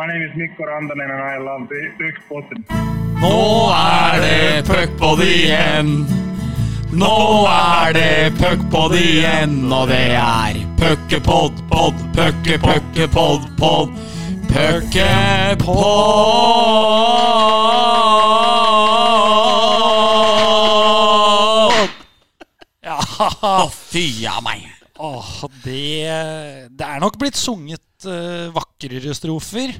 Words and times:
My 0.00 0.06
name 0.06 0.22
is 0.22 0.34
Mikko 0.34 0.64
Rantanen 0.64 1.10
and 1.10 1.12
I 1.12 1.36
love 1.36 1.68
Puckpodden. 1.98 2.64
Nå 3.20 3.68
er 3.68 4.20
det 4.24 4.64
puckpod 4.64 5.20
igjen. 5.20 5.90
Nå 6.96 7.44
er 7.50 7.92
det 7.92 8.32
puckpod 8.38 8.96
igjen, 8.96 9.68
og 9.68 9.92
det 9.92 10.16
er 10.16 10.56
puckepod, 10.80 11.60
pod, 11.68 12.00
pucke, 12.16 12.56
pucke, 12.64 13.08
pod, 13.12 13.44
pod. 13.60 13.92
Puckepod! 14.48 15.84
Ja, 22.88 23.68
fy 23.92 24.06
av 24.32 24.40
meg. 24.48 24.64
åh, 25.00 25.30
det, 25.64 26.08
det 26.76 26.86
er 26.86 27.00
nok 27.00 27.16
blitt 27.20 27.36
sunget 27.36 28.08
uh, 28.08 28.50
vakrere 28.54 29.14
strofer. 29.16 29.72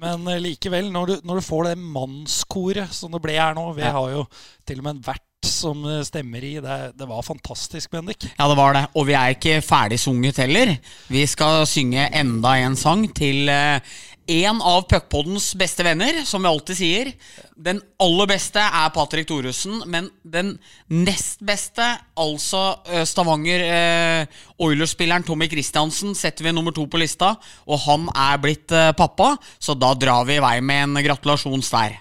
Men 0.00 0.26
eh, 0.32 0.38
likevel, 0.40 0.88
når 0.94 1.06
du, 1.10 1.16
når 1.28 1.40
du 1.40 1.44
får 1.44 1.66
det 1.70 1.78
mannskoret 1.80 2.92
som 2.96 3.12
det 3.12 3.20
ble 3.24 3.34
her 3.36 3.56
nå 3.58 3.66
Vi 3.76 3.82
Ja. 3.84 3.92
har 3.96 4.14
jo 4.14 4.22
til 4.66 4.80
og 4.80 4.86
med 4.86 4.96
en 4.96 5.02
vert 5.10 5.26
som 5.46 5.82
eh, 5.88 6.02
stemmer 6.04 6.44
i. 6.44 6.54
Det, 6.60 6.76
det 7.00 7.06
var 7.08 7.22
fantastisk, 7.24 7.90
Bendik. 7.94 8.26
Ja, 8.38 8.46
det 8.48 8.56
var 8.58 8.74
det. 8.76 8.82
Og 8.96 9.06
vi 9.08 9.14
er 9.16 9.34
ikke 9.34 9.58
ferdig 9.64 9.98
sunget 10.00 10.36
heller. 10.42 10.74
Vi 11.08 11.24
skal 11.28 11.64
synge 11.68 12.08
enda 12.16 12.54
en 12.60 12.76
sang 12.76 13.06
til 13.16 13.48
eh, 13.48 13.80
en 14.30 14.60
av 14.62 14.84
Puckpoddens 14.88 15.54
beste 15.58 15.84
venner, 15.86 16.22
som 16.24 16.42
vi 16.42 16.48
alltid 16.50 16.78
sier. 16.78 17.12
Den 17.56 17.80
aller 18.00 18.28
beste 18.30 18.62
er 18.62 18.92
Patrick 18.94 19.28
Thoresen, 19.28 19.82
men 19.90 20.08
den 20.22 20.54
nest 20.88 21.42
beste, 21.44 21.86
altså 22.20 22.62
eh, 22.88 23.04
Stavanger 23.08 23.64
eh, 23.66 24.42
Oilers-spilleren 24.62 25.26
Tommy 25.26 25.50
Christiansen, 25.50 26.14
setter 26.18 26.46
vi 26.46 26.54
nummer 26.54 26.72
to 26.76 26.86
på 26.90 27.00
lista. 27.02 27.34
Og 27.66 27.82
han 27.86 28.06
er 28.14 28.38
blitt 28.42 28.70
eh, 28.72 28.92
pappa, 28.96 29.34
så 29.58 29.74
da 29.78 29.94
drar 29.98 30.24
vi 30.28 30.38
i 30.38 30.44
vei 30.44 30.60
med 30.64 30.86
en 30.86 31.04
gratulasjons 31.10 31.74
der. 31.74 31.98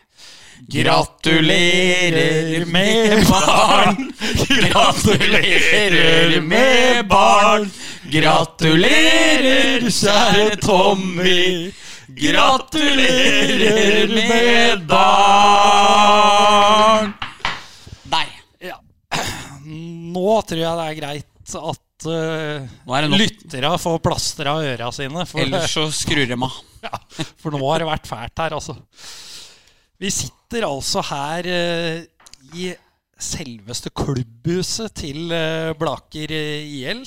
Gratulerer 0.68 2.66
med 2.66 3.28
barn. 3.28 4.14
Gratulerer 4.50 6.42
med 6.42 7.08
barn. 7.08 7.72
Gratulerer, 8.12 9.90
kjære 9.90 10.56
Tommy. 10.62 11.72
Gratulerer 12.18 14.08
med 14.10 14.82
dagen! 14.90 16.10
Nei. 18.10 18.26
Ja. 18.66 18.80
Nå 19.66 20.42
tror 20.50 20.62
jeg 20.64 20.80
det 20.80 20.88
er 20.88 20.98
greit 20.98 21.54
at 21.60 22.08
uh, 22.10 22.66
er 22.98 23.08
lyttere 23.14 23.78
får 23.82 24.00
plastra 24.02 24.56
øra 24.72 24.90
sine. 24.96 25.26
For, 25.30 25.40
Ellers 25.44 25.70
så 25.76 25.86
skrur 25.94 26.26
de 26.26 26.34
av. 26.34 26.54
ja, 26.88 26.98
for 27.38 27.54
nå 27.54 27.62
har 27.68 27.78
det 27.84 27.92
vært 27.92 28.10
fælt 28.10 28.42
her, 28.42 28.52
altså. 28.58 28.74
Vi 30.00 30.10
sitter 30.16 30.66
altså 30.66 31.00
her 31.12 31.42
uh, 31.46 31.98
i 32.58 32.72
selveste 33.20 33.90
klubbhuset 33.92 34.94
til 34.96 35.28
eh, 35.36 35.76
Blaker 35.76 36.32
IL. 36.32 37.02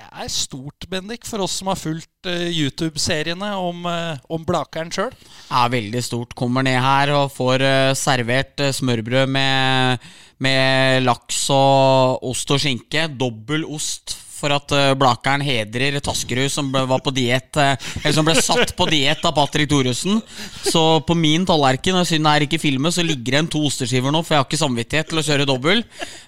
Det 0.00 0.08
er 0.24 0.30
stort, 0.32 0.86
Bendik, 0.88 1.26
for 1.28 1.44
oss 1.44 1.58
som 1.60 1.68
har 1.68 1.76
fulgt 1.76 2.28
uh, 2.28 2.46
YouTube-seriene 2.48 3.50
om, 3.60 3.84
uh, 3.84 4.16
om 4.32 4.46
Blakeren 4.48 4.88
sjøl. 4.94 5.12
er 5.12 5.74
veldig 5.74 6.00
stort. 6.06 6.32
Kommer 6.38 6.64
ned 6.64 6.78
her 6.80 7.12
og 7.18 7.34
får 7.34 7.60
uh, 7.60 7.92
servert 7.98 8.64
smørbrød 8.78 9.28
med, 9.28 10.08
med 10.40 11.04
laks 11.04 11.42
og 11.52 12.24
ost 12.32 12.56
og 12.56 12.62
skinke. 12.64 13.10
Dobbel 13.12 13.68
ost 13.68 14.16
for 14.40 14.54
at 14.54 14.72
uh, 14.74 14.92
Blakeren 14.98 15.44
hedrer 15.44 15.98
Taskerud, 16.02 16.48
som 16.52 16.70
ble, 16.72 16.82
var 16.88 17.02
på 17.04 17.12
diett 17.14 17.58
eh, 17.60 17.74
Eller 18.02 18.16
som 18.16 18.26
ble 18.26 18.36
satt 18.38 18.74
på 18.78 18.86
diett 18.90 19.24
av 19.26 19.34
Patrick 19.36 19.68
Thoresen. 19.70 20.20
Så 20.64 20.82
på 21.06 21.16
min 21.18 21.44
tallerken, 21.48 21.98
og 22.00 22.08
siden 22.08 22.26
det 22.26 22.32
er 22.32 22.46
ikke 22.46 22.62
filmet, 22.62 22.96
så 22.96 23.04
ligger 23.06 23.36
det 23.36 23.42
en 23.42 23.52
to 23.52 23.62
osteskiver 23.68 24.14
nå, 24.14 24.22
for 24.24 24.34
jeg 24.34 24.42
har 24.42 24.48
ikke 24.48 24.62
samvittighet 24.62 25.12
til 25.12 25.22
å 25.22 25.26
kjøre 25.26 25.48
dobbel. 25.48 25.84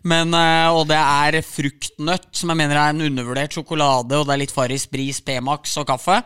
Men, 0.09 0.37
eh, 0.37 0.69
og 0.73 0.87
det 0.93 1.01
er 1.01 1.41
fruktnøtt, 1.47 2.31
som 2.37 2.53
jeg 2.53 2.63
mener 2.63 2.79
er 2.79 2.93
en 2.93 3.07
undervurdert 3.09 3.57
sjokolade, 3.57 4.19
og 4.19 4.29
det 4.29 4.37
er 4.37 4.45
litt 4.45 4.55
Farris, 4.55 4.87
Bris, 4.91 5.23
P-Max 5.25 5.79
og 5.81 5.89
kaffe. 5.91 6.23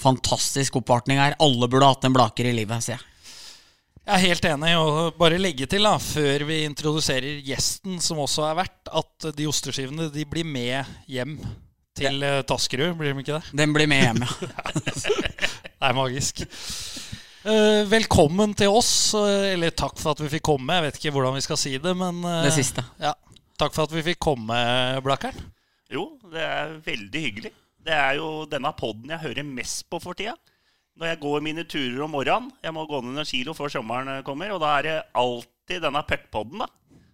Fantastisk 0.00 0.80
oppvartning 0.80 1.20
her. 1.20 1.36
Alle 1.42 1.68
burde 1.70 1.92
hatt 1.92 2.08
en 2.08 2.16
Blaker 2.16 2.48
i 2.48 2.56
livet, 2.56 2.84
sier 2.84 2.96
jeg. 2.96 3.09
Jeg 4.08 4.16
er 4.16 4.22
helt 4.24 4.46
enig, 4.48 4.70
og 4.80 5.16
bare 5.20 5.38
legge 5.38 5.66
til, 5.70 5.84
da, 5.86 5.94
før 6.00 6.46
vi 6.48 6.62
introduserer 6.66 7.42
gjesten, 7.46 8.00
som 8.02 8.22
også 8.22 8.46
er 8.48 8.56
verdt, 8.62 8.90
at 9.00 9.28
de 9.36 9.48
osteskivene 9.50 10.08
de 10.10 10.24
blir 10.26 10.48
med 10.48 10.88
hjem 11.10 11.36
til 12.00 12.24
ja. 12.24 12.40
Taskerud, 12.48 12.94
blir 12.98 13.12
de 13.12 13.22
ikke 13.22 13.36
det? 13.36 13.52
Den 13.60 13.74
blir 13.76 13.90
med 13.90 14.02
hjem, 14.06 14.24
ja. 14.24 14.32
Det 15.80 15.88
er 15.88 15.96
magisk. 15.96 16.42
Eh, 17.40 17.86
velkommen 17.88 18.52
til 18.56 18.68
oss, 18.68 19.14
eh, 19.16 19.54
eller 19.54 19.72
takk 19.72 19.96
for 20.00 20.12
at 20.12 20.20
vi 20.20 20.28
fikk 20.34 20.44
komme. 20.50 20.74
Jeg 20.76 20.84
vet 20.88 20.98
ikke 20.98 21.12
hvordan 21.14 21.36
vi 21.38 21.44
skal 21.44 21.60
si 21.60 21.72
det, 21.80 21.94
men 21.96 22.20
eh, 22.24 22.42
Det 22.44 22.52
siste. 22.52 22.84
Ja, 23.00 23.14
takk 23.60 23.72
for 23.76 23.86
at 23.86 23.94
vi 23.94 24.04
fikk 24.10 24.20
komme, 24.20 24.58
Blakkern. 25.04 25.38
Jo, 25.92 26.04
det 26.32 26.44
er 26.44 26.74
veldig 26.84 27.22
hyggelig. 27.24 27.52
Det 27.80 27.96
er 27.96 28.18
jo 28.18 28.44
denne 28.48 28.74
podden 28.76 29.14
jeg 29.14 29.24
hører 29.24 29.46
mest 29.48 29.86
på 29.88 30.00
for 30.02 30.18
tida. 30.18 30.34
Når 31.00 31.14
jeg 31.14 31.20
går 31.22 31.40
mine 31.40 31.64
turer 31.64 32.02
om 32.04 32.12
morgenen. 32.12 32.50
Jeg 32.60 32.76
må 32.76 32.84
gå 32.84 32.98
ned 33.00 33.14
noen 33.16 33.28
kilo 33.28 33.54
før 33.56 33.72
sommeren 33.72 34.18
eh, 34.18 34.24
kommer. 34.26 34.52
Og 34.52 34.60
da 34.60 34.74
er 34.76 34.84
det 34.84 34.96
alltid 35.16 35.80
denne 35.86 36.02
puckpodden, 36.04 36.60
da. 36.60 36.68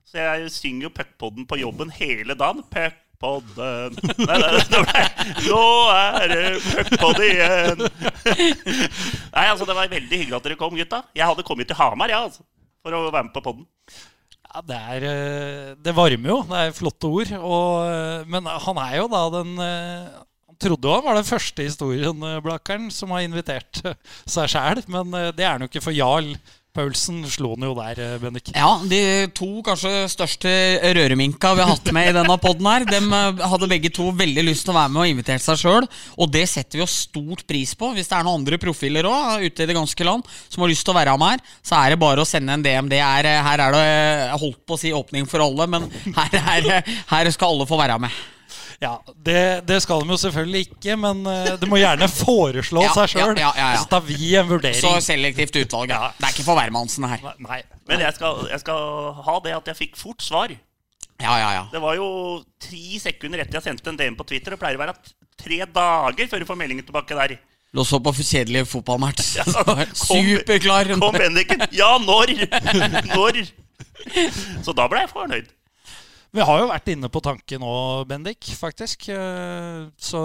Så 0.06 0.18
jeg 0.22 0.50
synger 0.54 0.88
jo 0.88 0.94
puckpodden 0.96 1.46
på 1.46 1.58
jobben 1.60 1.92
hele 1.94 2.34
dagen. 2.38 2.64
Puckpodden 2.66 3.94
Nå 5.46 5.62
er 5.94 6.26
det 6.32 6.42
puckpod 6.66 7.22
igjen! 7.28 7.86
Nei, 9.36 9.46
altså, 9.46 9.64
det 9.64 9.78
var 9.78 9.94
veldig 9.94 10.18
hyggelig 10.18 10.36
at 10.40 10.50
dere 10.50 10.58
kom, 10.58 10.74
gutta. 10.74 11.04
Jeg 11.14 11.30
hadde 11.30 11.46
kommet 11.46 11.70
til 11.70 11.78
Hamar, 11.78 12.10
ja, 12.10 12.24
altså, 12.26 12.42
for 12.82 12.94
å 12.94 13.06
være 13.06 13.28
med 13.30 13.34
på 13.38 13.44
podden. 13.46 13.66
Ja, 14.50 14.66
det, 14.66 14.82
er, 14.96 15.10
eh, 15.12 15.72
det 15.78 15.94
varmer 15.94 16.34
jo. 16.34 16.42
Det 16.50 16.58
er 16.64 16.74
flotte 16.74 17.06
ord. 17.06 17.34
Og, 17.38 17.70
eh, 17.86 18.26
men 18.34 18.50
han 18.66 18.82
er 18.82 18.98
jo 18.98 19.10
da 19.14 19.26
den 19.38 19.58
trodde 20.62 20.92
han 20.92 21.04
var 21.06 21.18
den 21.18 21.28
første 21.28 21.66
historien, 21.66 22.28
eh, 22.30 22.40
Blakkeren, 22.44 22.90
som 22.94 23.14
har 23.14 23.24
invitert 23.26 23.82
eh, 23.84 23.98
seg 24.28 24.52
sjæl. 24.52 24.84
Men 24.92 25.12
eh, 25.14 25.32
det 25.36 25.46
er 25.46 25.56
han 25.56 25.66
jo 25.66 25.70
ikke, 25.70 25.84
for 25.84 25.96
Jarl 25.96 26.34
Paulsen 26.76 27.22
slo 27.30 27.54
han 27.54 27.64
jo 27.64 27.72
der, 27.78 28.00
Bendik. 28.20 28.50
Ja, 28.52 28.76
De 28.84 29.00
to 29.36 29.62
kanskje 29.64 30.04
største 30.12 30.50
røreminka 30.96 31.54
vi 31.56 31.64
har 31.64 31.72
hatt 31.72 31.88
med 31.94 32.10
i 32.10 32.14
denne 32.16 32.36
poden 32.42 32.68
her, 32.68 32.84
eh, 32.84 33.40
hadde 33.52 33.70
begge 33.70 33.92
to 33.96 34.10
veldig 34.16 34.44
lyst 34.44 34.66
til 34.66 34.74
å 34.74 34.78
være 34.78 34.92
med 34.92 35.04
og 35.04 35.14
invitere 35.14 35.42
seg 35.42 35.60
sjøl. 35.62 35.88
Og 36.20 36.30
det 36.34 36.44
setter 36.52 36.78
vi 36.78 36.84
jo 36.84 36.90
stort 36.90 37.46
pris 37.48 37.72
på. 37.78 37.94
Hvis 37.96 38.12
det 38.12 38.18
er 38.18 38.28
noen 38.28 38.42
andre 38.42 38.60
profiler 38.60 39.08
òg 39.08 39.46
ute 39.46 39.64
i 39.64 39.70
det 39.70 39.78
ganske 39.78 40.08
land 40.08 40.28
som 40.50 40.64
har 40.64 40.72
lyst 40.72 40.84
til 40.86 40.92
å 40.92 41.00
være 41.00 41.16
med 41.20 41.36
her, 41.36 41.44
så 41.64 41.80
er 41.80 41.94
det 41.94 42.02
bare 42.04 42.22
å 42.22 42.28
sende 42.28 42.52
en 42.52 42.64
DM. 42.64 42.92
Det 42.92 43.00
er, 43.00 43.32
her 43.48 43.66
er 43.66 43.76
det 43.76 44.40
holdt 44.44 44.62
på 44.68 44.76
å 44.76 44.80
si 44.80 44.92
åpning 44.92 45.28
for 45.30 45.44
alle, 45.44 45.68
men 45.70 45.88
her, 46.20 46.40
er, 46.60 46.96
her 47.12 47.32
skal 47.32 47.54
alle 47.54 47.68
få 47.68 47.80
være 47.80 48.00
med. 48.04 48.24
Ja, 48.82 48.92
det, 49.24 49.64
det 49.68 49.78
skal 49.80 50.02
de 50.04 50.10
jo 50.12 50.18
selvfølgelig 50.20 50.66
ikke, 50.66 50.96
men 51.00 51.22
eh, 51.32 51.54
det 51.60 51.68
må 51.70 51.78
gjerne 51.80 52.08
foreslå 52.12 52.82
Ja, 52.84 52.90
seg 52.92 53.14
sjøl. 53.14 53.32
ja, 53.40 53.48
ja, 53.48 53.52
ja, 53.56 53.68
ja. 53.72 53.80
Så 53.80 53.88
tar 53.94 54.02
vi 54.04 54.34
en 54.36 54.50
vurdering. 54.50 54.76
Så 54.82 54.92
selektivt 55.06 55.56
utvalg. 55.62 55.94
Ja. 55.94 56.10
Det 56.18 56.28
er 56.28 56.34
ikke 56.36 56.44
for 56.44 56.60
hvermannsen 56.60 57.08
her. 57.08 57.24
Nei. 57.46 57.62
Men 57.88 58.04
jeg 58.04 58.18
skal, 58.18 58.42
jeg 58.52 58.60
skal 58.60 59.16
ha 59.24 59.36
det 59.46 59.54
at 59.56 59.72
jeg 59.72 59.80
fikk 59.80 59.96
fort 60.00 60.20
svar. 60.26 60.52
Ja, 61.16 61.38
ja, 61.40 61.50
ja. 61.56 61.64
Det 61.72 61.80
var 61.80 61.96
jo 61.96 62.08
ti 62.60 62.98
sekunder 63.00 63.40
etter 63.40 63.56
jeg 63.62 63.64
sendte 63.70 63.88
en 63.94 63.96
DM 63.96 64.18
på 64.18 64.26
Twitter. 64.28 64.52
Det 64.52 64.60
pleier 64.60 64.76
å 64.76 64.84
være 64.84 64.98
tre 65.40 65.62
dager 65.64 66.28
før 66.28 66.44
du 66.44 66.48
får 66.52 66.58
meldingen 66.60 66.84
tilbake 66.84 67.16
der. 67.16 67.38
Lå 67.76 67.84
så 67.84 67.98
på 68.04 68.12
kjedelig 68.12 68.66
fotballmatch. 68.68 69.32
Ja, 69.40 69.44
kom- 69.48 69.80
Superklar. 69.96 70.92
Kom 71.00 71.16
Bendiken! 71.16 71.64
Ja, 71.76 71.94
når? 72.04 72.36
Når? 73.16 73.40
Så 74.64 74.76
da 74.76 74.84
ble 74.92 75.02
jeg 75.06 75.10
fornøyd. 75.16 75.48
Vi 76.34 76.44
har 76.44 76.58
jo 76.60 76.70
vært 76.70 76.88
inne 76.92 77.08
på 77.12 77.22
tanken 77.24 77.62
nå, 77.62 77.74
Bendik, 78.08 78.50
faktisk. 78.58 79.08
Eh, 79.12 79.86
Så, 79.98 80.20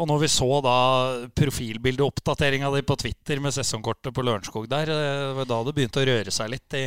og 0.00 0.08
når 0.08 0.22
vi 0.22 0.28
så 0.32 0.46
da 0.64 0.76
profilbildeoppdateringa 1.36 2.70
di 2.74 2.80
på 2.86 2.96
Twitter 2.96 3.40
med 3.44 3.52
sesongkortet 3.52 4.14
på 4.14 4.24
Lørenskog 4.24 4.68
der, 4.70 4.88
eh, 4.88 5.26
det 5.28 5.36
var 5.36 5.48
da 5.50 5.58
det 5.68 5.74
begynte 5.76 6.00
å 6.00 6.06
røre 6.08 6.32
seg 6.32 6.48
litt 6.54 6.76
i, 6.78 6.84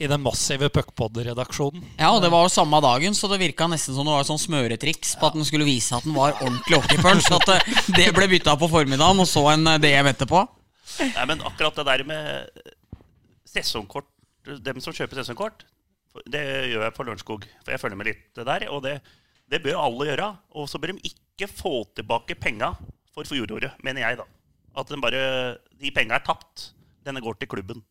i 0.00 0.08
den 0.08 0.22
massive 0.24 0.70
Puckpod-redaksjonen. 0.72 1.84
Ja, 2.00 2.14
og 2.16 2.22
det 2.24 2.30
var 2.32 2.46
jo 2.46 2.54
samme 2.54 2.80
dagen, 2.84 3.14
så 3.18 3.28
det 3.28 3.40
virka 3.42 3.68
nesten 3.68 3.94
som 3.98 4.08
det 4.08 4.14
var 4.16 4.24
et 4.24 4.30
sånn 4.30 4.40
smøretriks 4.46 5.16
på 5.20 5.28
at 5.28 5.36
den 5.36 5.44
skulle 5.48 5.68
vise 5.68 5.94
at 5.98 6.06
den 6.08 6.16
var 6.16 6.38
ordentlig 6.40 6.80
hockeypunch. 6.80 7.28
At 7.36 7.54
eh, 7.58 7.78
det 7.98 8.08
ble 8.16 8.30
bytta 8.32 8.56
på 8.56 8.70
formiddagen, 8.72 9.20
og 9.20 9.28
så 9.28 9.44
en 9.52 9.66
eh, 9.74 9.80
DM 9.82 10.12
etterpå. 10.14 10.46
Nei, 11.02 11.24
men 11.28 11.42
akkurat 11.44 11.76
det 11.76 11.88
der 11.90 12.06
med 12.08 12.62
sesongkort 13.50 14.06
Dem 14.62 14.78
som 14.78 14.94
kjøper 14.94 15.18
sesongkort, 15.18 15.64
det 16.24 16.42
gjør 16.72 16.86
jeg 16.86 16.94
på 16.96 17.06
Lørenskog. 17.06 17.46
For 17.64 17.74
jeg 17.74 17.82
følger 17.82 18.00
med 18.00 18.10
litt 18.10 18.40
der. 18.40 18.68
Og 18.72 18.82
det, 18.86 18.98
det 19.50 19.62
bør 19.64 19.82
alle 19.82 20.08
gjøre. 20.10 20.30
Og 20.56 20.70
så 20.70 20.80
bør 20.82 20.94
de 20.94 21.10
ikke 21.10 21.50
få 21.50 21.74
tilbake 21.96 22.38
penga 22.40 22.72
for 23.14 23.28
fjoråret, 23.28 23.76
mener 23.84 24.04
jeg, 24.04 24.20
da. 24.20 24.26
At 24.76 24.90
den 24.92 25.02
bare, 25.04 25.20
de 25.80 25.92
penga 25.94 26.18
er 26.18 26.24
tapt. 26.26 26.70
Denne 27.06 27.22
går 27.24 27.38
til 27.40 27.50
klubben. 27.50 27.84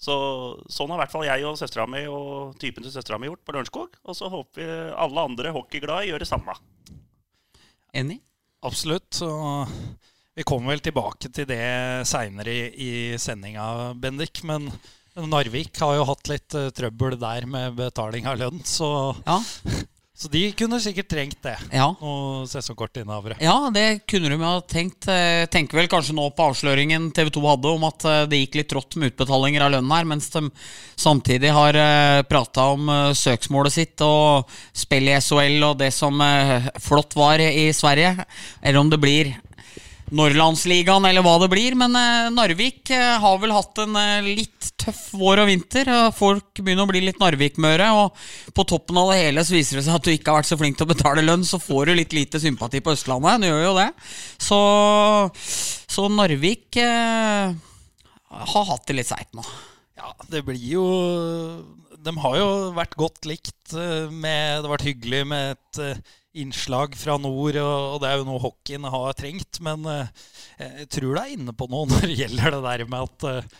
Så, 0.00 0.14
sånn 0.72 0.88
har 0.88 0.96
i 0.96 1.02
hvert 1.02 1.12
fall 1.12 1.26
jeg 1.28 1.44
og 1.44 1.58
søstera 1.60 1.84
mi 1.88 2.06
og 2.08 2.54
typen 2.60 2.84
til 2.84 2.92
søstera 2.92 3.18
mi 3.20 3.28
gjort 3.28 3.42
på 3.44 3.52
Lørenskog. 3.52 3.98
Og 4.08 4.16
så 4.16 4.30
håper 4.32 4.62
vi 4.62 4.68
alle 4.96 5.24
andre 5.28 5.52
hockeyglade 5.52 6.08
gjør 6.08 6.24
det 6.24 6.28
samme. 6.30 6.56
Enig? 7.96 8.20
Absolutt. 8.64 9.20
Og 9.26 9.68
Vi 10.36 10.46
kommer 10.46 10.72
vel 10.72 10.80
tilbake 10.80 11.28
til 11.28 11.44
det 11.48 11.60
seinere 12.08 12.52
i, 12.52 12.64
i 12.72 12.90
sendinga, 13.20 13.92
Bendik. 14.00 14.40
Men 14.48 14.70
Narvik 15.16 15.78
har 15.82 15.96
jo 15.98 16.04
hatt 16.08 16.28
litt 16.30 16.54
uh, 16.58 16.68
trøbbel 16.74 17.16
der 17.20 17.46
med 17.50 17.74
betaling 17.78 18.28
av 18.30 18.38
lønn, 18.40 18.60
så, 18.64 19.14
Ja, 19.26 19.40
så 20.20 20.28
de 20.28 20.42
kunne 20.52 20.78
sikkert 20.84 21.08
trengt 21.10 21.38
det. 21.42 21.56
ja. 21.72 21.86
Noen 22.00 22.46
sesongkortinnehavere. 22.50 23.38
Ja, 23.40 23.70
det 23.74 24.02
kunne 24.08 24.28
de 24.28 24.36
ha 24.42 24.52
tenkt. 24.68 25.08
Eh, 25.08 25.46
Tenker 25.48 25.80
vel 25.80 25.88
kanskje 25.88 26.12
nå 26.16 26.26
på 26.36 26.46
avsløringen 26.50 27.08
TV 27.16 27.30
2 27.32 27.42
hadde 27.48 27.72
om 27.72 27.86
at 27.88 28.04
eh, 28.04 28.22
det 28.28 28.42
gikk 28.42 28.58
litt 28.60 28.70
trått 28.70 28.96
med 29.00 29.14
utbetalinger 29.14 29.64
av 29.64 29.72
lønn 29.74 29.90
her, 29.96 30.04
mens 30.12 30.28
de 30.34 30.44
samtidig 31.00 31.50
har 31.56 31.78
prata 32.28 32.66
om 32.74 32.90
søksmålet 33.16 33.72
sitt 33.72 34.04
og 34.04 34.50
spill 34.76 35.08
i 35.08 35.16
SHL 35.16 35.64
og 35.70 35.78
det 35.80 35.88
som 35.96 36.20
flott 36.84 37.16
var 37.16 37.40
i 37.40 37.70
Sverige. 37.72 38.12
Eller 38.60 38.82
om 38.84 38.92
det 38.92 39.00
blir 39.00 39.32
Norrlandsligaen 40.16 41.04
eller 41.06 41.22
hva 41.24 41.36
det 41.42 41.48
blir. 41.52 41.76
Men 41.78 41.94
eh, 41.98 42.30
Narvik 42.34 42.90
eh, 42.94 43.16
har 43.22 43.38
vel 43.42 43.54
hatt 43.54 43.78
en 43.82 43.96
eh, 43.98 44.30
litt 44.40 44.70
tøff 44.80 45.10
vår 45.18 45.44
og 45.44 45.50
vinter. 45.50 45.90
og 45.94 46.16
Folk 46.16 46.60
begynner 46.60 46.86
å 46.86 46.90
bli 46.90 47.04
litt 47.04 47.20
Narvik-møre. 47.22 47.90
Og 48.00 48.54
på 48.56 48.66
toppen 48.68 48.98
av 49.00 49.12
det 49.12 49.20
hele 49.22 49.44
så 49.46 49.56
viser 49.56 49.78
det 49.78 49.86
seg 49.86 49.98
at 49.98 50.06
du 50.06 50.12
ikke 50.12 50.32
har 50.32 50.40
vært 50.40 50.50
så 50.50 50.60
flink 50.60 50.78
til 50.78 50.88
å 50.88 50.92
betale 50.92 51.24
lønn, 51.26 51.46
så 51.46 51.60
får 51.62 51.90
du 51.90 51.96
litt 52.00 52.16
lite 52.16 52.42
sympati 52.42 52.82
på 52.84 52.94
Østlandet. 52.96 53.44
Du 53.44 53.50
gjør 53.50 53.66
jo 53.68 53.74
det. 53.78 53.88
Så, 54.42 54.60
så 55.90 56.08
Narvik 56.12 56.80
eh, 56.82 57.58
har 58.54 58.70
hatt 58.72 58.88
det 58.90 58.98
litt 59.00 59.10
seigt 59.10 59.36
nå. 59.38 59.46
Ja, 60.00 60.14
det 60.32 60.40
blir 60.46 60.62
jo 60.64 60.84
De 62.00 62.12
har 62.24 62.36
jo 62.38 62.48
vært 62.72 62.96
godt 62.98 63.26
likt. 63.28 63.58
Med, 63.74 64.62
det 64.62 64.64
har 64.64 64.72
vært 64.72 64.88
hyggelig 64.88 65.26
med 65.28 65.54
et 65.54 66.16
innslag 66.38 66.94
fra 66.98 67.16
nord, 67.18 67.56
og, 67.58 67.96
det 68.02 68.10
er 68.10 68.20
jo 68.20 68.28
noe 68.28 68.42
hockeyen 68.42 68.86
har 68.90 69.16
trengt. 69.18 69.58
Men 69.64 69.86
eh, 69.90 70.12
jeg 70.60 70.92
tror 70.96 71.16
det 71.16 71.24
er 71.24 71.34
inne 71.38 71.56
på 71.56 71.68
noe 71.70 71.88
når 71.90 72.06
det 72.06 72.22
gjelder 72.22 72.56
det 72.56 72.62
der 72.68 72.86
med 72.90 73.08
at 73.08 73.28
eh, 73.30 73.58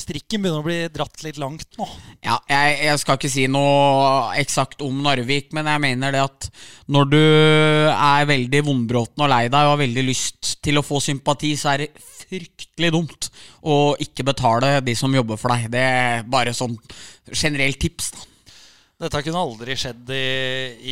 strikken 0.00 0.42
begynner 0.44 0.60
å 0.60 0.66
bli 0.66 0.78
dratt 0.92 1.24
litt 1.24 1.40
langt 1.40 1.78
nå. 1.80 1.86
Ja, 2.24 2.36
jeg, 2.50 2.78
jeg 2.84 3.00
skal 3.00 3.18
ikke 3.18 3.32
si 3.32 3.46
noe 3.50 4.32
eksakt 4.40 4.84
om 4.84 5.00
Narvik, 5.04 5.52
men 5.56 5.70
jeg 5.70 5.84
mener 5.84 6.14
det 6.14 6.24
at 6.26 6.48
når 6.92 7.12
du 7.12 7.22
er 7.22 8.28
veldig 8.28 8.64
vondbråten 8.68 9.24
og 9.24 9.32
lei 9.32 9.46
deg 9.48 9.68
og 9.68 9.74
har 9.74 9.84
veldig 9.84 10.04
lyst 10.06 10.56
til 10.64 10.78
å 10.78 10.84
få 10.86 11.00
sympati, 11.02 11.54
så 11.56 11.72
er 11.72 11.86
det 11.86 11.92
fryktelig 12.32 12.92
dumt 12.94 13.30
å 13.68 13.94
ikke 14.00 14.26
betale 14.28 14.76
de 14.84 14.94
som 14.96 15.12
jobber 15.12 15.40
for 15.40 15.54
deg. 15.54 15.72
Det 15.72 15.86
er 15.88 16.28
bare 16.28 16.54
sånn 16.56 16.76
generelt 17.32 17.80
tips. 17.80 18.12
da. 18.12 18.28
Dette 19.02 19.22
kunne 19.26 19.40
aldri 19.42 19.74
skjedd 19.78 20.10
i, 20.14 20.22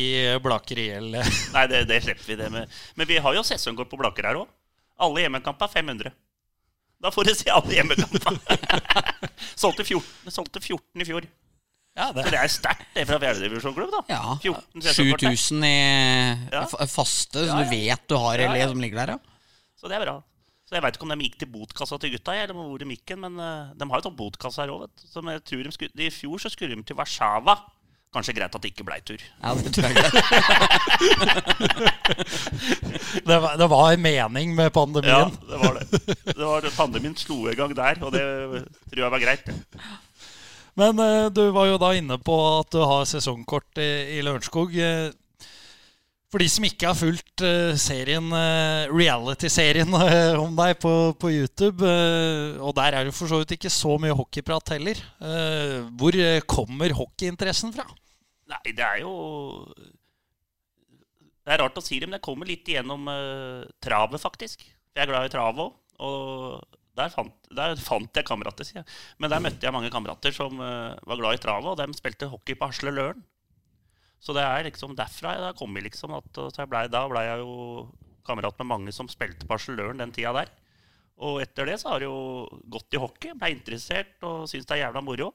i 0.03 0.05
Blaker 0.43 0.79
IL. 0.83 1.13
Nei, 1.55 1.65
det, 1.71 1.85
det 1.89 2.01
slipper 2.03 2.27
vi 2.27 2.35
det 2.41 2.49
med. 2.51 2.73
Men 2.99 3.07
vi 3.09 3.19
har 3.23 3.37
jo 3.37 3.43
sesongkort 3.47 3.89
på 3.91 3.99
Blaker 4.01 4.27
her 4.27 4.41
òg. 4.41 4.49
Alle 5.01 5.23
hjemmekamper 5.23 5.69
er 5.69 5.75
500. 5.79 6.11
Da 7.01 7.09
får 7.09 7.29
du 7.29 7.31
se 7.33 7.49
alle 7.49 7.73
hjemmekamper. 7.79 8.35
solgte, 9.61 9.85
14, 9.87 10.33
solgte 10.35 10.61
14 10.61 11.01
i 11.01 11.07
fjor. 11.07 11.25
Ja, 11.97 12.09
det, 12.15 12.23
Så 12.23 12.31
det 12.31 12.39
er 12.39 12.51
sterkt, 12.51 12.83
det 12.95 13.03
fra 13.09 13.17
fjerdedivisjonsklubb. 13.19 13.95
Ja, 14.11 14.19
14 14.39 14.83
sesongkort 14.85 15.23
der. 15.25 15.33
7000 15.39 15.65
i 15.67 15.71
Ja. 16.53 16.61
faste, 16.87 17.41
så 17.41 17.47
Ja, 17.47 17.55
ja. 17.55 17.63
du 17.63 17.71
vet 17.73 18.05
du 18.07 18.15
har 18.21 18.39
Ja, 18.45 18.51
ja. 18.61 18.67
som 18.71 18.79
ligger 18.83 19.01
der, 19.01 19.15
ja. 19.15 19.19
Så 19.79 19.89
det 19.91 19.97
er 19.97 20.05
bra. 20.05 20.13
Så 20.69 20.77
Jeg 20.77 20.83
veit 20.85 20.95
ikke 20.95 21.03
om 21.07 21.11
de 21.11 21.25
gikk 21.25 21.39
til 21.41 21.49
botkassa 21.51 21.97
til 21.99 22.13
gutta, 22.13 22.31
eller 22.37 22.55
hvor 22.55 22.79
de 22.79 22.85
gikk 22.93 23.17
men 23.19 23.35
eh, 23.43 23.73
de 23.75 23.87
har 23.89 23.99
jo 23.99 24.05
sånn 24.07 24.15
botkasse 24.19 24.61
her 24.63 24.71
òg, 24.71 24.85
vet 24.85 25.01
du. 25.01 25.07
Som 25.11 25.27
jeg 25.33 25.43
tror 25.43 25.63
de 25.67 25.71
skulle, 25.75 26.05
I 26.05 26.11
fjor 26.15 26.39
så 26.39 26.51
skulle 26.53 26.75
de 26.77 26.83
til 26.87 26.95
Warszawa. 26.95 27.57
Kanskje 28.11 28.33
greit 28.35 28.51
at 28.51 28.63
det 28.63 28.73
ikke 28.73 28.83
blei 28.83 28.97
tur. 29.07 29.21
Ja, 29.39 29.53
det 29.55 29.71
tror 29.71 29.87
jeg 29.87 29.95
det, 33.23 33.37
var, 33.39 33.53
det 33.57 33.67
var 33.71 33.91
en 33.93 34.01
mening 34.03 34.55
med 34.57 34.73
pandemien. 34.75 35.31
Ja, 35.31 35.31
det 35.47 35.59
var 35.61 35.77
det. 35.79 35.85
det 36.25 36.43
var, 36.43 36.67
pandemien 36.75 37.15
slo 37.15 37.45
i 37.47 37.55
gang 37.55 37.71
der, 37.77 38.01
og 38.03 38.11
det 38.11 38.25
tror 38.91 39.03
jeg 39.05 39.13
var 39.15 39.23
greit. 39.23 39.47
Men 40.79 40.99
eh, 41.03 41.29
du 41.31 41.45
var 41.55 41.69
jo 41.71 41.79
da 41.79 41.93
inne 41.95 42.19
på 42.19 42.35
at 42.59 42.71
du 42.75 42.81
har 42.83 43.07
sesongkort 43.07 43.79
i, 43.79 44.17
i 44.17 44.21
Lørenskog. 44.27 44.75
Eh, 44.75 45.11
For 46.31 46.39
de 46.43 46.47
som 46.51 46.63
ikke 46.67 46.87
har 46.91 46.95
fulgt 46.99 47.43
eh, 47.47 47.73
serien, 47.79 48.27
reality-serien 48.91 49.91
om 50.39 50.51
deg 50.59 50.83
på, 50.83 50.93
på 51.15 51.31
YouTube, 51.31 51.83
og 52.59 52.75
der 52.75 52.91
er 52.99 53.07
det 53.07 53.15
for 53.15 53.31
så 53.31 53.39
vidt 53.41 53.55
ikke 53.55 53.71
så 53.71 53.95
mye 53.99 54.15
hockeyprat 54.19 54.75
heller, 54.75 54.99
hvor 55.99 56.15
kommer 56.47 56.95
hockeyinteressen 56.95 57.71
fra? 57.75 57.87
Nei, 58.51 58.73
det 58.75 58.83
er 58.83 59.01
jo 59.03 59.13
Det 61.41 61.53
er 61.53 61.61
rart 61.63 61.79
å 61.79 61.83
si 61.83 61.99
det, 61.99 62.09
men 62.09 62.19
det 62.19 62.25
kommer 62.25 62.49
litt 62.49 62.67
igjennom 62.69 63.07
uh, 63.09 63.63
travet, 63.83 64.21
faktisk. 64.21 64.63
Jeg 64.91 65.03
er 65.03 65.09
glad 65.09 65.29
i 65.29 65.33
trav 65.33 65.59
òg. 65.61 65.73
Og 66.01 66.61
der 66.97 67.11
fant, 67.13 67.33
der 67.55 67.75
fant 67.79 68.17
jeg 68.17 68.27
kamerater, 68.27 68.67
sier 68.67 68.81
jeg. 68.81 68.95
Men 69.21 69.31
der 69.33 69.41
møtte 69.43 69.67
jeg 69.67 69.73
mange 69.73 69.91
kamerater 69.93 70.35
som 70.35 70.59
uh, 70.61 70.93
var 71.07 71.19
glad 71.19 71.39
i 71.39 71.41
travet, 71.41 71.71
og 71.73 71.79
de 71.79 71.97
spilte 71.97 72.29
hockey 72.29 72.57
på 72.57 72.69
Hasle 72.69 72.93
Løren. 72.93 73.23
Så 74.21 74.35
det 74.37 74.43
er 74.45 74.67
liksom 74.67 74.93
derfra 74.93 75.33
jeg 75.33 75.57
kom 75.57 75.77
jeg 75.77 75.87
liksom 75.87 76.13
at, 76.13 76.29
så 76.37 76.61
jeg 76.61 76.69
ble, 76.69 76.83
Da 76.93 77.07
ble 77.09 77.23
jeg 77.25 77.41
jo 77.41 77.87
kamerat 78.27 78.59
med 78.61 78.69
mange 78.69 78.93
som 78.93 79.09
spilte 79.09 79.47
på 79.47 79.57
Hasle 79.57 79.79
Løren 79.79 80.03
den 80.03 80.13
tida 80.13 80.33
der. 80.35 80.51
Og 81.21 81.39
etter 81.41 81.69
det 81.69 81.79
så 81.81 81.93
har 81.93 82.03
jeg 82.03 82.09
jo 82.09 82.59
gått 82.73 82.97
i 82.97 83.01
hockey, 83.01 83.33
ble 83.37 83.49
interessert 83.55 84.21
og 84.25 84.45
syns 84.49 84.67
det 84.69 84.77
er 84.77 84.83
jævla 84.85 85.01
moro. 85.05 85.31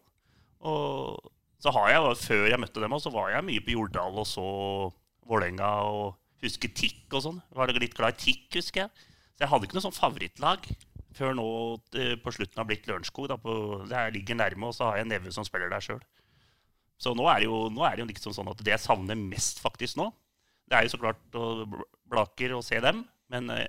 Og 0.67 1.33
så 1.63 1.73
har 1.73 1.91
jeg, 1.93 2.17
før 2.23 2.47
jeg 2.51 2.61
møtte 2.61 2.83
dem, 2.83 2.95
så 3.01 3.13
var 3.15 3.31
jeg 3.33 3.47
mye 3.47 3.65
på 3.65 3.77
Jordal 3.77 4.21
og 4.23 4.29
så 4.29 4.47
Vålerenga 5.27 5.71
og 5.89 6.17
husker 6.45 6.71
Tikk 6.77 7.17
og 7.17 7.25
sånn. 7.25 7.39
Var 7.57 7.73
litt 7.81 7.97
glad 7.97 8.19
i 8.19 8.27
Tikk, 8.27 8.59
husker 8.59 8.85
jeg. 8.85 9.07
Så 9.37 9.45
jeg 9.45 9.53
hadde 9.53 9.69
ikke 9.69 9.79
noe 9.79 9.87
sånn 9.89 9.97
favorittlag 9.97 10.69
før 11.17 11.33
nå 11.37 11.47
eh, 11.97 12.15
på 12.21 12.33
slutten 12.35 12.61
har 12.61 12.69
blitt 12.69 12.87
Lørenskog. 12.89 13.33
Jeg 13.89 14.15
ligger 14.15 14.39
nærme, 14.39 14.69
og 14.69 14.77
så 14.77 14.91
har 14.91 15.01
jeg 15.01 15.07
en 15.07 15.13
nevø 15.15 15.33
som 15.33 15.47
spiller 15.49 15.73
der 15.73 15.85
sjøl. 15.85 16.03
Så 17.01 17.13
nå 17.17 17.27
er, 17.29 17.45
jo, 17.45 17.67
nå 17.73 17.85
er 17.85 17.97
det 17.97 18.05
jo 18.05 18.11
liksom 18.11 18.37
sånn 18.37 18.53
at 18.53 18.61
det 18.65 18.73
jeg 18.73 18.85
savner 18.85 19.19
mest 19.21 19.61
faktisk 19.65 19.99
nå, 20.01 20.11
det 20.67 20.77
er 20.79 20.87
jo 20.87 20.95
så 20.95 21.01
klart 21.01 21.37
å 21.39 21.49
Blaker 22.11 22.55
å 22.57 22.63
se 22.65 22.79
dem, 22.83 23.05
men 23.33 23.51
eh, 23.55 23.69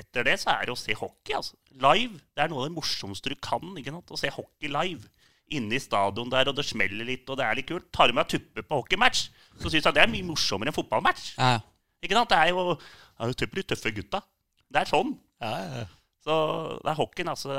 etter 0.00 0.24
det 0.24 0.36
så 0.40 0.54
er 0.54 0.68
det 0.68 0.74
å 0.74 0.78
se 0.78 0.94
hockey. 0.96 1.34
altså. 1.36 1.56
Live. 1.80 2.20
Det 2.34 2.44
er 2.44 2.52
noe 2.52 2.64
av 2.64 2.70
det 2.70 2.76
morsomste 2.76 3.32
du 3.32 3.36
kan. 3.42 3.62
ikke 3.76 3.92
sant? 3.92 4.12
Å 4.12 4.20
se 4.20 4.32
hockey 4.32 4.70
live. 4.72 5.10
Inne 5.56 5.78
i 5.78 5.82
stadion 5.82 6.30
der, 6.30 6.50
og 6.50 6.56
det 6.56 6.66
smeller 6.68 7.06
litt, 7.08 7.28
og 7.30 7.38
det 7.40 7.46
er 7.46 7.58
litt 7.58 7.68
kult. 7.70 7.88
Tar 7.94 8.10
du 8.10 8.16
med 8.16 8.28
tuppe 8.30 8.62
på 8.66 8.82
hockeymatch, 8.82 9.28
så 9.58 9.70
syns 9.70 9.88
jeg 9.88 9.96
det 9.96 10.04
er 10.04 10.12
mye 10.12 10.28
morsommere 10.28 10.70
enn 10.70 10.76
fotballmatch. 10.76 11.32
Ja. 11.38 11.56
Ikke 12.00 12.16
sant? 12.16 12.30
Det 12.30 12.38
er 12.38 12.52
jo, 12.54 12.76
det 12.76 13.26
er 13.26 13.32
jo 13.32 13.48
de 13.56 13.64
tøffe 13.72 13.94
gutta. 13.96 14.22
Det 14.70 14.84
er 14.84 14.92
sånn. 14.92 15.16
Ja, 15.42 15.56
ja. 15.64 15.88
Så 16.24 16.36
det 16.84 16.92
er 16.92 17.00
hockeyen, 17.00 17.32
altså. 17.32 17.56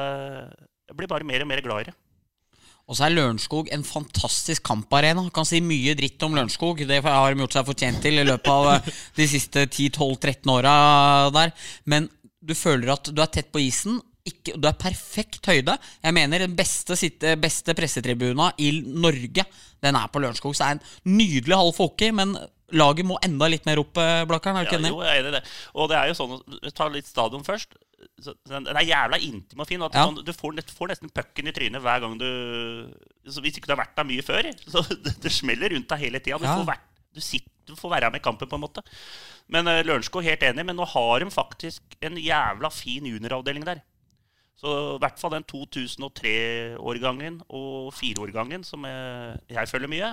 Jeg 0.88 0.98
blir 0.98 1.10
bare 1.12 1.28
mer 1.28 1.44
og 1.44 1.50
mer 1.50 1.64
glad 1.66 1.84
i 1.84 1.90
det. 1.90 1.98
Og 2.90 2.98
så 2.98 3.06
er 3.06 3.14
Lørenskog 3.14 3.70
en 3.72 3.86
fantastisk 3.88 4.66
kamparena. 4.68 5.24
Kan 5.34 5.48
si 5.48 5.62
mye 5.64 5.94
dritt 5.98 6.22
om 6.26 6.36
Lørenskog. 6.36 6.82
Det 6.88 7.02
har 7.06 7.32
de 7.32 7.44
gjort 7.44 7.56
seg 7.56 7.68
fortjent 7.70 8.02
til 8.04 8.20
i 8.20 8.26
løpet 8.28 8.52
av 8.52 8.70
eh, 8.74 8.90
de 9.16 9.28
siste 9.32 9.64
10-12-13 9.70 10.52
åra 10.52 10.74
der. 11.36 11.54
Men 11.88 12.10
du 12.42 12.56
føler 12.58 12.92
at 12.96 13.12
du 13.14 13.22
er 13.22 13.32
tett 13.32 13.52
på 13.54 13.62
isen. 13.64 14.02
Ikke, 14.30 14.54
du 14.62 14.68
er 14.70 14.76
perfekt 14.78 15.48
høyde. 15.50 15.74
Jeg 16.04 16.14
mener 16.14 16.44
den 16.44 16.56
beste, 16.56 16.94
beste 17.42 17.74
pressetribuna 17.78 18.52
i 18.62 18.72
Norge, 18.86 19.46
den 19.82 19.98
er 19.98 20.08
på 20.14 20.22
Lørenskog. 20.22 20.54
Så 20.54 20.62
det 20.62 20.68
er 20.68 20.78
en 20.78 21.18
nydelig 21.18 21.58
halv 21.58 21.74
for 21.74 21.90
hockey, 21.90 22.12
men 22.14 22.36
laget 22.72 23.08
må 23.10 23.18
enda 23.26 23.48
litt 23.50 23.66
mer 23.66 23.82
opp, 23.82 23.98
eh, 23.98 24.22
Blakkaren. 24.30 24.62
Er 24.62 24.64
du 24.64 24.70
Ja, 24.70 24.78
ikke 24.78 24.82
enig? 24.84 24.92
jo, 24.94 25.02
jeg 25.02 25.16
er 25.18 25.24
enig 25.24 25.32
i 25.34 25.38
det. 25.40 25.44
Og 25.76 25.90
det 25.90 25.98
er 25.98 26.12
jo 26.12 26.14
sånn, 26.20 26.36
ta 26.78 26.88
litt 26.88 27.10
stadion 27.10 27.44
først. 27.44 27.74
Så, 28.22 28.34
den 28.50 28.66
er 28.70 28.86
jævla 28.86 29.18
intim 29.22 29.60
og 29.62 29.68
fin. 29.68 29.82
At 29.82 29.94
Ja. 29.94 30.06
sånn, 30.06 30.24
du 30.26 30.32
får, 30.34 30.62
får 30.70 30.88
nesten 30.94 31.10
pucken 31.14 31.48
i 31.48 31.52
trynet 31.52 31.82
hver 31.82 32.00
gang 32.02 32.18
du 32.18 32.90
så 33.30 33.42
Hvis 33.42 33.58
ikke 33.58 33.68
du 33.70 33.74
har 33.76 33.84
vært 33.86 33.96
der 33.96 34.04
mye 34.10 34.24
før, 34.26 34.48
så 34.74 34.82
det, 35.04 35.20
det 35.22 35.32
smeller 35.32 35.70
rundt 35.74 35.88
deg 35.90 36.00
hele 36.00 36.20
tida. 36.20 36.38
Du, 36.38 36.46
Ja. 36.46 36.78
du, 37.14 37.22
du 37.68 37.76
får 37.76 37.90
være 37.92 38.12
med 38.12 38.22
i 38.22 38.24
kampen, 38.24 38.48
på 38.50 38.56
en 38.58 38.62
måte. 38.66 38.82
Men 39.50 39.68
uh, 39.68 39.82
Lørenskog 39.84 40.24
helt 40.24 40.42
enig, 40.44 40.66
men 40.66 40.76
nå 40.78 40.86
har 40.88 41.20
de 41.20 41.30
faktisk 41.34 41.82
en 42.02 42.16
jævla 42.18 42.70
fin 42.72 43.06
junioravdeling 43.06 43.66
der. 43.66 43.82
Så 44.62 44.72
i 44.72 44.98
hvert 45.02 45.18
fall 45.18 45.34
den 45.34 45.48
2003-årgangen 45.50 47.40
og 47.50 47.90
4-årgangen, 47.98 48.62
som 48.68 48.86
jeg, 48.86 49.40
jeg 49.50 49.70
følger 49.72 49.90
mye, 49.90 50.12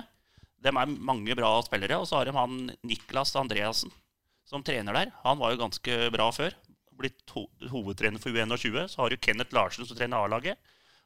de 0.59 0.71
er 0.71 0.95
mange 1.11 1.35
bra 1.37 1.51
spillere. 1.65 1.99
Og 2.01 2.09
så 2.09 2.17
har 2.17 2.25
de 2.25 2.33
han 2.35 2.71
Niklas 2.81 3.35
Andreassen 3.37 3.93
som 4.49 4.65
trener 4.65 4.95
der. 4.97 5.13
Han 5.23 5.37
var 5.39 5.53
jo 5.53 5.61
ganske 5.61 5.99
bra 6.13 6.31
før. 6.33 6.55
Blitt 6.99 7.31
ho 7.35 7.45
hovedtrener 7.71 8.21
for 8.21 8.33
U21. 8.33 8.87
Så 8.89 9.03
har 9.03 9.13
du 9.13 9.21
Kenneth 9.21 9.53
Larsen 9.55 9.85
som 9.85 9.97
trener 9.97 10.17
A-laget. 10.17 10.57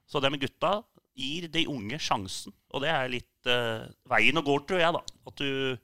Så 0.07 0.23
de 0.23 0.31
gutta 0.39 0.77
gir 1.19 1.49
de 1.51 1.67
unge 1.69 1.99
sjansen. 2.01 2.55
Og 2.73 2.81
det 2.83 2.93
er 2.93 3.11
litt 3.11 3.51
uh, 3.51 3.83
veien 4.09 4.39
å 4.39 4.45
gå, 4.45 4.55
tror 4.63 4.81
jeg. 4.81 4.95
da. 4.95 5.03
At 5.29 5.43
du 5.43 5.75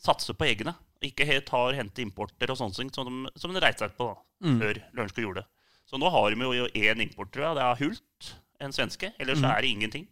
satser 0.00 0.38
på 0.38 0.46
egne. 0.46 0.76
Ikke 1.04 1.26
helt 1.28 1.50
har 1.52 1.76
hente 1.76 2.04
importer 2.04 2.52
og 2.52 2.60
sånne 2.60 2.76
ting 2.76 2.94
som 2.94 3.08
de, 3.08 3.34
som 3.40 3.52
de 3.52 3.62
reiste 3.62 3.86
seg 3.86 3.98
på 3.98 4.12
da, 4.12 4.20
før 4.60 4.80
Lørenskog 4.96 5.26
gjorde 5.26 5.42
det. 5.42 5.59
Så 5.90 5.98
nå 5.98 6.06
har 6.14 6.30
de 6.30 6.46
jo 6.46 6.66
én 6.70 7.02
import, 7.02 7.32
tror 7.34 7.48
jeg. 7.48 7.58
Det 7.58 7.62
er 7.66 7.80
Hult, 7.82 8.32
en 8.62 8.72
svenske. 8.76 9.12
Ellers 9.18 9.40
så 9.42 9.50
er 9.50 9.64
det 9.64 9.70
ingenting. 9.74 10.04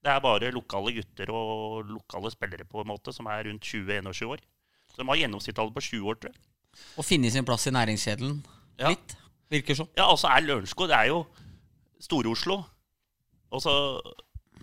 Det 0.00 0.12
er 0.12 0.20
bare 0.24 0.48
lokale 0.54 0.94
gutter 0.96 1.30
og 1.34 1.88
lokale 1.90 2.30
spillere 2.32 2.64
på 2.64 2.80
en 2.80 2.88
måte 2.88 3.12
som 3.12 3.26
er 3.28 3.44
rundt 3.48 3.64
20-21 3.66 4.30
år. 4.32 4.40
Så 4.92 5.02
de 5.02 5.08
har 5.10 5.18
gjennomsnittallet 5.20 5.74
på 5.76 5.82
20 5.82 6.08
år, 6.08 6.18
tror 6.22 6.32
jeg. 6.32 6.40
Å 6.96 7.04
finne 7.04 7.30
sin 7.32 7.44
plass 7.44 7.66
i 7.68 7.72
næringskjeden 7.74 8.38
Ja. 8.78 8.88
litt. 8.92 9.16
Virker 9.50 9.76
sånn. 9.78 9.88
Ja, 9.96 10.08
altså 10.10 10.28
er 10.28 10.42
Lørenskog 10.42 10.88
Det 10.88 10.96
er 10.96 11.06
jo 11.12 11.26
Stor-Oslo. 12.02 12.64
Og 13.54 13.62
så, 13.62 13.74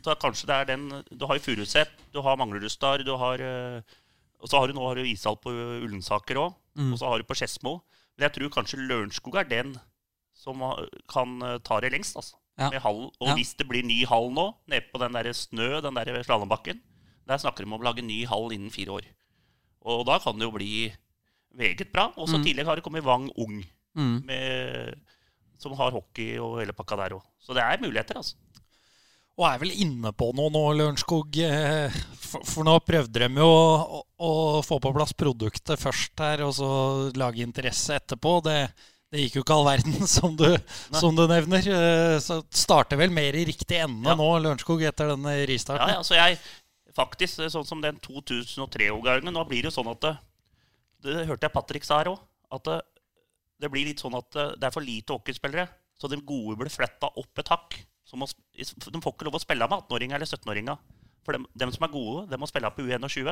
så 0.03 0.15
kanskje 0.19 0.49
det 0.49 0.55
er 0.57 0.65
den 0.73 0.89
Du 1.17 1.25
har 1.25 1.37
jo 1.39 1.45
Furuset, 1.45 1.89
du 2.13 2.21
har 2.21 2.35
Manglerudstad, 2.37 3.05
du 3.07 3.13
har 3.17 3.39
eh, 3.39 3.81
Og 4.43 4.49
så 4.51 4.59
har 4.59 4.67
du 4.67 4.73
nå 4.75 4.83
har 4.85 4.95
du 4.99 5.07
ishall 5.07 5.37
på 5.39 5.49
Ullensaker 5.53 6.35
òg. 6.41 6.53
Og 6.91 6.97
så 6.99 7.07
har 7.09 7.17
du 7.21 7.23
på 7.29 7.35
Skedsmo. 7.37 7.81
Men 8.17 8.27
jeg 8.29 8.33
tror 8.37 8.49
kanskje 8.57 8.81
Lørenskog 8.81 9.35
er 9.39 9.43
den 9.49 9.75
som 10.43 10.59
kan 11.11 11.37
eh, 11.47 11.57
ta 11.63 11.79
det 11.83 11.93
lengst. 11.95 12.17
altså. 12.19 12.35
Ja. 12.59 12.67
Med 12.69 12.83
hall. 12.83 13.05
Og 13.17 13.27
Ja. 13.31 13.33
hvis 13.39 13.55
det 13.57 13.65
blir 13.69 13.81
ny 13.87 14.03
hall 14.05 14.27
nå, 14.35 14.49
nede 14.69 14.85
på 14.93 14.99
den 15.01 15.15
der 15.15 15.31
snø, 15.33 15.79
den 15.81 15.95
der 15.97 16.19
slalåmbakken, 16.23 16.81
der 17.25 17.39
snakker 17.41 17.63
de 17.63 17.69
om 17.71 17.79
å 17.79 17.83
lage 17.87 18.03
ny 18.05 18.25
hall 18.29 18.51
innen 18.53 18.69
fire 18.73 18.99
år. 18.99 19.07
Og 19.89 20.05
da 20.05 20.19
kan 20.21 20.37
det 20.37 20.45
jo 20.45 20.51
bli 20.53 20.91
meget 21.57 21.89
bra. 21.91 22.11
Og 22.17 22.27
så 22.29 22.37
mm. 22.37 22.43
tidligere 22.45 22.67
har 22.69 22.75
det 22.79 22.83
kommet 22.85 23.03
Vang 23.07 23.29
Ung, 23.37 23.63
Mm. 23.95 24.23
med, 24.25 24.95
som 25.61 25.73
har 25.77 25.91
hockey 25.93 26.39
og 26.41 26.55
hele 26.59 26.73
pakka 26.73 26.95
der 26.97 27.13
òg. 27.13 27.21
Så 27.39 27.53
det 27.53 27.61
er 27.61 27.77
muligheter, 27.83 28.17
altså. 28.17 28.35
Og 29.37 29.45
er 29.49 29.59
vel 29.61 29.71
inne 29.81 30.11
på 30.13 30.31
noe 30.33 30.49
nå, 30.53 30.63
Lørenskog. 30.77 31.37
eh, 31.41 31.93
For, 32.17 32.41
for 32.45 32.65
nå 32.65 32.73
prøvde 32.85 33.21
de 33.21 33.29
jo 33.37 33.45
å, 33.49 34.01
å 34.17 34.61
få 34.65 34.79
på 34.81 34.93
plass 34.95 35.13
produktet 35.13 35.77
først 35.81 36.17
her, 36.25 36.41
og 36.45 36.53
så 36.57 36.69
lage 37.17 37.41
interesse 37.45 37.93
etterpå. 37.99 38.39
Det, 38.45 38.57
det 39.13 39.21
gikk 39.27 39.35
jo 39.37 39.43
ikke 39.45 39.55
all 39.55 39.67
verden, 39.67 39.95
som 40.17 40.33
du, 40.39 40.47
som 40.97 41.13
du 41.17 41.23
nevner. 41.29 41.67
Eh, 41.69 42.17
Så 42.23 42.39
starter 42.53 42.97
vel 42.99 43.13
mer 43.13 43.35
i 43.37 43.45
riktig 43.47 43.77
ende 43.85 44.09
Ja. 44.09 44.17
nå, 44.17 44.27
Lørenskog, 44.41 44.81
etter 44.89 45.13
denne 45.13 45.35
ristarten. 45.49 45.93
ja, 45.93 46.01
så 46.05 46.17
jeg 46.17 46.39
faktisk, 46.97 47.43
sånn 47.53 47.65
som 47.65 47.81
den 47.81 47.97
2003-årgangen 48.03 49.33
Nå 49.33 49.45
blir 49.49 49.63
det 49.63 49.71
jo 49.71 49.77
sånn 49.79 49.89
at 49.93 50.01
det, 50.05 50.13
det 51.05 51.23
hørte 51.29 51.47
jeg 51.47 51.53
Patrick 51.55 51.85
sa 51.87 52.01
her 52.01 52.11
òg. 52.13 52.19
At 52.53 52.67
det, 52.69 52.79
det 53.63 53.69
blir 53.73 53.87
litt 53.87 54.01
sånn 54.03 54.17
at 54.17 54.29
det, 54.33 54.67
er 54.67 54.73
for 54.75 54.85
lite 54.85 55.15
hockeyspillere. 55.15 55.67
Så 55.97 56.09
de 56.11 56.19
gode 56.21 56.57
blir 56.59 56.73
fletta 56.73 57.09
opp 57.17 57.41
et 57.41 57.49
hakk. 57.53 57.79
Må, 58.19 58.27
de 58.53 58.99
får 59.01 59.13
ikke 59.15 59.25
lov 59.25 59.39
å 59.39 59.41
spille 59.41 59.65
med 59.65 59.79
18-åringer 59.87 60.19
eller 60.19 60.29
17-åringer. 60.29 60.81
For 61.25 61.33
dem, 61.37 61.45
dem 61.57 61.71
som 61.73 61.85
er 61.87 61.93
gode, 61.93 62.27
de 62.29 62.37
må 62.37 62.45
spille 62.49 62.69
på 62.75 62.83
U21. 62.85 63.31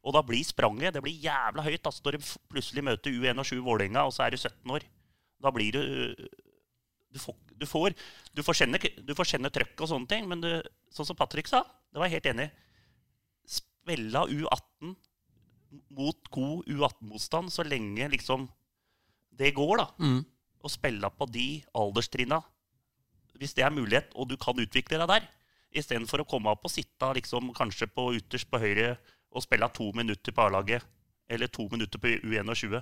Og 0.00 0.14
da 0.16 0.20
blir 0.24 0.44
spranget 0.44 0.92
det 0.96 1.00
blir 1.04 1.16
jævla 1.24 1.64
høyt 1.64 1.86
altså, 1.88 2.02
når 2.04 2.16
de 2.18 2.20
plutselig 2.52 2.84
møter 2.84 3.14
U21 3.16 3.62
Vålerenga, 3.64 4.04
og 4.08 4.12
så 4.16 4.26
er 4.26 4.34
du 4.34 4.40
17 4.40 4.74
år. 4.76 4.84
Da 5.40 5.52
blir 5.54 5.76
du 5.76 5.82
du 7.10 7.18
får, 7.18 7.34
du 7.58 7.66
får, 7.66 7.94
du 8.32 8.42
får 8.46 8.60
kjenne, 8.60 8.78
du 8.78 9.14
får 9.18 9.32
kjenne 9.32 9.50
trøkk 9.50 9.82
og 9.82 9.88
sånne 9.90 10.10
ting, 10.10 10.28
men 10.30 10.42
du, 10.44 10.50
sånn 10.94 11.08
som 11.08 11.18
Patrick 11.18 11.50
sa, 11.50 11.64
det 11.90 11.98
var 11.98 12.06
jeg 12.06 12.20
helt 12.20 12.28
enig 12.30 12.46
i. 12.46 12.52
Spille 13.50 14.22
U18 14.30 14.94
mot 15.98 16.30
god 16.30 16.70
U18-motstand 16.70 17.50
så 17.50 17.66
lenge 17.66 18.06
liksom 18.12 18.46
det 19.40 19.52
går, 19.56 19.80
da. 19.80 19.88
Mm. 19.98 20.22
Og 20.60 20.72
spille 20.72 21.10
på 21.16 21.26
de 21.32 21.48
alderstrinna, 21.80 22.40
hvis 23.40 23.56
det 23.56 23.64
er 23.64 23.74
mulighet, 23.74 24.10
og 24.14 24.28
du 24.30 24.36
kan 24.38 24.58
utvikle 24.60 25.00
deg 25.00 25.10
der. 25.10 25.28
Istedenfor 25.80 26.22
å 26.22 26.28
komme 26.28 26.52
opp 26.52 26.66
og 26.66 26.72
sitte 26.74 27.08
liksom, 27.16 27.52
kanskje 27.56 27.88
på 27.90 28.10
ytterst 28.18 28.50
på 28.50 28.60
høyre 28.60 28.94
og 29.30 29.44
spille 29.44 29.68
to 29.72 29.86
minutter 29.96 30.34
på 30.34 30.44
A-laget, 30.44 30.84
eller 31.30 31.50
to 31.50 31.66
minutter 31.72 32.02
på 32.02 32.18
U21. 32.18 32.80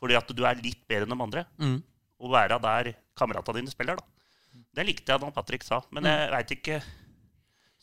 Fordi 0.00 0.16
at 0.16 0.30
du 0.32 0.42
er 0.48 0.60
litt 0.64 0.80
bedre 0.88 1.04
enn 1.08 1.12
de 1.16 1.22
andre 1.26 1.44
Mm. 1.60 1.82
å 2.20 2.30
være 2.32 2.56
der 2.62 2.94
kameratene 3.16 3.60
dine 3.60 3.70
spiller. 3.72 3.96
da. 4.00 4.02
Det 4.74 4.86
likte 4.86 5.12
jeg 5.12 5.20
da 5.20 5.30
Patrick 5.30 5.62
sa. 5.66 5.82
Men 5.92 6.04
jeg 6.08 6.30
veit 6.32 6.50
ikke 6.56 6.82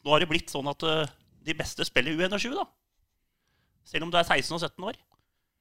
Nå 0.05 0.13
har 0.13 0.21
det 0.23 0.29
blitt 0.29 0.47
sånn 0.53 0.67
at 0.71 0.83
øh, 0.87 1.07
de 1.43 1.53
beste 1.57 1.83
spiller 1.83 2.15
U21, 2.15 2.53
da. 2.55 2.63
Selv 3.87 4.05
om 4.05 4.11
du 4.11 4.17
er 4.19 4.23
16 4.23 4.53
og 4.55 4.61
17 4.61 4.85
år. 4.87 4.95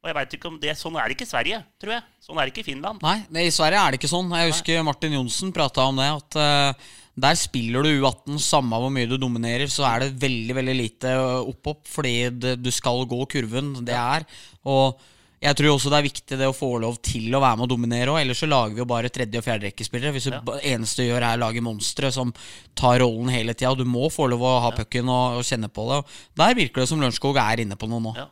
Og 0.04 0.10
jeg 0.10 0.14
vet 0.18 0.34
ikke 0.36 0.50
om 0.52 0.58
det, 0.62 0.75
Sånn 0.78 0.94
er 1.00 1.08
det 1.08 1.16
ikke 1.16 1.26
i 1.26 1.30
Sverige, 1.32 1.58
tror 1.82 1.94
jeg. 1.96 2.04
Sånn 2.22 2.38
er 2.38 2.46
det 2.46 2.52
ikke 2.52 2.62
i 2.62 2.68
Finland. 2.68 3.02
Nei, 3.02 3.16
det, 3.32 3.46
i 3.48 3.54
Sverige 3.54 3.80
er 3.80 3.90
det 3.90 3.98
ikke 3.98 4.10
sånn. 4.12 4.30
Jeg 4.38 4.52
husker 4.52 4.84
Martin 4.86 5.16
Johnsen 5.16 5.50
prata 5.56 5.86
om 5.90 5.98
det. 5.98 6.06
At 6.20 6.38
uh, 6.38 6.86
der 7.26 7.38
spiller 7.40 7.82
du 7.82 7.90
U18, 8.04 8.38
samme 8.44 8.78
hvor 8.78 8.92
mye 8.94 9.08
du 9.10 9.16
dominerer, 9.18 9.66
så 9.72 9.86
er 9.88 10.04
det 10.04 10.20
veldig 10.22 10.54
veldig 10.60 10.76
lite 10.76 11.10
eh, 11.16 11.50
opp-opp, 11.50 11.86
fordi 11.88 12.12
det, 12.38 12.52
du 12.62 12.68
skal 12.70 13.02
gå 13.08 13.18
kurven. 13.32 13.72
Det 13.88 13.96
er. 13.96 14.26
Og 14.68 15.00
jeg 15.43 15.57
tror 15.57 15.75
også 15.76 15.90
det 15.93 15.99
er 15.99 16.07
viktig 16.09 16.38
det 16.40 16.47
å 16.49 16.55
få 16.57 16.69
lov 16.81 16.97
til 17.05 17.28
å 17.37 17.40
være 17.43 17.57
med 17.59 17.66
og 17.66 17.71
dominere 17.75 18.09
òg. 18.14 18.21
Ellers 18.23 18.38
så 18.40 18.49
lager 18.49 18.75
vi 18.75 18.81
jo 18.81 18.87
bare 18.88 19.11
tredje- 19.12 19.38
og 19.38 19.45
fjerderekkespillere. 19.45 20.12
Hvis 20.16 20.25
det 20.25 20.33
Ja. 20.33 20.40
ba- 20.40 20.61
eneste 20.62 20.97
du 21.05 21.11
gjør, 21.11 21.23
er 21.23 21.37
å 21.37 21.43
lage 21.45 21.61
monstre 21.62 22.11
som 22.12 22.33
tar 22.75 22.99
rollen 23.00 23.28
hele 23.31 23.52
tida. 23.55 23.75
Du 23.76 23.85
må 23.85 24.09
få 24.11 24.28
lov 24.31 24.40
å 24.40 24.61
ha 24.62 24.71
pucken 24.73 25.09
og, 25.09 25.38
og 25.38 25.45
kjenne 25.45 25.69
på 25.69 25.85
det. 25.90 25.99
Og 26.00 26.07
der 26.37 26.55
virker 26.55 26.81
det 26.83 26.88
som 26.88 27.00
Lørenskog 27.00 27.37
er 27.37 27.61
inne 27.61 27.76
på 27.76 27.88
noe 27.88 28.00
nå. 28.00 28.14
Ja. 28.16 28.26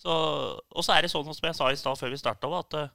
Så, 0.00 0.08
og 0.74 0.82
så 0.82 0.96
er 0.96 1.02
det 1.02 1.10
sånn 1.12 1.24
som 1.28 1.44
jeg 1.46 1.54
sa 1.54 1.68
i 1.70 1.76
stad 1.76 1.98
før 1.98 2.10
vi 2.10 2.16
starta, 2.16 2.48
at 2.58 2.72
øh, 2.74 2.88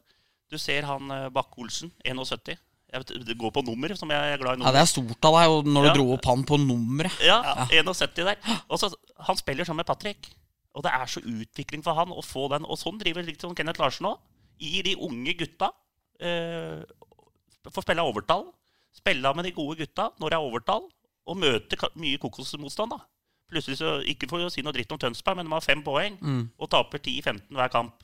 du 0.50 0.58
ser 0.58 0.82
han 0.90 1.06
øh, 1.12 1.30
Bakke-Olsen, 1.30 1.92
71. 2.04 2.58
Jeg 2.96 3.02
vet, 3.04 3.26
det 3.28 3.38
går 3.38 3.52
på 3.52 3.62
nummer, 3.66 3.94
som 3.96 4.10
jeg 4.10 4.18
er 4.34 4.38
glad 4.42 4.58
i 4.60 4.64
Ja. 4.64 4.72
Det 4.72 4.82
er 4.82 4.86
stort 4.90 5.26
av 5.26 5.34
deg 5.38 5.66
når 5.70 5.86
Ja. 5.86 5.94
du 5.94 6.00
dro 6.00 6.14
opp 6.14 6.26
han 6.26 6.44
på 6.44 6.58
nummeret. 6.58 7.12
Ja, 7.22 7.42
71 7.70 8.16
der. 8.26 8.38
Og 8.70 8.80
så, 8.80 8.90
han 9.20 9.36
spiller 9.38 9.66
sammen 9.66 9.84
med 9.84 9.86
Patrick. 9.86 10.32
Og 10.76 10.84
det 10.84 10.92
er 10.92 11.08
så 11.08 11.22
utvikling 11.24 11.84
for 11.86 11.96
han 11.98 12.12
å 12.12 12.24
få 12.26 12.50
den. 12.52 12.66
Og 12.68 12.78
sånn 12.80 13.00
driver 13.00 13.24
liksom 13.24 13.56
Kenneth 13.56 13.80
Larsen 13.82 14.10
òg. 14.12 14.20
Gir 14.60 14.86
de 14.88 14.94
unge 15.04 15.34
gutta 15.40 15.72
eh, 16.24 16.84
Får 17.66 17.84
spille 17.84 18.04
overtall. 18.06 18.46
Spille 18.96 19.32
med 19.36 19.48
de 19.48 19.52
gode 19.56 19.80
gutta 19.82 20.12
når 20.22 20.32
det 20.32 20.38
er 20.38 20.46
overtall. 20.48 20.86
Og 21.26 21.40
møte 21.42 21.80
mye 21.98 22.20
kokosmotstand, 22.22 22.94
da. 22.94 23.00
Plutselig 23.50 23.80
så, 23.80 23.96
Ikke 24.06 24.28
for 24.30 24.44
å 24.46 24.52
si 24.54 24.62
noe 24.66 24.74
dritt 24.76 24.92
om 24.94 25.00
Tønsberg, 25.02 25.40
men 25.40 25.48
de 25.50 25.54
har 25.56 25.64
fem 25.66 25.82
poeng 25.86 26.16
og 26.60 26.70
taper 26.70 27.00
10-15 27.02 27.50
hver 27.58 27.72
kamp. 27.74 28.04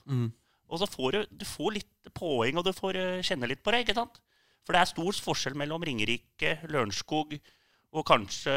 Og 0.72 0.80
så 0.80 0.88
får 0.88 1.12
du, 1.12 1.20
du 1.42 1.46
får 1.46 1.72
litt 1.78 2.12
poeng, 2.16 2.58
og 2.58 2.66
du 2.66 2.72
får 2.74 2.96
eh, 2.96 3.22
kjenne 3.25 3.48
litt 3.50 3.62
på 3.63 3.72
det. 3.75 3.84
ikke 3.86 3.98
sant? 3.98 4.20
For 4.66 4.74
det 4.74 4.82
er 4.82 4.90
stor 4.92 5.12
forskjell 5.25 5.56
mellom 5.58 5.82
Ringerike, 5.84 6.60
Lørenskog 6.70 7.34
og 7.92 8.06
kanskje 8.08 8.54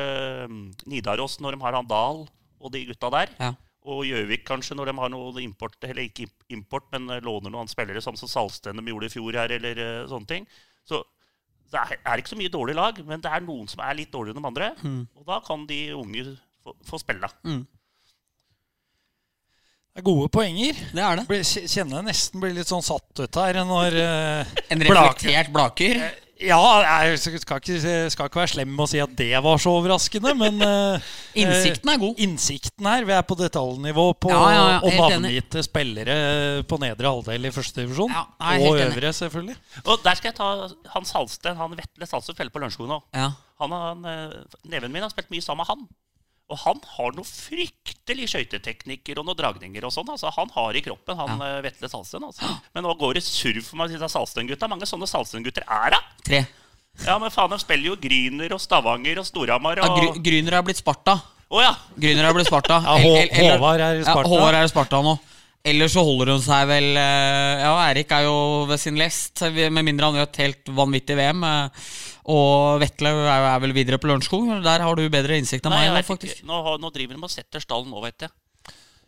mm, 0.47 0.64
Nidaros 0.92 1.40
når 1.42 1.56
de 1.56 1.64
har 1.64 1.75
han 1.75 1.88
Dahl 1.90 2.21
og 2.61 2.73
de 2.73 2.85
gutta 2.87 3.11
der. 3.11 3.33
Ja. 3.40 3.52
Og 3.85 4.05
Gjøvik 4.09 4.47
kanskje 4.49 4.76
når 4.79 4.88
de 4.88 4.95
har 4.97 5.11
noe 5.12 5.43
import, 5.45 5.75
eller 5.85 6.07
ikke 6.07 6.25
import, 6.57 6.87
men 6.95 7.11
eh, 7.12 7.21
låner 7.25 7.53
noen 7.53 7.69
spillere, 7.69 8.00
sånn 8.00 8.17
som 8.17 8.31
Salsten 8.33 8.81
de 8.81 8.87
gjorde 8.95 9.11
i 9.11 9.12
fjor 9.12 9.37
her, 9.37 9.53
eller 9.59 9.76
uh, 9.83 10.07
sånne 10.09 10.31
ting. 10.31 10.47
Så 10.88 11.03
det 11.75 11.81
er, 11.83 11.99
er 12.07 12.23
ikke 12.23 12.33
så 12.33 12.38
mye 12.41 12.53
dårlig 12.55 12.75
lag, 12.79 13.00
men 13.05 13.21
det 13.21 13.29
er 13.35 13.45
noen 13.45 13.69
som 13.69 13.83
er 13.85 13.97
litt 13.99 14.12
dårligere 14.14 14.38
enn 14.41 14.45
de 14.47 14.50
andre. 14.55 14.71
Og 15.19 15.25
da 15.29 15.41
kan 15.45 15.67
de 15.69 15.79
unge 15.99 16.25
få, 16.64 16.73
få 16.88 17.00
spille. 17.03 17.29
Det 19.95 20.00
er 20.03 20.07
gode 20.09 20.29
poenger. 20.35 20.79
Det 20.97 21.03
er 21.05 21.21
det. 21.21 21.25
Blir- 21.29 21.45
Kjenner 21.71 22.00
jeg 22.00 22.07
nesten 22.09 22.41
blir 22.43 22.55
litt 22.57 22.71
sånn 22.71 22.83
satt 22.83 23.21
ut 23.21 23.37
her 23.38 23.61
når 23.69 23.95
uh, 24.00 24.55
En 24.75 24.81
reflektert 24.88 25.53
Blaker. 25.55 26.00
Ja, 26.44 26.58
jeg 27.06 27.18
skal 27.20 27.38
ikke, 27.38 27.78
skal 28.12 28.28
ikke 28.28 28.40
være 28.40 28.52
slem 28.52 28.70
med 28.74 28.84
å 28.84 28.88
si 28.90 29.00
at 29.02 29.12
det 29.18 29.30
var 29.44 29.60
så 29.62 29.72
overraskende, 29.78 30.34
men 30.38 30.60
eh, 30.64 31.08
Innsikten 31.42 31.92
er 31.92 32.00
god. 32.02 32.20
Innsikten 32.26 32.88
her, 32.90 33.06
Vi 33.08 33.16
er 33.16 33.24
på 33.26 33.38
detaljnivå 33.38 34.06
på 34.22 34.32
Ja, 34.32 34.42
ja, 34.52 34.64
ja, 34.74 34.78
å 34.84 34.92
navngitte 34.98 35.64
spillere 35.66 36.18
på 36.68 36.78
nedre 36.82 37.14
halvdel 37.14 37.48
i 37.48 37.54
første 37.54 37.82
divisjon. 37.84 38.14
Ja, 38.14 38.26
og 38.60 38.80
øvre, 38.84 39.12
selvfølgelig. 39.16 39.58
Og 39.84 40.04
der 40.04 40.20
skal 40.20 40.32
jeg 40.32 40.38
ta 40.38 40.52
han 40.94 41.10
Halsten, 41.14 41.60
han 41.60 41.76
Vetle 41.78 42.08
Salsten 42.10 42.36
spiller 42.36 42.54
på 42.54 42.62
Lørenskog 42.62 42.90
nå. 42.90 43.00
Ja. 43.16 43.32
Han, 43.62 43.74
han, 43.74 44.08
eh, 44.10 44.58
Neven 44.70 44.92
min 44.94 45.04
har 45.04 45.12
spilt 45.12 45.30
mye 45.32 45.44
sammen 45.44 45.64
med 45.64 45.70
han. 45.72 45.86
Og 46.52 46.58
han 46.60 46.80
har 46.96 47.14
noe 47.16 47.24
fryktelig 47.24 48.26
skøyteteknikker 48.34 49.16
og 49.20 49.24
noen 49.30 49.38
dragninger 49.38 49.86
og 49.88 49.94
sånn. 49.94 50.10
Altså, 50.12 50.28
han 50.36 50.50
har 50.52 50.76
i 50.76 50.82
kroppen, 50.84 51.16
han 51.16 51.40
ja. 51.40 51.62
Vetle 51.64 51.88
Salsten. 51.88 52.26
Altså. 52.26 52.50
Men 52.76 52.84
nå 52.84 52.92
går 53.00 53.16
det 53.16 53.24
surr 53.24 53.62
for 53.64 53.80
meg, 53.80 53.94
disse 53.94 54.10
Salsten-gutta. 54.12 54.68
Mange 54.68 54.88
sånne 54.88 55.08
Salsten-gutter 55.08 55.64
er 55.64 55.94
det. 55.96 56.02
Tre. 56.28 56.42
Ja, 57.02 57.16
men 57.18 57.32
faen, 57.32 57.50
de 57.50 57.58
spiller 57.58 57.90
jo 57.90 57.96
Gryner 57.98 58.52
og 58.54 58.60
Stavanger 58.62 59.18
og 59.18 59.26
Storhamar 59.26 59.80
Ja, 59.80 59.88
og 59.88 59.96
Gry 59.98 60.20
Gryner 60.28 60.60
er 60.60 60.66
blitt 60.66 60.78
Sparta. 60.78 61.16
Å 61.50 61.62
ja! 61.62 61.72
Gryner 61.96 62.28
er 62.28 62.36
blitt 62.36 62.50
Sparta. 62.50 62.78
Ja, 62.86 62.98
Håvard 63.00 63.82
er 63.82 64.02
i 64.02 64.04
Sparta. 64.04 64.20
Ja, 64.20 64.34
Håvard 64.34 64.58
er 64.60 64.68
i 64.68 64.70
Sparta 64.70 65.00
nå. 65.04 65.16
Ellers 65.64 65.94
så 65.96 66.02
holder 66.04 66.34
hun 66.34 66.42
seg 66.44 66.66
vel 66.68 66.90
eh, 67.00 67.62
Ja, 67.62 67.72
Erik 67.88 68.10
er 68.12 68.26
jo 68.26 68.36
ved 68.68 68.82
sin 68.82 68.98
lest, 69.00 69.40
med 69.48 69.80
mindre 69.80 70.10
han 70.10 70.18
gjør 70.20 70.28
et 70.28 70.40
helt 70.42 70.72
vanvittig 70.76 71.16
VM. 71.16 71.46
Og 72.31 72.81
Vetle 72.81 73.11
er 73.28 73.49
er 73.50 73.59
vel 73.61 73.75
videre 73.76 73.99
på 74.00 74.09
Lørenskog. 74.09 74.49
Der 74.64 74.85
har 74.87 74.97
du 74.97 75.02
bedre 75.12 75.37
innsikt 75.37 75.66
enn 75.66 75.75
Nei, 75.75 75.88
meg. 75.90 75.99
nå, 75.99 76.07
faktisk. 76.09 76.45
Nå, 76.49 76.61
nå 76.81 76.90
driver 76.95 77.19
de 77.19 77.26
og 77.26 77.33
setter 77.33 77.61
stallen 77.61 77.93
nå, 77.93 78.00
vet 78.04 78.26
jeg. 78.26 78.33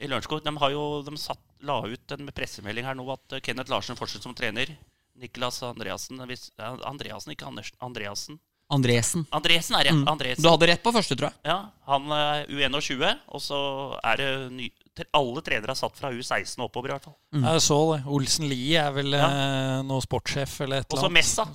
I 0.04 0.10
Lørenskog. 0.10 0.42
De, 0.44 0.52
har 0.60 0.74
jo, 0.74 0.82
de 1.06 1.16
satt, 1.20 1.40
la 1.64 1.78
ut 1.88 2.12
en 2.12 2.28
pressemelding 2.36 2.84
her 2.84 2.98
nå 2.98 3.06
at 3.14 3.38
eh, 3.38 3.40
Kenneth 3.44 3.72
Larsen 3.72 3.96
fortsetter 3.96 4.28
som 4.28 4.36
trener. 4.36 4.74
Niklas 5.16 5.62
Andreassen 5.64 6.20
hvis, 6.28 6.50
Andreassen, 6.60 7.32
ikke 7.32 7.48
Anders, 7.48 7.72
Andreassen. 7.80 8.36
Andresen. 8.68 9.22
Andresen 9.30 9.76
er 9.78 9.86
det. 9.86 9.92
Andresen. 10.10 10.42
Du 10.42 10.48
hadde 10.50 10.66
rett 10.72 10.82
på 10.82 10.90
første, 10.92 11.14
tror 11.14 11.30
jeg. 11.30 11.38
Ja, 11.46 11.58
han 11.86 12.10
er 12.10 12.48
U21, 12.50 13.04
og 13.30 13.42
så 13.44 13.60
er 14.02 14.18
det 14.20 14.28
ny, 14.56 14.66
Alle 15.14 15.42
trenere 15.46 15.70
er 15.76 15.78
satt 15.78 15.94
fra 16.00 16.10
U16 16.10 16.58
og 16.58 16.66
oppover, 16.66 16.90
i 16.90 16.96
hvert 16.96 17.06
fall. 17.06 17.14
Jeg 17.44 17.62
så 17.62 17.78
det. 17.92 18.00
Olsen 18.18 18.48
Lie 18.50 18.80
er 18.82 18.90
vel 18.96 19.14
eh, 19.14 19.84
noe 19.86 20.02
sportssjef 20.02 20.58
eller 20.66 20.82
et 20.82 20.96
Og 20.96 21.04
så. 21.04 21.10
Messa. 21.14 21.46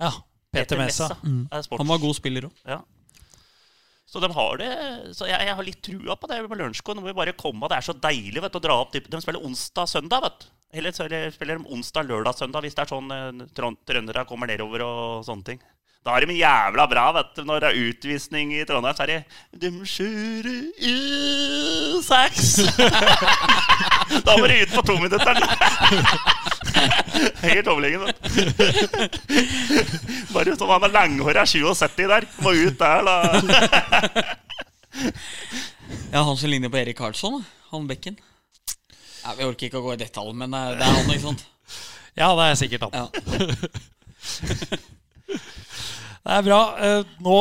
Ja, 0.00 0.12
Peter 0.56 0.80
Messa. 0.80 1.08
sports. 1.14 1.80
Han 1.80 1.90
var 1.90 2.02
god 2.02 2.18
spiller 2.18 2.48
òg. 2.48 2.62
Ja. 2.68 2.82
Så 4.06 4.20
de 4.22 4.30
har 4.32 4.58
det 4.60 4.68
Så 5.18 5.26
jeg, 5.26 5.46
jeg 5.48 5.54
har 5.58 5.66
litt 5.66 5.80
trua 5.84 6.14
på 6.16 6.28
det 6.30 6.38
med 6.46 6.60
Lørenskog. 6.60 6.96
Nå 6.96 7.02
må 7.04 7.10
vi 7.10 7.20
bare 7.20 7.36
komme. 7.36 7.68
Det 7.68 7.80
er 7.80 7.86
så 7.88 7.94
deilig 7.96 8.42
vet, 8.42 8.54
du, 8.54 8.60
å 8.60 8.66
dra 8.68 8.76
opp. 8.84 8.94
De 8.96 9.22
spiller 9.22 9.44
onsdag-søndag, 9.44 10.28
vet 10.28 10.44
du. 10.44 10.52
Eller 10.76 10.92
så 10.92 11.06
spiller 11.32 11.58
de 11.58 11.72
onsdag, 11.72 12.08
lørdag, 12.08 12.36
søndag 12.36 12.64
hvis 12.64 12.74
det 12.76 12.82
er 12.84 12.90
sånn 12.90 13.12
eh, 13.14 13.46
trøndere 13.56 14.24
kommer 14.28 14.50
nedover 14.50 14.82
og 14.84 15.26
sånne 15.26 15.46
ting. 15.46 15.60
Da 16.06 16.14
er 16.14 16.26
de 16.26 16.36
jævla 16.38 16.84
bra, 16.86 17.04
vet 17.16 17.32
du. 17.34 17.42
Når 17.48 17.62
det 17.62 17.68
er 17.68 17.88
utvisning 17.90 18.52
i 18.54 18.64
Trondheim, 18.66 18.94
så 18.94 19.06
er 19.06 19.12
det 19.12 19.20
De 19.62 19.70
kjører 19.90 20.60
U6! 20.86 22.44
da 24.26 24.36
må 24.38 24.46
de 24.46 24.60
ut 24.62 24.76
på 24.76 24.86
tominutteren. 24.86 25.42
Helt 27.46 27.68
overlegen. 27.72 28.02
Bare 30.34 30.56
sånn 30.56 30.72
han 30.72 30.86
er 30.88 30.92
langhåra 30.94 31.42
77 31.48 32.06
der. 32.10 32.24
Må 32.44 32.50
ut 32.56 32.78
der, 32.80 33.00
da. 33.06 33.16
Ja, 36.12 36.18
han 36.22 36.36
som 36.38 36.50
ligner 36.50 36.68
på 36.72 36.78
Erik 36.80 36.98
Karlsson, 36.98 37.44
han 37.70 37.86
bekken. 37.86 38.16
Ja, 39.22 39.34
vi 39.36 39.44
orker 39.44 39.66
ikke 39.68 39.78
å 39.80 39.82
gå 39.84 39.92
i 39.96 40.00
detalj, 40.00 40.32
men 40.38 40.54
eh, 40.54 40.76
det 40.78 40.84
er 40.86 40.92
han, 40.94 41.10
ikke 41.12 41.26
sant? 41.26 41.42
Ja, 42.16 42.28
det 42.38 42.44
er 42.46 42.54
sikkert 42.60 42.82
han. 42.86 42.94
Ja. 42.96 43.06
Det 46.26 46.32
er 46.38 46.42
bra. 46.46 46.60
Eh, 46.82 47.02
Nå 47.22 47.36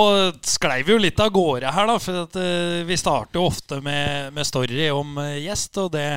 sklei 0.45 0.79
vi 0.85 0.91
jo 0.93 0.99
litt 1.01 1.19
av 1.23 1.29
gårde 1.33 1.71
her, 1.77 1.85
da. 1.89 1.95
For 2.01 2.13
at, 2.25 2.33
eh, 2.41 2.85
vi 2.89 2.95
starter 2.99 3.35
jo 3.39 3.47
ofte 3.47 3.75
med, 3.85 4.05
med 4.35 4.45
story 4.49 4.85
om 4.93 5.09
gjest, 5.39 5.73
og 5.81 5.87
det, 5.95 6.07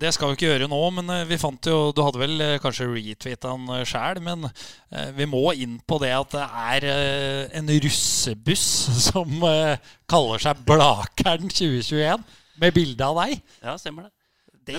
det 0.00 0.10
skal 0.14 0.30
vi 0.32 0.36
ikke 0.38 0.48
gjøre 0.48 0.68
nå. 0.70 0.78
Men 0.96 1.10
eh, 1.14 1.24
vi 1.28 1.38
fant 1.40 1.68
jo 1.68 1.92
Du 1.94 2.00
hadde 2.04 2.20
vel 2.22 2.40
eh, 2.42 2.54
kanskje 2.62 2.88
retweeta 2.90 3.52
han 3.52 3.84
sjæl, 3.88 4.20
men 4.24 4.48
eh, 4.48 5.10
vi 5.16 5.26
må 5.30 5.42
inn 5.54 5.76
på 5.86 5.98
det 6.02 6.10
at 6.16 6.34
det 6.34 6.46
er 6.64 6.86
eh, 6.90 7.58
en 7.60 7.70
russebuss 7.84 8.64
som 9.10 9.46
eh, 9.48 9.76
kaller 10.10 10.42
seg 10.42 10.64
Blakeren 10.68 11.46
2021, 11.52 12.26
med 12.62 12.74
bilde 12.76 13.06
av 13.06 13.22
deg. 13.22 13.38
Ja, 13.62 13.76
stemmer 13.80 14.08
det. 14.08 14.14
Det, 14.62 14.78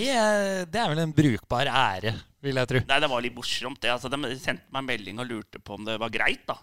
det 0.71 0.79
er 0.79 0.91
vel 0.93 1.01
en 1.03 1.11
brukbar 1.15 1.67
ære, 1.67 2.13
vil 2.43 2.55
jeg 2.61 2.69
tro. 2.69 2.81
Nei, 2.87 2.99
det 3.03 3.09
var 3.11 3.23
litt 3.25 3.35
morsomt. 3.35 3.81
det. 3.83 3.91
Altså, 3.91 4.07
de 4.07 4.19
sendte 4.39 4.69
meg 4.71 4.79
en 4.79 4.87
melding 4.87 5.19
og 5.19 5.27
lurte 5.27 5.59
på 5.59 5.75
om 5.75 5.83
det 5.87 5.97
var 5.99 6.11
greit. 6.13 6.45
da. 6.47 6.55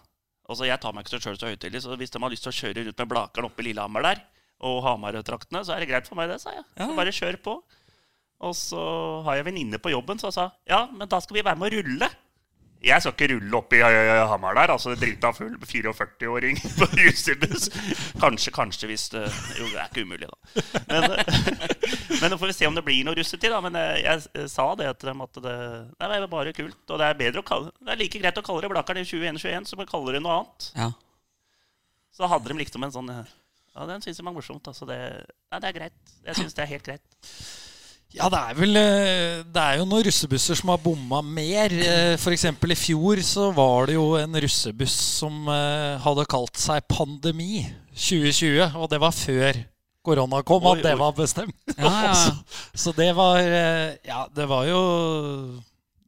Altså, 0.49 0.65
Jeg 0.65 0.81
tar 0.81 0.95
meg 0.97 1.05
ikke 1.05 1.13
så 1.19 1.23
sjøl 1.27 1.37
så 1.37 1.51
høytidelig, 1.51 1.83
så 1.85 1.97
hvis 2.01 2.13
de 2.13 2.21
har 2.23 2.33
lyst 2.33 2.47
til 2.47 2.51
å 2.53 2.57
kjøre 2.57 2.87
rundt 2.87 3.03
med 3.03 3.11
Blakeren 3.13 3.49
oppe 3.51 3.61
i 3.61 3.67
Lillehammer 3.69 4.07
der, 4.07 4.23
og 4.65 4.81
Hamarøy-traktene, 4.85 5.61
så 5.65 5.73
er 5.75 5.83
det 5.83 5.89
greit 5.89 6.09
for 6.09 6.17
meg, 6.17 6.29
det, 6.33 6.39
sa 6.41 6.53
jeg. 6.53 6.65
Ja. 6.77 6.89
Bare 6.97 7.13
kjør 7.13 7.37
på. 7.45 7.53
Og 8.41 8.55
så 8.57 8.81
har 9.27 9.37
jeg 9.37 9.47
venninne 9.51 9.79
på 9.81 9.93
jobben 9.93 10.19
som 10.21 10.33
sa 10.33 10.49
ja, 10.69 10.87
men 10.89 11.09
da 11.09 11.21
skal 11.21 11.37
vi 11.37 11.45
være 11.45 11.59
med 11.61 11.69
å 11.69 11.81
rulle. 11.81 12.09
Jeg 12.81 13.03
skal 13.03 13.13
ikke 13.13 13.27
rulle 13.35 13.57
opp 13.59 13.73
i 13.77 13.79
eh, 13.85 14.23
Hamar 14.25 14.55
der. 14.57 14.71
altså 14.73 14.95
Drita 14.97 15.29
full 15.37 15.53
44-åring 15.61 16.57
på 16.79 16.87
russebuss. 16.97 17.69
Kanskje, 18.21 18.53
kanskje 18.55 18.89
hvis 18.89 19.05
det 19.13 19.21
Jo, 19.59 19.67
det 19.69 19.77
er 19.77 19.91
ikke 19.91 20.05
umulig, 20.07 20.29
da. 20.31 20.63
Men, 20.89 21.05
men 22.23 22.33
nå 22.33 22.39
får 22.41 22.49
vi 22.49 22.57
se 22.57 22.69
om 22.69 22.79
det 22.79 22.85
blir 22.87 23.05
noe 23.05 23.19
russetid. 23.19 23.53
da 23.53 23.61
Men 23.61 23.77
jeg, 23.77 24.01
jeg 24.07 24.25
eh, 24.33 24.49
sa 24.49 24.65
det 24.79 24.89
til 24.97 25.11
dem 25.11 25.21
at 25.27 25.41
det, 25.45 25.55
det 25.93 26.09
er 26.09 26.27
bare 26.33 26.57
kult. 26.57 26.81
Og 26.87 26.97
det 26.97 27.05
er, 27.11 27.21
bedre 27.21 27.45
å 27.45 27.49
kalle, 27.51 27.69
det 27.85 27.93
er 27.93 28.01
like 28.01 28.23
greit 28.25 28.41
å 28.41 28.47
kalle 28.49 28.65
det 28.65 28.73
Blakkern 28.73 29.03
i 29.03 29.05
2021 29.05 29.69
som 29.69 29.85
å 29.85 29.89
kalle 29.93 30.17
det 30.17 30.25
noe 30.25 30.41
annet. 30.41 30.71
Ja. 30.73 30.91
Så 32.17 32.33
hadde 32.33 32.49
de 32.49 32.63
liksom 32.63 32.83
en 32.87 32.97
sånn 32.97 33.13
eh, 33.13 33.35
Ja, 33.75 33.85
den 33.93 34.01
syns 34.01 34.17
jeg 34.17 34.25
var 34.25 34.33
morsomt. 34.33 34.65
Altså 34.73 34.89
det, 34.89 34.97
ja, 35.21 35.61
det 35.61 35.69
er 35.69 35.77
greit. 35.83 36.15
Jeg 36.25 36.41
syns 36.41 36.57
det 36.57 36.65
er 36.65 36.73
helt 36.73 36.89
greit. 36.89 37.21
Ja, 38.11 38.27
det 38.31 38.39
er 38.41 38.57
vel 38.57 38.75
eh, 38.75 39.41
Det 39.47 39.61
er 39.61 39.77
jo 39.79 39.85
noen 39.87 40.03
russebusser 40.03 40.57
som 40.59 40.71
har 40.73 40.81
bomma 40.83 41.21
mer. 41.23 41.71
F.eks. 41.71 42.23
For 42.25 42.35
eksempel 42.35 42.75
i 42.75 42.79
fjor 42.79 43.21
så 43.23 43.49
var 43.55 43.87
det 43.87 43.95
jo 43.95 44.07
en 44.19 44.35
russebuss 44.43 44.95
som 45.21 45.47
eh, 45.51 45.95
hadde 46.03 46.27
kalt 46.31 46.59
seg 46.59 46.83
Pandemi 46.91 47.63
2020. 47.95 48.75
Og 48.75 48.89
det 48.91 48.99
var 49.01 49.15
før 49.15 49.61
korona 50.03 50.41
kom 50.43 50.65
at 50.71 50.83
det 50.83 50.95
var 50.99 51.15
bestemt. 51.17 51.55
Ja, 51.81 51.91
ja, 52.09 52.13
så, 52.17 52.31
så 52.75 52.93
det 52.97 53.11
var 53.17 53.39
eh, 53.41 53.97
Ja, 54.07 54.25
det 54.33 54.47
var 54.49 54.67
jo 54.67 54.81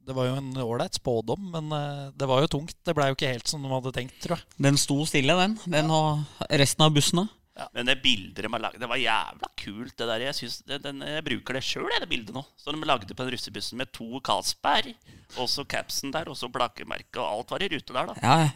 det 0.04 0.12
var 0.12 0.26
jo 0.28 0.34
en 0.36 0.50
ålreit 0.60 0.98
spådom, 0.98 1.46
men 1.54 1.72
eh, 1.72 2.10
det 2.12 2.26
var 2.28 2.42
jo 2.44 2.50
tungt. 2.58 2.76
Det 2.84 2.92
blei 2.96 3.08
jo 3.08 3.16
ikke 3.16 3.30
helt 3.32 3.48
som 3.48 3.62
de 3.64 3.70
hadde 3.72 3.92
tenkt, 3.96 4.18
tror 4.20 4.36
jeg. 4.36 4.44
Den 4.66 4.76
sto 4.76 4.98
stille, 5.08 5.32
den. 5.38 5.56
Den 5.64 5.88
og 5.88 6.20
resten 6.52 6.84
av 6.84 6.92
bussene. 6.92 7.24
Men 7.54 7.86
det 7.86 8.00
bildet 8.02 8.42
de 8.42 8.50
har 8.50 8.62
laget, 8.64 8.80
det 8.82 8.88
var 8.90 8.98
jævla 8.98 9.48
kult. 9.60 9.94
det 9.98 10.08
der. 10.08 10.22
Jeg, 10.26 10.34
synes, 10.34 10.56
det, 10.66 10.80
den, 10.82 11.02
jeg 11.06 11.24
bruker 11.26 11.54
det 11.54 11.62
sjøl, 11.62 11.86
det 12.02 12.08
bildet 12.10 12.34
nå. 12.34 12.42
Så 12.58 12.74
de 12.74 12.80
lagde 12.82 13.14
på 13.14 13.22
den 13.22 13.34
russebussen 13.36 13.78
med 13.78 13.92
to 13.94 14.18
Carlsberg, 14.26 14.90
og 15.38 15.46
så 15.48 15.62
capsen 15.62 16.10
der, 16.14 16.26
og 16.28 16.36
så 16.36 16.50
plakkemerket 16.50 17.20
og 17.22 17.28
alt 17.28 17.54
var 17.54 17.62
i 17.62 17.68
rute 17.70 17.94
der, 17.94 18.10
da. 18.10 18.14
Ja, 18.22 18.34
ja. 18.42 18.50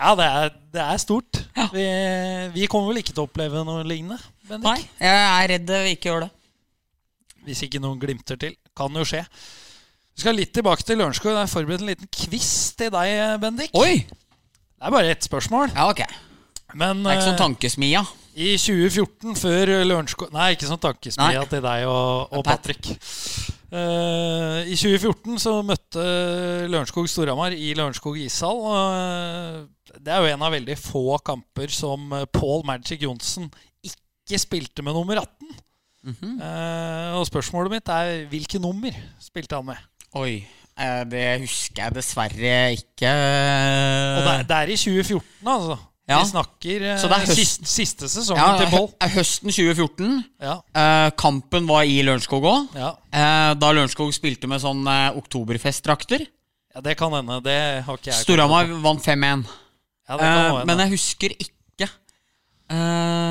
Ja, 0.00 0.14
det 0.18 0.28
er, 0.30 0.52
det 0.72 0.82
er 0.86 1.02
stort. 1.02 1.42
Vi, 1.74 1.84
vi 2.56 2.68
kommer 2.70 2.94
vel 2.94 3.02
ikke 3.02 3.12
til 3.12 3.26
å 3.26 3.28
oppleve 3.28 3.64
noe 3.68 3.84
lignende. 3.84 4.16
Bendik. 4.48 4.64
Nei, 4.64 4.78
jeg 5.04 5.26
er 5.26 5.50
redd 5.52 5.74
vi 5.84 5.92
ikke 5.98 6.08
gjør 6.08 6.24
det. 6.24 6.30
Hvis 7.44 7.60
ikke 7.66 7.82
noen 7.82 8.00
glimter 8.00 8.40
til. 8.40 8.56
Kan 8.76 8.96
jo 8.96 9.04
skje. 9.04 9.20
Vi 10.16 10.24
skal 10.24 10.36
litt 10.36 10.52
tilbake 10.56 10.84
til 10.86 11.00
Lørenskog. 11.00 11.36
Det 11.36 11.44
er 11.44 11.52
forberedt 11.52 11.84
en 11.84 11.92
liten 11.92 12.10
quiz 12.12 12.50
til 12.80 12.88
deg, 12.96 13.36
Bendik. 13.44 13.76
Oi! 13.76 14.00
Det 14.80 14.88
er 14.88 14.92
bare 14.94 15.12
ett 15.12 15.26
spørsmål. 15.26 15.74
Ja, 15.76 15.90
ok. 15.92 16.00
Men 16.72 17.02
Det 17.04 17.10
er 17.10 17.18
ikke 17.18 17.26
sånn 17.26 17.34
eh, 17.34 17.42
tankesmia. 17.42 18.00
i 18.40 18.54
2014, 18.56 19.34
før 19.36 19.72
Lørenskog 19.84 20.30
Nei, 20.32 20.52
ikke 20.54 20.68
sånn 20.70 20.80
tankesmia 20.80 21.42
til 21.50 21.60
deg 21.66 21.84
og, 21.90 22.30
og 22.32 22.44
Patrick. 22.46 22.88
Uh, 23.70 24.64
I 24.64 24.78
2014 24.78 25.36
så 25.42 25.52
møtte 25.62 26.04
Lørenskog 26.72 27.10
Storhamar 27.12 27.52
i 27.52 27.74
Lørenskog 27.76 28.16
ishall. 28.22 28.64
eh, 28.72 29.98
det 30.00 30.14
er 30.14 30.24
jo 30.24 30.32
en 30.32 30.46
av 30.48 30.56
veldig 30.56 30.78
få 30.80 31.18
kamper 31.26 31.68
som 31.74 32.08
Paul 32.32 32.64
Magic 32.64 33.04
Johnsen 33.04 33.50
ikke 33.84 34.40
spilte 34.40 34.86
med 34.86 34.96
nummer 34.96 35.20
18. 35.20 35.52
Mm 36.02 36.16
-hmm. 36.16 36.34
uh, 36.40 37.20
og 37.20 37.26
spørsmålet 37.26 37.70
mitt 37.70 37.88
er 37.88 38.24
hvilke 38.32 38.58
nummer 38.58 38.96
spilte 39.20 39.54
han 39.54 39.66
med? 39.66 39.76
Oi. 40.14 40.46
Eh, 40.80 41.04
Det 41.12 41.26
husker 41.44 41.84
jeg 41.84 41.94
dessverre 42.00 42.56
ikke. 42.78 43.12
Og 43.12 44.26
det 44.26 44.32
er, 44.34 44.42
det 44.48 44.58
er 44.58 44.72
i 44.74 44.80
2014, 44.80 45.22
altså. 45.54 45.78
Ja. 46.10 46.18
Vi 46.24 46.30
snakker 46.32 46.82
eh, 46.88 46.96
Så 46.98 47.06
det 47.06 47.16
er 47.20 47.26
høst- 47.28 47.38
siste, 47.38 47.68
siste 47.70 48.08
sesongen 48.10 48.42
ja, 48.42 48.56
til 48.64 48.72
Boll. 48.72 48.88
Høsten 49.14 49.52
2014. 49.54 50.16
Ja, 50.42 50.56
eh, 50.74 51.10
kampen 51.20 51.68
var 51.70 51.84
i 51.86 52.00
Lørenskog 52.02 52.42
òg. 52.50 52.74
ja. 52.74 52.90
da 53.54 53.70
Lørenskog 53.76 54.10
spilte 54.16 54.50
med 54.50 54.58
sånn 54.64 54.82
eh, 54.90 55.12
oktoberfestdrakter. 55.20 56.24
ja, 56.74 56.80
det 56.82 56.96
kan 56.98 57.14
hende. 57.14 57.38
Det 57.46 57.58
har 57.86 58.00
ikke 58.00 58.10
jeg 58.10 58.24
Storhamar 58.24 58.66
vant 58.82 59.04
5-1. 59.06 59.46
Ja, 60.10 60.16
Eh, 60.18 60.64
men 60.66 60.78
jeg 60.82 60.90
husker 60.96 61.30
ikke. 61.38 61.86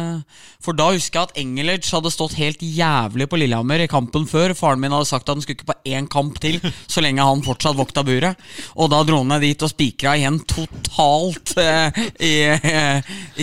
Eh, 0.10 0.42
for 0.64 0.78
da 0.78 0.90
husker 0.96 1.20
jeg 1.20 1.30
at 1.30 1.40
Engelage 1.42 1.94
hadde 1.94 2.12
stått 2.14 2.38
helt 2.40 2.64
jævlig 2.66 3.30
på 3.30 3.40
Lillehammer 3.42 3.86
i 3.86 3.90
kampen 3.92 4.28
før. 4.30 4.56
Faren 4.58 4.82
min 4.84 4.96
hadde 4.96 5.10
sagt 5.10 5.28
at 5.28 5.36
han 5.36 5.46
skulle 5.46 5.60
ikke 5.60 5.72
på 5.72 5.94
én 5.94 6.10
kamp 6.12 6.42
til 6.44 6.60
så 6.94 7.06
lenge 7.06 7.26
han 7.26 7.46
fortsatt 7.46 7.80
vokta 7.80 8.04
buret. 8.08 8.40
Og 8.76 8.92
da 8.94 9.04
dro 9.08 9.22
han 9.24 9.34
ned 9.36 9.46
dit 9.48 9.66
og 9.66 9.74
spikra 9.74 10.18
igjen 10.20 10.42
totalt 10.50 11.56
eh, 11.62 12.04
i, 12.20 12.36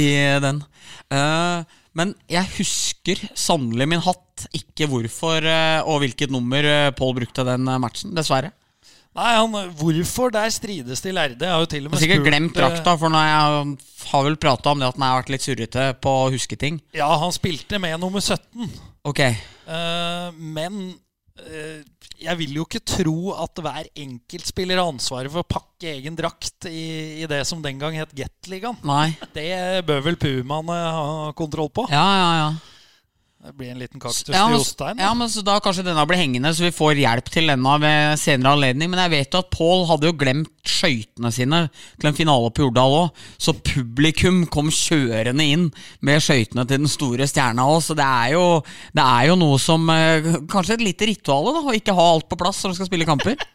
i 0.03 0.09
den. 0.45 0.63
Eh, 1.15 1.77
men 1.97 2.13
jeg 2.29 2.53
husker 2.59 3.23
sannelig 3.39 3.89
min 3.89 4.05
hatt 4.05 4.47
ikke 4.57 4.89
hvorfor 4.91 5.47
eh, 5.49 5.81
og 5.89 6.03
hvilket 6.03 6.33
nummer 6.35 6.67
eh, 6.69 6.93
Pål 6.97 7.15
brukte 7.23 7.47
den 7.47 7.69
eh, 7.71 7.81
matchen. 7.81 8.13
Dessverre. 8.17 8.53
Nei, 9.17 9.33
han, 9.33 9.57
Hvorfor 9.79 10.35
der 10.35 10.53
strides 10.53 11.01
de 11.05 11.15
lærde? 11.17 11.41
Jeg 11.41 11.55
har 11.55 11.65
jo 11.65 11.71
til 11.73 11.87
og 11.87 11.91
med 11.91 11.97
har 11.97 12.05
sikkert 12.05 12.21
spurt, 12.21 12.29
glemt 12.29 12.53
eh, 12.53 12.61
drakta, 12.61 12.97
for 13.01 13.13
når 13.15 13.25
jeg 13.25 13.73
har 14.11 14.29
vel 14.29 14.39
prata 14.41 14.75
om 14.75 14.83
det 14.83 14.91
at 14.91 14.99
han 14.99 15.07
har 15.07 15.19
vært 15.23 15.33
litt 15.33 15.47
surrete 15.47 15.89
på 16.05 16.13
å 16.27 16.29
huske 16.35 16.59
ting. 16.61 16.79
Ja, 16.97 17.09
han 17.23 17.33
spilte 17.35 17.81
med 17.83 17.97
nummer 18.03 18.21
17. 18.21 18.69
Ok, 19.07 19.23
uh, 19.71 20.29
men 20.37 20.79
uh, 21.41 21.81
jeg 22.21 22.41
vil 22.43 22.57
jo 22.59 22.67
ikke 22.67 22.85
tro 22.85 23.33
at 23.39 23.65
hver 23.65 23.89
enkeltspiller 24.05 24.81
har 24.83 24.93
ansvaret 24.93 25.33
for 25.33 25.45
å 25.45 25.49
pakke 25.49 25.95
egen 25.97 26.17
drakt 26.19 26.69
i, 26.69 27.23
i 27.23 27.29
det 27.31 27.43
som 27.49 27.65
den 27.65 27.81
gang 27.81 27.97
het 27.97 28.13
Gateligaen. 28.17 28.81
nei. 28.85 29.15
Det 29.37 29.85
bør 29.89 30.05
vel 30.11 30.21
Pumaene 30.21 30.77
ha 30.77 31.37
kontroll 31.39 31.73
på. 31.73 31.89
Ja, 31.93 32.07
ja, 32.21 32.33
ja. 32.43 32.49
Det 33.47 33.53
blir 33.55 33.69
en 33.71 33.79
liten 33.79 34.01
kaktus 34.03 34.27
Ja, 34.27 34.41
til 34.43 34.51
men, 34.51 34.59
Jostein. 34.59 34.99
ja, 34.99 35.13
men 35.15 35.29
så 35.31 35.43
Da 35.47 35.61
kanskje 35.63 35.85
denne 35.87 36.03
blir 36.11 36.19
hengende, 36.19 36.51
så 36.51 36.65
vi 36.65 36.73
får 36.75 36.99
hjelp 36.99 37.29
til 37.31 37.47
denne 37.53 37.75
ved 37.79 38.19
senere 38.19 38.57
anledning. 38.57 38.91
Men 38.91 39.05
jeg 39.05 39.13
vet 39.13 39.37
jo 39.37 39.43
at 39.45 39.53
Pål 39.55 39.85
hadde 39.87 40.09
jo 40.11 40.17
glemt 40.19 40.51
skøytene 40.67 41.31
sine 41.31 41.61
til 42.01 42.11
en 42.11 42.17
finale 42.19 42.51
på 42.51 42.65
Jordal 42.65 42.97
òg. 43.05 43.23
Så 43.39 43.55
publikum 43.55 44.41
kom 44.51 44.73
kjørende 44.75 45.47
inn 45.47 45.69
med 46.03 46.25
skøytene 46.27 46.67
til 46.67 46.83
den 46.83 46.91
store 46.91 47.29
stjerna 47.31 47.69
òg. 47.71 47.85
Så 47.87 47.95
det 47.95 48.03
er, 48.07 48.35
jo, 48.35 48.45
det 48.99 49.07
er 49.07 49.29
jo 49.31 49.39
noe 49.39 49.61
som 49.63 49.87
eh, 49.95 50.27
Kanskje 50.51 50.81
et 50.81 50.87
lite 50.89 51.07
ritual 51.13 51.53
da, 51.55 51.63
å 51.63 51.77
ikke 51.79 51.95
ha 51.95 52.11
alt 52.17 52.27
på 52.27 52.39
plass 52.41 52.65
når 52.65 52.75
du 52.75 52.81
skal 52.81 52.91
spille 52.91 53.07
kamper. 53.09 53.39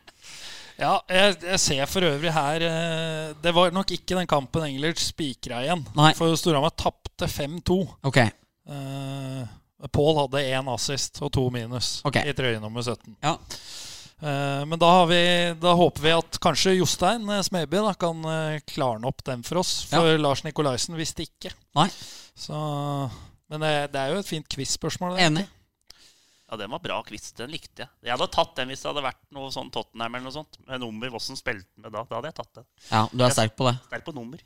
Ja, 0.82 0.96
jeg, 1.12 1.36
jeg 1.46 1.60
ser 1.62 1.86
for 1.86 2.02
øvrig 2.08 2.32
her 2.34 2.64
eh, 2.66 3.34
Det 3.38 3.52
var 3.54 3.70
nok 3.76 3.92
ikke 3.94 4.16
den 4.18 4.26
kampen 4.26 4.64
Engelert 4.66 4.98
spikra 4.98 5.60
igjen. 5.62 5.84
Nei. 5.94 6.16
For 6.18 6.34
Storhamar 6.40 6.74
tapte 6.74 7.28
5-2. 7.30 7.84
Ok, 8.08 8.24
Uh, 8.72 9.42
Pål 9.90 10.20
hadde 10.20 10.44
én 10.54 10.68
assist 10.70 11.22
og 11.26 11.32
to 11.34 11.48
minus 11.54 12.02
okay. 12.06 12.28
i 12.30 12.36
trøye 12.38 12.60
nummer 12.62 12.86
17. 12.86 13.16
ja. 13.24 13.38
Eh, 14.22 14.66
men 14.66 14.78
da, 14.80 14.86
har 14.86 15.08
vi, 15.10 15.22
da 15.62 15.74
håper 15.74 16.04
vi 16.04 16.12
at 16.14 16.38
kanskje 16.42 16.76
Jostein 16.76 17.26
Smeby 17.44 17.80
da, 17.82 17.94
kan 17.98 18.20
uh, 18.22 18.60
klarne 18.70 19.10
opp 19.10 19.24
den 19.26 19.42
for 19.42 19.64
oss. 19.64 19.80
For 19.90 20.14
Lars 20.22 20.44
Nikolaisen 20.46 20.98
visste 21.00 21.26
ikke. 21.26 21.50
Nei. 21.78 21.88
Så, 22.38 22.54
men 23.50 23.66
det, 23.66 23.72
det 23.96 24.04
er 24.04 24.14
jo 24.14 24.22
et 24.22 24.30
fint 24.30 24.46
quiz-spørsmål. 24.54 25.18
Enig. 25.26 25.48
Ja, 26.52 26.60
den 26.60 26.70
var 26.76 26.84
bra 26.84 27.00
quiz. 27.08 27.32
Den 27.34 27.50
likte 27.54 27.86
jeg. 27.86 27.90
Jeg 28.04 28.14
hadde 28.14 28.30
tatt 28.36 28.54
den 28.60 28.70
hvis 28.70 28.84
det 28.84 28.92
hadde 28.92 29.06
vært 29.08 29.22
noe 29.34 29.50
sånn 29.56 29.74
Tottenham 29.74 30.18
eller 30.18 30.28
noe 30.28 30.36
sånt. 30.36 30.62
Med 30.68 30.84
nummer 30.84 31.14
Vossen 31.14 31.40
spilte 31.40 31.70
med 31.82 31.90
da. 31.90 32.04
Da 32.06 32.20
hadde 32.20 32.30
jeg 32.30 32.38
tatt 32.44 32.60
den. 32.60 32.68
Ja, 32.92 33.06
du 33.08 33.24
er 33.24 33.34
sterk 33.34 33.56
på 33.58 33.70
det. 33.72 33.78
Sterk 33.88 34.06
på 34.06 34.14
nummer. 34.18 34.44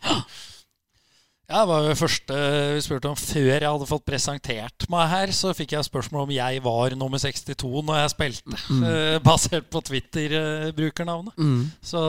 Ja, 1.46 1.62
det 1.62 1.70
var 1.70 1.84
jo 1.84 1.90
det 1.92 2.00
første 2.00 2.38
vi 2.74 2.82
spurte 2.82 3.10
om 3.12 3.18
før 3.20 3.50
jeg 3.54 3.68
hadde 3.70 3.88
fått 3.90 4.06
presentert 4.08 4.88
meg 4.90 5.10
her. 5.12 5.34
Så 5.36 5.54
fikk 5.58 5.76
jeg 5.76 5.86
spørsmål 5.86 6.26
om 6.26 6.34
jeg 6.34 6.64
var 6.66 6.96
nummer 6.98 7.22
62 7.22 7.84
når 7.86 8.00
jeg 8.02 8.14
spilte. 8.16 8.62
eh, 8.90 9.18
basert 9.26 9.70
på 9.70 9.84
Twitter-brukernavnet. 9.92 11.38
Mm. 11.38 11.68
Så 11.86 12.02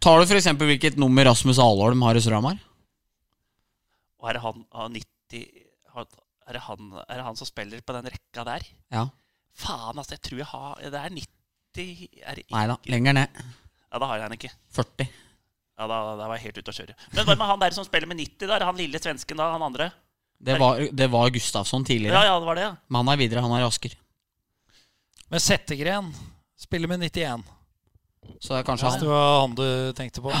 Tar 0.00 0.16
du 0.16 0.24
f.eks. 0.24 0.48
hvilket 0.56 1.00
nummer 1.00 1.26
Rasmus 1.28 1.58
Alholm 1.60 2.04
har 2.06 2.16
i 2.16 2.22
Storhamar? 2.24 2.60
Er 4.20 4.36
det 4.36 4.44
han 4.44 4.62
av 4.76 4.92
90 4.92 5.48
er 6.50 6.56
det, 6.56 6.62
han, 6.66 6.94
er 7.06 7.20
det 7.20 7.24
han 7.24 7.36
som 7.38 7.46
spiller 7.46 7.82
på 7.86 7.94
den 7.94 8.08
rekka 8.10 8.44
der? 8.48 8.64
Ja. 8.90 9.06
Faen, 9.54 9.98
altså. 10.00 10.16
Jeg 10.16 10.22
tror 10.26 10.40
jeg 10.40 10.48
har 10.50 10.80
Det 10.82 11.00
er 11.00 11.12
90 11.14 12.22
er 12.26 12.40
det 12.40 12.46
Nei 12.50 12.64
da, 12.66 12.76
lenger 12.90 13.16
ned. 13.20 13.42
Ja, 13.90 14.00
da 14.02 14.08
har 14.10 14.18
jeg 14.18 14.24
den 14.24 14.38
ikke. 14.40 14.50
40. 14.74 15.06
Ja, 15.80 15.86
da, 15.88 15.98
da 16.18 16.26
var 16.28 16.36
jeg 16.36 16.50
helt 16.50 16.58
ute 16.60 16.72
å 16.74 16.76
kjøre. 16.76 16.94
Men 17.16 17.24
hva 17.24 17.34
med 17.40 17.48
han 17.48 17.60
der 17.62 17.72
som 17.72 17.86
spiller 17.86 18.08
med 18.10 18.18
90 18.20 18.50
der? 18.50 18.64
Han 18.68 18.76
lille 18.76 19.00
svensken 19.00 19.38
da? 19.40 19.46
Han 19.54 19.62
andre? 19.64 19.86
Det 20.40 20.58
var, 20.60 20.80
det 20.92 21.06
var 21.12 21.32
Gustavsson 21.32 21.86
tidligere. 21.88 22.16
Ja, 22.16 22.34
ja, 22.34 22.36
det 22.40 22.48
var 22.48 22.58
det, 22.58 22.66
ja. 22.66 22.74
Men 22.88 23.00
han 23.00 23.12
er 23.14 23.20
videre. 23.20 23.44
Han 23.44 23.54
er 23.56 23.62
i 23.62 23.68
Asker. 23.68 23.94
Men 25.32 25.40
Settegren 25.40 26.10
spiller 26.60 26.90
med 26.90 27.06
91. 27.08 27.46
Så 28.40 28.52
det 28.52 28.58
er 28.58 28.66
kanskje 28.68 28.90
han. 28.92 29.00
det 29.00 29.08
var 29.08 29.40
han 29.40 29.56
du 29.56 29.66
tenkte 29.96 30.24
på. 30.24 30.32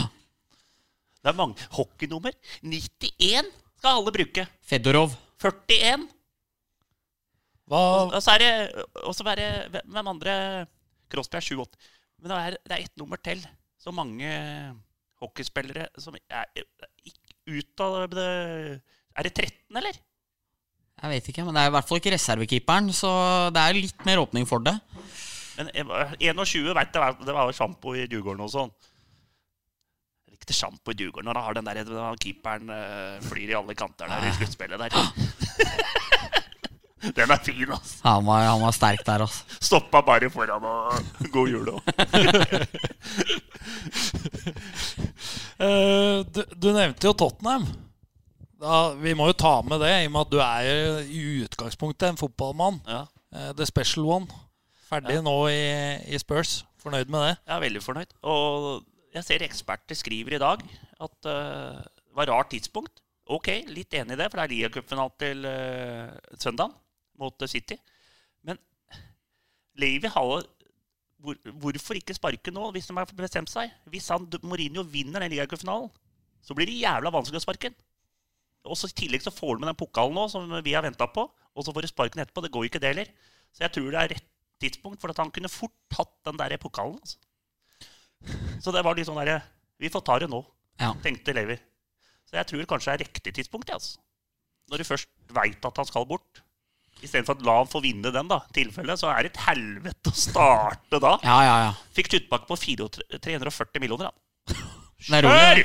Det 1.20 1.32
er 1.32 1.36
mange 1.36 1.68
hockeynummer. 1.76 2.36
91 2.60 3.48
skal 3.80 3.96
alle 3.96 4.14
bruke. 4.16 4.44
Fedorov. 4.68 5.16
41. 5.40 6.04
Hva, 7.70 7.80
Og 8.10 8.18
så 8.20 8.34
er 8.34 8.42
det 8.42 8.84
Og 9.06 9.14
så 9.16 9.24
er 9.30 9.38
det 9.38 9.80
Hvem 9.86 10.08
andre 10.10 10.32
Crosby 11.08 11.38
er 11.38 11.46
7-8. 11.46 11.88
Men 12.20 12.32
det 12.32 12.38
er, 12.40 12.56
det 12.60 12.76
er 12.76 12.84
ett 12.84 13.00
nummer 13.00 13.20
til. 13.24 13.40
Så 13.80 13.92
mange 13.94 14.28
hockeyspillere 15.20 15.88
som 16.00 16.16
er 16.16 16.46
ut 17.50 17.82
av 17.84 18.06
det 18.12 18.28
Er 19.18 19.22
det 19.26 19.32
13, 19.34 19.76
eller? 19.76 19.94
Jeg 21.00 21.10
vet 21.14 21.28
ikke, 21.32 21.44
men 21.46 21.54
det 21.56 21.62
er 21.62 21.68
i 21.70 21.72
hvert 21.74 21.88
fall 21.88 21.98
ikke 22.00 22.12
reservekeeperen, 22.12 22.86
så 22.92 23.10
det 23.54 23.62
er 23.62 23.78
litt 23.78 24.02
mer 24.04 24.20
åpning 24.20 24.44
for 24.48 24.58
det. 24.64 24.74
Men 25.56 25.66
21 26.20 26.74
vet 26.76 26.96
jeg, 26.96 27.16
det 27.24 27.34
var 27.36 27.52
sjampo 27.56 27.88
i 27.96 28.04
Djurgården 28.04 28.44
og 28.44 28.50
sånn. 28.52 28.72
Er 30.28 30.32
Ikke 30.36 30.56
sjampo 30.56 30.92
i 30.92 30.98
Djurgården 31.00 31.26
når 31.30 31.36
han 31.40 31.46
har 31.48 31.54
den 31.56 31.68
der 31.70 31.76
den 31.88 32.20
keeperen 32.20 32.66
eh, 32.76 33.16
flyr 33.28 33.48
i 33.48 33.58
alle 33.58 33.74
kanter 33.76 34.06
der 34.12 34.28
i 34.28 34.36
sluttspillet 34.38 34.78
der. 34.84 34.92
Den 37.00 37.32
er 37.32 37.40
fin, 37.40 37.64
altså. 37.72 37.96
Han 38.04 38.26
var, 38.26 38.42
han 38.44 38.60
var 38.60 38.74
sterk 38.76 39.00
der, 39.06 39.22
altså. 39.24 39.40
Stoppa 39.64 40.02
bare 40.04 40.28
foran 40.28 40.60
og 40.68 40.92
god 41.32 41.48
jul 41.48 41.64
òg. 41.72 41.80
Eh, 45.60 46.18
du, 46.24 46.42
du 46.56 46.68
nevnte 46.72 47.08
jo 47.08 47.14
Tottenham. 47.16 47.68
Da, 48.60 48.90
vi 49.00 49.14
må 49.16 49.30
jo 49.30 49.36
ta 49.40 49.58
med 49.64 49.80
det, 49.80 49.92
i 50.02 50.08
og 50.08 50.14
med 50.14 50.26
at 50.26 50.32
du 50.32 50.38
er 50.44 51.04
i 51.08 51.20
utgangspunktet 51.46 52.10
en 52.10 52.20
fotballmann. 52.20 52.80
Ja, 52.88 53.06
Eh, 53.30 53.52
the 53.54 53.66
special 53.66 54.08
one. 54.10 54.26
Ferdig 54.90 55.20
nå 55.22 55.34
i, 55.52 55.62
i 56.10 56.18
Spurs. 56.18 56.64
Fornøyd 56.82 57.10
med 57.12 57.22
det? 57.22 57.34
jeg 57.46 57.54
er 57.54 57.62
veldig 57.62 57.82
fornøyd. 57.84 58.14
Og 58.26 58.86
jeg 59.14 59.26
ser 59.26 59.44
eksperter 59.46 59.98
skriver 59.98 60.34
i 60.34 60.40
dag 60.42 60.62
at 61.04 61.28
uh, 61.28 61.78
det 61.78 62.16
var 62.16 62.30
rart 62.32 62.50
tidspunkt. 62.54 63.02
Ok, 63.30 63.50
litt 63.70 63.94
enig 63.94 64.16
i 64.16 64.18
det, 64.18 64.26
for 64.30 64.40
det 64.40 64.46
er 64.46 64.54
ligacupfinale 64.54 65.14
til 65.20 65.46
uh, 65.46 66.38
søndag 66.40 66.72
mot 67.20 67.46
City. 67.52 67.76
Men 68.48 68.58
Levi 69.78 70.10
Halle 70.10 70.42
hvor, 71.20 71.36
Hvorfor 71.62 71.98
ikke 71.98 72.16
sparke 72.16 72.52
nå, 72.54 72.70
hvis 72.74 72.88
de 72.88 72.96
har 72.96 73.10
bestemt 73.18 73.50
seg? 73.52 73.72
Hvis 73.92 74.08
han, 74.12 74.26
Mourinho 74.42 74.84
vinner 74.88 75.20
den 75.24 75.32
ligacupfinalen, 75.34 75.90
så 76.42 76.56
blir 76.56 76.66
det 76.70 76.78
jævla 76.80 77.12
vanskelig 77.12 77.40
å 77.42 77.44
sparke 77.44 77.70
ham. 77.70 77.78
Og 78.68 78.76
så 78.76 78.90
I 78.90 78.96
tillegg 78.96 79.22
så 79.24 79.32
får 79.32 79.56
du 79.56 79.62
med 79.62 79.70
den 79.72 79.78
pokalen 79.80 80.16
nå, 80.16 80.26
som 80.32 80.50
vi 80.64 80.74
har 80.76 80.84
venta 80.84 81.06
på. 81.08 81.24
Og 81.56 81.64
så 81.64 81.72
får 81.72 81.84
du 81.86 81.88
sparken 81.90 82.20
etterpå. 82.22 82.42
Det 82.44 82.52
går 82.52 82.64
jo 82.66 82.70
ikke, 82.70 82.80
det 82.82 82.90
heller. 82.92 83.08
Så 83.56 83.64
jeg 83.64 83.72
tror 83.76 83.88
det 83.90 84.00
er 84.02 84.12
rett 84.14 84.26
tidspunkt, 84.60 85.00
for 85.00 85.12
at 85.12 85.20
han 85.22 85.30
kunne 85.32 85.48
fort 85.48 85.72
tatt 85.92 86.12
den 86.28 86.36
der 86.40 86.56
pokalen. 86.60 86.98
Altså. 87.00 87.16
Så 88.60 88.72
det 88.74 88.82
var 88.84 88.96
litt 88.98 89.08
sånn 89.08 89.16
derre 89.16 89.38
Vi 89.80 89.88
får 89.88 90.02
ta 90.04 90.18
det 90.20 90.28
nå, 90.28 90.42
Ja. 90.78 90.90
tenkte 91.00 91.32
Levi. 91.32 91.56
Så 92.28 92.36
jeg 92.36 92.46
tror 92.46 92.66
kanskje 92.68 92.92
det 92.92 93.00
er 93.00 93.04
riktig 93.08 93.32
tidspunkt. 93.34 93.70
Altså. 93.72 93.96
Når 94.68 94.78
du 94.78 94.84
først 94.84 95.08
veit 95.32 95.64
at 95.64 95.76
han 95.80 95.88
skal 95.88 96.04
bort. 96.06 96.42
Istedenfor 97.00 97.38
at 97.38 97.44
la 97.46 97.56
han 97.60 97.70
få 97.70 97.80
vinne 97.84 98.12
den, 98.12 98.28
da. 98.30 98.40
tilfelle, 98.56 98.96
så 99.00 99.10
er 99.12 99.24
det 99.24 99.32
et 99.32 99.42
helvete 99.46 100.12
å 100.12 100.16
starte 100.16 101.00
da. 101.00 101.16
Ja, 101.24 101.38
ja, 101.46 101.56
ja. 101.66 101.72
Fikk 101.96 102.12
sluttpakke 102.12 102.50
på 102.50 102.58
400 102.60 103.20
340 103.24 103.82
millioner, 103.82 104.10
da. 104.10 104.60
Kjør! 105.00 105.24
er 105.24 105.62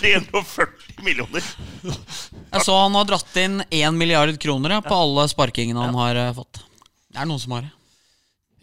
340 0.00 1.02
millioner! 1.06 1.44
Jeg 1.84 2.64
så 2.64 2.78
han 2.80 2.96
har 2.96 3.08
dratt 3.10 3.36
inn 3.42 3.60
1 3.68 3.98
milliard 3.98 4.38
kroner 4.40 4.78
ja, 4.78 4.80
på 4.84 4.96
alle 4.96 5.26
sparkingene 5.30 5.84
han 5.84 5.98
har 5.98 6.16
uh, 6.16 6.30
fått. 6.38 6.62
Det 7.10 7.20
er 7.20 7.28
noen 7.28 7.42
som 7.42 7.54
har 7.58 7.66
det. 7.66 7.74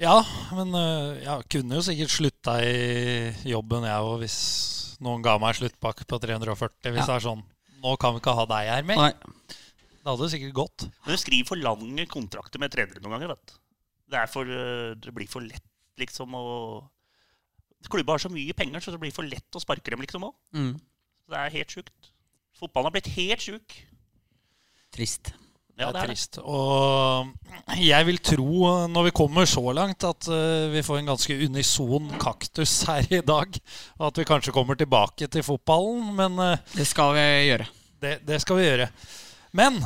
Ja, 0.01 0.17
men 0.57 0.73
uh, 0.77 1.17
jeg 1.21 1.47
kunne 1.53 1.77
jo 1.77 1.85
sikkert 1.85 2.13
slutta 2.13 2.57
i 2.65 3.29
jobben, 3.49 3.85
jeg 3.85 4.09
òg, 4.09 4.17
hvis 4.23 4.39
noen 5.05 5.21
ga 5.25 5.37
meg 5.41 5.57
sluttpakke 5.57 6.07
på 6.09 6.19
340. 6.25 6.91
Hvis 6.95 7.03
Ja. 7.03 7.07
det 7.11 7.15
er 7.19 7.25
sånn 7.29 7.45
Nå 7.77 7.91
kan 8.01 8.15
vi 8.15 8.23
ikke 8.23 8.33
ha 8.33 8.43
deg 8.49 8.69
her 8.71 8.85
mer. 8.89 8.97
Nei. 8.97 9.57
Det 10.07 10.13
hadde 10.13 10.27
sikkert 10.31 10.53
gått. 10.55 10.83
Men 11.03 11.17
du 11.17 11.19
skriver 11.19 11.47
for 11.49 11.59
lange 11.59 12.05
kontrakter 12.07 12.61
med 12.63 12.71
trenere 12.71 13.01
noen 13.03 13.17
ganger. 13.17 13.33
vet 13.33 13.49
du. 13.51 13.57
Det, 14.07 14.19
er 14.21 14.29
for, 14.31 14.47
øh, 14.47 14.93
det 15.03 15.11
blir 15.11 15.27
for 15.27 15.43
lett, 15.43 15.65
liksom, 15.99 16.31
å 16.37 16.45
Klubba 17.91 18.15
har 18.15 18.19
så 18.23 18.31
mye 18.31 18.55
penger, 18.57 18.81
så 18.83 18.91
det 18.91 18.99
blir 18.99 19.13
for 19.15 19.27
lett 19.27 19.55
å 19.55 19.61
sparke 19.63 19.91
dem, 19.93 20.01
liksom 20.03 20.23
òg. 20.27 20.33
Mm. 20.55 20.71
Det 21.29 21.37
er 21.39 21.53
helt 21.53 21.75
sjukt. 21.75 22.09
Fotballen 22.57 22.89
har 22.89 22.95
blitt 22.95 23.11
helt 23.13 23.43
sjuk. 23.43 23.75
Trist. 24.95 25.29
Ja, 25.77 25.91
det 25.91 25.93
det 25.93 25.99
er 25.99 26.07
er 26.07 26.09
trist. 26.09 26.39
Og 26.41 27.77
jeg 27.77 28.07
vil 28.07 28.17
tro, 28.25 28.49
når 28.89 29.07
vi 29.07 29.13
kommer 29.19 29.45
så 29.47 29.61
langt, 29.77 30.03
at 30.07 30.27
eh, 30.33 30.71
vi 30.73 30.81
får 30.83 30.99
en 31.03 31.11
ganske 31.13 31.37
unison 31.45 32.09
kaktus 32.19 32.79
her 32.89 33.05
i 33.13 33.21
dag. 33.21 33.59
Og 33.99 34.07
at 34.09 34.19
vi 34.23 34.25
kanskje 34.27 34.55
kommer 34.55 34.79
tilbake 34.79 35.29
til 35.29 35.45
fotballen, 35.45 36.15
men 36.17 36.39
eh, 36.41 36.65
Det 36.73 36.87
skal 36.89 37.13
vi 37.13 37.27
gjøre. 37.51 37.69
det, 38.01 38.15
det 38.25 38.41
skal 38.41 38.57
vi 38.57 38.65
gjøre. 38.65 38.89
Men 39.57 39.79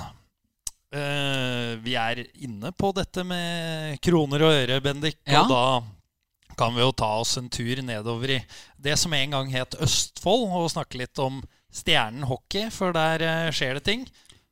eh, 0.92 1.80
vi 1.84 1.96
er 1.96 2.26
inne 2.44 2.74
på 2.76 2.92
dette 2.96 3.24
med 3.28 3.98
kroner 4.04 4.44
og 4.48 4.56
øre, 4.60 4.82
Bendik. 4.84 5.22
Ja. 5.24 5.46
Og 5.46 5.52
da 5.54 6.56
kan 6.60 6.76
vi 6.76 6.84
jo 6.84 6.92
ta 6.94 7.14
oss 7.22 7.38
en 7.40 7.48
tur 7.50 7.80
nedover 7.86 8.36
i 8.36 8.42
det 8.78 8.98
som 9.00 9.14
en 9.16 9.38
gang 9.38 9.54
het 9.54 9.78
Østfold, 9.82 10.50
og 10.52 10.72
snakke 10.74 11.00
litt 11.00 11.22
om 11.24 11.40
Stjernen 11.72 12.28
hockey, 12.28 12.68
for 12.74 12.92
der 12.96 13.24
eh, 13.24 13.54
skjer 13.56 13.80
det 13.80 13.86
ting. 13.88 14.04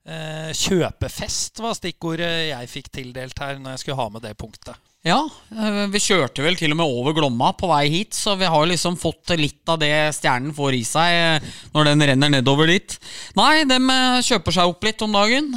Eh, 0.09 0.51
kjøpefest 0.57 1.59
var 1.61 1.75
stikkordet 1.77 2.49
jeg 2.49 2.69
fikk 2.71 2.87
tildelt 2.95 3.41
her 3.41 3.59
når 3.61 3.75
jeg 3.75 3.83
skulle 3.83 3.99
ha 3.99 4.07
med 4.13 4.23
det 4.25 4.37
punktet. 4.39 4.77
Ja, 5.05 5.21
eh, 5.55 5.85
vi 5.93 5.99
kjørte 6.03 6.43
vel 6.43 6.57
til 6.59 6.73
og 6.73 6.79
med 6.81 6.91
over 6.99 7.13
Glomma 7.15 7.53
på 7.55 7.69
vei 7.69 7.85
hit, 7.93 8.17
så 8.17 8.33
vi 8.39 8.49
har 8.51 8.65
liksom 8.67 8.97
fått 8.99 9.31
litt 9.39 9.69
av 9.71 9.77
det 9.79 10.11
stjernen 10.17 10.51
får 10.55 10.75
i 10.75 10.81
seg 10.87 11.15
eh, 11.15 11.51
når 11.75 11.91
den 11.91 12.05
renner 12.09 12.33
nedover 12.33 12.67
dit. 12.67 12.97
Nei, 13.39 13.63
dem 13.69 13.87
eh, 13.93 14.19
kjøper 14.25 14.57
seg 14.57 14.73
opp 14.73 14.83
litt 14.83 15.05
om 15.05 15.15
dagen. 15.15 15.53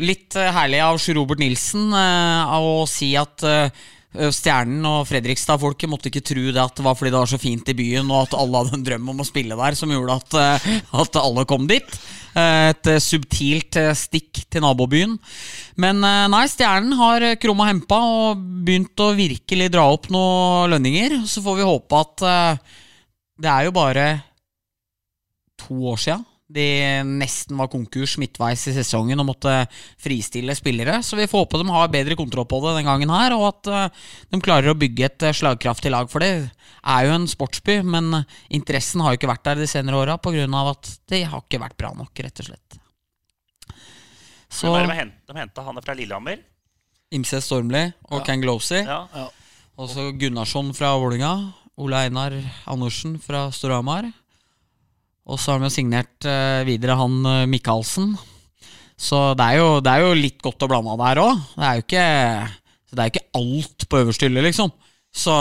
Litt 0.00 0.34
herlig 0.34 0.80
av 0.82 0.96
Sjur 0.98 1.20
Robert 1.20 1.38
Nilsen 1.38 1.92
å 1.94 2.80
si 2.90 3.12
at 3.14 3.44
Stjernen 4.14 4.84
og 4.86 5.08
Fredrikstad-folket 5.10 5.90
måtte 5.90 6.10
ikke 6.10 6.22
tro 6.22 6.42
det 6.54 6.60
at 6.62 6.76
det 6.78 6.84
var 6.86 6.94
fordi 6.94 7.10
det 7.10 7.18
var 7.18 7.30
så 7.30 7.38
fint 7.42 7.70
i 7.72 7.74
byen, 7.78 8.10
og 8.14 8.28
at 8.28 8.36
alle 8.38 8.60
hadde 8.60 8.78
en 8.78 8.84
drøm 8.86 9.08
om 9.10 9.22
å 9.24 9.26
spille 9.26 9.56
der, 9.58 9.74
som 9.78 9.90
gjorde 9.90 10.18
at, 10.20 10.36
eh, 10.38 10.68
at 11.02 11.18
alle 11.18 11.44
kom 11.50 11.66
dit. 11.70 11.96
Eh, 12.34 12.68
Et 12.74 12.90
eh, 12.90 13.00
subtilt 13.02 13.76
eh, 13.78 13.92
stikk 13.94 14.44
til 14.50 14.62
nabobyen. 14.64 15.16
Men 15.80 16.02
eh, 16.06 16.26
nei, 16.30 16.44
Stjernen 16.50 16.94
har 16.98 17.22
eh, 17.22 17.36
krumma 17.42 17.68
hempa 17.70 17.98
og 18.10 18.42
begynt 18.66 18.98
å 19.02 19.12
virkelig 19.18 19.70
dra 19.74 19.84
opp 19.90 20.08
noen 20.14 20.74
lønninger. 20.74 21.20
Så 21.30 21.42
får 21.44 21.58
vi 21.60 21.68
håpe 21.68 22.00
at 22.04 22.24
eh, 22.30 22.78
det 23.42 23.50
er 23.50 23.68
jo 23.68 23.74
bare 23.74 24.06
to 25.64 25.78
år 25.94 26.00
sia 26.02 26.18
de 26.54 26.64
nesten 27.04 27.58
var 27.58 27.66
konkurs 27.72 28.14
midtveis 28.22 28.62
i 28.70 28.74
sesongen 28.76 29.18
og 29.20 29.26
måtte 29.32 29.52
fristille 30.00 30.54
spillere. 30.54 31.00
Så 31.02 31.18
vi 31.18 31.26
får 31.30 31.44
håpe 31.44 31.58
de 31.60 31.66
har 31.74 31.90
bedre 31.92 32.16
kontroll 32.18 32.46
på 32.50 32.60
det 32.64 32.76
den 32.78 32.86
gangen 32.88 33.10
her, 33.10 33.34
og 33.34 33.48
at 33.50 33.70
eh, 33.74 34.04
de 34.30 34.40
klarer 34.44 34.70
å 34.70 34.78
bygge 34.78 35.08
et 35.08 35.26
eh, 35.28 35.34
slagkraftig 35.34 35.90
lag. 35.94 36.06
For 36.12 36.22
det 36.22 36.30
er 36.46 37.08
jo 37.08 37.16
en 37.18 37.26
sportsby, 37.30 37.80
men 37.82 38.22
interessen 38.54 39.02
har 39.02 39.12
jo 39.14 39.20
ikke 39.20 39.32
vært 39.34 39.44
der 39.50 39.62
de 39.64 39.68
senere 39.70 39.98
åra 40.04 40.16
pga. 40.22 40.46
at 40.70 40.94
det 41.10 41.24
har 41.26 41.42
ikke 41.42 41.62
vært 41.66 41.76
bra 41.80 41.92
nok, 41.98 42.14
rett 42.22 42.40
og 42.44 42.50
slett. 42.52 42.78
Så 44.54 44.70
er 44.78 44.86
de 44.86 44.94
hent- 44.94 45.34
henta 45.34 45.62
han 45.66 45.82
fra 45.82 45.94
Lillehammer. 45.98 46.38
Imse 47.14 47.40
Stormli 47.42 47.92
og 48.10 48.20
Ja. 48.20 48.24
Ken 48.24 48.40
Glosey. 48.42 48.84
Ja. 48.86 49.28
Og 49.76 49.88
så 49.90 50.12
Gunnarsson 50.18 50.72
fra 50.74 50.94
Vålinga. 50.98 51.52
Ole 51.76 51.96
Einar 52.06 52.32
Andersen 52.70 53.18
fra 53.18 53.48
Storhamar. 53.50 54.12
Og 55.24 55.40
så 55.40 55.54
har 55.54 55.62
de 55.62 55.68
jo 55.70 55.72
signert 55.72 56.26
eh, 56.28 56.62
videre 56.68 56.98
han 57.00 57.14
eh, 57.30 57.44
Michaelsen. 57.48 58.12
Så 59.00 59.20
det 59.38 59.46
er 59.46 59.58
jo, 59.62 59.68
det 59.82 59.90
er 59.90 60.04
jo 60.04 60.18
litt 60.18 60.42
godt 60.44 60.62
å 60.64 60.68
blande 60.70 60.92
av 60.94 61.00
der 61.00 61.20
òg. 61.22 61.40
Det 61.56 61.64
er 61.68 61.78
jo 61.78 61.84
ikke 61.86 62.04
det 62.94 63.02
er 63.02 63.10
ikke 63.10 63.24
alt 63.34 63.86
på 63.90 64.00
øverste 64.04 64.28
hylle, 64.28 64.44
liksom. 64.46 64.70
Så 65.14 65.34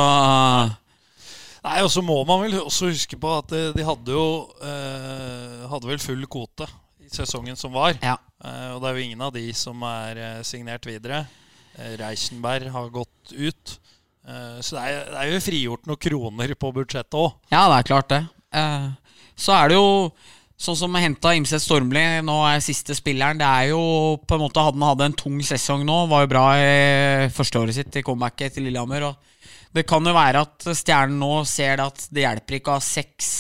Nei, 1.63 1.77
og 1.79 1.89
så 1.93 2.01
må 2.03 2.17
man 2.27 2.41
vel 2.43 2.57
også 2.59 2.89
huske 2.91 3.17
på 3.19 3.29
at 3.37 3.51
de, 3.53 3.61
de 3.77 3.85
hadde 3.87 4.11
jo 4.11 4.23
eh, 4.67 5.61
Hadde 5.71 5.87
vel 5.87 6.01
full 6.03 6.25
kvote 6.27 6.67
i 7.03 7.07
sesongen 7.13 7.55
som 7.59 7.73
var. 7.75 7.95
ja. 8.03 8.17
Eh, 8.43 8.73
og 8.73 8.81
det 8.83 8.89
er 8.89 8.97
jo 8.97 9.05
ingen 9.05 9.21
av 9.23 9.31
de 9.35 9.45
som 9.55 9.79
er 9.87 10.19
eh, 10.19 10.41
signert 10.43 10.83
videre. 10.89 11.21
Eh, 11.77 11.93
Reisenberg 12.01 12.67
har 12.73 12.89
gått 12.91 13.31
ut. 13.31 13.75
Eh, 14.27 14.57
så 14.59 14.75
det 14.75 14.83
er, 14.83 14.97
det 15.13 15.21
er 15.21 15.29
jo 15.31 15.43
frigjort 15.45 15.87
noen 15.87 16.01
kroner 16.09 16.53
på 16.59 16.73
budsjettet 16.75 17.15
òg. 17.21 17.37
Ja, 17.53 17.63
det 17.71 17.77
er 17.77 17.87
klart 17.87 18.11
det. 18.11 18.19
Eh, 18.59 18.89
så 19.35 19.55
er 19.57 19.71
det 19.71 19.79
jo 19.79 19.89
sånn 20.63 20.77
som 20.79 20.95
henta 20.95 21.33
Imset 21.35 21.63
Stormli, 21.63 22.03
nå 22.23 22.35
er 22.47 22.63
siste 22.63 22.95
spilleren. 22.95 23.39
Det 23.41 23.47
er 23.47 23.71
jo 23.73 23.81
på 24.21 24.37
en 24.37 24.43
måte 24.45 24.63
Han 24.63 24.85
hadde 24.85 25.09
en 25.09 25.17
tung 25.17 25.41
sesong 25.43 25.83
nå, 25.87 26.05
var 26.11 26.23
jo 26.23 26.31
bra 26.35 26.45
i 26.59 27.27
førsteåret 27.33 27.75
sitt 27.75 27.99
i 27.99 28.05
comebacket 28.05 28.55
til 28.55 28.69
Lillehammer. 28.69 29.09
Og 29.09 29.73
det 29.73 29.87
kan 29.89 30.05
jo 30.05 30.13
være 30.15 30.45
at 30.45 30.69
Stjernen 30.77 31.19
nå 31.19 31.41
ser 31.49 31.79
det 31.79 31.89
at 31.89 32.07
det 32.13 32.25
hjelper 32.27 32.59
ikke 32.59 32.73
å 32.73 32.79
ha 32.79 32.85
seks 32.85 33.33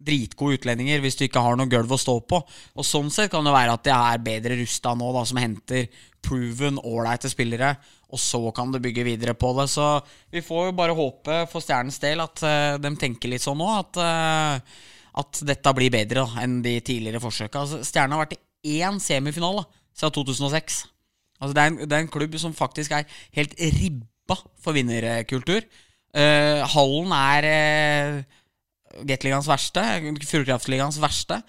dritgode 0.00 0.56
utlendinger 0.56 1.02
hvis 1.04 1.18
du 1.18 1.26
ikke 1.26 1.42
har 1.44 1.58
noe 1.60 1.70
gulv 1.70 1.92
å 1.94 2.00
stå 2.00 2.16
på. 2.28 2.40
Og 2.76 2.86
Sånn 2.86 3.10
sett 3.12 3.30
kan 3.32 3.46
det 3.46 3.54
være 3.54 3.76
at 3.76 3.86
de 3.86 3.94
er 3.94 4.24
bedre 4.24 4.58
rusta 4.60 4.94
nå, 4.96 5.10
da, 5.16 5.24
som 5.28 5.40
henter 5.40 5.88
proven, 6.24 6.80
ålreite 6.80 7.30
spillere. 7.32 7.74
Og 8.10 8.18
så 8.18 8.40
kan 8.54 8.72
du 8.72 8.80
bygge 8.82 9.06
videre 9.06 9.36
på 9.38 9.52
det. 9.60 9.68
Så 9.70 9.86
vi 10.32 10.42
får 10.42 10.70
jo 10.70 10.78
bare 10.80 10.96
håpe 10.96 11.44
for 11.52 11.62
Stjernens 11.62 12.00
del 12.02 12.22
at 12.24 12.42
uh, 12.42 12.78
de 12.82 12.94
tenker 12.98 13.30
litt 13.30 13.44
sånn 13.44 13.60
nå. 13.60 13.68
At, 13.70 14.00
eh, 14.02 14.80
at 15.20 15.42
dette 15.46 15.74
blir 15.76 15.92
bedre 15.92 16.24
da, 16.24 16.42
enn 16.44 16.60
de 16.64 16.78
tidligere 16.84 17.22
forsøka. 17.22 17.62
Altså, 17.62 17.82
Stjerna 17.86 18.16
har 18.16 18.26
vært 18.26 18.40
i 18.66 18.80
én 18.84 18.98
semifinale 19.02 19.64
siden 19.96 20.16
2006. 20.16 20.82
Altså, 21.40 21.54
det, 21.54 21.62
er 21.62 21.72
en, 21.72 21.78
det 21.84 21.96
er 21.96 22.04
en 22.04 22.12
klubb 22.12 22.36
som 22.40 22.56
faktisk 22.56 22.96
er 22.96 23.08
helt 23.36 23.56
ribba 23.78 24.36
for 24.60 24.76
vinnerkultur. 24.76 25.64
Uh, 26.10 26.66
hallen 26.72 27.14
er 27.14 27.48
uh, 27.48 29.02
Gateligaens 29.06 29.48
verste. 29.48 29.84
Fjordkraftligaens 30.26 31.00
verste. 31.02 31.40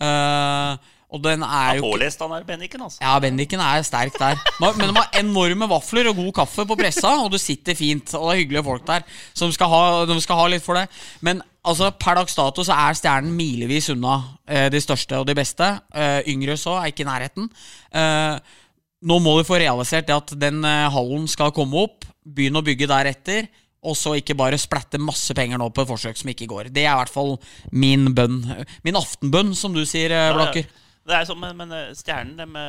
Uh, 0.00 0.76
og 1.10 1.18
den 1.24 1.42
er 1.42 1.80
jo 1.80 1.88
Pålest 1.90 2.20
han 2.22 2.32
er 2.36 2.44
Benniken, 2.46 2.84
altså. 2.86 3.00
ja, 3.02 3.16
Bendiken 3.22 3.62
er 3.64 3.82
sterk 3.82 4.14
der. 4.14 4.38
Men 4.62 4.76
men 4.78 4.92
de 4.92 5.00
har 5.00 5.18
enorme 5.18 5.66
vafler 5.70 6.10
og 6.12 6.20
god 6.20 6.32
kaffe 6.42 6.66
på 6.66 6.76
pressa, 6.78 7.16
og 7.24 7.32
du 7.32 7.38
sitter 7.38 7.74
fint. 7.74 8.14
Og 8.14 8.28
det 8.28 8.36
er 8.36 8.42
hyggelige 8.44 8.66
folk 8.68 8.86
der 8.86 9.06
som 9.34 9.50
skal 9.52 9.72
ha, 9.72 9.82
de 10.06 10.20
skal 10.22 10.38
ha 10.38 10.46
litt 10.52 10.64
for 10.64 10.78
det. 10.78 10.86
Men 11.26 11.42
altså, 11.66 11.90
per 12.00 12.18
dags 12.20 12.36
dato 12.38 12.64
så 12.66 12.76
er 12.76 12.98
Stjernen 12.98 13.34
milevis 13.36 13.90
unna 13.94 14.16
eh, 14.46 14.68
de 14.72 14.80
største 14.82 15.20
og 15.20 15.28
de 15.28 15.36
beste. 15.38 15.68
Eh, 15.94 16.20
yngre 16.32 16.56
så 16.60 16.78
er 16.80 16.90
ikke 16.92 17.04
i 17.04 17.08
nærheten. 17.08 17.48
Eh, 17.92 18.58
nå 19.00 19.16
må 19.24 19.38
du 19.38 19.46
få 19.48 19.60
realisert 19.62 20.08
det 20.08 20.16
at 20.16 20.34
den 20.40 20.64
eh, 20.66 20.90
hallen 20.92 21.26
skal 21.30 21.54
komme 21.56 21.86
opp. 21.86 22.08
Begynne 22.24 22.60
å 22.60 22.66
bygge 22.66 22.90
deretter. 22.90 23.48
Og 23.80 23.96
så 23.96 24.12
ikke 24.18 24.36
bare 24.36 24.58
splatte 24.60 25.00
masse 25.00 25.32
penger 25.32 25.56
nå 25.56 25.70
på 25.72 25.86
et 25.86 25.88
forsøk 25.88 26.18
som 26.20 26.28
ikke 26.28 26.50
går. 26.50 26.68
Det 26.68 26.82
er 26.84 26.92
i 26.92 26.98
hvert 26.98 27.12
fall 27.12 27.38
min 27.72 28.10
bønn. 28.16 28.42
Min 28.84 28.98
aftenbønn, 29.00 29.54
som 29.56 29.72
du 29.72 29.86
sier, 29.88 30.12
eh, 30.12 30.32
Blakker. 30.36 30.68
Det 31.08 31.16
er 31.16 31.24
sånn, 31.28 31.40
men, 31.40 31.56
men 31.56 31.72
eh, 31.76 31.94
Stjernen 31.96 32.36
dem, 32.36 32.60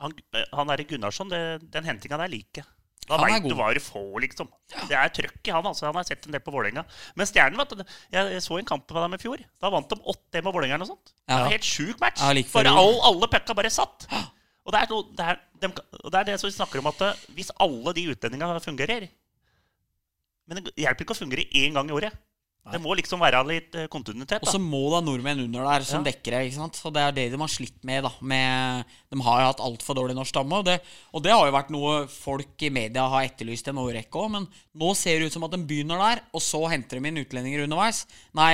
Han, 0.00 0.12
han 0.52 0.72
er 0.72 0.80
i 0.80 0.88
Gunnarsson, 0.88 1.28
det, 1.32 1.42
den 1.72 1.86
hentinga 1.88 2.18
der 2.20 2.32
liker 2.32 2.62
jeg. 2.62 2.70
Han 3.08 3.22
er 3.28 3.40
veit 3.40 3.52
hva 3.54 3.68
du 3.74 3.80
får, 3.80 4.20
liksom. 4.24 4.48
Det 4.88 4.96
er 4.98 5.08
trøkk 5.14 5.46
i 5.46 5.52
han. 5.54 5.66
altså 5.70 5.86
Han 5.86 5.94
har 5.94 6.04
sett 6.08 6.26
en 6.26 6.32
del 6.34 6.40
på 6.42 6.50
Vålerenga. 6.54 6.82
Men 7.14 7.26
Stjernen, 7.26 7.56
vet 7.60 7.70
du 7.76 7.84
Jeg, 8.12 8.40
så 8.42 8.58
en 8.58 8.64
kamp 8.66 8.90
med 8.90 9.02
dem 9.06 9.14
i 9.14 9.20
fjor. 9.22 9.44
Da 9.62 9.70
vant 9.70 9.88
de 9.88 9.96
8-1 9.96 10.42
med 10.42 10.52
Vålerenga. 10.52 10.74
eller 10.74 10.86
noe 10.86 10.94
sånt. 10.96 11.12
Det 11.12 11.30
Ja. 11.30 11.36
var 11.38 11.46
en 11.46 11.52
helt 11.52 11.64
sjuk 11.64 12.00
match. 12.00 12.20
Ja, 12.20 12.32
like 12.32 12.50
Bare 12.52 12.72
all, 12.74 12.98
alle 13.02 13.28
pucka 13.28 13.54
bare 13.54 13.70
satt. 13.70 14.08
Og 14.66 14.72
det 14.74 14.80
er, 14.82 14.86
noe, 14.90 15.04
det, 15.14 15.24
er, 15.30 15.38
de, 15.62 15.68
og 16.02 16.10
det 16.10 16.18
er 16.20 16.24
det 16.24 16.40
som 16.40 16.48
vi 16.50 16.56
snakker 16.56 16.78
om, 16.82 16.86
at 16.90 17.00
eh, 17.06 17.20
hvis 17.36 17.52
alle 17.62 17.92
de 17.94 18.08
utlendingene 18.10 18.60
fungerer 18.60 19.08
Men 20.48 20.58
det 20.64 20.72
hjelper 20.76 21.04
ikke 21.06 21.14
å 21.14 21.22
fungere 21.22 21.46
én 21.54 21.72
gang 21.74 21.88
i 21.90 21.94
året. 21.94 22.12
Det 22.72 22.80
må 22.82 22.96
liksom 22.98 23.20
være 23.22 23.40
litt 23.46 23.74
eh, 23.78 23.86
kontinuitet. 23.92 24.42
Og 24.42 24.50
så 24.50 24.58
må 24.58 24.80
det 24.90 24.96
ha 24.98 25.04
nordmenn 25.06 25.44
under 25.44 25.62
der 25.68 25.84
som 25.86 26.00
Ja. 26.04 26.10
det. 26.10 26.22
ikke 26.24 26.54
sant? 26.54 26.80
Og 26.84 26.92
det 26.96 27.02
er 27.02 27.12
det 27.12 27.30
de 27.32 27.38
har 27.38 27.52
slitt 27.52 27.78
med. 27.84 28.02
da 28.02 28.10
med, 28.20 28.84
De 29.10 29.20
har 29.22 29.40
jo 29.40 29.46
hatt 29.52 29.60
altfor 29.60 29.94
dårlig 29.94 30.16
norsk 30.16 30.34
stamme. 30.34 30.58
Og 30.58 30.64
det, 30.64 30.80
og 31.14 31.22
det 31.22 31.32
har 31.32 31.46
jo 31.46 31.52
vært 31.54 31.70
noe 31.70 32.06
folk 32.10 32.60
i 32.62 32.70
media 32.70 33.06
har 33.08 33.22
etterlyst 33.28 33.68
en 33.68 33.78
årrekke 33.78 34.10
òg. 34.18 34.30
Men 34.30 34.48
nå 34.74 34.96
ser 34.96 35.20
det 35.20 35.26
ut 35.26 35.32
som 35.32 35.44
at 35.44 35.52
de 35.52 35.58
begynner 35.62 35.98
der, 35.98 36.22
og 36.34 36.40
så 36.42 36.68
henter 36.68 36.98
de 36.98 37.08
inn 37.08 37.22
utlendinger 37.24 37.64
underveis. 37.68 38.06
Nei, 38.34 38.52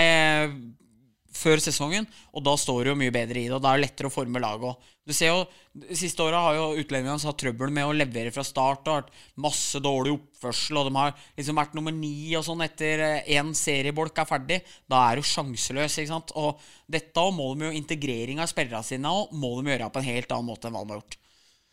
før 1.37 1.62
sesongen. 1.62 2.07
Og 2.37 2.45
da 2.45 2.55
står 2.59 2.85
det 2.85 2.92
jo 2.92 2.99
mye 3.01 3.14
bedre 3.14 3.40
i 3.40 3.47
det, 3.49 3.55
og 3.57 3.62
da 3.64 3.73
er 3.73 3.81
det 3.81 3.88
lettere 3.88 4.11
å 4.11 4.14
forme 4.14 4.42
laget 4.42 4.68
òg. 4.73 4.90
Du 5.03 5.12
ser 5.16 5.33
jo, 5.33 5.47
De 5.73 5.97
siste 5.97 6.21
åra 6.21 6.42
har 6.45 6.55
jo 6.59 6.83
utlendingene 6.83 7.25
hatt 7.25 7.38
trøbbel 7.40 7.71
med 7.73 7.88
å 7.88 7.95
levere 7.97 8.31
fra 8.31 8.45
start. 8.45 8.87
Og 8.87 8.99
vært 8.99 9.14
masse 9.40 9.81
dårlig 9.81 10.12
oppførsel, 10.18 10.79
og 10.79 10.90
de 10.90 10.92
har 10.99 11.14
liksom 11.38 11.57
vært 11.57 11.75
nummer 11.79 11.97
ni 11.97 12.35
og 12.37 12.45
sånn 12.45 12.61
etter 12.66 13.03
én 13.25 13.55
seriebolk 13.57 14.21
er 14.21 14.29
ferdig. 14.29 14.61
Da 14.87 15.01
er 15.09 15.16
du 15.16 15.27
sjanseløs. 15.27 15.97
ikke 15.97 16.12
sant? 16.12 16.37
Og 16.37 16.61
dette 16.87 17.25
og 17.25 17.33
må 17.38 17.49
de 17.57 17.71
jo 17.71 17.81
integrering 17.81 18.45
av 18.45 18.53
spillerne 18.53 18.85
sine 18.85 19.09
og 19.09 19.33
må 19.33 19.57
de 19.59 19.73
gjøre 19.73 19.90
på 19.90 20.03
en 20.03 20.11
helt 20.11 20.37
annen 20.37 20.51
måte 20.53 20.68
enn 20.68 20.77
hva 20.77 20.85
de 20.85 20.95
har 20.95 21.03
gjort. 21.03 21.18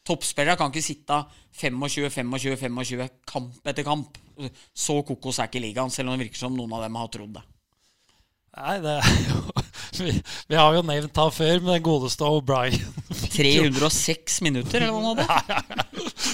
Toppspillere 0.10 0.58
kan 0.58 0.72
ikke 0.72 0.82
sitte 0.82 1.20
25, 1.60 2.10
25, 2.16 2.82
25 2.88 3.08
kamp 3.30 3.68
etter 3.68 3.86
kamp. 3.86 4.18
Så 4.74 5.02
kokos 5.04 5.42
er 5.44 5.52
ikke 5.52 5.62
ligaen, 5.62 5.92
selv 5.92 6.10
om 6.10 6.16
det 6.16 6.30
virker 6.30 6.48
som 6.48 6.56
noen 6.56 6.78
av 6.78 6.88
dem 6.88 6.98
har 6.98 7.12
trodd 7.12 7.36
det. 7.36 7.49
Nei, 8.58 8.80
det 8.84 8.96
er 9.00 9.18
jo 9.30 9.44
vi, 10.06 10.14
vi 10.48 10.56
har 10.58 10.74
jo 10.78 10.82
nevnt 10.86 11.18
han 11.20 11.32
før, 11.34 11.60
med 11.64 11.74
den 11.76 11.84
godeste 11.86 12.24
O'Brien. 12.28 12.80
306 13.36 14.40
minutter, 14.46 14.84
eller 14.86 14.96
hva 14.96 15.14
det 15.18 15.26
hadde? 15.28 15.86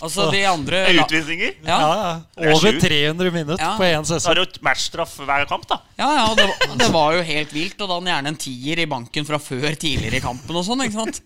Altså, 0.05 0.27
de 0.33 0.41
andre 0.47 0.81
Utvisninger. 1.01 1.55
Ja, 1.65 1.77
Ja. 1.79 2.07
Er 2.37 2.53
Over 2.53 2.77
300 2.81 3.31
minutter 3.33 3.61
Ja. 3.63 3.73
på 3.79 3.85
én 3.87 4.05
sesong. 4.05 4.27
Da 4.27 4.33
er 4.35 4.41
det 4.41 4.55
et 4.55 4.61
matchstraff 4.65 5.15
hver 5.25 5.45
kamp, 5.49 5.65
da. 5.69 5.79
ja, 5.99 6.07
ja 6.19 6.25
det, 6.37 6.47
var, 6.51 6.75
det 6.81 6.89
var 6.93 7.15
jo 7.17 7.23
helt 7.25 7.53
vilt. 7.55 7.77
Og 7.79 7.87
da 7.87 7.93
hadde 7.97 8.01
han 8.05 8.11
gjerne 8.13 8.33
en 8.33 8.39
tier 8.45 8.81
i 8.83 8.87
banken 8.91 9.27
fra 9.27 9.39
før 9.41 9.67
tidligere 9.73 10.19
i 10.19 10.23
kampen 10.25 10.59
og 10.61 10.65
sånn, 10.67 10.85
ikke 10.85 10.99
sant. 11.01 11.21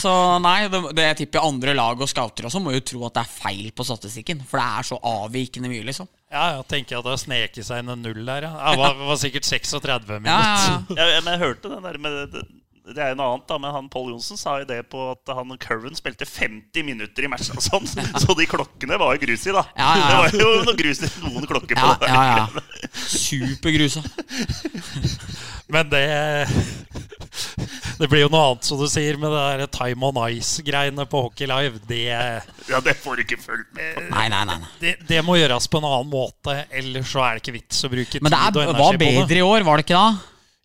Så 0.00 0.14
nei, 0.42 0.56
det, 0.72 0.82
det 0.96 1.08
jeg 1.10 1.20
tipper 1.24 1.46
andre 1.46 1.74
lag 1.78 2.00
og 2.02 2.10
scouter 2.10 2.48
også 2.50 2.62
må 2.64 2.74
jo 2.76 2.82
tro 2.92 3.04
at 3.08 3.18
det 3.18 3.26
er 3.26 3.34
feil 3.40 3.68
på 3.76 3.86
statistikken. 3.86 4.42
For 4.48 4.58
det 4.62 4.66
er 4.80 4.90
så 4.90 5.00
avvikende 5.14 5.70
mye, 5.72 5.86
liksom. 5.90 6.08
Ja, 6.30 6.44
jeg 6.60 6.66
tenker 6.70 7.00
at 7.00 7.06
det 7.06 7.10
har 7.16 7.18
sneket 7.24 7.66
seg 7.66 7.82
inn 7.82 7.90
en 7.90 8.02
null 8.06 8.20
der. 8.22 8.44
Ja. 8.46 8.54
Det 8.70 8.78
var, 8.78 8.94
var 9.08 9.18
sikkert 9.18 9.48
36 9.48 10.06
minutter. 10.20 10.30
Ja, 10.30 10.80
ja, 10.94 11.06
ja. 11.16 11.20
Men 11.24 11.32
jeg 11.34 11.42
hørte 11.42 11.72
den 11.72 11.82
der 11.88 11.98
med 11.98 12.18
det, 12.36 12.42
det 12.90 13.02
er 13.04 13.10
jo 13.12 13.18
noe 13.20 13.32
annet, 13.34 13.44
da, 13.50 13.56
men 13.62 13.70
han 13.74 13.88
Pål 13.92 14.08
Johnsen 14.14 14.38
sa 14.40 14.54
jo 14.58 14.64
det 14.66 14.78
på 14.90 15.02
at 15.12 15.30
han 15.36 15.52
Curran 15.62 15.94
spilte 15.98 16.26
50 16.26 16.86
minutter 16.86 17.26
i 17.26 17.30
matchen 17.30 17.58
og 17.58 17.62
sånn. 17.66 17.86
Så 18.22 18.34
de 18.38 18.46
klokkene 18.50 18.98
var 18.98 19.14
jo 19.18 19.24
grus 19.26 19.44
i, 19.46 19.52
da. 19.54 19.62
Ja, 19.78 19.90
ja, 19.90 20.06
ja. 20.14 20.30
Det 20.32 20.40
var 20.46 20.56
jo 20.56 20.64
noe 20.70 20.78
grus 20.80 21.02
i 21.06 21.10
noen 21.26 21.46
klokker 21.50 21.78
på 21.78 21.90
Ja, 21.90 21.98
det. 22.00 22.10
ja, 22.14 22.22
ja. 22.46 22.64
Supergrusa. 23.20 24.02
Men 25.70 25.90
det 25.92 26.04
Det 28.00 28.08
blir 28.08 28.22
jo 28.24 28.30
noe 28.32 28.46
annet, 28.54 28.64
som 28.64 28.78
du 28.80 28.86
sier, 28.88 29.18
med 29.20 29.28
det 29.34 29.40
der 29.60 29.66
Time 29.74 30.06
on 30.08 30.16
Ice-greiene 30.32 31.04
på 31.10 31.20
Hockey 31.26 31.44
Live. 31.50 31.82
Det, 31.88 31.98
Ja, 32.70 32.80
det 32.80 32.94
får 32.96 33.18
du 33.20 33.22
ikke 33.26 33.36
fulgt 33.42 33.74
med 33.76 34.06
Nei, 34.08 34.24
nei, 34.32 34.40
nei. 34.48 34.56
nei. 34.62 34.70
det, 34.80 34.94
det 35.10 35.20
må 35.26 35.36
gjøres 35.36 35.68
på 35.68 35.82
en 35.82 35.88
annen 35.90 36.08
måte, 36.08 36.54
ellers 36.72 37.10
så 37.12 37.20
er 37.26 37.36
det 37.36 37.42
ikke 37.44 37.56
vits 37.58 37.82
å 37.84 37.90
bruke 37.92 38.14
tid 38.16 38.24
Men 38.24 38.32
det 38.32 38.40
og 38.40 38.56
er, 38.62 38.70
energi 38.70 38.80
var 38.80 38.96
på 38.96 39.04
det. 39.04 39.10
bedre 39.20 39.42
i 39.42 39.44
år, 39.44 39.66
var 39.68 39.76
det 39.76 39.84
ikke 39.84 40.00
da? 40.00 40.10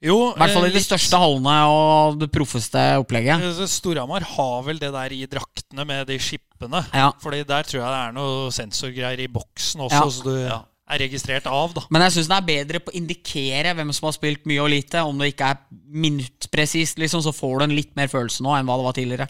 Jo, 0.05 0.15
I 0.31 0.37
hvert 0.39 0.53
fall 0.55 0.63
i 0.63 0.69
eh, 0.69 0.73
de 0.75 0.79
litt- 0.79 0.85
største 0.87 1.19
hallene 1.25 1.55
og 1.75 2.17
det 2.21 2.27
proffeste 2.35 2.81
opplegget. 3.01 3.43
Eh, 3.49 3.61
Storhamar 3.71 4.25
har 4.35 4.63
vel 4.67 4.79
det 4.79 4.91
der 4.95 5.15
i 5.17 5.21
draktene 5.31 5.85
med 5.91 6.07
de 6.11 6.17
skipene. 6.21 6.85
Ja. 6.95 7.09
Fordi 7.23 7.43
der 7.47 7.67
tror 7.67 7.81
jeg 7.81 7.89
det 7.89 8.01
er 8.05 8.15
noe 8.15 8.47
sensorgreier 8.55 9.23
i 9.25 9.27
boksen 9.31 9.83
også, 9.89 10.01
Ja. 10.05 10.07
så 10.07 10.23
du 10.23 10.35
Ja. 10.45 10.61
Er 10.85 11.01
registrert 11.01 11.47
av, 11.49 11.73
da. 11.73 11.83
Men 11.93 12.05
jeg 12.05 12.15
syns 12.15 12.29
det 12.29 12.37
er 12.37 12.47
bedre 12.49 12.81
på 12.83 12.93
å 12.93 12.97
indikere 12.99 13.73
hvem 13.77 13.91
som 13.95 14.09
har 14.09 14.15
spilt 14.17 14.45
mye 14.49 14.61
og 14.61 14.71
lite. 14.73 15.01
Om 15.01 15.21
det 15.21 15.31
ikke 15.33 15.51
er 15.55 15.61
minuttpresist, 16.05 16.99
liksom, 17.01 17.23
så 17.25 17.33
får 17.33 17.57
du 17.57 17.65
en 17.67 17.77
litt 17.77 17.95
mer 17.97 18.11
følelse 18.11 18.45
nå 18.45 18.53
enn 18.53 18.69
hva 18.69 18.77
det 18.79 18.87
var 18.87 18.97
tidligere. 18.99 19.29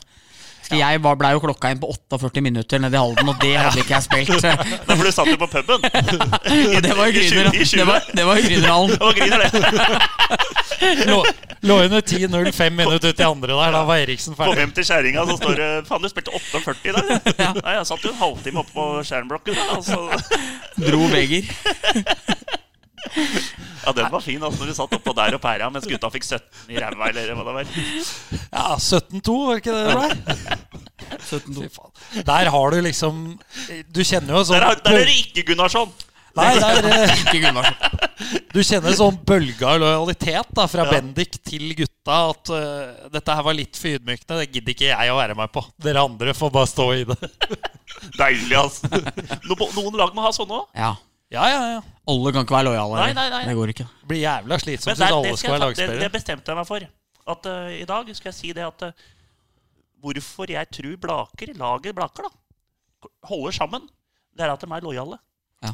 Skal 0.66 0.80
Jeg 0.82 1.02
blei 1.04 1.16
ble 1.22 1.30
jo 1.36 1.42
klokka 1.44 1.70
inn 1.74 1.80
på 1.82 1.90
48 1.94 2.42
minutter 2.42 2.82
nede 2.82 2.98
i 2.98 3.02
Halden, 3.02 3.30
og 3.30 3.38
det 3.42 3.52
hadde 3.62 3.84
ikke 3.84 3.94
jeg 3.96 4.06
spilt. 4.06 4.42
Da 4.42 4.96
for 4.96 5.04
du 5.06 5.12
satt 5.14 5.30
jo 5.30 5.38
på 5.42 5.50
puben. 5.52 5.86
Det 6.86 6.94
var 6.98 7.10
jo 7.10 7.14
I 7.14 7.26
tjue- 7.30 7.44
Grüner- 7.46 7.56
i 7.62 7.66
tjue. 7.66 7.80
det 7.80 7.88
var, 7.90 8.02
det 8.12 8.26
var 8.26 8.36
Det 8.42 9.00
var 9.00 9.14
griner, 9.14 9.40
det. 9.46 9.52
Lå, 11.10 11.20
lå 11.66 11.76
under 11.86 12.02
10-0 12.02 12.52
fem 12.54 12.76
minutter 12.76 13.10
ut 13.14 13.20
i 13.20 13.24
andre 13.26 13.54
der. 13.56 13.72
Da 13.78 13.84
var 13.88 14.02
Eriksen 14.04 14.36
Kom 14.36 14.50
På 14.52 14.58
hjem 14.60 14.74
til 14.76 14.86
kjerringa, 14.86 15.24
så 15.30 15.38
står 15.40 15.56
det 15.62 15.70
Faen, 15.88 16.04
du 16.04 16.10
spilte 16.12 16.34
48 16.36 16.94
der! 16.98 17.32
Ja. 17.40 17.52
Nei, 17.62 17.76
jeg 17.78 17.88
satt 17.90 18.04
jo 18.06 18.12
en 18.12 18.20
halvtime 18.20 18.62
oppe 18.62 18.76
på 18.76 18.88
skjermblokken. 19.08 19.62
Altså. 19.78 20.02
Dro 20.82 21.08
beger. 21.14 21.48
Ja, 23.86 23.92
den 23.94 24.08
var 24.12 24.24
fin, 24.26 24.42
altså, 24.42 24.60
når 24.64 24.72
du 24.72 24.76
satt 24.78 24.96
oppå 24.98 25.14
der 25.18 25.36
og 25.38 25.42
pæra 25.44 25.68
mens 25.74 25.86
gutta 25.90 26.10
fikk 26.14 26.26
17 26.26 26.74
i 26.74 26.80
ræva, 26.82 27.10
eller 27.12 27.36
hva 27.38 27.46
det 27.46 27.54
var. 27.60 27.70
Ja, 28.50 28.66
17-2, 28.82 29.36
var 29.46 29.62
ikke 29.62 29.76
det 29.76 29.84
det 29.86 29.96
ble? 30.00 30.10
17-2. 31.30 31.86
Der 32.26 32.50
har 32.56 32.74
du 32.74 32.80
liksom 32.82 33.22
Du 33.94 34.02
kjenner 34.08 34.40
jo 34.40 34.44
sånn 34.48 34.58
Der, 34.58 34.66
har- 34.72 34.82
der 34.86 35.00
er 35.04 35.06
det 35.10 35.18
ikke 35.22 35.46
Gunnarsson! 35.52 35.94
Nei, 36.36 36.50
der, 36.60 36.84
eh, 36.92 37.12
Ikke 37.22 37.40
Gunnarsson. 37.46 38.02
Du 38.52 38.58
kjenner 38.66 38.92
sånn 38.98 39.16
bølge 39.28 39.64
av 39.70 39.78
lojalitet 39.80 40.50
da, 40.58 40.66
fra 40.68 40.84
Ja. 40.84 40.98
Bendik 40.98 41.38
til 41.48 41.70
gutta. 41.80 42.18
At 42.34 42.52
uh, 42.52 43.08
dette 43.14 43.36
her 43.38 43.46
var 43.48 43.56
litt 43.56 43.80
for 43.80 43.94
ydmykende. 43.96 44.42
Det 44.42 44.50
gidder 44.58 44.74
ikke 44.76 44.90
jeg 44.90 45.14
å 45.14 45.16
være 45.22 45.38
med 45.40 45.54
på. 45.56 45.64
Dere 45.86 46.04
andre 46.04 46.34
får 46.36 46.52
bare 46.58 46.68
stå 46.74 46.90
i 46.98 47.06
det. 47.08 47.16
Deilig, 48.20 48.52
altså. 48.60 48.90
No, 49.48 49.56
noen 49.78 49.96
lag 50.02 50.12
må 50.18 50.26
ha 50.28 50.34
sånne 50.36 50.60
òg. 50.60 50.68
Ja. 50.76 50.92
Ja, 51.36 51.46
ja, 51.52 51.64
ja. 51.76 51.82
Alle 52.12 52.32
kan 52.34 52.46
ikke 52.46 52.56
være 52.56 52.70
lojale. 52.70 53.02
Nei, 53.02 53.14
nei, 53.18 53.26
nei. 53.34 53.42
Det 53.50 53.56
går 53.58 53.74
ikke. 53.74 53.88
Det 54.02 54.10
blir 54.12 54.22
jævla 54.22 54.58
slitsomt 54.62 54.92
hvis 54.94 55.02
det, 55.02 55.10
alle 55.18 55.36
skal 55.40 55.54
være 55.56 55.64
lagspillere. 55.66 55.98
det, 56.00 56.06
det 56.06 56.14
bestemte 56.14 56.52
jeg 56.54 56.60
meg 56.60 56.70
for. 56.70 56.88
At 57.36 57.50
uh, 57.50 57.70
I 57.74 57.86
dag 57.90 58.12
skal 58.18 58.30
jeg 58.30 58.38
si 58.38 58.52
det 58.56 58.66
at 58.66 58.86
uh, 58.86 59.06
hvorfor 60.06 60.52
jeg 60.54 60.70
tror 60.78 60.98
Blaker, 61.02 61.54
laget 61.58 61.98
Blaker, 61.98 62.28
da, 62.30 63.10
holder 63.30 63.56
sammen, 63.58 63.88
det 64.38 64.46
er 64.46 64.54
at 64.54 64.62
de 64.62 64.70
er 64.70 64.86
lojale. 64.86 65.18
Ja. 65.66 65.74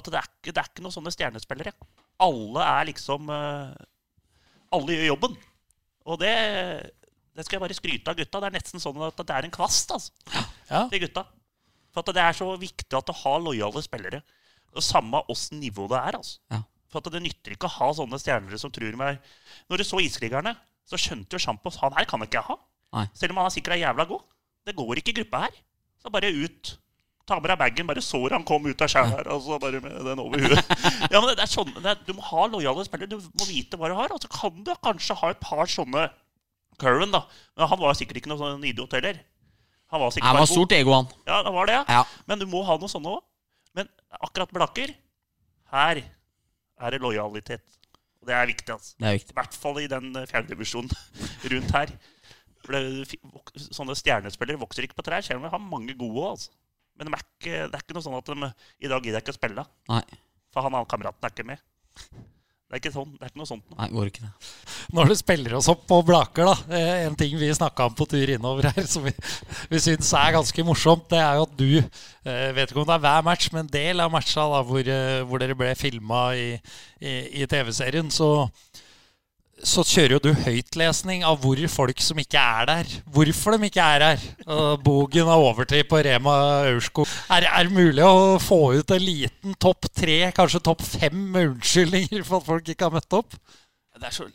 At 0.00 0.08
det 0.08 0.20
er, 0.20 0.30
ikke, 0.30 0.54
det 0.54 0.62
er 0.62 0.70
ikke 0.72 0.86
noen 0.86 0.96
sånne 0.96 1.12
stjernespillere. 1.12 1.74
Alle 2.24 2.64
er 2.66 2.88
liksom 2.88 3.28
uh, 3.30 3.74
Alle 4.74 4.96
gjør 4.96 5.10
jobben. 5.12 5.36
Og 6.08 6.16
det, 6.22 6.32
det 7.36 7.44
skal 7.44 7.58
jeg 7.58 7.64
bare 7.66 7.76
skryte 7.76 8.10
av 8.12 8.16
gutta. 8.16 8.40
Det 8.40 8.48
er 8.48 8.56
nesten 8.56 8.82
sånn 8.82 9.04
at 9.04 9.20
det 9.20 9.36
er 9.36 9.46
en 9.46 9.52
kvast 9.54 9.92
altså, 9.92 10.32
Ja. 10.70 10.86
til 10.88 11.04
gutta. 11.04 11.26
For 11.92 12.00
at 12.04 12.16
det 12.16 12.24
er 12.24 12.36
så 12.36 12.48
viktig 12.60 12.96
at 12.96 13.08
du 13.08 13.14
har 13.16 13.40
lojale 13.44 13.82
spillere. 13.84 14.22
Og 14.76 14.84
Samme 14.84 15.22
åssen 15.32 15.60
nivå 15.62 15.86
det 15.90 15.98
er. 16.00 16.18
altså. 16.18 16.38
Ja. 16.52 16.62
For 16.88 17.00
at 17.02 17.12
det 17.12 17.20
nytter 17.22 17.52
ikke 17.54 17.68
å 17.68 17.74
ha 17.78 17.88
sånne 17.96 18.18
stjerner 18.20 18.56
som 18.60 18.72
tror 18.72 18.94
meg 18.96 19.18
Når 19.68 19.80
du 19.80 19.84
så 19.84 20.00
Iskrigerne, 20.00 20.54
så 20.88 20.96
skjønte 20.96 21.36
jo 21.36 21.42
Sjampos 21.42 21.76
han 21.82 21.92
her 21.96 22.06
kan 22.08 22.22
ikke 22.24 22.38
jeg 22.40 22.46
ha. 22.48 22.56
Nei. 22.96 23.06
Selv 23.12 23.34
om 23.34 23.40
han 23.42 23.48
er 23.50 23.54
sikkert 23.56 23.76
er 23.76 23.82
jævla 23.82 24.06
god. 24.08 24.22
Det 24.64 24.76
går 24.76 25.00
ikke 25.00 25.12
i 25.12 25.16
gruppa 25.20 25.42
her. 25.46 25.56
Så 26.00 26.12
bare 26.12 26.30
ut. 26.32 26.70
Ta 27.28 27.36
med 27.40 27.50
deg 27.52 27.58
bagen. 27.60 27.88
Bare 27.90 28.00
sår 28.04 28.32
han 28.38 28.44
kom 28.48 28.64
ut 28.64 28.80
av 28.80 28.88
skjæret 28.88 29.12
her. 29.18 29.28
Altså 29.34 29.58
bare 29.60 29.82
med 29.84 29.98
den 30.06 30.22
over 30.22 30.40
huet. 30.40 30.72
Ja, 31.12 31.20
men 31.20 31.28
det, 31.28 31.36
det 31.40 31.44
er 31.44 31.52
sånn, 31.52 31.74
det 31.76 31.90
er, 31.92 32.00
Du 32.08 32.14
må 32.16 32.24
ha 32.30 32.46
lojale 32.48 32.84
spillere. 32.88 33.10
Du 33.12 33.18
må 33.20 33.48
vite 33.50 33.76
hva 33.76 33.90
du 33.92 33.96
har. 33.98 34.14
Og 34.16 34.24
så 34.24 34.30
kan 34.32 34.64
du 34.64 34.72
kanskje 34.84 35.16
ha 35.20 35.34
et 35.34 35.40
par 35.44 35.68
sånne 35.68 36.08
Curran, 36.80 37.10
da. 37.12 37.24
Men 37.58 37.68
han 37.68 37.80
var 37.80 37.96
sikkert 37.98 38.22
ikke 38.22 38.30
noen 38.32 38.40
sånn 38.40 38.64
idiot 38.64 38.92
heller. 38.96 39.18
Han 39.92 40.00
var 40.04 40.12
sikkert 40.14 40.30
Han 40.30 40.40
var 40.40 40.48
stort 40.48 40.72
ego, 40.76 40.92
han. 40.94 41.08
Ja, 41.28 41.42
det 41.44 41.52
var 41.52 41.68
det, 41.68 41.76
ja. 41.80 41.84
Ja. 41.98 42.02
Men 42.30 42.40
du 42.40 42.46
må 42.48 42.62
ha 42.64 42.76
noe 42.80 42.88
sånne 42.92 43.12
òg. 43.18 43.24
Men 43.78 43.90
akkurat 44.18 44.52
Blaker 44.54 44.94
Her 45.72 46.00
er 46.02 46.94
det 46.94 47.02
lojalitet. 47.02 47.78
Og 48.18 48.28
det 48.28 48.34
er 48.34 48.48
viktig, 48.50 48.72
altså. 48.74 48.94
Det 48.98 49.08
er 49.08 49.18
viktig. 49.18 49.34
I 49.34 49.38
hvert 49.38 49.58
fall 49.62 49.80
i 49.82 49.90
den 49.90 50.08
eh, 50.16 50.26
fjerdedivisjonen 50.30 50.90
rundt 51.52 51.74
her. 51.76 51.92
For 52.64 52.74
det, 52.74 53.18
sånne 53.68 53.96
stjernespillere 53.98 54.60
vokser 54.60 54.86
ikke 54.86 54.98
på 54.98 55.04
trær, 55.06 55.22
selv 55.26 55.40
om 55.40 55.46
vi 55.46 55.52
har 55.52 55.62
mange 55.62 55.94
gode. 55.98 56.32
Altså. 56.32 56.54
Men 56.98 57.10
de 57.10 57.14
er 57.14 57.26
ikke, 57.26 57.60
det 57.68 57.78
er 57.78 57.84
ikke 57.84 57.98
noe 57.98 58.06
sånn 58.06 58.18
at 58.18 58.32
de 58.32 58.50
i 58.86 58.90
dag 58.90 59.04
gidder 59.04 59.20
jeg 59.20 59.26
ikke 59.26 59.36
å 59.36 59.38
spille. 59.38 59.66
Nei, 59.92 60.02
For 60.54 60.66
han 60.66 60.74
andre 60.74 60.90
kameraten 60.90 61.28
er 61.28 61.34
ikke 61.34 61.48
med. 61.52 61.62
Det 62.68 62.76
er 62.76 62.80
ikke, 62.82 62.90
sånn, 62.92 63.12
det 63.16 63.24
er 63.24 63.30
ikke 63.30 63.40
noe 63.40 63.48
sånt. 63.48 63.62
nei, 63.78 63.86
går 63.94 64.08
ikke 64.10 64.26
det. 64.26 64.48
Når 64.92 65.08
du 65.08 65.14
spiller 65.16 65.54
oss 65.56 65.70
opp 65.72 65.86
på 65.88 66.02
Blaker, 66.04 66.50
da 66.50 66.76
eh, 66.76 67.06
En 67.06 67.14
ting 67.16 67.32
vi 67.40 67.48
snakka 67.56 67.86
om 67.88 67.94
på 67.96 68.04
tur 68.10 68.28
innover 68.34 68.68
her, 68.68 68.84
som 68.84 69.06
vi, 69.06 69.12
vi 69.70 69.80
syns 69.80 70.10
er 70.12 70.34
ganske 70.36 70.64
morsomt, 70.68 71.06
det 71.08 71.16
er 71.22 71.38
jo 71.38 71.46
at 71.46 71.54
du 71.56 71.70
eh, 71.78 72.50
Vet 72.58 72.68
ikke 72.68 72.82
om 72.82 72.90
det 72.90 72.98
er 72.98 73.04
hver 73.06 73.24
match, 73.24 73.48
men 73.54 73.64
en 73.64 73.72
del 73.72 74.04
av 74.04 74.12
matcha 74.12 74.44
da, 74.52 74.60
hvor, 74.68 74.84
eh, 74.84 75.22
hvor 75.24 75.40
dere 75.40 75.56
ble 75.56 75.72
filma 75.80 76.26
i, 76.36 76.50
i, 77.00 77.14
i 77.40 77.48
TV-serien, 77.48 78.12
så 78.12 78.28
så 79.66 79.82
kjører 79.86 80.14
jo 80.16 80.20
du 80.22 80.42
høytlesning 80.44 81.24
av 81.26 81.40
hvor 81.42 81.60
folk 81.72 82.02
som 82.04 82.18
ikke 82.20 82.40
er 82.40 82.68
der, 82.68 82.92
hvorfor 83.10 83.56
de 83.56 83.68
ikke 83.68 83.84
er 83.96 84.04
her. 84.06 84.26
Og 84.46 84.82
Bogen 84.84 85.30
har 85.30 85.42
overtid 85.42 85.88
på 85.90 86.00
Rema 86.04 86.34
Aurskog. 86.68 87.10
Er, 87.34 87.48
er 87.48 87.66
det 87.66 87.74
mulig 87.74 88.04
å 88.04 88.38
få 88.42 88.60
ut 88.78 88.94
en 88.94 89.02
liten 89.02 89.56
topp 89.60 89.90
tre, 89.90 90.20
kanskje 90.36 90.62
topp 90.70 90.84
fem 90.86 91.18
med 91.34 91.54
unnskyldninger 91.54 92.22
for 92.26 92.40
at 92.40 92.48
folk 92.50 92.70
ikke 92.70 92.88
har 92.88 92.98
møtt 92.98 93.18
opp? 93.18 93.38
Det 93.98 94.06
er 94.06 94.14
så, 94.14 94.28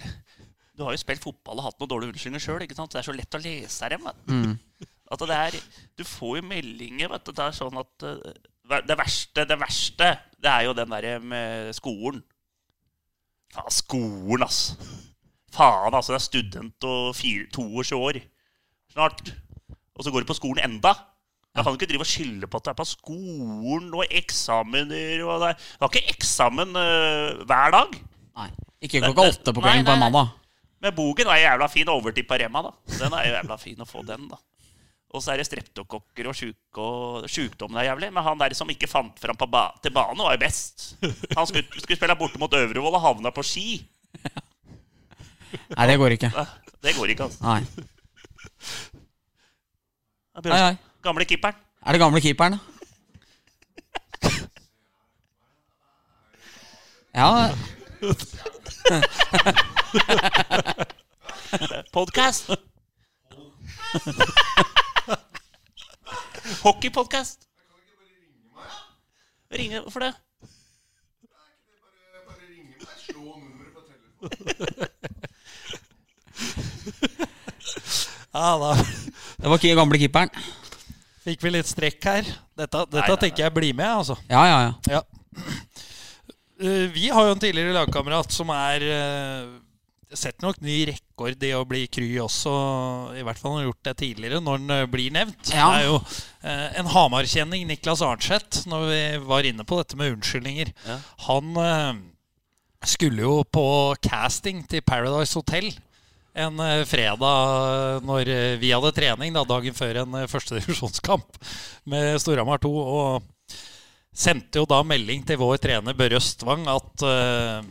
du 0.74 0.84
har 0.84 0.96
jo 0.96 1.00
spilt 1.00 1.24
fotball 1.24 1.62
og 1.62 1.70
hatt 1.70 1.80
noen 1.80 1.92
dårlige 1.94 2.16
unnskyldninger 2.16 2.44
sjøl. 2.44 2.66
Det 2.68 3.00
er 3.00 3.08
så 3.08 3.16
lett 3.16 3.38
å 3.38 3.44
lese 3.44 3.92
dem. 3.94 4.10
Mm. 4.28 4.58
At 5.14 5.24
det 5.30 5.38
er, 5.38 5.58
du 6.00 6.04
får 6.08 6.40
jo 6.42 6.48
meldinger. 6.50 7.12
Vet 7.14 7.30
du, 7.30 7.32
det 7.38 7.46
er 7.46 7.56
sånn 7.56 7.80
at 7.80 8.08
eh, 8.10 8.84
det 8.90 8.98
verste, 9.00 9.46
det 9.48 9.60
verste, 9.62 10.12
det 10.42 10.52
er 10.52 10.68
jo 10.68 10.76
den 10.76 10.92
derre 10.92 11.18
med 11.24 11.72
skolen. 11.78 12.24
Faen, 13.54 13.74
skolen, 13.76 14.46
ass. 14.48 14.74
Faen, 15.54 15.94
altså. 15.94 16.14
Det 16.14 16.20
er 16.20 16.28
student 16.28 16.88
og 16.90 17.16
fire, 17.18 17.48
22 17.54 18.00
år 18.00 18.22
snart. 18.94 19.34
Og 19.94 20.06
så 20.06 20.14
går 20.14 20.24
du 20.24 20.30
på 20.30 20.38
skolen 20.38 20.64
enda. 20.66 20.94
Da 21.54 21.62
kan 21.62 21.76
ikke 21.78 21.92
drive 21.92 22.02
og 22.02 22.10
skylde 22.10 22.50
på 22.50 22.58
at 22.58 22.66
du 22.66 22.72
er 22.72 22.78
på 22.80 22.86
skolen 22.90 23.92
og 23.94 24.08
eksamener 24.10 25.22
og 25.22 25.44
det 25.44 25.52
er, 25.52 25.66
Du 25.76 25.86
har 25.86 25.92
ikke 25.92 26.16
eksamen 26.16 26.72
uh, 26.74 27.44
hver 27.46 27.76
dag. 27.76 28.00
Nei. 28.40 28.48
Ikke 28.84 29.04
klokka 29.04 29.28
åtte 29.30 29.54
på 29.54 29.62
kvelden 29.62 29.86
på 29.86 29.94
en 29.94 30.02
mandag. 30.08 30.32
Men 30.84 30.96
bogen 30.98 31.30
er 31.30 31.44
jævla 31.44 31.70
fin 31.72 31.92
overtid 31.94 32.26
på 32.28 32.40
Rema, 32.42 32.66
da. 32.66 32.74
Den 32.98 33.14
er 33.16 33.30
jævla 33.30 33.60
fin 33.62 33.86
å 33.86 33.88
få 33.88 34.02
den, 34.08 34.26
da. 34.32 34.42
Og 35.14 35.22
så 35.22 35.32
er 35.32 35.40
det 35.40 35.46
streptokokker 35.46 36.28
og 36.32 36.36
sjuk 36.36 36.80
og 36.82 37.28
sjukdommen 37.30 37.78
er 37.78 37.92
jævlig. 37.92 38.10
Men 38.16 38.26
han 38.26 38.42
der 38.42 38.56
som 38.58 38.72
ikke 38.74 38.90
fant 38.90 39.22
fram 39.22 39.38
ba 39.46 39.68
til 39.84 39.94
banen, 39.94 40.26
var 40.26 40.34
jo 40.34 40.42
best. 40.42 40.96
Han 41.38 41.46
skulle, 41.46 41.70
skulle 41.78 42.00
spille 42.00 42.18
borte 42.18 42.42
mot 42.42 42.58
Øvrevoll 42.58 42.98
og 42.98 43.06
havna 43.06 43.32
på 43.36 43.46
ski. 43.46 43.68
Nei, 45.78 45.88
det 45.88 45.98
går 46.02 46.16
ikke. 46.18 46.32
Det 46.84 46.96
går 46.98 47.14
ikke, 47.14 47.24
altså. 47.24 47.44
Nei. 47.44 47.62
Det 50.44 50.50
er 50.50 50.56
Ai, 50.56 50.62
ai. 50.72 50.78
Gamle 51.04 51.26
keeperen. 51.30 51.56
Er 51.86 51.92
det 51.92 52.00
gamle 52.02 52.22
keeperen, 52.24 52.54
da? 52.54 52.60
Ja, 57.14 57.54
Podcast. 61.94 62.50
Hockeypodkast. 66.64 67.48
Ringe 69.52 69.80
Hvorfor 69.80 70.00
det? 70.00 70.14
Ja, 78.34 78.56
da 78.58 78.72
det 79.44 79.50
var 79.52 79.60
ikke 79.60 79.76
gamle 79.78 80.00
keeperen. 80.00 80.30
fikk 81.24 81.44
vi 81.46 81.52
litt 81.54 81.68
strekk 81.70 82.06
her. 82.08 82.30
Dette, 82.58 82.86
dette 82.88 82.96
Nei, 82.96 83.10
nei, 83.10 83.20
tenker 83.22 83.46
jeg 83.46 83.56
blir 83.56 83.76
med, 83.76 83.90
altså. 83.90 84.16
Ja, 84.30 84.44
ja, 84.48 84.58
ja. 84.64 84.98
Ja. 85.00 85.02
Uh, 86.64 86.88
Vi 86.96 87.10
har 87.12 87.28
jo 87.28 87.36
en 87.36 87.44
tidligere 87.44 87.76
lagkamerat 87.76 88.34
som 88.34 88.52
er 88.56 88.88
uh, 88.88 89.60
Setter 90.14 90.46
nok 90.46 90.60
ny 90.62 90.76
rekord 90.92 91.42
i 91.42 91.50
å 91.58 91.64
bli 91.66 91.88
kry 91.90 92.08
også. 92.22 92.52
I 93.18 93.24
hvert 93.26 93.40
fall 93.40 93.56
han 93.56 93.64
har 93.64 93.70
gjort 93.72 93.88
det 93.88 93.94
tidligere, 93.98 94.42
når 94.46 94.60
han 94.60 94.74
eh, 94.76 94.84
blir 94.94 95.16
nevnt. 95.16 95.50
Ja. 95.50 95.72
Det 95.74 95.80
er 95.80 95.88
jo 95.88 95.96
uh, 95.98 96.68
en 96.78 96.90
Hamar-kjenning, 96.94 97.64
Niklas 97.66 98.04
Arnseth, 98.06 98.68
når 98.70 98.86
vi 98.92 99.00
var 99.26 99.48
inne 99.50 99.66
på 99.66 99.80
dette 99.80 99.98
med 99.98 100.14
unnskyldninger. 100.14 100.70
Ja. 100.86 101.00
Han 101.26 101.58
eh, 101.58 102.04
skulle 102.94 103.26
jo 103.26 103.40
på 103.50 103.66
casting 104.06 104.62
til 104.70 104.86
Paradise 104.86 105.34
Hotel 105.34 105.72
en 106.34 106.60
eh, 106.60 106.82
fredag 106.90 108.04
når 108.06 108.32
eh, 108.32 108.56
vi 108.62 108.74
hadde 108.74 108.94
trening, 108.96 109.34
da, 109.36 109.46
dagen 109.48 109.76
før 109.78 110.02
en 110.04 110.18
førstedivisjonskamp 110.30 111.38
med 111.92 112.18
Storhamar 112.22 112.62
2. 112.64 112.74
Og 112.74 113.60
sendte 114.14 114.62
jo 114.62 114.70
da 114.70 114.82
melding 114.86 115.24
til 115.26 115.40
vår 115.42 115.58
trener 115.62 115.98
Børre 115.98 116.20
Østvang 116.20 116.68
at 116.70 117.02
uh, 117.02 117.64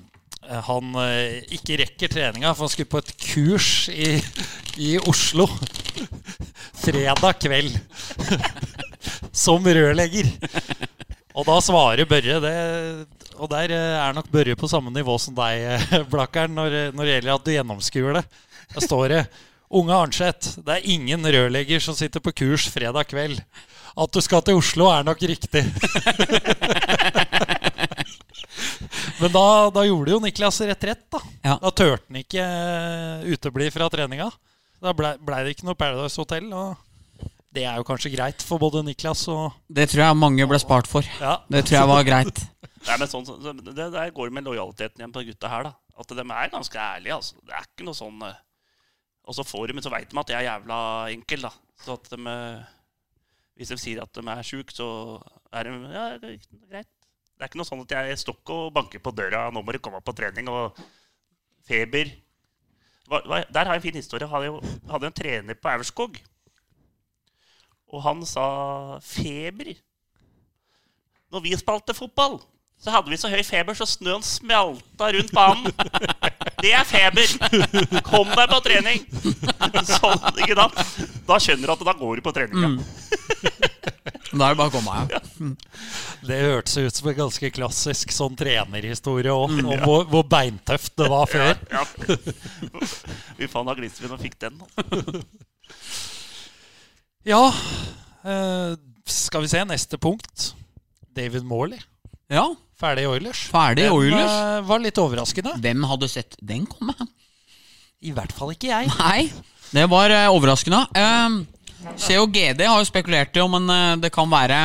han 0.66 0.96
uh, 0.98 1.37
ikke 1.55 1.77
rekker 1.79 2.11
treninga, 2.11 2.51
for 2.51 2.66
han 2.66 2.72
skulle 2.72 2.90
på 2.90 2.98
et 2.98 3.12
kurs 3.22 3.87
i, 3.94 4.16
i 4.83 4.96
Oslo 4.98 5.46
fredag 6.83 7.38
kveld 7.44 7.79
som 9.45 9.62
rørlegger. 9.62 10.32
Og 11.32 11.47
da 11.47 11.61
svarer 11.64 12.11
Børre 12.11 12.41
det, 12.43 12.57
Og 13.39 13.49
der 13.51 13.72
eh, 13.72 13.99
er 14.03 14.12
nok 14.18 14.28
Børre 14.34 14.59
på 14.59 14.68
samme 14.68 14.91
nivå 14.93 15.14
som 15.22 15.34
deg, 15.34 15.86
Blakkern, 16.12 16.53
når, 16.59 16.93
når 16.93 17.07
det 17.07 17.14
gjelder 17.14 17.34
at 17.34 17.47
du 17.47 17.55
gjennomskuer 17.55 18.18
det. 18.18 18.26
Der 18.75 18.85
står 18.87 19.09
det 19.12 19.23
Unge 19.73 19.95
Arnseth, 19.97 20.59
det 20.61 20.75
er 20.75 20.89
ingen 20.93 21.25
rørlegger 21.25 21.81
som 21.81 21.97
sitter 21.97 22.20
på 22.20 22.33
kurs 22.37 22.66
fredag 22.68 23.07
kveld. 23.09 23.39
At 23.97 24.12
du 24.12 24.20
skal 24.25 24.43
til 24.45 24.59
Oslo, 24.61 24.91
er 24.93 25.05
nok 25.07 25.20
riktig. 25.25 25.62
Men 29.20 29.33
da, 29.33 29.45
da 29.73 29.85
gjorde 29.87 30.12
jo 30.14 30.20
Niklas 30.23 30.61
rett 30.66 30.85
rett, 30.89 31.05
da. 31.12 31.20
Ja. 31.45 31.57
Da 31.62 31.70
turte 31.70 32.05
han 32.09 32.18
ikke 32.20 32.43
eh, 32.45 33.27
utebli 33.33 33.68
fra 33.73 33.89
treninga. 33.93 34.29
Da 34.83 34.93
blei 34.99 35.12
ble 35.23 35.43
det 35.47 35.55
ikke 35.55 35.68
noe 35.68 35.79
Paradise 35.79 36.18
Hotel. 36.20 36.49
Og 36.53 37.29
det 37.55 37.64
er 37.68 37.79
jo 37.79 37.87
kanskje 37.87 38.12
greit 38.14 38.43
for 38.45 38.61
både 38.62 38.83
Niklas 38.87 39.25
og 39.31 39.53
Det 39.73 39.87
tror 39.93 40.05
jeg 40.09 40.18
mange 40.20 40.49
ble 40.51 40.59
spart 40.62 40.89
for. 40.91 41.07
Ja. 41.23 41.39
Det 41.53 41.64
tror 41.68 41.79
jeg 41.81 41.91
var 41.93 42.09
greit. 42.09 42.43
Nei, 42.89 42.97
men 42.99 43.09
sånn, 43.09 43.25
så- 43.29 43.55
det 43.62 43.91
der 43.95 44.11
går 44.16 44.33
med 44.35 44.49
lojaliteten 44.49 45.01
igjen 45.01 45.14
på 45.14 45.23
gutta 45.29 45.49
her, 45.53 45.68
da. 45.70 45.77
At 46.03 46.09
de 46.11 46.25
er 46.25 46.51
ganske 46.51 46.79
ærlige, 46.83 47.14
altså. 47.20 47.39
Det 47.47 47.55
er 47.55 47.68
ikke 47.68 47.87
noe 47.87 47.95
sånn 47.97 48.25
eh, 48.27 48.41
Og 49.23 49.37
så 49.37 49.45
får 49.47 49.70
de, 49.70 49.77
men 49.77 49.85
så 49.85 49.93
veit 49.93 50.11
de 50.11 50.18
at 50.18 50.31
de 50.31 50.35
er 50.37 50.47
jævla 50.49 50.79
enkel, 51.14 51.45
da. 51.47 51.53
Så 51.83 51.99
at 51.99 52.11
de 52.11 52.18
eh, 52.33 52.73
Hvis 53.59 53.70
de 53.70 53.79
sier 53.79 54.03
at 54.03 54.14
de 54.14 54.25
er 54.33 54.43
sjuke, 54.47 54.75
så 54.75 54.89
er 55.53 55.68
de 55.68 55.77
Ja, 55.93 56.09
det 56.18 56.35
er 56.35 56.66
greit. 56.70 56.91
Det 57.33 57.47
er 57.47 57.51
ikke 57.51 57.59
noe 57.59 57.68
sånn 57.68 57.85
at 57.85 57.95
jeg 57.95 58.18
står 58.23 58.37
ikke 58.39 58.57
og 58.66 58.75
banker 58.75 59.03
på 59.03 59.12
døra. 59.14 59.49
Nå 59.51 59.62
må 59.62 59.75
du 59.75 59.81
komme 59.83 60.01
på 60.05 60.14
trening. 60.14 60.47
Og 60.47 60.77
feber. 61.66 62.12
Der 63.11 63.64
har 63.64 63.73
jeg 63.75 63.81
en 63.81 63.87
fin 63.89 63.99
historie. 63.99 64.29
Jeg 64.29 64.77
hadde 64.91 65.09
en 65.09 65.16
trener 65.16 65.59
på 65.59 65.73
Aurskog. 65.73 66.20
Og 67.93 68.03
han 68.05 68.23
sa 68.27 68.47
feber. 69.03 69.75
Når 71.33 71.45
vi 71.45 71.57
spilte 71.57 71.97
fotball, 71.97 72.39
så 72.79 72.95
hadde 72.95 73.11
vi 73.11 73.18
så 73.20 73.31
høy 73.33 73.43
feber 73.47 73.77
så 73.77 73.87
snøen 73.89 74.23
smelta 74.27 75.11
rundt 75.14 75.35
banen. 75.35 75.73
Det 76.62 76.70
er 76.78 76.84
feber! 76.86 77.26
Kom 78.06 78.28
deg 78.30 78.48
på 78.52 78.58
trening! 78.64 79.02
Sånn, 79.88 80.20
ikke 80.42 80.54
sant? 80.58 80.78
Da 81.26 81.38
skjønner 81.42 81.66
du 81.66 81.74
at 81.74 81.84
da 81.88 81.94
går 81.98 82.20
du 82.20 82.24
på 82.26 82.34
trening. 82.36 82.62
Ja. 82.62 82.70
Da 84.32 84.46
er 84.46 84.54
det 84.54 84.58
bare 84.62 84.70
å 84.70 84.72
komme 84.72 84.92
her. 84.96 85.08
Det 86.24 86.38
hørtes 86.40 86.78
ut 86.78 86.96
som 86.96 87.08
en 87.10 87.16
ganske 87.18 87.50
klassisk 87.52 88.14
sånn 88.14 88.36
trenerhistorie 88.38 89.34
òg, 89.34 89.58
om 89.58 89.82
hvor, 89.82 90.06
hvor 90.08 90.24
beintøft 90.30 90.94
det 91.02 91.08
var 91.12 91.26
før. 91.28 91.58
Ja. 91.74 91.82
Fy 93.36 93.48
faen, 93.50 93.68
da 93.68 93.74
gliste 93.76 94.04
vi 94.04 94.08
når 94.08 94.22
vi 94.22 94.30
fikk 94.30 94.38
den. 94.46 94.62
da. 94.62 95.20
Ja, 97.28 97.42
eh, 98.24 98.72
skal 99.06 99.44
vi 99.44 99.52
se 99.52 99.60
neste 99.68 99.98
punkt. 100.00 100.52
David 101.14 101.44
Morley. 101.44 101.78
Ja, 102.32 102.46
Ferdig 102.83 103.05
i 103.07 103.11
Oilers. 103.12 103.45
ferdig 103.53 103.85
Den, 103.87 103.95
Oilers. 103.95 104.30
eh, 104.30 104.61
var 104.66 104.83
litt 104.83 104.99
overraskende. 104.99 105.55
Hvem 105.62 105.85
hadde 105.87 106.09
sett 106.11 106.37
den 106.43 106.66
komme? 106.66 106.97
I 108.03 108.11
hvert 108.14 108.33
fall 108.35 108.51
ikke 108.57 108.72
jeg. 108.72 108.91
Nei, 108.99 109.30
det 109.70 109.85
var 109.93 110.11
eh, 110.11 110.26
overraskende. 110.35 110.83
Uh, 110.99 111.45
COGD 111.99 112.64
har 112.66 112.80
jo 112.80 112.89
spekulert 112.89 113.37
i 113.39 113.43
om 113.43 113.55
en, 113.59 113.70
eh, 113.70 114.01
det 114.03 114.11
kan 114.14 114.30
være 114.30 114.59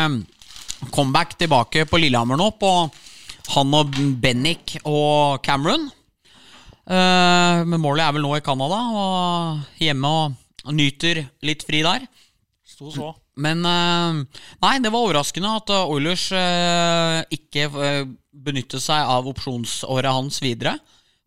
comeback 0.94 1.38
tilbake 1.38 1.86
på 1.90 2.00
Lillehammer 2.02 2.38
nå, 2.38 2.52
på 2.58 2.72
han 3.54 3.78
og 3.78 3.94
Bennick 4.22 4.78
og 4.84 5.42
Cameron. 5.46 5.88
Eh, 6.88 7.64
men 7.68 7.82
Morley 7.84 8.06
er 8.06 8.16
vel 8.16 8.24
nå 8.26 8.34
i 8.38 8.44
Canada 8.44 8.82
og 8.96 9.82
hjemme 9.82 10.12
og 10.66 10.74
nyter 10.76 11.26
litt 11.46 11.66
fri 11.68 11.82
der. 11.86 12.08
Sto 12.68 12.92
så. 12.94 13.14
Men 13.38 13.66
eh, 13.66 14.42
Nei, 14.64 14.76
det 14.82 14.92
var 14.94 15.06
overraskende 15.06 15.54
at 15.60 15.74
eh, 15.74 15.92
Oilers 15.94 16.28
eh, 16.36 17.20
ikke 17.38 17.68
benyttet 18.32 18.84
seg 18.84 19.12
av 19.14 19.30
opsjonsåret 19.30 20.10
hans 20.14 20.42
videre. 20.44 20.78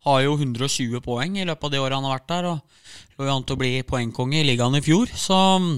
Har 0.07 0.21
jo 0.25 0.35
120 0.35 1.01
poeng 1.05 1.37
i 1.37 1.45
løpet 1.47 1.67
av 1.67 1.73
det 1.73 1.81
året 1.81 1.97
han 1.97 2.07
har 2.09 2.17
vært 2.17 2.29
der, 2.31 2.49
og 2.51 3.17
lå 3.19 3.27
jo 3.27 3.33
an 3.35 3.45
til 3.45 3.57
å 3.57 3.61
bli 3.61 3.71
poengkonge 3.85 4.39
i 4.41 4.45
ligaen 4.47 4.79
i 4.79 4.83
fjor. 4.83 5.11
Så 5.13 5.37
mm, 5.61 5.73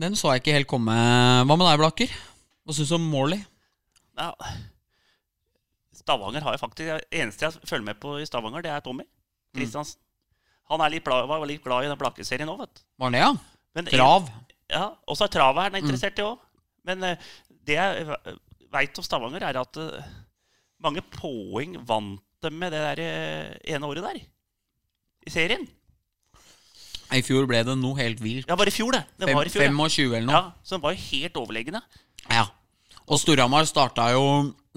den 0.00 0.18
så 0.18 0.34
jeg 0.34 0.44
ikke 0.44 0.58
helt 0.60 0.70
komme. 0.70 0.94
Hva 0.94 1.56
med 1.56 1.66
deg, 1.66 1.80
Blakker? 1.82 2.12
Hva 2.64 2.76
syns 2.76 2.92
du 2.92 2.96
om 3.00 3.08
Morley? 3.10 3.42
Ja. 4.20 4.30
Stavanger 6.00 6.44
har 6.44 6.54
jeg 6.54 6.60
faktisk 6.60 6.86
Det 6.86 7.20
eneste 7.20 7.46
jeg 7.46 7.68
følger 7.68 7.86
med 7.90 7.98
på 8.02 8.14
i 8.20 8.28
Stavanger, 8.28 8.62
det 8.64 8.72
er 8.72 8.84
Tommy 8.84 9.04
Kristiansen. 9.56 9.98
Han 10.70 10.82
er 10.84 10.92
litt 10.94 11.04
glad, 11.06 11.26
var 11.26 11.42
litt 11.50 11.64
glad 11.64 11.84
i 11.84 11.90
den 11.90 11.98
Blaker-serien 11.98 12.50
òg, 12.52 12.62
vet 12.62 12.78
du. 12.78 12.82
Var 13.02 13.14
det, 13.14 13.24
ja? 13.24 13.32
Trav? 13.90 14.28
Ja, 14.70 14.86
Og 15.06 15.18
så 15.18 15.26
er 15.26 15.32
travet 15.34 15.66
er 15.74 15.82
interessert 15.82 16.18
i 16.20 16.24
òg. 16.26 16.38
Men 16.86 17.02
eh, 17.04 17.30
det 17.66 17.76
jeg 17.76 18.16
veit 18.72 18.98
om 19.00 19.04
Stavanger, 19.04 19.42
er 19.50 19.58
at 19.60 19.80
eh, 19.82 20.10
mange 20.82 21.02
poeng 21.14 21.76
vant 21.86 22.22
de 22.40 22.50
med 22.54 22.72
det 22.72 22.80
der 22.80 23.02
eh, 23.04 23.74
ene 23.74 23.86
året 23.90 24.06
der. 24.06 24.20
I 25.26 25.32
serien. 25.34 25.66
I 27.10 27.20
fjor 27.26 27.44
ble 27.50 27.60
det 27.66 27.74
noe 27.76 27.98
helt 27.98 28.20
vilt. 28.22 28.46
Ja, 28.48 28.54
bare 28.56 28.70
i 28.70 28.74
fjor, 28.74 28.94
det. 28.94 29.02
Det 29.18 29.26
Fem- 29.28 29.36
var 29.36 29.48
i 29.48 29.52
fjor, 29.52 29.66
25 29.66 30.14
eller 30.14 30.28
noe. 30.30 30.38
ja. 30.38 30.52
Så 30.62 30.76
den 30.76 30.84
var 30.84 30.94
jo 30.94 31.02
helt 31.10 31.40
overlegne. 31.42 31.82
Ja. 32.30 32.46
Og 33.10 33.18
Storhamar 33.18 33.66
starta 33.66 34.10
jo 34.14 34.24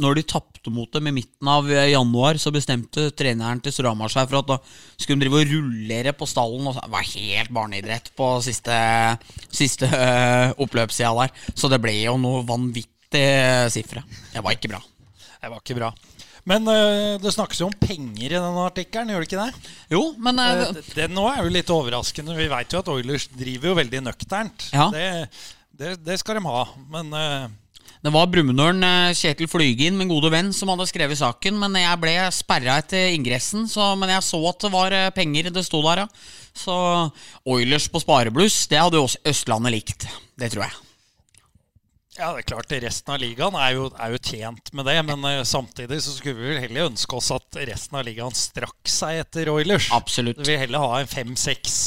Når 0.02 0.16
de 0.18 0.24
tapte 0.26 0.72
mot 0.74 0.90
dem 0.90 1.06
i 1.12 1.14
midten 1.20 1.50
av 1.54 1.68
eh, 1.70 1.92
januar, 1.92 2.40
så 2.42 2.50
bestemte 2.56 3.12
treneren 3.14 3.60
til 3.62 3.76
Storhamar 3.76 4.10
seg 4.10 4.26
for 4.32 4.40
at 4.40 4.48
da 4.50 4.58
skulle 4.98 5.20
de 5.22 5.28
drive 5.28 5.42
og 5.44 5.52
rullere 5.52 6.14
på 6.18 6.26
stallen. 6.30 6.66
Og 6.72 6.80
det 6.80 6.88
var 6.96 7.06
helt 7.12 7.52
barneidrett 7.54 8.10
på 8.18 8.30
siste, 8.42 8.74
siste 9.54 9.86
øh, 9.92 10.56
oppløpssida 10.66 11.12
der. 11.20 11.36
Så 11.54 11.70
det 11.70 11.78
ble 11.84 11.94
jo 12.00 12.16
noe 12.18 12.42
vanvittig 12.50 13.22
eh, 13.22 13.68
sifre. 13.70 14.02
Det 14.34 14.42
var 14.42 14.58
ikke 14.58 14.74
bra. 14.74 14.82
Det 15.38 15.52
var 15.54 15.62
ikke 15.62 15.78
bra. 15.78 15.94
Men 16.50 16.66
øh, 16.68 17.22
det 17.24 17.32
snakkes 17.38 17.62
jo 17.62 17.70
om 17.70 17.78
penger 17.80 18.26
i 18.34 18.36
denne 18.40 18.66
artikkelen, 18.66 19.14
gjør 19.14 19.22
det 19.24 19.30
ikke 19.30 19.46
det? 19.46 19.74
Jo, 19.94 20.02
men 20.18 20.42
øh, 20.42 20.64
Eh, 20.74 20.94
Den 20.98 21.14
nå 21.16 21.30
er 21.30 21.44
jo 21.46 21.54
litt 21.54 21.70
overraskende. 21.72 22.34
Vi 22.36 22.50
veit 22.52 22.74
jo 22.74 22.82
at 22.82 22.90
Oilers 22.92 23.30
driver 23.32 23.70
jo 23.72 23.78
veldig 23.84 24.02
nøkternt. 24.10 24.72
Ja. 24.74 24.90
Det, 24.92 25.06
det, 25.80 25.94
det 26.04 26.18
skal 26.20 26.42
de 26.42 26.48
ha. 26.50 26.64
Men 26.98 27.14
eh, 27.20 27.46
det 28.04 28.12
var 28.12 28.28
brumunøren 28.28 28.84
øh, 28.84 29.16
Kjetil 29.16 29.48
Flygin, 29.48 29.96
min 29.96 30.10
gode 30.12 30.28
venn, 30.34 30.50
som 30.52 30.68
hadde 30.74 30.90
skrevet 30.90 31.22
saken. 31.22 31.56
Men 31.62 31.78
jeg 31.80 32.00
ble 32.02 32.16
sperra 32.36 32.82
etter 32.82 33.14
ingressen, 33.16 33.64
så, 33.72 33.94
men 34.00 34.12
jeg 34.12 34.26
så 34.28 34.42
at 34.50 34.66
det 34.66 34.72
var 34.74 34.96
øh, 34.98 35.12
penger 35.16 35.48
det 35.56 35.64
sto 35.64 35.80
der, 35.86 36.04
ja. 36.04 36.08
Så 36.54 36.76
Oilers 37.48 37.88
på 37.90 38.02
sparebluss, 38.04 38.66
det 38.70 38.82
hadde 38.82 39.00
jo 39.00 39.08
også 39.08 39.24
Østlandet 39.32 39.74
likt. 39.78 40.08
Det 40.38 40.52
tror 40.52 40.68
jeg. 40.68 40.76
ja, 42.20 42.28
det 42.36 42.44
er 42.44 42.50
klart 42.52 42.76
resten 42.84 43.16
av 43.16 43.24
ligaen 43.24 43.56
er 43.58 43.72
jo, 43.78 43.88
er 43.96 44.12
jo 44.14 44.20
tjent 44.20 44.74
med 44.76 44.86
det. 44.92 45.00
Men 45.08 45.24
uh, 45.24 45.40
samtidig 45.48 46.04
så 46.04 46.18
skulle 46.18 46.38
vi 46.42 46.52
vel 46.52 46.62
heller 46.68 46.92
ønske 46.92 47.18
oss 47.18 47.32
at 47.34 47.64
resten 47.72 47.98
av 47.98 48.06
ligaen 48.06 48.36
strakk 48.36 48.92
seg 48.92 49.24
etter 49.24 49.50
Oilers. 49.56 49.88
Absolutt. 49.96 50.44
Vi 50.44 50.52
vil 50.52 50.62
heller 50.66 50.84
ha 50.84 51.00
en 51.00 51.10
fem-seks 51.10 51.80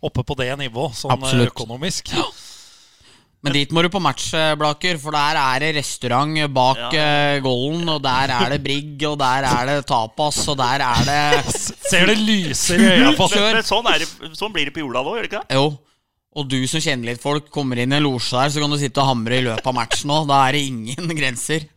oppe 0.00 0.24
på 0.24 0.40
det 0.40 0.50
nivået, 0.64 0.96
sånn 0.96 1.12
eh, 1.12 1.20
Absolutt. 1.20 1.52
økonomisk. 1.52 2.16
Men 3.44 3.52
dit 3.54 3.70
må 3.70 3.82
du 3.84 3.88
på 3.92 4.00
match, 4.02 4.30
eh, 4.34 4.54
Blaker, 4.58 4.96
for 4.98 5.14
der 5.14 5.36
er 5.38 5.60
det 5.62 5.74
restaurant 5.76 6.40
bak 6.54 6.80
Ja. 6.96 7.02
eh, 7.36 7.40
Golden, 7.44 7.88
og 7.92 8.00
der 8.02 8.32
er 8.34 8.50
det 8.56 8.62
brigg, 8.64 9.02
og 9.06 9.18
der 9.20 9.44
er 9.46 9.66
det 9.70 9.86
tapas, 9.86 10.40
og 10.48 10.56
der 10.58 10.82
er 10.82 11.04
det 11.06 11.54
Ser 11.90 12.06
det 12.10 12.16
lyser 12.18 12.80
i 12.80 12.88
øya 12.96 13.12
på 13.14 13.28
Men, 13.34 13.60
men 13.60 13.66
sånn, 13.68 13.86
er 13.92 14.02
det, 14.02 14.08
sånn 14.34 14.52
blir 14.56 14.66
det 14.66 14.74
på 14.74 14.82
jorda 14.82 15.04
nå, 15.06 15.14
gjør 15.18 15.26
det 15.28 15.30
ikke 15.30 15.42
det? 15.44 15.60
Jo. 15.60 15.68
Og 16.36 16.48
du 16.52 16.58
som 16.68 16.82
kjenner 16.84 17.12
litt 17.12 17.22
folk, 17.22 17.46
kommer 17.54 17.78
inn 17.80 17.92
i 17.94 17.96
en 18.00 18.04
losje 18.04 18.34
der, 18.36 18.50
så 18.52 18.60
kan 18.60 18.72
du 18.74 18.76
sitte 18.80 19.00
og 19.00 19.08
hamre 19.12 19.38
i 19.38 19.44
løpet 19.46 19.70
av 19.70 19.76
matchen 19.78 20.10
òg. 20.12 20.26
Da 20.28 20.40
er 20.48 20.56
det 20.58 20.64
ingen 20.68 21.12
grenser. 21.20 21.68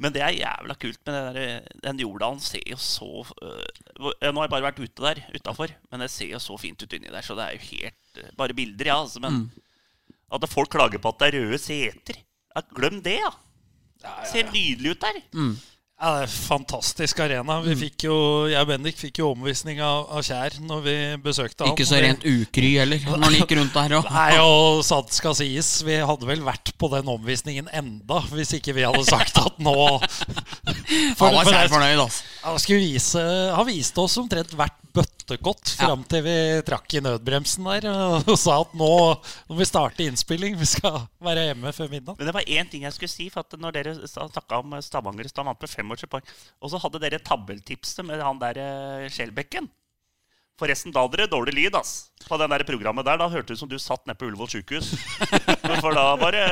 Men 0.00 0.14
det 0.14 0.22
er 0.24 0.32
jævla 0.38 0.76
kult 0.80 1.00
med 1.04 1.16
det 1.16 1.24
der, 1.34 1.66
den 1.84 1.98
Jordalen 2.00 2.38
ser 2.40 2.62
jo 2.70 2.78
så 2.80 3.08
øh, 3.42 3.66
Nå 4.00 4.12
har 4.38 4.46
jeg 4.46 4.52
bare 4.54 4.64
vært 4.70 4.78
ute 4.80 5.04
der, 5.04 5.20
utafor, 5.36 5.74
men 5.90 6.00
det 6.00 6.08
ser 6.14 6.30
jo 6.32 6.40
så 6.40 6.56
fint 6.56 6.80
ut 6.80 6.94
inni 6.96 7.10
der, 7.12 7.20
så 7.26 7.36
det 7.36 7.44
er 7.50 7.58
jo 7.58 7.66
helt 7.74 8.22
øh, 8.22 8.30
Bare 8.38 8.56
bilder, 8.56 8.88
ja, 8.94 8.96
altså, 9.02 9.20
men 9.20 9.42
At 10.30 10.46
folk 10.50 10.70
klager 10.72 11.02
på 11.02 11.12
at 11.12 11.22
det 11.22 11.30
er 11.30 11.40
røde 11.40 11.58
seter 11.60 12.20
ja, 12.20 12.62
Glem 12.76 13.00
det, 13.02 13.18
ja. 13.20 13.34
Ser 14.26 14.48
nydelig 14.50 14.94
ut 14.96 15.04
der. 15.04 15.20
Ja, 16.00 16.14
det 16.16 16.20
er 16.22 16.24
en 16.24 16.32
Fantastisk 16.32 17.18
arena. 17.20 17.58
Vi 17.60 17.74
fikk 17.76 18.06
jo, 18.06 18.14
jeg 18.48 18.56
og 18.64 18.70
Bendik 18.70 18.96
fikk 18.96 19.18
jo 19.20 19.34
omvisning 19.34 19.82
av, 19.84 20.06
av 20.08 20.24
Kjær 20.24 20.56
når 20.64 20.80
vi 20.86 20.94
besøkte 21.20 21.66
han. 21.66 21.74
Ikke 21.74 21.84
så 21.84 22.00
rent 22.00 22.24
ukry 22.24 22.70
heller, 22.78 23.04
når 23.04 23.26
han 23.26 23.36
gikk 23.36 23.52
rundt 23.58 23.76
der. 23.76 23.94
Og. 23.98 24.08
Nei, 24.16 24.30
og 24.40 24.80
sant 24.86 25.12
skal 25.12 25.36
sies, 25.36 25.68
vi 25.84 25.98
hadde 26.00 26.30
vel 26.30 26.40
vært 26.46 26.72
på 26.80 26.88
den 26.94 27.10
omvisningen 27.12 27.68
enda 27.76 28.22
hvis 28.32 28.54
ikke 28.56 28.78
vi 28.78 28.86
hadde 28.88 29.04
sagt 29.10 29.36
at 29.42 29.60
nå 29.60 29.76
Han 31.20 31.36
var 31.36 31.52
Kjær 31.52 31.68
fornøyd, 31.68 32.00
altså. 32.06 32.24
Han 32.46 32.56
vise 32.80 33.26
Han 33.52 33.68
viste 33.68 34.00
oss 34.00 34.16
omtrent 34.24 34.56
hvert 34.56 34.79
bøttekott 34.94 35.72
Ja. 35.78 35.86
fram 35.86 36.02
til 36.10 36.22
vi 36.26 36.34
trakk 36.66 36.94
i 36.98 37.00
nødbremsen 37.04 37.64
der 37.70 37.86
og, 37.90 38.30
sa 38.38 38.60
at 38.64 38.72
nå 38.74 38.88
må 39.48 39.56
vi 39.58 39.64
starte 39.68 40.04
innspilling. 40.06 40.56
Vi 40.60 40.66
skal 40.66 41.00
være 41.22 41.48
hjemme 41.50 41.72
før 41.76 41.90
midnatt. 41.92 42.18
Men 42.18 42.26
det 42.30 42.34
var 42.34 42.42
én 42.46 42.70
ting 42.70 42.82
jeg 42.86 42.92
skulle 42.96 43.12
si. 43.12 43.28
For 43.30 43.40
at 43.46 43.58
når 43.58 43.72
dere 43.78 43.94
snakka 44.10 44.58
om 44.62 44.74
Stavanger 44.82 45.24
i 45.28 45.32
Stavanger 45.32 45.66
25 45.70 46.10
poeng, 46.10 46.24
og 46.60 46.70
så 46.72 46.80
hadde 46.82 47.00
dere 47.02 47.18
tabeltipset 47.22 48.04
med 48.06 48.20
han 48.24 48.38
der 48.42 48.58
eh, 48.60 49.08
Skjelbekken. 49.12 49.68
Forresten, 50.60 50.92
da 50.92 51.00
hadde 51.06 51.16
dere 51.16 51.30
dårlig 51.32 51.54
lyd 51.56 51.76
ass. 51.78 52.10
på 52.28 52.36
den 52.36 52.50
der 52.52 52.64
programmet 52.68 53.06
der. 53.08 53.16
Da 53.16 53.30
hørtes 53.32 53.46
det 53.48 53.56
ut 53.56 53.60
som 53.62 53.68
du 53.70 53.78
satt 53.80 54.04
nede 54.06 54.18
på 54.20 54.26
Ullevål 54.28 54.50
sjukehus. 54.52 54.90
For 55.80 55.94
da 55.96 56.10
bare 56.20 56.42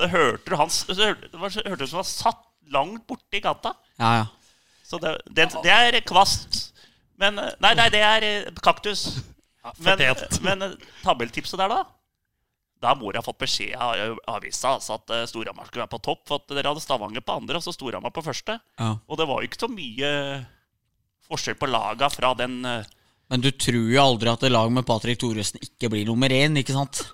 Det 0.00 0.08
hørte 0.10 0.50
du 0.50 0.56
hans 0.58 0.80
Det 0.88 0.98
hørte- 0.98 1.62
hørtes 1.68 1.86
ut 1.86 1.90
som 1.92 2.00
han 2.02 2.08
satt 2.10 2.42
langt 2.74 3.04
borte 3.06 3.38
i 3.38 3.40
gata. 3.44 3.74
Ja, 4.00 4.10
ja. 4.24 4.26
Så 4.84 4.98
det, 5.00 5.14
det, 5.30 5.46
det 5.62 5.70
er 5.70 6.00
kvast. 6.04 6.73
Men 7.20 7.38
eh, 7.38 7.52
Nei, 7.62 7.74
nei, 7.78 7.90
det 7.92 8.02
er 8.04 8.26
eh, 8.28 8.62
kaktus. 8.64 9.06
Men, 9.80 9.98
fortjent. 9.98 10.40
men 10.46 10.66
eh, 10.66 10.88
tabelltipset 11.04 11.60
der, 11.60 11.72
da? 11.72 11.84
Da 12.84 12.92
må 12.98 13.08
dere 13.08 13.22
ha 13.22 13.24
fått 13.24 13.40
beskjed 13.40 13.78
av 13.80 14.18
avisa 14.28 14.74
altså, 14.76 14.98
at 14.98 15.30
Storhamar 15.30 15.70
skulle 15.70 15.86
være 15.86 15.94
på 15.94 16.02
topp. 16.04 16.26
For 16.28 16.42
at 16.42 16.52
dere 16.52 16.68
hadde 16.68 16.82
Stavanger 16.84 17.24
på 17.24 17.38
andre 17.38 17.60
og 17.60 17.64
så 17.64 17.72
Storhamar 17.72 18.12
på 18.12 18.24
første. 18.26 18.58
ja. 18.80 18.90
Og 19.08 19.20
det 19.20 19.28
var 19.30 19.40
jo 19.40 19.48
ikke 19.48 19.62
så 19.62 19.70
mye 19.72 20.10
forskjell 21.24 21.56
på 21.56 21.70
laga 21.70 22.10
fra 22.12 22.34
den 22.36 22.58
Men 22.60 23.40
du 23.40 23.48
tror 23.56 23.88
jo 23.88 24.02
aldri 24.02 24.28
at 24.28 24.44
et 24.44 24.52
lag 24.52 24.68
med 24.68 24.84
Patrick 24.84 25.22
Thoresen 25.22 25.62
ikke 25.64 25.88
blir 25.94 26.04
nummer 26.04 26.28
én, 26.28 26.60
ikke 26.60 26.76
sant? 26.76 27.06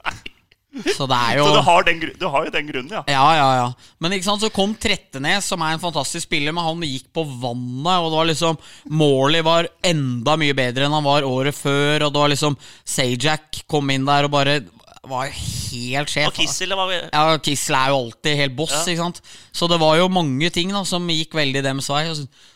Så 0.86 1.06
det 1.10 1.18
er 1.18 1.38
jo 1.40 1.46
Så 1.46 1.54
du 1.56 1.62
har, 1.66 1.86
den, 1.88 2.00
du 2.20 2.26
har 2.32 2.46
jo 2.46 2.54
den 2.54 2.68
grunnen, 2.70 2.94
ja. 2.98 3.02
Ja, 3.10 3.26
ja, 3.36 3.48
ja. 3.60 3.68
Men 4.00 4.16
ikke 4.16 4.28
sant, 4.30 4.44
så 4.44 4.50
kom 4.54 4.74
Trettenes, 4.80 5.46
som 5.50 5.62
er 5.66 5.76
en 5.76 5.82
fantastisk 5.82 6.26
spiller, 6.28 6.54
men 6.56 6.64
han 6.66 6.82
gikk 6.86 7.08
på 7.16 7.24
vannet. 7.28 7.94
Og 8.00 8.10
det 8.10 8.18
var 8.18 8.30
liksom 8.32 8.60
Morley 9.00 9.44
var 9.46 9.70
enda 9.86 10.36
mye 10.40 10.56
bedre 10.56 10.86
enn 10.86 10.98
han 10.98 11.06
var 11.06 11.26
året 11.28 11.56
før. 11.56 12.06
Og 12.06 12.12
det 12.12 12.24
var 12.24 12.34
liksom 12.34 12.58
Sajak 12.84 13.64
kom 13.70 13.90
inn 13.94 14.08
der 14.08 14.28
og 14.28 14.34
bare 14.34 14.60
var 15.08 15.30
helt 15.32 16.10
sjef. 16.12 16.28
Og 16.28 16.36
Kissel 16.36 16.74
var 16.76 16.90
Ja, 16.92 17.38
Kissel 17.40 17.76
er 17.78 17.88
jo 17.88 18.00
alltid 18.02 18.36
helt 18.36 18.56
boss, 18.56 18.74
Ja. 18.74 18.84
ikke 18.92 19.00
sant. 19.06 19.20
Så 19.52 19.68
det 19.68 19.80
var 19.80 19.96
jo 19.96 20.08
mange 20.12 20.50
ting 20.52 20.72
da 20.72 20.84
som 20.84 21.08
gikk 21.08 21.32
veldig 21.34 21.62
dems 21.64 21.88
vei. 21.88 22.04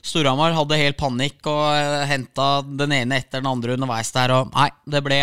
Storhamar 0.05 0.53
hadde 0.53 0.77
helt 0.77 0.99
panikk 1.01 1.41
og 1.47 1.65
uh, 1.73 2.05
henta 2.05 2.63
den 2.63 2.93
ene 2.93 3.17
etter 3.17 3.41
den 3.41 3.51
andre 3.51 3.79
underveis 3.79 4.13
der, 4.13 4.31
og 4.37 4.53
nei, 4.55 4.69
det 4.87 5.03
ble 5.07 5.21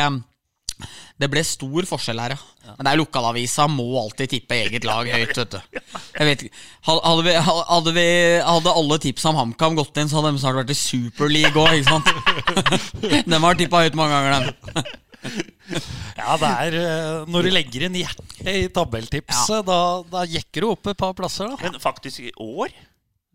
det 1.22 1.30
ble 1.32 1.43
stor 1.45 1.86
forskjell 1.89 2.22
her, 2.24 2.34
ja. 2.36 2.74
Men 2.78 2.86
det 2.86 2.91
er 2.91 2.99
lokalavisa 2.99 3.67
må 3.69 3.86
alltid 4.01 4.32
tippe 4.32 4.57
eget 4.57 4.86
lag 4.88 5.07
høyt, 5.09 5.34
vet 5.38 5.55
du. 5.55 5.80
Jeg 6.17 6.28
vet. 6.28 6.43
Hadde, 6.88 7.24
vi, 7.26 7.36
hadde, 7.47 7.93
vi, 7.95 8.07
hadde 8.45 8.74
alle 8.82 8.97
tipsa 9.01 9.32
om 9.32 9.39
HamKam 9.39 9.78
gått 9.80 10.01
inn, 10.01 10.09
så 10.09 10.19
hadde 10.19 10.34
de 10.36 10.41
snart 10.43 10.59
vært 10.61 10.74
i 10.74 10.78
Superleague 10.78 11.61
òg, 11.61 11.80
ikke 11.80 11.95
sant? 11.95 12.11
De 13.32 13.41
har 13.45 13.59
tippa 13.59 13.84
høyt 13.86 13.97
mange 13.97 14.17
ganger, 14.17 14.51
dem. 14.51 14.91
Ja, 16.17 16.36
det 16.41 16.47
er 16.49 16.76
eh, 16.80 17.28
Når 17.30 17.45
du 17.45 17.49
legger 17.53 17.86
inn 17.86 17.97
hjertet 17.99 18.47
i 18.49 18.65
tabelltipset, 18.74 19.61
da, 19.67 19.80
da 20.09 20.24
jekker 20.30 20.65
du 20.65 20.72
opp 20.72 20.89
et 20.89 20.99
par 20.99 21.13
plasser, 21.17 21.51
da. 21.51 21.59
Men 21.61 21.82
faktisk 21.82 22.26
i 22.26 22.34
år 22.41 22.74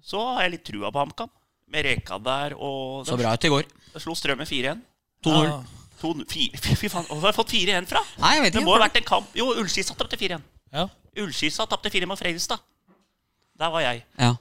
så 0.07 0.23
har 0.33 0.47
jeg 0.47 0.57
litt 0.57 0.67
trua 0.67 0.91
på 0.91 1.03
HamKam. 1.03 1.33
Med 1.75 1.83
Reka 1.83 2.19
der 2.23 2.55
og 2.55 3.07
Så 3.09 3.19
bra 3.19 3.33
ut 3.35 3.47
i 3.47 3.51
går. 3.51 3.71
De 3.95 4.03
slo 4.03 4.15
Strømmen 4.15 4.47
4-1. 4.47 4.83
2-0. 5.27 5.49
Ja. 5.49 5.57
To- 6.01 6.13
Fy 6.29 6.89
faen, 6.93 7.07
hvor 7.09 7.21
har 7.23 7.31
jeg 7.33 7.39
fått 7.39 7.53
4-1 7.57 7.87
fra? 7.91 8.03
Nei, 8.21 8.35
jeg 8.37 8.43
vet 8.47 8.57
Det 8.59 8.63
må 8.67 8.75
ha 8.77 8.83
vært 8.85 8.99
en 9.01 9.07
kamp 9.09 9.37
Jo, 9.39 9.47
Ullskisa 9.57 9.95
tapte 9.97 10.19
4-1. 10.21 10.43
Ja. 10.77 10.87
Ullskisa 11.23 11.67
tapte 11.71 11.91
4 11.93 12.09
mot 12.11 12.21
Fredrikstad. 12.21 12.61
Der 13.57 13.71
var 13.73 13.81
jeg. 13.81 14.03
Ja. 14.21 14.35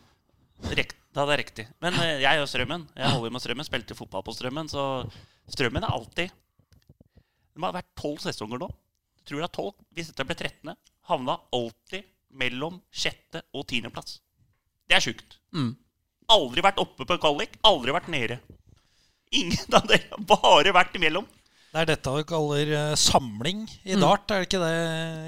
Rekt, 0.75 0.97
da 1.15 1.23
hadde 1.23 1.35
jeg 1.37 1.43
riktig. 1.45 1.65
Men 1.83 1.95
eh, 2.03 2.17
jeg 2.25 2.41
og 2.41 2.49
Strømmen. 2.51 2.87
Jeg 2.97 3.13
holder 3.13 3.31
med 3.31 3.43
Strømmen, 3.43 3.67
spilte 3.67 3.95
fotball 3.95 4.25
på 4.27 4.33
Strømmen, 4.35 4.67
så 4.71 4.83
Strømmen 5.51 5.85
er 5.87 5.93
alltid 5.95 6.33
De 7.55 7.63
har 7.63 7.75
vært 7.77 7.91
tolv 7.95 8.19
sesonger 8.23 8.59
nå. 8.59 8.67
Jeg 9.21 9.29
tror 9.29 9.39
det 9.41 9.47
er 9.47 9.55
tolv. 9.55 9.77
Hvis 9.95 10.11
dette 10.11 10.25
ble 10.27 10.35
13., 10.35 10.75
havna 11.07 11.37
alltid 11.55 12.03
mellom 12.35 12.81
sjette 12.91 13.45
og 13.55 13.63
tiendeplass. 13.69 14.17
Det 14.89 14.97
er 14.97 15.03
sjukt. 15.05 15.37
Mm. 15.55 15.71
Aldri 16.35 16.63
vært 16.65 16.81
oppe 16.81 17.05
på 17.07 17.15
en 17.15 17.21
kvalik, 17.23 17.55
aldri 17.63 17.93
vært 17.95 18.09
nede. 18.11 18.39
Ingen 19.35 19.73
av 19.77 19.87
dere 19.89 20.09
har 20.11 20.25
bare 20.29 20.73
vært 20.75 20.97
imellom. 20.99 21.25
Det 21.75 21.81
er 21.83 21.89
dette 21.89 22.11
vi 22.15 22.23
kaller 22.29 22.69
eh, 22.71 22.93
samling 22.95 23.65
i 23.83 23.97
dart, 23.99 24.31
er 24.31 24.43
det 24.43 24.47
ikke 24.47 24.61
det, 24.63 24.75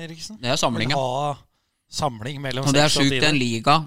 Eriksen? 0.05 0.37
Det 0.39 0.47
er 0.53 0.59
samling, 0.61 0.93
ja. 0.95 1.33
Samling 1.91 2.39
mellom 2.43 2.67
Og 2.67 2.75
det 2.75 2.85
er 2.85 2.91
sjukt 2.93 3.17
i 3.17 3.23
en 3.27 3.35
liga 3.39 3.81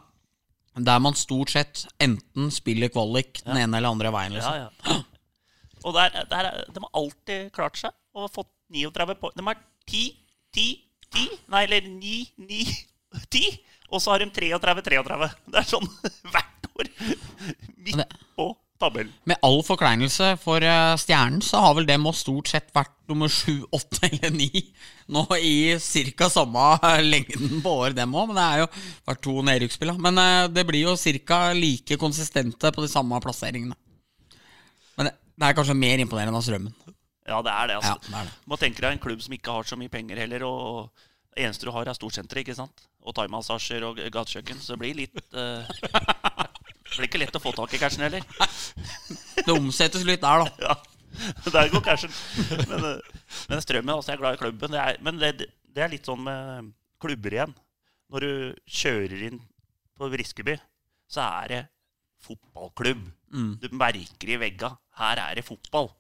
der 0.80 1.00
man 1.02 1.16
stort 1.18 1.50
sett 1.52 1.82
enten 2.00 2.48
spiller 2.54 2.88
kvalik 2.92 3.40
den 3.44 3.58
ene 3.58 3.80
eller 3.80 3.90
andre 3.92 4.12
veien. 4.14 4.36
Liksom. 4.36 4.54
ja. 4.60 4.94
Og 5.88 5.96
der, 5.96 6.14
der, 6.30 6.46
er- 6.50 6.68
de 6.72 6.80
har 6.84 6.92
alltid 7.00 7.50
klart 7.56 7.80
seg 7.80 7.96
og 8.16 8.28
fått 8.32 8.48
39 8.72 9.16
poeng. 9.20 9.34
De 9.36 9.44
har 9.48 9.58
10, 9.90 10.04
10, 10.56 10.66
10 11.16 11.26
Nei, 11.52 11.64
eller 11.66 11.88
9, 11.88 12.14
9, 12.44 12.60
10. 13.34 13.50
Og 13.90 14.04
så 14.04 14.12
har 14.14 14.22
de 14.22 14.28
33, 14.36 14.84
33. 14.86 15.30
Det 15.50 15.60
er 15.64 15.68
sånn 15.72 15.88
hvert 16.32 16.70
år. 16.76 16.92
Midt 17.80 18.16
på 18.38 18.50
tabellen. 18.80 19.12
Med 19.28 19.38
all 19.46 19.60
forkleinelse 19.66 20.32
for 20.42 20.64
eh, 20.64 20.94
Stjernen, 21.00 21.42
så 21.44 21.60
har 21.62 21.76
vel 21.76 21.88
det 21.88 21.98
Moss 22.00 22.22
stort 22.24 22.50
sett 22.50 22.70
vært 22.76 22.94
nummer 23.10 23.30
sju, 23.32 23.62
åtte 23.76 24.08
eller 24.08 24.32
ni 24.34 24.64
nå 25.10 25.24
i 25.42 25.76
ca. 26.16 26.30
samme 26.30 26.66
eh, 26.86 27.02
lengden 27.04 27.60
på 27.64 27.74
år, 27.84 27.94
dem 27.96 28.14
òg. 28.14 28.30
Men 28.30 28.38
det 28.40 28.46
er 28.46 28.62
jo 28.62 28.70
vært 29.10 29.22
to 29.26 29.36
nedrykksspill. 29.50 29.94
Men 30.02 30.22
eh, 30.22 30.46
det 30.54 30.66
blir 30.68 30.86
jo 30.88 30.96
ca. 31.26 31.42
like 31.56 32.00
konsistente 32.00 32.72
på 32.72 32.86
de 32.86 32.90
samme 32.92 33.20
plasseringene. 33.22 33.76
Men 34.98 35.10
det, 35.10 35.14
det 35.36 35.48
er 35.48 35.58
kanskje 35.58 35.78
mer 35.78 36.02
imponerende 36.02 36.40
av 36.40 36.46
Strømmen. 36.46 36.74
Ja, 37.30 37.38
det 37.46 37.52
er 37.52 37.70
det. 37.70 37.78
Ja, 37.78 37.94
altså. 37.94 38.10
det 38.10 38.18
er 38.18 38.30
det. 38.30 38.38
Må 38.50 38.58
tenke 38.58 38.82
deg 38.82 38.96
en 38.96 39.02
klubb 39.02 39.20
som 39.22 39.34
ikke 39.36 39.54
har 39.54 39.68
så 39.68 39.78
mye 39.78 39.92
penger 39.92 40.18
heller. 40.18 40.46
Og 40.48 41.38
eneste 41.38 41.68
du 41.68 41.74
har, 41.74 41.86
er 41.86 41.98
storsenteret, 41.98 42.42
ikke 42.42 42.58
sant? 42.58 42.88
Og 43.06 43.14
thaimassasjer 43.16 43.84
og 43.86 44.00
gatekjøkken. 44.12 44.58
Så 44.62 44.74
det 44.74 44.80
blir 44.82 44.98
litt 45.04 45.20
Det 46.90 46.98
blir 46.98 47.08
ikke 47.08 47.20
lett 47.22 47.38
å 47.38 47.42
få 47.42 47.52
tak 47.54 47.74
i 47.76 47.80
cashen 47.80 48.02
heller. 48.02 48.24
Det 49.38 49.54
omsettes 49.54 50.02
litt 50.06 50.22
der, 50.24 50.42
da. 50.42 50.66
Ja, 50.66 50.76
der 51.54 51.70
går 51.72 51.84
cashen. 51.86 52.12
Men, 52.66 52.86
eh, 52.88 53.20
men 53.50 53.62
strømmen, 53.62 53.94
altså, 53.94 54.12
jeg 54.12 54.18
er 54.18 54.22
glad 54.24 54.38
i 54.38 54.42
klubben. 54.42 54.74
Det 54.74 54.80
er, 54.82 54.98
men 55.06 55.20
det, 55.22 55.50
det 55.70 55.84
er 55.84 55.92
litt 55.92 56.08
sånn 56.10 56.24
med 56.26 56.72
klubber 57.00 57.36
igjen. 57.36 57.54
Når 58.10 58.26
du 58.26 58.32
kjører 58.80 59.22
inn 59.28 59.38
på 59.98 60.10
Briskeby, 60.10 60.56
så 61.10 61.22
er 61.42 61.52
det 61.52 61.62
fotballklubb. 62.26 63.06
Mm. 63.32 63.52
Du 63.62 63.68
merker 63.78 64.34
i 64.34 64.38
vegga. 64.40 64.74
Her 65.00 65.22
er 65.28 65.38
det 65.38 65.46
fotball. 65.46 65.92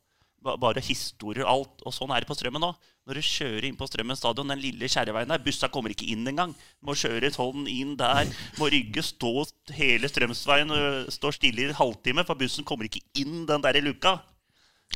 Ba- 0.42 0.56
Bare 0.56 0.80
historier 0.80 1.44
og 1.44 1.50
alt. 1.52 1.82
Og 1.86 1.92
sånn 1.92 2.10
er 2.16 2.20
det 2.20 2.28
på 2.30 2.34
Strømmen 2.38 2.60
nå. 2.64 2.70
Når 3.06 3.14
du 3.14 3.20
kjører 3.20 3.64
inn 3.68 3.76
på 3.76 3.86
Strømmen 3.88 4.16
stadion, 4.16 4.48
den 4.48 4.60
lille 4.62 4.88
kjerreveien 4.88 5.28
der, 5.28 5.38
bussa 5.44 5.68
kommer 5.68 5.90
ikke 5.92 6.08
inn 6.12 6.24
engang. 6.30 6.54
Må 6.82 6.94
kjøre 6.96 7.30
sånn 7.34 7.66
inn 7.68 7.96
der. 7.96 8.24
Må 8.58 8.70
rygge, 8.72 9.02
stå 9.02 9.32
hele 9.76 10.08
Strømsveien, 10.08 10.70
øh, 10.70 11.06
stå 11.12 11.32
stille 11.34 11.60
i 11.64 11.68
en 11.68 11.74
halvtime, 11.74 12.24
for 12.24 12.34
bussen 12.40 12.64
kommer 12.64 12.84
ikke 12.88 13.02
inn 13.20 13.44
den 13.46 13.60
der 13.60 13.76
i 13.76 13.80
luka. 13.84 14.20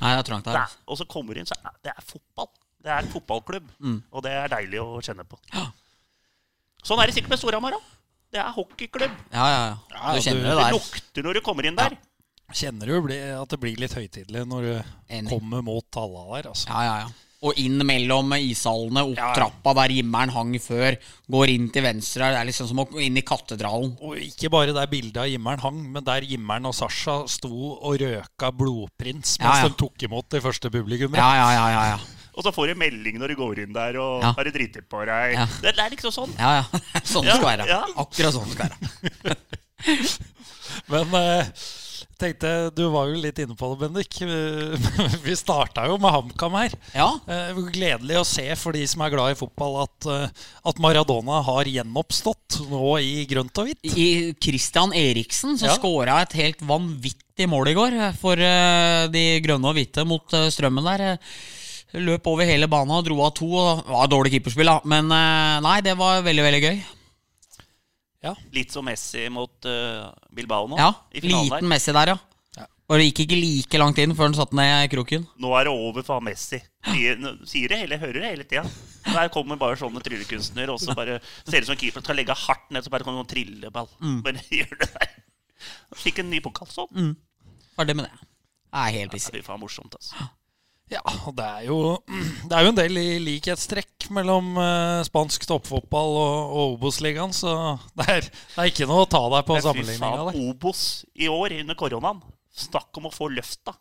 Nei, 0.01 0.15
det 0.17 0.25
er 0.25 0.29
trangt 0.31 0.45
Det 0.45 0.53
der. 0.55 0.63
er, 0.65 0.77
og 0.89 0.99
så 0.99 1.05
kommer 1.07 1.35
du 1.35 1.41
inn, 1.41 1.47
så 1.47 1.55
er 1.65 1.71
det 1.83 1.93
er 1.97 2.03
fotball. 2.03 2.49
Det 2.83 2.91
er 2.93 2.99
en 3.05 3.13
fotballklubb. 3.13 3.69
Og 4.13 4.23
det 4.23 4.33
er 4.33 4.49
deilig 4.49 4.81
å 4.81 5.01
kjenne 5.01 5.25
på. 5.29 5.39
Ja. 5.53 5.69
Sånn 6.85 7.01
er 7.01 7.07
det 7.09 7.15
sikkert 7.17 7.31
med 7.33 7.39
Storhamar 7.41 7.73
òg. 7.79 7.85
Det 8.35 8.41
er 8.43 8.51
hockeyklubb. 8.53 9.13
Ja, 9.33 9.45
ja, 9.49 9.61
ja. 9.71 9.77
Ja, 9.95 10.13
Du 10.15 10.21
kjenner 10.21 10.43
du- 10.43 10.49
det 10.51 10.65
Det 10.65 10.73
lukter 10.75 11.23
når 11.23 11.35
du 11.35 11.41
kommer 11.41 11.65
inn 11.65 11.77
der. 11.77 11.97
Kjenner 12.53 12.87
du 12.87 13.13
at 13.41 13.49
det 13.51 13.59
blir 13.63 13.77
litt 13.81 13.95
høytidelig 13.97 14.45
når 14.47 14.63
du 14.63 14.73
Enig. 15.17 15.31
kommer 15.33 15.63
mot 15.65 15.85
talla 15.91 16.27
der, 16.37 16.51
altså. 16.53 16.69
Ja, 16.69 16.83
ja, 16.85 16.97
ja. 17.05 17.13
Og 17.45 17.59
inn 17.61 17.77
mellom 17.85 18.31
ishallene, 18.39 19.03
opp 19.05 19.19
Ja, 19.19 19.27
ja. 19.29 19.35
trappa 19.37 19.75
der 19.83 19.93
himmelen 19.93 20.31
hang 20.33 20.55
før. 20.65 20.95
Går 21.29 21.51
inn 21.53 21.67
til 21.75 21.83
venstre. 21.85 22.31
Det 22.33 22.39
er 22.41 22.47
liksom 22.49 22.69
som 22.71 22.79
å 22.81 22.87
gå 22.89 23.03
inn 23.05 23.19
i 23.21 23.25
katedralen. 23.27 23.91
Og 24.01 24.17
ikke 24.17 24.49
bare 24.55 24.73
der 24.73 24.87
bildet 24.89 25.19
av 25.21 25.29
Jimmeren 25.29 25.61
hang, 25.61 25.83
men 25.93 26.05
der 26.07 26.25
Jimmeren 26.25 26.65
og 26.71 26.73
Sasha 26.75 27.19
sto 27.29 27.51
og 27.75 27.99
røka 28.01 28.49
blodprins 28.57 29.35
mens 29.43 29.45
Ja, 29.45 29.59
ja. 29.61 29.69
de 29.69 29.77
tok 29.77 30.07
imot 30.09 30.31
de 30.33 30.41
første 30.41 30.71
publikummere. 30.73 31.21
Ja, 31.21 31.35
ja, 31.43 31.51
ja, 31.53 31.67
ja, 31.75 31.85
ja. 31.93 31.99
Og 32.35 32.43
så 32.49 32.51
får 32.57 32.73
du 32.73 32.75
melding 32.81 33.21
når 33.21 33.29
du 33.29 33.37
går 33.43 33.61
inn 33.67 33.73
der, 33.77 33.99
og 34.01 34.23
Ja. 34.25 34.33
har 34.33 34.45
du 34.45 34.51
driti 34.51 34.81
på 34.81 35.05
deg. 35.05 35.35
Ja. 35.37 35.45
Det, 35.61 35.77
det 35.77 35.85
er 35.85 35.91
liksom 35.93 36.13
sånn. 36.17 36.33
ja, 36.39 36.63
ja. 36.63 36.81
Sånn 37.05 37.29
det 37.29 37.37
skal 37.37 37.51
være. 37.53 37.69
Ja. 37.69 37.83
Akkurat 37.95 38.33
sånn 38.33 38.49
det 38.49 38.57
skal 38.57 38.73
være. 38.73 39.37
Men 40.91 41.15
eh, 41.15 41.53
tenkte, 42.21 42.51
du 42.77 42.83
var 42.93 43.09
jo 43.11 43.19
litt 43.21 43.39
inne 43.43 43.55
på 43.59 43.69
det, 43.73 43.79
Bendik. 43.85 44.19
Vi 45.25 45.35
starta 45.41 45.87
jo 45.91 45.97
med 46.01 46.13
HamKam 46.15 46.57
her. 46.59 46.75
Ja. 46.95 47.09
Eh, 47.29 47.59
Gledelig 47.75 48.19
å 48.21 48.25
se 48.29 48.47
for 48.61 48.77
de 48.77 48.85
som 48.91 49.03
er 49.07 49.13
glad 49.15 49.35
i 49.35 49.39
fotball, 49.39 49.81
at, 49.85 50.09
eh, 50.11 50.47
at 50.71 50.81
Maradona 50.83 51.41
har 51.47 51.71
gjenoppstått 51.71 52.61
nå 52.71 52.95
i 53.03 53.27
grønt 53.31 53.61
og 53.63 53.69
hvitt. 53.71 53.83
I 53.97 54.35
Christian 54.43 54.95
Eriksen 54.97 55.59
så 55.61 55.71
Ja. 55.71 55.77
skåra 55.79 56.21
et 56.23 56.33
helt 56.39 56.61
vanvittig 56.65 57.49
mål 57.51 57.69
i 57.73 57.77
går 57.79 57.99
for 58.21 58.35
eh, 58.39 59.07
de 59.09 59.25
grønne 59.45 59.71
og 59.71 59.75
hvite 59.79 60.07
mot 60.07 60.25
Strømmen 60.55 60.85
der. 60.85 61.19
Løp 61.95 62.27
over 62.27 62.45
hele 62.49 62.67
banen 62.67 62.91
og 62.97 63.05
dro 63.07 63.21
av 63.23 63.35
to. 63.39 63.47
Og 63.55 63.85
det 63.85 63.93
var 63.95 64.09
dårlig 64.11 64.33
keeperspill, 64.35 64.67
da. 64.67 64.81
Men 64.85 65.07
nei, 65.63 65.77
det 65.87 65.95
var 65.99 66.25
veldig, 66.27 66.43
veldig 66.49 66.63
gøy. 66.65 66.79
Litt 68.55 68.73
som 68.73 68.87
Messi 68.87 69.27
mot 69.33 69.69
uh, 69.69 70.09
Bilbao 70.35 70.69
nå. 70.71 70.79
Ja, 70.81 70.93
i 71.13 71.21
Liten 71.25 71.51
der. 71.53 71.67
Messi 71.75 71.93
der, 71.93 72.15
ja. 72.15 72.17
Ja. 72.55 72.67
Og 72.89 73.01
det 73.01 73.09
gikk 73.09 73.25
ikke 73.25 73.39
like 73.41 73.81
langt 73.81 74.01
inn 74.01 74.15
før 74.17 74.31
han 74.31 74.37
satte 74.39 74.57
ned 74.59 74.87
kroken. 74.93 75.27
Nå 75.43 75.53
er 75.59 75.69
det 75.69 75.75
over 75.75 76.07
for 76.07 76.25
Messi. 76.25 76.61
Sier, 76.87 77.19
sier 77.49 77.73
det 77.73 77.81
hele, 77.83 77.99
hører 78.03 78.21
det 78.21 78.31
hele 78.31 78.47
tida. 78.49 78.65
Der 79.09 79.33
kommer 79.35 79.59
bare 79.61 79.77
sånne 79.81 80.03
tryllekunstnere, 80.05 80.73
og 80.73 80.81
så 80.83 80.97
bare 80.97 81.19
ser 81.43 81.65
ut 81.65 81.71
som 81.73 81.81
keeper 81.81 82.05
skal 82.05 82.21
legge 82.21 82.37
hardt 82.47 82.71
ned, 82.73 82.87
så 82.87 82.93
bare 82.95 83.07
kommer 83.07 83.23
det 83.23 83.27
en 83.29 83.33
trilleball. 83.35 83.91
Mm. 84.01 84.21
Bare 84.27 84.47
gjør 84.61 84.79
det 84.85 84.91
der. 84.95 85.19
Fikk 85.97 86.23
en 86.23 86.33
ny 86.33 86.41
pokal 86.45 86.71
sånn. 86.71 87.15
Ferdig 87.75 87.99
med 87.99 88.09
det. 88.09 88.31
Det 88.75 88.87
er 88.87 88.97
helt 89.01 89.15
pissig. 89.15 89.37
Fy 89.37 89.45
faen, 89.47 89.63
morsomt, 89.63 89.99
altså. 90.01 90.31
Ja, 90.93 91.01
det 91.33 91.45
er 91.45 91.63
jo, 91.69 91.77
det 92.49 92.57
er 92.57 92.67
jo 92.67 92.73
en 92.75 92.77
del 92.79 92.99
i 93.01 93.07
likhetstrekk 93.25 94.09
mellom 94.15 94.53
eh, 94.61 95.01
spansk 95.09 95.47
toppfotball 95.49 96.19
og, 96.21 96.35
og 96.59 96.75
Obos-ligaen, 96.77 97.33
så 97.37 97.55
det 97.99 98.09
er, 98.19 98.29
det 98.29 98.61
er 98.61 98.73
ikke 98.73 98.89
noe 98.91 99.07
å 99.07 99.11
ta 99.11 99.23
deg 99.33 99.47
på 99.49 99.57
sammenligninga 99.65 100.27
der. 100.29 100.43
Obos 100.51 100.83
i 101.17 101.31
år 101.33 101.57
under 101.63 101.79
koronaen. 101.81 102.21
Snakk 102.55 103.01
om 103.01 103.09
å 103.09 103.15
få 103.15 103.31
løfta. 103.33 103.75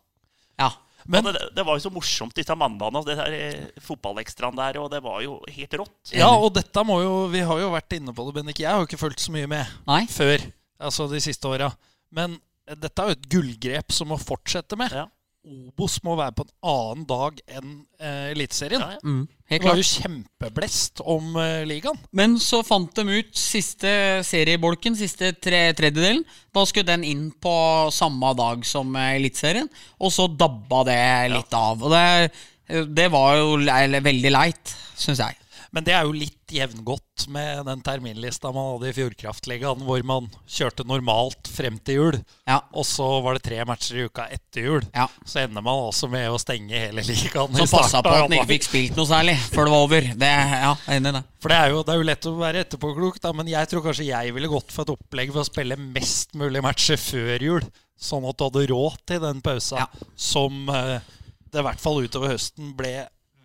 Ja. 0.58 0.72
Men- 1.04 1.28
det, 1.28 1.50
det 1.54 1.62
var 1.68 1.76
jo 1.76 1.84
så 1.84 1.92
morsomt 1.92 2.34
disse 2.34 2.56
mandagene, 2.56 3.02
og 3.02 3.06
det 3.10 3.18
der 3.20 3.36
eh, 3.36 3.82
fotballekstraen 3.84 4.56
der, 4.56 4.80
og 4.80 4.88
det 4.94 5.02
var 5.04 5.20
jo 5.22 5.36
helt 5.52 5.76
rått. 5.82 6.14
Ja, 6.16 6.30
og 6.32 6.54
dette 6.56 6.82
må 6.88 6.96
jo 7.04 7.12
Vi 7.32 7.44
har 7.44 7.60
jo 7.60 7.68
vært 7.74 7.92
inne 7.98 8.14
på 8.16 8.24
det, 8.26 8.34
Bennik. 8.38 8.64
Jeg 8.64 8.72
har 8.72 8.80
jo 8.80 8.88
ikke 8.88 9.02
fulgt 9.04 9.20
så 9.22 9.34
mye 9.34 9.50
med 9.50 9.68
Nei. 9.86 10.00
før, 10.10 10.40
altså 10.80 11.06
de 11.12 11.20
siste 11.22 11.52
åra. 11.52 11.68
Men 12.14 12.38
dette 12.64 12.96
er 13.04 13.12
jo 13.12 13.18
et 13.18 13.28
gullgrep 13.28 13.92
som 13.92 14.08
må 14.08 14.16
fortsette 14.16 14.78
med. 14.80 14.96
Ja. 14.96 15.04
Obos 15.44 15.98
må 16.06 16.14
være 16.16 16.32
på 16.38 16.44
en 16.46 16.52
annen 16.72 17.02
dag 17.10 17.40
enn 17.58 17.72
eh, 18.00 18.30
Eliteserien. 18.32 18.80
Ja, 18.80 18.94
ja. 18.96 19.00
Mm, 19.04 19.26
Det 19.50 19.58
var 19.60 19.76
jo 19.76 19.84
kjempeblest 19.84 21.02
om 21.04 21.34
eh, 21.36 21.64
ligaen. 21.68 21.98
Men 22.16 22.38
så 22.40 22.62
fant 22.64 22.94
de 22.96 23.18
ut 23.20 23.36
siste 23.36 23.92
seriebolken, 24.24 24.96
siste 24.96 25.34
tre, 25.36 25.66
tredjedelen. 25.76 26.24
Da 26.54 26.64
skulle 26.64 26.88
den 26.94 27.04
inn 27.04 27.26
på 27.44 27.52
samme 27.92 28.32
dag 28.40 28.64
som 28.68 28.96
eh, 28.96 29.16
Eliteserien, 29.18 29.68
og 30.00 30.12
så 30.16 30.30
dabba 30.32 30.80
det 30.88 30.98
litt 31.36 31.52
av. 31.60 31.84
Og 31.84 31.92
det, 31.92 32.88
det 32.96 33.10
var 33.12 33.36
jo 33.42 33.56
le- 33.60 34.00
veldig 34.08 34.32
leit, 34.32 34.72
syns 34.96 35.20
jeg. 35.26 35.36
Men 35.74 35.82
det 35.82 35.94
er 35.96 36.04
jo 36.06 36.12
litt 36.14 36.52
jevngodt 36.54 37.24
med 37.34 37.64
den 37.66 37.80
terminlista 37.82 38.52
man 38.54 38.68
hadde 38.76 38.92
i 38.92 38.94
Fjordkraftligaen, 38.94 39.80
hvor 39.82 40.04
man 40.06 40.28
kjørte 40.46 40.84
normalt 40.86 41.48
frem 41.50 41.80
til 41.82 41.96
jul, 41.98 42.18
Ja. 42.46 42.60
og 42.70 42.86
så 42.86 43.08
var 43.24 43.34
det 43.34 43.42
tre 43.48 43.58
matcher 43.66 43.98
i 43.98 44.04
uka 44.06 44.28
etter 44.30 44.68
jul. 44.68 44.84
Ja. 44.94 45.08
Så 45.26 45.40
ender 45.42 45.64
man 45.66 45.80
altså 45.88 46.06
med 46.12 46.28
å 46.30 46.38
stenge 46.38 46.78
hele 46.78 47.02
ligaen. 47.02 47.58
I 47.58 47.66
passa 47.66 48.02
på 48.06 48.12
at 48.14 48.28
man 48.28 48.36
ikke 48.38 48.52
fikk 48.52 48.68
spilt 48.68 48.96
noe 49.00 49.10
særlig 49.10 49.34
før 49.50 49.66
det 49.66 49.74
var 49.74 49.86
over. 49.88 50.08
Det, 50.24 50.30
ja, 50.62 50.74
enig 50.94 51.14
det. 51.18 51.24
For 51.42 51.52
det 51.52 51.58
er, 51.58 51.72
jo, 51.74 51.82
det 51.82 51.92
er 51.96 51.98
jo 52.02 52.08
lett 52.12 52.28
å 52.30 52.36
være 52.38 52.62
etterpåklok, 52.68 53.18
da, 53.26 53.32
men 53.34 53.50
jeg 53.50 53.68
tror 53.72 53.82
kanskje 53.88 54.06
jeg 54.12 54.36
ville 54.38 54.52
gått 54.54 54.70
for 54.72 54.86
et 54.86 54.94
opplegg 54.94 55.32
for 55.34 55.42
å 55.42 55.48
spille 55.50 55.80
mest 55.80 56.38
mulig 56.38 56.62
matcher 56.64 57.02
før 57.02 57.42
jul. 57.50 57.66
Sånn 58.00 58.24
at 58.30 58.38
du 58.38 58.46
hadde 58.46 58.68
råd 58.70 59.02
til 59.10 59.20
den 59.26 59.42
pausa 59.42 59.82
Ja. 59.82 59.88
som 60.14 60.68
eh, 60.70 61.00
det 61.50 61.60
i 61.62 61.66
hvert 61.66 61.80
fall 61.82 62.00
utover 62.02 62.32
høsten 62.34 62.72
ble 62.78 62.94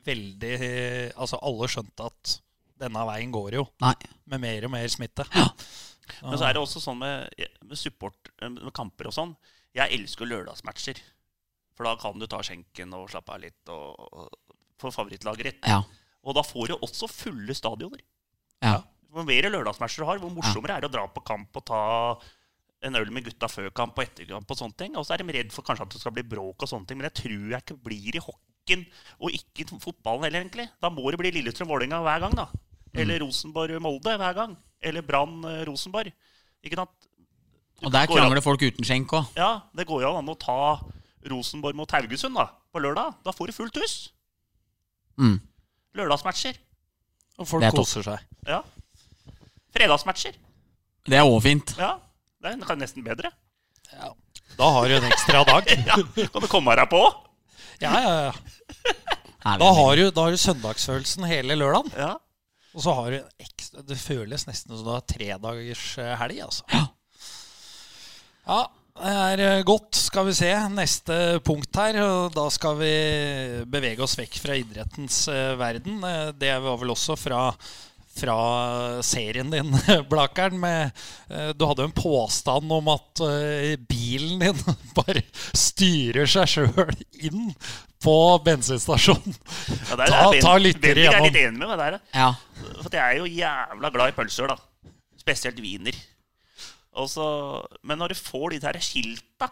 veldig 0.10 0.53
Altså 1.16 1.39
alle 1.45 1.70
skjønte 1.72 2.10
at 2.10 2.36
denne 2.80 3.05
veien 3.10 3.32
går 3.34 3.57
jo, 3.57 3.66
Nei. 3.84 3.95
med 4.32 4.43
mer 4.43 4.68
og 4.68 4.72
mer 4.72 4.88
smitte. 4.91 5.26
Men 6.24 6.38
så 6.39 6.47
er 6.47 6.55
det 6.55 6.62
også 6.62 6.82
sånn 6.82 6.99
med, 7.01 7.34
med 7.68 7.80
support, 7.80 8.32
eh, 8.39 8.51
med 8.51 8.72
kamper 8.76 9.10
og 9.10 9.16
sånn. 9.16 9.34
Jeg 9.76 9.99
elsker 9.99 10.30
lørdagsmatcher. 10.30 11.01
For 11.78 11.88
da 11.88 11.95
kan 11.99 12.20
du 12.20 12.26
ta 12.28 12.41
skjenken 12.43 12.95
og 12.97 13.10
slappe 13.12 13.36
av 13.36 13.43
litt 13.43 13.72
og, 13.72 14.07
og 14.12 14.55
få 14.82 14.91
favorittlaget 14.95 15.49
ditt. 15.49 15.68
Ja. 15.70 15.84
Og 16.28 16.36
da 16.36 16.43
får 16.43 16.72
du 16.72 16.76
også 16.80 17.07
fulle 17.12 17.55
stadioner. 17.55 18.01
Ja. 18.64 18.82
Hvor 19.10 19.26
mer 19.28 19.47
lørdagsmatcher 19.47 20.03
du 20.03 20.10
har, 20.10 20.20
hvor 20.22 20.34
morsommere 20.34 20.76
er 20.76 20.84
det 20.84 20.89
å 20.91 20.95
dra 20.97 21.05
på 21.12 21.24
kamp 21.26 21.55
og 21.55 21.66
ta 21.70 21.84
en 22.86 22.95
øl 22.95 23.10
med 23.12 23.26
gutta 23.28 23.49
før 23.51 23.72
kamp 23.76 23.97
og 23.97 24.05
etter 24.05 24.28
kamp 24.30 24.51
og 24.51 24.60
sånne 24.60 24.80
ting. 24.80 24.97
Og 24.99 25.07
så 25.07 25.16
er 25.16 25.24
de 25.24 25.36
redd 25.36 25.53
for 25.55 25.68
kanskje 25.68 25.88
at 25.88 25.95
det 25.95 26.03
skal 26.03 26.16
bli 26.16 26.26
bråk 26.28 26.66
og 26.66 26.72
sånne 26.72 26.89
ting, 26.89 26.99
men 26.99 27.10
det 27.10 27.16
tror 27.22 27.53
jeg 27.53 27.64
ikke 27.64 27.80
blir 27.89 28.20
i 28.20 28.24
hockeyen 28.70 28.86
og 29.20 29.32
ikke 29.34 29.66
fotballen 29.82 30.24
heller, 30.28 30.42
egentlig. 30.44 30.70
Da 30.82 30.90
må 30.90 31.10
det 31.12 31.20
bli 31.20 31.32
Lillestrøm-Vålerenga 31.32 32.02
hver 32.06 32.20
gang, 32.26 32.36
da. 32.38 32.48
Eller 32.96 33.20
Rosenborg-Molde 33.24 34.16
hver 34.18 34.34
gang. 34.38 34.58
Eller 34.82 35.02
Brann-Rosenborg. 35.02 36.12
Ikke 36.64 36.76
sant? 36.76 36.90
Og 37.84 37.92
der 37.92 38.08
krangler 38.08 38.38
an- 38.38 38.44
folk 38.44 38.62
uten 38.62 38.84
skjenk 38.86 39.12
òg. 39.14 39.26
Ja, 39.38 39.62
det 39.76 39.88
går 39.88 40.02
jo 40.04 40.16
an 40.18 40.28
å 40.28 40.38
ta 40.38 40.80
Rosenborg 41.30 41.76
mot 41.76 41.90
Haugesund 41.92 42.36
da, 42.36 42.48
på 42.74 42.80
lørdag. 42.82 43.16
Da 43.24 43.32
får 43.32 43.48
du 43.48 43.54
fullt 43.54 43.78
hus. 43.78 44.12
Mm. 45.20 45.40
Lørdagsmatcher. 45.96 46.58
Og 47.40 47.48
folk 47.48 47.62
Det 47.64 47.70
er 47.72 47.78
koser 47.78 48.04
seg. 48.04 48.20
Ja. 48.48 48.62
Fredagsmatcher. 49.76 50.36
Det 51.08 51.18
er 51.18 51.24
òg 51.24 51.42
fint. 51.44 51.76
Ja, 51.78 52.00
det 52.42 52.52
er 52.52 52.76
nesten 52.76 53.04
bedre. 53.04 53.32
Da 54.60 54.68
har 54.76 54.88
du 54.90 54.96
en 54.98 55.08
ekstra 55.08 55.44
dag. 55.48 55.64
Ja, 55.88 55.96
Kan 56.28 56.42
du 56.44 56.48
komme 56.52 56.76
deg 56.76 56.90
på? 56.92 57.00
Ja, 57.82 57.94
ja, 58.04 58.16
ja. 58.30 58.34
Da 59.60 59.70
har 59.74 59.96
du, 59.96 60.10
da 60.12 60.26
har 60.26 60.36
du 60.36 60.42
søndagsfølelsen 60.42 61.28
hele 61.30 61.56
lørdagen. 61.56 61.94
Ja. 61.96 62.16
Og 62.76 62.84
så 62.84 62.94
har 62.94 63.12
du 63.12 63.18
en 63.18 63.46
ekstra 63.46 63.82
Det 63.88 63.98
føles 63.98 64.46
nesten 64.46 64.76
som 64.76 64.86
du 64.86 64.92
har 64.94 65.06
tre 65.08 65.32
dagers 65.42 65.86
eh, 65.98 66.12
helg, 66.20 66.44
altså. 66.46 66.68
Ja. 66.74 66.84
Ja, 68.50 68.60
det 69.00 69.16
er 69.24 69.44
eh, 69.46 69.64
godt. 69.68 69.96
Skal 69.96 70.28
vi 70.28 70.36
se 70.38 70.52
neste 70.74 71.18
punkt 71.46 71.80
her. 71.80 72.02
og 72.04 72.36
Da 72.36 72.46
skal 72.54 72.78
vi 72.82 72.94
bevege 73.70 74.04
oss 74.06 74.18
vekk 74.20 74.40
fra 74.44 74.58
idrettens 74.60 75.24
eh, 75.32 75.56
verden. 75.60 76.04
Det 76.38 76.54
var 76.66 76.82
vel 76.82 76.94
også 76.94 77.18
fra 77.20 77.48
fra 78.20 78.36
serien 79.06 79.50
din, 79.54 79.72
Blakeren. 80.12 80.60
Med, 80.62 80.92
eh, 81.32 81.52
du 81.58 81.66
hadde 81.70 81.86
en 81.88 81.96
påstand 81.96 82.72
om 82.76 82.92
at 82.94 83.24
eh, 83.26 83.76
bilen 83.90 84.42
din 84.44 84.60
bare 85.00 85.24
styrer 85.58 86.30
seg 86.30 86.52
sjøl 86.54 86.94
inn 87.26 87.50
på 88.04 88.16
bensinstasjonen. 88.46 89.36
Ja, 89.90 89.98
der, 90.00 90.12
Ta- 90.14 90.30
Ben- 90.32 90.44
ta 90.46 90.54
lyttere 90.60 90.94
Bendik 90.94 90.96
er 90.96 91.02
igjennom. 91.04 91.28
litt 91.28 91.42
enig 91.42 91.60
med 91.60 91.68
meg 91.74 91.82
der. 91.84 92.00
ja. 92.16 92.30
For 92.80 92.96
jeg 92.96 93.04
er 93.04 93.20
jo 93.20 93.28
jævla 93.32 93.90
glad 93.96 94.12
i 94.14 94.16
pølser, 94.20 94.52
da. 94.52 94.56
Spesielt 95.20 95.60
wiener. 95.64 95.96
Også, 97.00 97.24
Men 97.86 98.00
når 98.02 98.12
du 98.14 98.18
får 98.20 98.56
de 98.56 98.60
der 98.64 98.80
skilta 98.84 99.48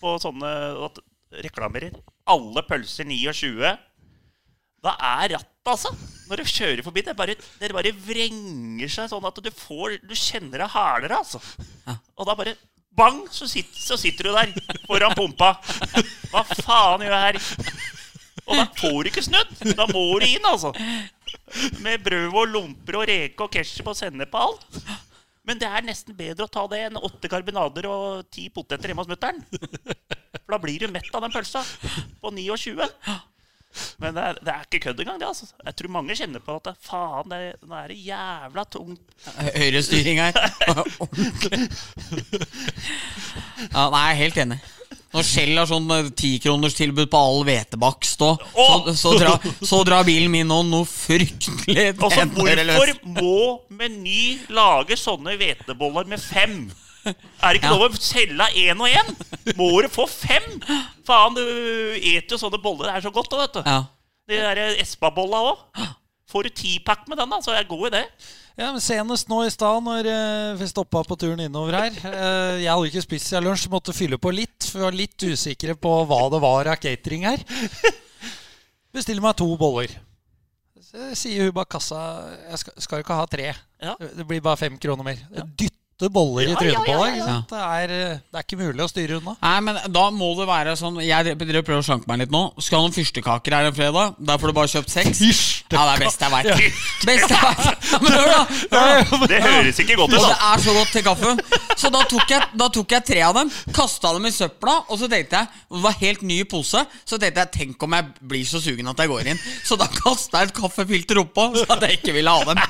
på 0.00 0.14
sånne 0.22 0.48
at 0.86 0.98
reklamerer 1.44 1.94
alle 2.30 2.62
pølser 2.66 3.06
29 3.06 3.74
da 4.84 4.94
er 4.96 5.34
rattet, 5.36 5.70
altså. 5.70 5.92
Når 6.30 6.40
du 6.40 6.50
kjører 6.50 6.82
forbi, 6.86 7.02
det 7.04 7.16
bare, 7.18 7.34
det 7.60 7.72
bare 7.74 7.92
vrenger 8.06 8.90
seg 8.90 9.10
sånn 9.10 9.26
at 9.28 9.40
du 9.42 9.48
får 9.52 9.96
Du 10.06 10.14
kjenner 10.16 10.62
deg 10.62 10.72
hardere, 10.72 11.18
altså. 11.20 11.40
Og 12.16 12.28
da 12.28 12.36
bare 12.38 12.54
bang, 12.96 13.22
så, 13.32 13.46
sitt, 13.48 13.70
så 13.76 13.96
sitter 14.00 14.28
du 14.28 14.34
der 14.34 14.78
foran 14.88 15.14
pumpa. 15.16 15.52
Hva 16.32 16.44
faen 16.48 17.04
gjør 17.06 17.14
jeg 17.14 17.26
her? 17.26 17.40
Og 18.50 18.56
da 18.58 18.64
får 18.80 18.96
du 19.04 19.10
ikke 19.12 19.24
snudd. 19.26 19.52
Da 19.78 19.86
må 19.92 20.04
du 20.20 20.26
inn, 20.26 20.46
altså. 20.48 20.72
Med 21.84 22.02
brød 22.02 22.34
og 22.34 22.50
lomper 22.50 22.98
og 22.98 23.06
reke 23.10 23.46
og 23.46 23.52
ketsjup 23.54 23.92
og 23.92 23.98
sennep 23.98 24.32
på 24.32 24.42
alt. 24.48 24.80
Men 25.46 25.58
det 25.60 25.68
er 25.70 25.86
nesten 25.86 26.16
bedre 26.18 26.46
å 26.46 26.52
ta 26.52 26.66
det 26.70 26.82
enn 26.88 26.98
åtte 27.00 27.30
karbonader 27.30 27.86
og 27.88 28.26
ti 28.32 28.48
poteter 28.52 28.90
hjemme 28.90 29.02
hos 29.04 29.10
mutter'n. 29.10 29.38
For 29.50 30.54
da 30.54 30.58
blir 30.62 30.82
du 30.82 30.92
mett 30.92 31.08
av 31.14 31.24
den 31.24 31.32
pølsa 31.34 31.62
på 32.20 32.32
29. 32.36 32.90
Men 34.00 34.16
det 34.16 34.22
er, 34.24 34.38
det 34.40 34.52
er 34.54 34.66
ikke 34.66 34.80
kødd 34.86 35.00
engang, 35.04 35.20
det. 35.20 35.28
altså 35.28 35.46
Jeg 35.66 35.76
tror 35.76 35.92
mange 35.92 36.16
kjenner 36.16 36.40
på 36.44 36.56
at 36.56 36.68
det, 36.70 36.74
faen, 36.86 37.28
det, 37.32 37.40
nå 37.68 37.76
er 37.76 37.92
det 37.92 37.98
jævla 38.06 38.64
tungt. 38.72 39.02
Høyrestyring 39.56 40.22
her. 40.24 40.42
Ordentlig. 41.04 41.68
Ja, 43.70 43.86
nei, 43.92 44.00
jeg 44.00 44.12
er 44.14 44.18
helt 44.18 44.38
enig. 44.40 44.56
Når 45.10 45.26
Shell 45.26 45.58
har 45.58 45.66
sånn 45.68 45.88
tikronerstilbud 46.16 47.10
på 47.10 47.18
all 47.18 47.40
hvetebakst 47.46 48.22
òg, 48.22 48.44
så, 48.54 49.12
så, 49.18 49.34
så 49.66 49.80
drar 49.86 50.06
bilen 50.06 50.30
min 50.32 50.46
nå 50.48 50.60
noe 50.68 50.86
fryktelig 50.86 51.88
Altså, 51.96 52.24
tenner 52.30 52.70
hvorfor 52.70 52.92
må 53.18 53.34
Meny 53.74 54.38
lage 54.54 54.98
sånne 54.98 55.34
hveteboller 55.40 56.06
med 56.10 56.22
fem? 56.22 56.60
Er 57.42 57.54
det 57.54 57.60
ikke 57.60 57.70
Ja. 57.70 57.76
lov 57.78 57.94
å 57.96 58.00
selge 58.00 58.46
én 58.60 58.80
og 58.80 58.88
én? 58.90 59.14
Må 59.56 59.70
du 59.82 59.88
få 59.92 60.04
fem? 60.10 60.46
Faen, 61.06 61.34
du 61.38 61.42
eter 61.96 62.36
jo 62.36 62.40
sånne 62.42 62.60
boller. 62.62 62.90
Det 62.90 62.98
er 62.98 63.06
så 63.08 63.12
godt, 63.14 63.30
da, 63.32 63.40
vet 63.44 63.56
du. 63.56 63.62
Ja. 63.64 63.78
De 64.30 64.38
der 64.44 64.76
Espa-bolla 64.82 65.40
òg. 65.52 65.86
Får 66.30 66.46
du 66.46 66.50
tipakk 66.54 67.08
med 67.10 67.18
den, 67.18 67.32
da, 67.32 67.40
så 67.42 67.50
er 67.54 67.62
jeg 67.64 67.70
god 67.72 67.88
i 67.88 67.94
det. 67.96 68.04
Ja, 68.60 68.68
men 68.74 68.82
Senest 68.84 69.30
nå 69.30 69.40
i 69.46 69.50
stad, 69.50 69.80
når 69.82 70.06
eh, 70.10 70.50
vi 70.60 70.66
stoppa 70.68 71.00
på 71.06 71.16
turen 71.18 71.40
innover 71.40 71.72
her 71.78 71.94
eh, 71.96 72.58
Jeg 72.60 72.68
hadde 72.68 72.90
ikke 72.90 73.02
spist 73.06 73.30
siden 73.30 73.46
lunsj, 73.48 73.64
måtte 73.72 73.94
fylle 73.96 74.18
på 74.20 74.30
litt. 74.34 74.66
For 74.68 74.78
vi 74.82 74.84
var 74.84 74.98
litt 74.98 75.24
usikre 75.24 75.74
på 75.80 75.94
hva 76.10 76.20
det 76.34 76.40
var 76.44 76.70
av 76.74 76.78
catering 76.82 77.24
her. 77.30 77.42
Bestiller 78.94 79.22
meg 79.24 79.38
to 79.38 79.48
boller. 79.58 79.92
Så 80.90 81.12
sier 81.18 81.46
hun 81.46 81.54
bak 81.54 81.68
kassa 81.70 81.98
Jeg 82.50 82.58
skal, 82.64 82.78
skal 82.82 83.02
ikke 83.04 83.18
ha 83.20 83.26
tre. 83.30 83.50
Ja. 83.80 83.94
Det 84.00 84.26
blir 84.26 84.42
bare 84.44 84.58
fem 84.60 84.76
kroner 84.82 85.06
mer. 85.06 85.20
Dytte 86.00 86.08
boller 86.14 86.48
i 86.48 86.54
trynet 86.56 86.80
på 86.86 86.94
deg. 86.96 87.18
Det, 87.50 87.58
er, 87.60 87.90
eh, 87.92 88.20
det 88.24 88.38
er 88.38 88.44
ikke 88.46 88.56
mulig 88.56 88.80
å 88.80 88.88
styre 88.88 89.18
unna. 89.18 89.34
Nei, 89.42 89.56
men 89.66 89.80
da 89.92 90.04
må 90.14 90.30
det 90.38 90.46
være 90.48 90.72
sånn 90.80 90.96
Jeg 91.04 91.34
prøver 91.36 91.76
å 91.76 91.84
slanke 91.84 92.08
meg 92.08 92.22
litt 92.22 92.32
nå. 92.32 92.40
Skal 92.56 92.80
ha 92.80 92.86
noen 92.86 92.94
fyrstekaker 92.94 93.56
her 93.56 93.68
en 93.68 93.76
fredag. 93.76 94.14
Der 94.16 94.40
får 94.40 94.48
du 94.48 94.56
bare 94.56 94.70
kjøpt 94.72 94.94
seks. 94.94 95.20
Ja, 95.70 95.84
det 95.84 95.98
er 95.98 96.04
best 96.06 96.24
jeg 96.24 96.32
veit. 96.32 96.78
Best 97.10 97.34
jeg 97.34 97.40
vet. 97.44 97.90
Men 98.00 98.16
hør, 98.16 98.30
da! 98.32 98.40
Hør, 98.72 99.04
da. 99.10 99.28
Det 99.30 99.40
høres 99.44 99.80
ikke 99.84 99.98
godt 100.00 100.14
ut, 100.14 100.16
Og 100.18 100.24
det 100.24 100.38
er 100.48 100.64
så 100.64 100.76
godt 100.78 100.94
til 100.96 101.04
kaffen. 101.04 101.42
Så 101.80 101.90
da 101.92 102.04
tok 102.08 102.32
jeg, 102.32 102.48
da 102.62 102.68
tok 102.72 102.94
jeg 102.96 103.06
tre 103.10 103.20
av 103.28 103.36
dem, 103.36 103.52
kasta 103.76 104.14
dem 104.16 104.28
i 104.28 104.32
søpla, 104.34 104.78
og 104.88 105.00
så 105.00 105.08
tenkte 105.10 105.40
jeg 105.40 105.50
Det 105.76 105.82
var 105.84 105.98
helt 106.00 106.24
ny 106.26 106.40
pose. 106.48 106.84
Så 107.04 107.20
tenkte 107.20 107.44
jeg 107.44 107.54
tenk 107.58 107.86
om 107.86 107.98
jeg 107.98 108.08
blir 108.32 108.48
så 108.48 108.62
sugen 108.62 108.88
at 108.88 109.04
jeg 109.04 109.12
går 109.12 109.34
inn. 109.34 109.44
Så 109.68 109.76
da 109.80 109.90
kasta 110.00 110.40
jeg 110.40 110.50
et 110.50 110.56
kaffefilter 110.62 111.20
oppå, 111.26 111.50
så 111.60 111.68
at 111.76 111.86
jeg 111.86 112.00
ikke 112.00 112.16
ville 112.16 112.32
ha 112.32 112.48
dem. 112.48 112.64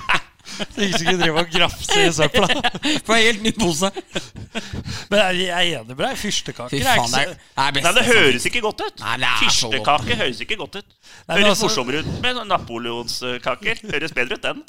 Så 0.60 0.82
ikke 0.86 0.98
skulle 0.98 1.18
drive 1.20 1.42
og 1.44 1.52
grafse 1.52 2.00
i 2.02 2.10
søpla. 2.16 2.48
For 2.50 3.14
det 3.14 3.18
er 3.20 3.26
helt 3.28 3.42
ny 3.46 3.52
pose. 3.58 3.90
Men 5.10 5.22
jeg 5.36 5.48
er 5.48 5.80
enig 5.80 5.94
med 5.94 6.02
deg. 6.04 6.18
Fyrstekaker 6.20 6.76
er 6.76 7.00
ikke 7.00 7.06
det 7.06 7.14
så. 7.14 7.38
Nei, 7.60 7.94
det 8.00 8.04
høres 8.08 8.46
ikke 8.50 8.62
godt 8.66 8.84
ut. 8.86 9.04
Fyrstekake 9.44 10.18
høres 10.24 10.44
ikke 10.46 10.60
godt 10.60 10.80
ut. 10.82 10.94
Høres 11.30 11.48
altså- 11.54 11.68
morsommere 11.68 12.04
ut 12.04 12.12
med 12.24 12.44
napoleonskaker. 12.50 13.82
Høres 13.92 14.12
bedre 14.16 14.38
ut, 14.40 14.42
den. 14.48 14.62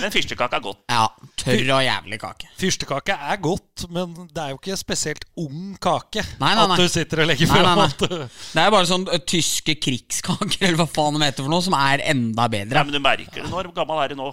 Men 0.00 0.08
fyrstekake 0.14 0.56
er 0.56 0.62
godt. 0.64 0.78
Ja, 0.88 1.02
tørr 1.36 1.72
og 1.76 1.82
jævlig 1.84 2.18
kake. 2.22 2.46
Fyrstekake 2.56 3.16
er 3.20 3.36
godt, 3.44 3.84
men 3.92 4.14
det 4.32 4.40
er 4.40 4.54
jo 4.54 4.56
ikke 4.56 4.78
spesielt 4.80 5.26
ung 5.36 5.74
kake. 5.76 6.24
Nei, 6.40 6.54
nei, 6.56 6.64
nei. 6.70 6.78
At 6.78 6.80
du 6.80 6.88
sitter 6.88 7.20
og 7.20 7.28
legger 7.28 7.50
fram. 7.50 7.82
Det 8.00 8.62
er 8.62 8.70
bare 8.72 8.88
sånn 8.88 9.04
tyske 9.28 9.76
krigskaker, 9.84 10.56
eller 10.70 10.80
hva 10.80 10.88
faen 10.88 11.18
de 11.20 11.26
heter 11.26 11.44
for 11.44 11.52
noe, 11.52 11.66
som 11.66 11.76
er 11.76 12.00
enda 12.14 12.48
bedre. 12.48 12.78
Nei, 12.78 12.86
men 12.88 12.96
du 12.96 13.02
merker 13.04 13.42
det. 13.42 13.50
Hvor 13.52 13.68
gammel 13.76 14.00
er 14.06 14.14
du 14.14 14.18
nå? 14.22 14.30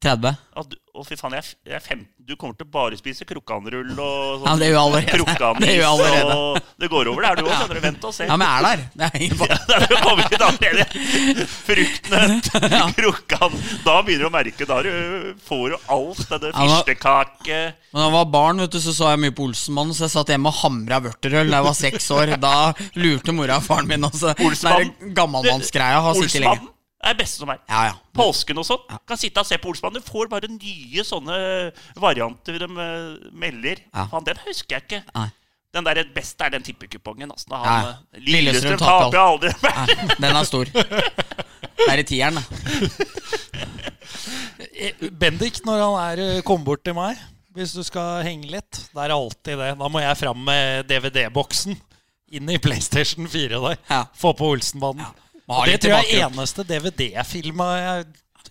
30. 0.00 0.36
At 0.56 0.68
du, 0.72 0.76
å, 0.96 1.02
fy 1.04 1.16
faen, 1.20 1.34
jeg, 1.36 1.44
jeg 1.68 1.76
er 1.76 1.82
15. 1.84 2.06
Du 2.30 2.32
kommer 2.40 2.56
til 2.56 2.66
bare 2.72 2.96
spise 2.96 3.24
krokkanrull 3.28 3.90
og 4.00 4.44
Ja, 4.46 4.52
det 4.60 4.68
gjør 4.70 4.78
allerede. 4.80 5.56
Det 5.64 5.74
gjør 5.76 5.88
allerede. 5.90 6.36
Og 6.36 6.70
det 6.80 6.88
går 6.92 7.10
over, 7.10 7.24
det 7.24 7.30
er 7.30 7.36
du 7.36 7.42
òg. 7.44 7.52
Skjønner 7.58 7.76
du. 7.76 7.82
Vent 7.84 8.06
og 8.08 8.14
se. 8.16 8.28
Ja, 8.30 8.36
men 8.40 8.46
jeg 8.46 8.56
er 8.56 8.64
der. 8.68 8.84
Det 8.94 9.08
er 9.08 9.24
ingen 9.26 9.40
fare. 9.40 9.58
Da 9.90 10.00
kommer 10.04 10.24
ikke 10.24 10.40
allerede. 10.46 11.46
Fruktnøtt, 11.66 12.50
krokkan 13.00 13.56
Da 13.84 13.96
begynner 14.06 14.24
du 14.24 14.30
å 14.30 14.32
merke. 14.34 14.68
Da 14.70 14.80
du- 14.86 15.34
får 15.46 15.64
du 15.74 15.76
alt. 15.96 16.24
Denne 16.30 16.50
Ja, 16.50 16.56
men- 16.56 16.72
fyrstekake 16.72 17.60
Da 17.92 18.04
jeg 18.06 18.14
var 18.16 18.24
barn, 18.32 18.64
vet 18.64 18.72
du, 18.72 18.80
så 18.80 18.94
så 18.96 19.12
jeg 19.12 19.20
mye 19.26 19.36
på 19.36 19.48
Olsenmannen, 19.50 19.94
så 19.96 20.06
jeg 20.06 20.14
satt 20.16 20.32
hjemme 20.32 20.48
og 20.52 20.60
hamra 20.62 21.00
vørterøl 21.04 21.50
da 21.50 21.60
jeg 21.60 21.68
var 21.68 21.78
seks 21.84 22.10
år. 22.16 22.34
Da 22.40 22.54
lurte 22.96 23.34
mora 23.36 23.60
og 23.60 23.66
faren 23.68 23.88
min 23.90 24.08
også. 24.08 24.32
Der 24.38 24.90
gammalmannsgreia 25.16 26.00
har 26.08 26.14
sittet 26.24 26.44
lenge. 26.46 26.68
Det 27.00 27.08
er 27.08 27.14
det 27.16 27.22
beste 27.22 27.40
som 27.40 27.48
er. 27.48 27.60
Ja, 27.70 27.82
ja. 27.88 27.92
Påsken 28.12 28.58
og 28.60 28.66
sånn. 28.68 28.82
Kan 29.08 29.16
sitte 29.16 29.40
og 29.40 29.46
se 29.48 29.56
på 29.58 29.70
Olsmann. 29.72 29.94
Du 29.96 30.04
får 30.04 30.28
bare 30.28 30.50
nye 30.52 31.04
sånne 31.08 31.36
varianter 31.96 32.58
de 32.60 32.66
eh, 32.68 33.30
melder. 33.40 33.80
Ja. 33.94 34.04
Faen, 34.12 34.26
den 34.26 34.40
husker 34.44 34.76
jeg 34.76 34.84
ikke. 34.84 35.00
Nei. 35.16 35.30
Den 35.72 35.86
der 35.86 36.00
beste 36.12 36.44
er 36.44 36.50
den 36.56 36.64
tippekupongen. 36.66 37.30
Altså, 37.32 37.48
da 37.54 37.60
Ja. 37.64 37.78
eh, 38.12 38.20
Lillestrøm 38.26 38.76
taper 38.82 39.16
jeg 39.16 39.24
aldri 39.24 39.52
aldri. 39.54 39.54
Ja, 39.64 40.14
den 40.20 40.36
er 40.36 40.44
stor. 40.48 40.64
Det 41.80 41.88
er 41.88 42.02
i 42.02 42.08
tieren, 42.12 42.40
det. 42.40 42.44
Eh, 44.80 45.08
Bendik, 45.20 45.60
når 45.64 45.80
han 45.82 46.18
er 46.18 46.42
kom 46.46 46.62
bort 46.64 46.82
til 46.84 46.94
meg, 46.96 47.18
hvis 47.56 47.72
du 47.76 47.82
skal 47.86 48.22
henge 48.24 48.48
litt, 48.52 48.78
det 48.94 49.02
er 49.06 49.12
alltid 49.14 49.58
det. 49.60 49.70
Da 49.80 49.88
må 49.92 50.00
jeg 50.02 50.18
fram 50.20 50.40
med 50.46 50.86
DVD-boksen 50.88 51.76
inn 52.36 52.52
i 52.52 52.58
PlayStation 52.62 53.28
4 53.28 53.60
der. 53.64 53.78
Ja. 53.90 54.02
Få 54.16 54.32
på 54.38 54.50
Olsenbanen. 54.54 55.06
Det 55.66 55.78
tror 55.82 55.96
jeg 55.96 56.10
er 56.20 56.28
eneste 56.28 56.64
DVD-filma 56.68 57.70
jeg 57.80 58.04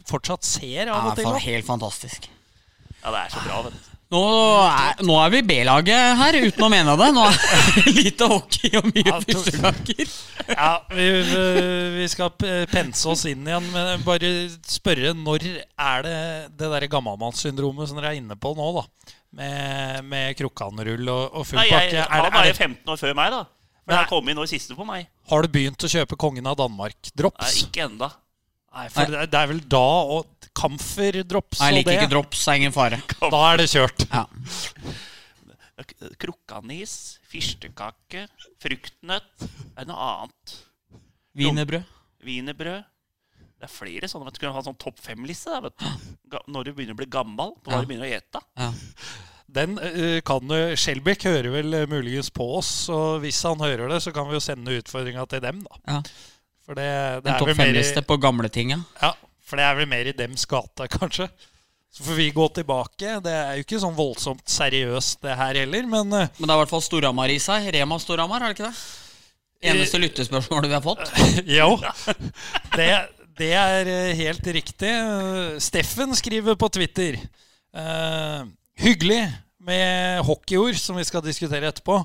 fortsatt 0.10 0.43
ser 0.47 0.89
av 0.91 1.12
og 1.12 1.16
til. 1.20 1.30
helt 1.45 1.68
fantastisk. 1.68 2.28
Ja, 3.00 3.12
det 3.14 3.20
er 3.22 3.32
så 3.34 3.45
bra, 3.45 3.62
vet 3.68 3.78
du. 3.78 3.86
Nå 4.10 4.20
er, 4.66 5.04
nå 5.06 5.16
er 5.22 5.30
vi 5.36 5.39
B-laget 5.45 6.16
her, 6.18 6.34
uten 6.41 6.64
å 6.66 6.70
mene 6.74 6.95
det. 6.97 7.10
Nå 7.14 7.28
er 7.30 7.36
det 7.86 7.91
lite 7.93 8.26
hockey 8.32 8.72
og 8.80 8.88
mye 8.89 9.04
Ja. 9.06 9.20
Ja, 10.50 10.70
vi, 10.89 11.06
vi- 12.00 12.08
skal 12.10 12.32
pense 12.72 13.06
oss 13.12 13.28
inn 13.30 13.45
igjen, 13.45 13.68
men 13.70 14.02
bare 14.08 14.32
spørre 14.66 15.14
når 15.14 15.45
er 15.54 16.02
det 16.08 16.18
det 16.58 16.72
der 16.74 16.88
gammalmannssyndromet 16.89 17.91
som 17.91 18.02
dere 18.02 18.16
er 18.16 18.18
inne 18.24 18.34
på 18.41 18.56
nå, 18.58 18.72
da? 18.80 18.84
Med, 19.38 20.04
med 20.10 20.34
krukkanrull 20.39 21.06
og, 21.14 21.36
og 21.38 21.45
full 21.45 21.62
pakke. 21.70 22.02
Han 22.10 22.34
er 22.41 22.50
jo 22.50 22.58
15 22.66 22.89
år 22.95 22.97
før 23.06 23.14
meg, 23.22 23.36
da. 23.38 23.43
Men 23.90 23.96
Nei. 23.96 24.02
han 24.04 24.10
kom 24.12 24.28
inn 24.30 24.38
nå 24.38 24.44
i 24.46 24.52
siste 24.52 24.76
på 24.78 24.86
meg. 24.86 25.08
har 25.32 25.42
du 25.42 25.48
begynt 25.50 25.82
å 25.82 25.90
kjøpe 25.90 26.16
Kongen 26.22 26.46
av 26.46 26.60
Danmark-drops? 26.62 27.42
Nei, 27.42 27.64
ikke 27.66 27.88
enda. 27.90 28.12
Nei, 28.76 28.84
for 28.94 29.10
det, 29.10 29.24
det 29.34 29.40
er 29.40 29.48
vel 29.50 29.62
da 29.66 29.82
og 30.14 30.28
Kamfer-drops 30.60 31.58
Jeg 31.64 31.72
og 31.74 31.78
liker 31.80 31.90
det. 31.90 31.96
ikke 32.04 32.12
drops, 32.12 32.44
det 32.46 32.52
er 32.54 32.60
ingen 32.62 32.76
fare. 32.76 33.00
Da 33.34 33.40
er 33.54 33.58
det 33.64 33.66
kjørt. 33.72 34.06
Ja. 34.14 34.26
Krukkanis, 36.20 36.94
fyrstekake, 37.32 38.26
fruktnøtt. 38.62 39.46
Er 39.74 39.86
det 39.86 39.88
noe 39.90 40.08
annet? 40.20 40.56
Wienerbrød. 41.40 41.86
Wienerbrød. 42.28 42.84
Det 43.60 43.68
er 43.68 43.72
flere 43.74 44.08
sånne. 44.12 44.28
vet 44.30 44.38
Du 44.38 44.44
kunne 44.44 44.56
ha 44.56 44.64
sånn 44.64 44.78
topp 44.80 45.00
fem-liste 45.04 45.52
når 45.60 46.68
du 46.70 46.72
begynner 46.76 46.96
å 46.96 47.00
bli 47.02 47.10
gammel. 47.12 47.56
På 47.64 47.72
hva 47.72 47.80
Ja. 47.80 47.82
du 47.82 47.90
begynner 47.90 48.08
å 48.08 48.18
ete. 48.20 48.42
Ja. 48.60 48.70
Den 49.50 49.78
eh, 49.82 50.20
kan 50.26 50.45
jo 50.45 50.78
Skjelbæk 50.78 51.26
hører 51.30 51.50
vel 51.54 51.74
eh, 51.74 51.88
muligens 51.89 52.30
på 52.34 52.45
oss, 52.60 52.72
og 52.93 53.24
hvis 53.24 53.41
han 53.47 53.62
hører 53.64 53.89
det, 53.89 54.02
så 54.06 54.14
kan 54.16 54.30
vi 54.30 54.38
jo 54.38 54.43
sende 54.43 54.78
utfordringa 54.78 55.26
til 55.32 55.41
dem, 55.45 55.64
da. 55.66 55.80
Ja. 55.89 56.02
For 56.70 56.78
det, 56.78 56.89
det 57.24 57.32
En 57.32 57.34
er 57.34 57.41
topp 57.41 57.56
fem-liste 57.58 58.04
på 58.06 58.20
gamle 58.22 58.52
ting, 58.54 58.76
ja. 58.76 59.14
for 59.41 59.58
det 59.58 59.66
er 59.66 59.80
vel 59.80 59.89
mer 59.89 60.12
i 60.12 60.14
dems 60.14 60.45
gate, 60.50 60.86
kanskje. 60.93 61.30
Så 61.89 62.04
får 62.06 62.20
vi 62.20 62.30
gå 62.30 62.45
tilbake. 62.54 63.16
Det 63.26 63.34
er 63.34 63.56
jo 63.58 63.66
ikke 63.66 63.80
sånn 63.82 63.95
voldsomt 63.97 64.45
seriøst, 64.54 65.24
det 65.26 65.38
her 65.39 65.58
heller, 65.64 65.88
men 65.89 66.14
eh, 66.14 66.30
Men 66.38 66.45
det 66.45 66.54
er 66.54 66.58
i 66.60 66.62
hvert 66.62 66.74
fall 66.76 66.86
Storhamar 66.86 67.34
i 67.34 67.39
seg. 67.41 67.72
Rema 67.74 67.97
Storhamar, 68.02 68.45
er 68.45 68.54
det 68.54 68.60
ikke 68.60 68.70
det? 68.70 68.84
Eneste 69.70 70.00
lyttespørsmålet 70.00 70.70
vi 70.70 70.78
har 70.78 70.86
fått. 70.86 71.10
jo. 71.58 71.72
Det, 72.78 72.91
det 73.41 73.50
er 73.58 73.89
eh, 73.89 74.14
helt 74.22 74.54
riktig. 74.60 74.93
Eh, 74.93 75.58
Steffen 75.64 76.14
skriver 76.16 76.56
på 76.60 76.70
Twitter 76.78 77.18
eh, 77.18 78.45
Hyggelig 78.80 79.26
med 79.68 80.22
hockeyord, 80.24 80.78
som 80.80 80.96
vi 80.96 81.04
skal 81.04 81.24
diskutere 81.26 81.68
etterpå. 81.68 81.98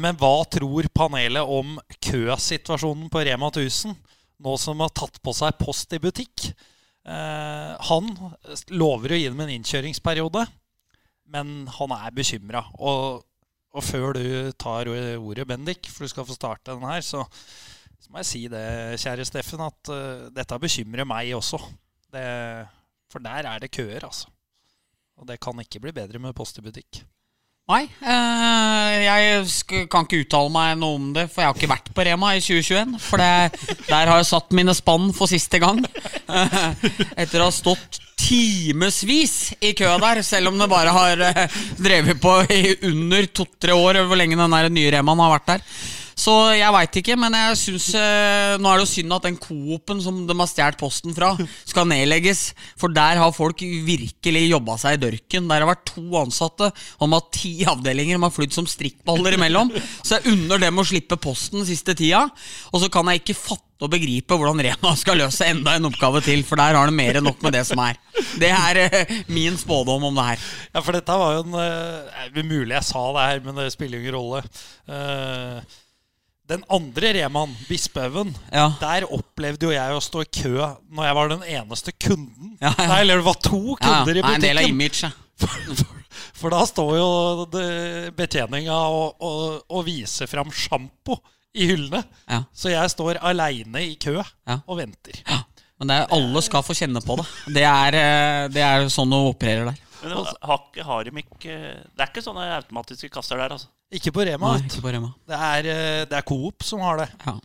Men 0.00 0.16
hva 0.16 0.40
tror 0.48 0.88
panelet 0.96 1.44
om 1.44 1.74
køsituasjonen 2.00 3.10
på 3.12 3.24
Rema 3.28 3.50
1000, 3.52 3.92
nå 4.40 4.54
som 4.60 4.80
har 4.80 4.92
tatt 4.96 5.20
på 5.20 5.34
seg 5.36 5.58
post 5.60 5.92
i 5.92 6.00
butikk? 6.00 6.46
Eh, 7.04 7.72
han 7.90 8.08
lover 8.72 9.12
å 9.12 9.18
gi 9.20 9.26
dem 9.28 9.42
en 9.44 9.52
innkjøringsperiode, 9.58 10.46
men 11.28 11.52
han 11.76 11.94
er 11.98 12.16
bekymra. 12.16 12.64
Og, 12.80 13.20
og 13.76 13.84
før 13.84 14.16
du 14.16 14.52
tar 14.56 14.88
ordet, 14.88 15.44
Bendik, 15.48 15.92
for 15.92 16.08
du 16.08 16.14
skal 16.14 16.28
få 16.28 16.38
starte 16.38 16.72
den 16.72 16.88
her, 16.88 17.04
så 17.04 17.26
så 17.98 18.12
må 18.14 18.22
jeg 18.22 18.28
si 18.30 18.42
det, 18.48 18.64
kjære 19.02 19.24
Steffen, 19.26 19.60
at 19.60 19.90
uh, 19.90 20.28
dette 20.32 20.56
bekymrer 20.62 21.04
meg 21.08 21.34
også. 21.36 21.58
Det, 22.14 22.24
for 23.12 23.20
der 23.24 23.48
er 23.50 23.60
det 23.60 23.72
køer, 23.74 24.06
altså. 24.06 24.30
Og 25.18 25.26
det 25.26 25.40
kan 25.42 25.58
ikke 25.58 25.80
bli 25.82 25.94
bedre 25.94 26.20
med 26.22 26.36
Post 26.36 26.60
i 26.60 26.64
butikk. 26.64 27.02
Nei, 27.68 27.82
eh, 28.00 28.94
jeg 29.04 29.88
kan 29.92 30.06
ikke 30.06 30.22
uttale 30.22 30.48
meg 30.54 30.78
noe 30.80 30.96
om 30.96 31.08
det, 31.12 31.26
for 31.28 31.42
jeg 31.42 31.50
har 31.50 31.58
ikke 31.58 31.68
vært 31.74 31.90
på 31.92 32.04
Rema 32.06 32.30
i 32.32 32.40
2021. 32.40 32.94
For 33.04 33.20
det, 33.20 33.82
der 33.90 34.08
har 34.08 34.22
jeg 34.22 34.28
satt 34.30 34.56
mine 34.56 34.72
spann 34.76 35.10
for 35.16 35.28
siste 35.28 35.60
gang. 35.60 35.82
Etter 37.20 37.42
å 37.42 37.50
ha 37.50 37.52
stått 37.52 38.00
timevis 38.18 39.36
i 39.60 39.74
kø 39.76 39.90
der, 40.00 40.22
selv 40.24 40.48
om 40.52 40.56
det 40.60 40.70
bare 40.72 40.96
har 40.96 41.26
eh, 41.28 41.60
drevet 41.76 42.22
på 42.22 42.38
i 42.56 42.72
under 42.88 43.28
to-tre 43.36 43.76
år, 43.76 44.00
hvor 44.08 44.16
lenge 44.16 44.40
den 44.40 44.78
nye 44.78 44.94
Remaen 44.96 45.26
har 45.26 45.36
vært 45.36 45.52
der. 45.52 45.66
Så 46.18 46.34
jeg 46.58 46.74
veit 46.74 46.98
ikke, 47.00 47.16
men 47.20 47.36
jeg 47.36 47.58
syns 47.60 47.88
eh, 47.94 48.56
Nå 48.58 48.70
er 48.70 48.80
det 48.80 48.86
jo 48.86 48.90
synd 48.90 49.14
at 49.14 49.28
den 49.28 49.38
Coop-en 49.38 50.00
som 50.02 50.24
de 50.26 50.34
har 50.34 50.50
stjålet 50.50 50.80
posten 50.80 51.14
fra, 51.14 51.30
skal 51.70 51.86
nedlegges. 51.90 52.48
For 52.80 52.92
der 52.94 53.20
har 53.22 53.36
folk 53.36 53.62
virkelig 53.62 54.44
jobba 54.48 54.78
seg 54.82 54.98
i 54.98 55.02
dørken. 55.06 55.46
Der 55.50 55.62
har 55.62 55.70
vært 55.70 55.86
to 55.92 56.04
ansatte, 56.18 56.72
og 56.98 57.06
de 57.06 57.14
har 57.14 57.30
ti 57.34 57.54
avdelinger. 57.70 58.18
De 58.18 58.26
har 58.26 58.34
flydd 58.34 58.58
som 58.58 58.68
strikkballer 58.68 59.38
imellom. 59.38 59.72
Så 60.02 60.18
jeg 60.18 60.34
unner 60.34 60.66
dem 60.66 60.82
å 60.82 60.86
slippe 60.88 61.20
posten 61.22 61.66
siste 61.68 61.94
tida. 61.98 62.26
Og 62.72 62.82
så 62.82 62.90
kan 62.92 63.08
jeg 63.12 63.22
ikke 63.22 63.38
fatte 63.38 63.64
og 63.86 63.92
begripe 63.92 64.34
hvordan 64.34 64.58
Rema 64.64 64.90
skal 64.98 65.20
løse 65.20 65.46
enda 65.46 65.76
en 65.78 65.86
oppgave 65.86 66.18
til, 66.26 66.42
for 66.46 66.58
der 66.58 66.74
har 66.74 66.90
de 66.90 66.98
mer 66.98 67.20
enn 67.20 67.28
nok 67.28 67.44
med 67.46 67.54
det 67.54 67.62
som 67.68 67.78
er. 67.84 67.98
Det 68.42 68.50
er 68.50 68.80
eh, 68.82 69.12
min 69.30 69.54
spådom 69.58 70.08
om 70.08 70.18
det 70.18 70.24
her. 70.32 70.46
Ja, 70.72 70.82
for 70.82 70.98
dette 70.98 71.18
var 71.20 71.36
jo 71.36 71.44
en 71.46 71.58
eh, 71.62 72.24
er 72.26 72.48
mulig 72.48 72.74
jeg 72.74 72.88
sa 72.90 73.04
det 73.14 73.28
her, 73.28 73.44
men 73.44 73.60
det 73.60 73.68
spiller 73.74 74.00
jo 74.00 74.02
ingen 74.02 74.16
rolle. 74.18 74.42
Eh, 74.90 75.78
den 76.48 76.62
andre 76.72 77.10
Reman, 77.18 77.52
Bispehaugen, 77.68 78.34
Ja. 78.52 78.70
der 78.80 79.04
opplevde 79.12 79.66
jo 79.68 79.72
jeg 79.74 79.92
å 79.96 80.00
stå 80.00 80.22
i 80.24 80.30
kø 80.32 80.54
når 80.90 81.04
jeg 81.04 81.14
var 81.18 81.28
den 81.34 81.42
eneste 81.44 81.92
kunden. 81.92 82.54
Ja, 82.60 82.72
ja. 82.78 82.86
Nei, 82.88 83.00
eller 83.02 83.20
det 83.20 83.26
var 83.28 83.34
to 83.44 83.60
Ja, 83.76 83.76
kunder 83.84 84.16
i 84.16 84.22
butikken. 84.22 84.28
Nei, 84.28 84.34
en 84.34 84.46
del 84.48 84.58
av 84.64 84.68
image, 84.72 85.02
ja. 85.04 85.10
For, 85.38 85.84
for 86.34 86.50
da 86.54 86.64
står 86.66 86.96
jo 86.98 87.08
betjeninga 88.18 88.74
og, 88.90 89.20
og, 89.22 89.60
og 89.70 89.84
viser 89.86 90.26
fram 90.30 90.50
sjampo 90.54 91.18
i 91.58 91.66
hyllene. 91.70 92.00
Ja. 92.28 92.40
Så 92.54 92.72
jeg 92.72 92.90
står 92.94 93.20
aleine 93.22 93.82
i 93.86 93.94
kø 94.00 94.16
Ja. 94.18 94.58
og 94.66 94.78
venter. 94.80 95.20
Men 95.78 95.90
det 95.92 95.96
er, 96.00 96.08
alle 96.14 96.42
skal 96.42 96.64
få 96.66 96.74
kjenne 96.74 96.98
på 97.04 97.14
det. 97.20 97.26
Det 97.54 97.62
er, 97.62 97.94
eh, 97.94 98.48
det 98.50 98.62
er 98.66 98.88
sånn 98.90 99.12
hun 99.14 99.28
opererer 99.30 99.68
der. 99.70 99.78
Men 100.02 100.10
det 100.14 100.24
har, 100.46 100.60
har 100.88 101.04
de 101.06 101.10
ikke 101.22 101.54
Det 101.54 102.02
er 102.02 102.10
ikke 102.10 102.22
sånne 102.22 102.44
automatiske 102.56 103.10
kasser 103.14 103.38
der, 103.38 103.54
altså. 103.54 103.70
Ikke 103.94 104.12
på 104.12 104.24
Rema. 104.28 104.54
Nei, 104.58 104.66
ikke 104.68 104.82
på 104.84 104.90
Rema. 104.92 105.12
Det 105.28 105.36
er, 105.38 105.68
eh, 105.72 106.02
det 106.10 106.16
er 106.18 106.26
Coop 106.28 106.62
som 106.66 106.80
har 106.84 106.98
det. 107.00 107.08
Ja. 107.24 107.38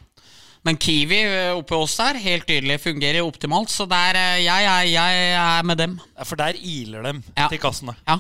Men 0.64 0.78
Kiwi 0.80 1.20
eh, 1.24 1.52
oppe 1.56 1.76
hos 1.80 1.96
der, 2.00 2.20
helt 2.24 2.46
tydelig, 2.48 2.80
fungerer 2.84 3.24
optimalt. 3.24 3.72
Så 3.72 3.86
der, 3.90 4.16
eh, 4.20 4.42
jeg, 4.44 4.66
jeg, 4.68 4.92
jeg 4.94 5.24
er 5.44 5.64
med 5.68 5.78
dem. 5.80 5.96
Ja, 6.18 6.24
For 6.28 6.36
der 6.40 6.60
iler 6.60 7.04
dem 7.04 7.24
Ja. 7.38 7.48
til 7.52 7.60
kassene. 7.64 7.96
Ja. 8.08 8.18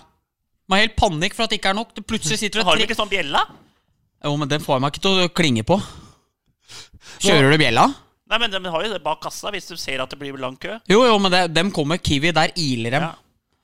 Man 0.68 0.80
har 0.80 0.86
helt 0.88 0.96
panikk 0.96 1.36
for 1.36 1.44
at 1.44 1.52
det 1.52 1.60
ikke 1.60 1.74
er 1.74 1.80
nok. 1.82 1.92
Det 1.96 2.06
plutselig 2.08 2.40
sitter 2.40 2.62
det 2.62 2.66
Har 2.68 2.80
du 2.80 2.84
ikke 2.86 2.96
sånn 2.96 3.12
bjella? 3.12 3.44
Jo, 4.24 4.38
men 4.40 4.48
den 4.48 4.64
får 4.64 4.78
jeg 4.78 4.82
meg 4.86 4.94
ikke 4.94 5.04
til 5.04 5.20
å 5.26 5.30
klinge 5.36 5.64
på. 5.68 5.78
Kjører 7.24 7.52
du 7.52 7.58
bjella? 7.60 7.90
Nei, 8.32 8.38
men 8.40 8.54
de 8.54 8.62
har 8.72 8.86
jo 8.88 8.94
det 8.94 9.02
bak 9.04 9.20
kassa 9.22 9.52
hvis 9.54 9.68
du 9.68 9.76
ser 9.78 10.00
at 10.02 10.10
det 10.10 10.18
blir 10.22 10.38
lang 10.40 10.56
kø. 10.58 10.78
Jo, 10.90 11.04
jo, 11.06 11.18
men 11.20 11.32
det, 11.34 11.42
dem 11.54 11.70
kommer 11.76 12.00
Kiwi. 12.00 12.32
Der 12.34 12.54
iler 12.56 12.96
dem. 12.96 13.04
Ja. 13.04 13.12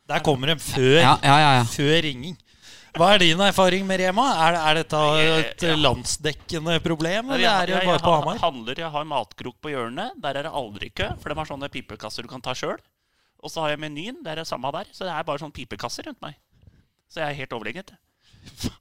Der 0.09 0.19
kommer 0.25 0.51
de 0.51 0.57
før, 0.59 0.99
Ja, 0.99 1.15
ja, 1.23 1.37
ja. 1.39 1.49
ja. 1.61 1.63
før 1.69 2.01
ringing. 2.03 2.35
Hva 2.97 3.11
er 3.13 3.21
din 3.21 3.41
erfaring 3.43 3.85
med 3.87 3.99
Rema? 4.01 4.25
Er, 4.47 4.57
er 4.57 4.79
dette 4.81 4.99
et 5.35 5.63
Ja. 5.67 5.75
landsdekkende 5.77 6.79
problem, 6.83 7.29
eller 7.29 7.43
Jeg, 7.43 7.53
er 7.53 7.65
det 7.67 7.75
jeg, 7.75 7.85
bare 7.85 7.99
på 8.01 8.13
jeg 8.13 8.21
Hamar? 8.23 8.37
handler, 8.41 8.79
jeg 8.81 8.91
har 8.95 9.05
matkrok 9.05 9.57
på 9.61 9.69
hjørnet. 9.73 10.15
Der 10.23 10.39
er 10.39 10.43
det 10.47 10.51
aldri 10.51 10.89
kø, 10.89 11.09
for 11.21 11.29
de 11.29 11.35
har 11.39 11.45
sånne 11.45 11.69
pipekasser 11.69 12.25
du 12.25 12.29
kan 12.31 12.41
ta 12.41 12.55
sjøl. 12.57 12.79
Og 13.43 13.51
så 13.53 13.61
har 13.61 13.69
jeg 13.75 13.79
menyen. 13.79 14.23
Det 14.23 14.31
er 14.33 14.41
det 14.41 14.47
samme 14.49 14.71
der. 14.75 14.89
Så 14.91 15.05
det 15.05 15.13
er 15.13 15.23
bare 15.23 15.39
sånn 15.39 15.53
pipekasser 15.55 16.09
rundt 16.09 16.21
meg. 16.21 16.35
Så 17.09 17.21
jeg 17.21 17.29
er 17.29 17.39
helt 17.43 17.53
overlegent. 17.55 17.93
Det 18.63 18.71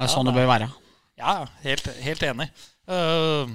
er 0.00 0.10
sånn 0.10 0.26
det 0.26 0.34
bør 0.34 0.48
være. 0.50 0.70
Ja, 1.18 1.44
helt, 1.62 1.86
helt 2.02 2.22
enig. 2.26 2.48
Uh, 2.90 3.46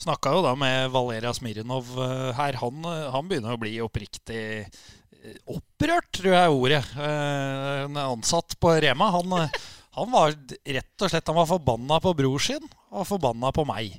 Snakka 0.00 0.32
jo 0.32 0.40
da 0.42 0.54
med 0.58 0.90
Valeria 0.90 1.30
Smirnov 1.36 1.86
uh, 1.98 2.32
her. 2.34 2.56
Han, 2.62 2.80
uh, 2.86 3.10
han 3.14 3.28
begynner 3.28 3.54
å 3.54 3.60
bli 3.60 3.76
oppriktig 3.84 4.66
opprørt, 5.50 6.08
tror 6.16 6.32
jeg 6.32 6.42
er 6.42 6.54
ordet. 6.54 6.80
Uh, 6.96 7.86
en 7.86 8.00
ansatt 8.04 8.56
på 8.60 8.72
Rema. 8.84 9.10
Han, 9.16 9.34
uh, 9.36 9.60
han 9.98 10.12
var 10.12 10.32
rett 10.32 11.04
og 11.04 11.10
slett 11.12 11.28
Han 11.28 11.40
var 11.40 11.50
forbanna 11.50 12.00
på 12.00 12.14
bror 12.16 12.42
sin 12.42 12.64
og 12.90 13.06
forbanna 13.08 13.52
på 13.54 13.66
meg. 13.68 13.94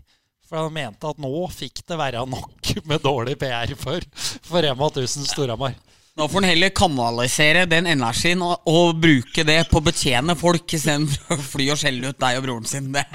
For 0.48 0.60
han 0.60 0.74
mente 0.76 1.08
at 1.08 1.22
nå 1.22 1.46
fikk 1.54 1.86
det 1.88 2.00
være 2.00 2.26
nok 2.28 2.74
med 2.90 3.04
dårlig 3.06 3.38
PR 3.40 3.72
for, 3.80 4.04
for 4.44 4.64
Rema 4.66 4.92
1000 4.92 5.30
Storhamar. 5.30 5.78
Nå 6.20 6.28
får 6.28 6.42
han 6.42 6.50
heller 6.50 6.74
kanalisere 6.76 7.64
den 7.72 7.88
energien 7.88 8.42
og, 8.44 8.66
og 8.68 8.98
bruke 9.00 9.46
det 9.48 9.62
på 9.72 9.80
å 9.80 9.86
betjene 9.86 10.36
folk 10.36 10.74
istedenfor 10.76 11.38
å 11.38 11.46
fly 11.54 11.70
og 11.72 11.80
skjelle 11.80 12.12
ut 12.12 12.20
deg 12.20 12.40
og 12.42 12.44
broren 12.50 12.68
sin. 12.68 12.92
Det, 12.92 13.06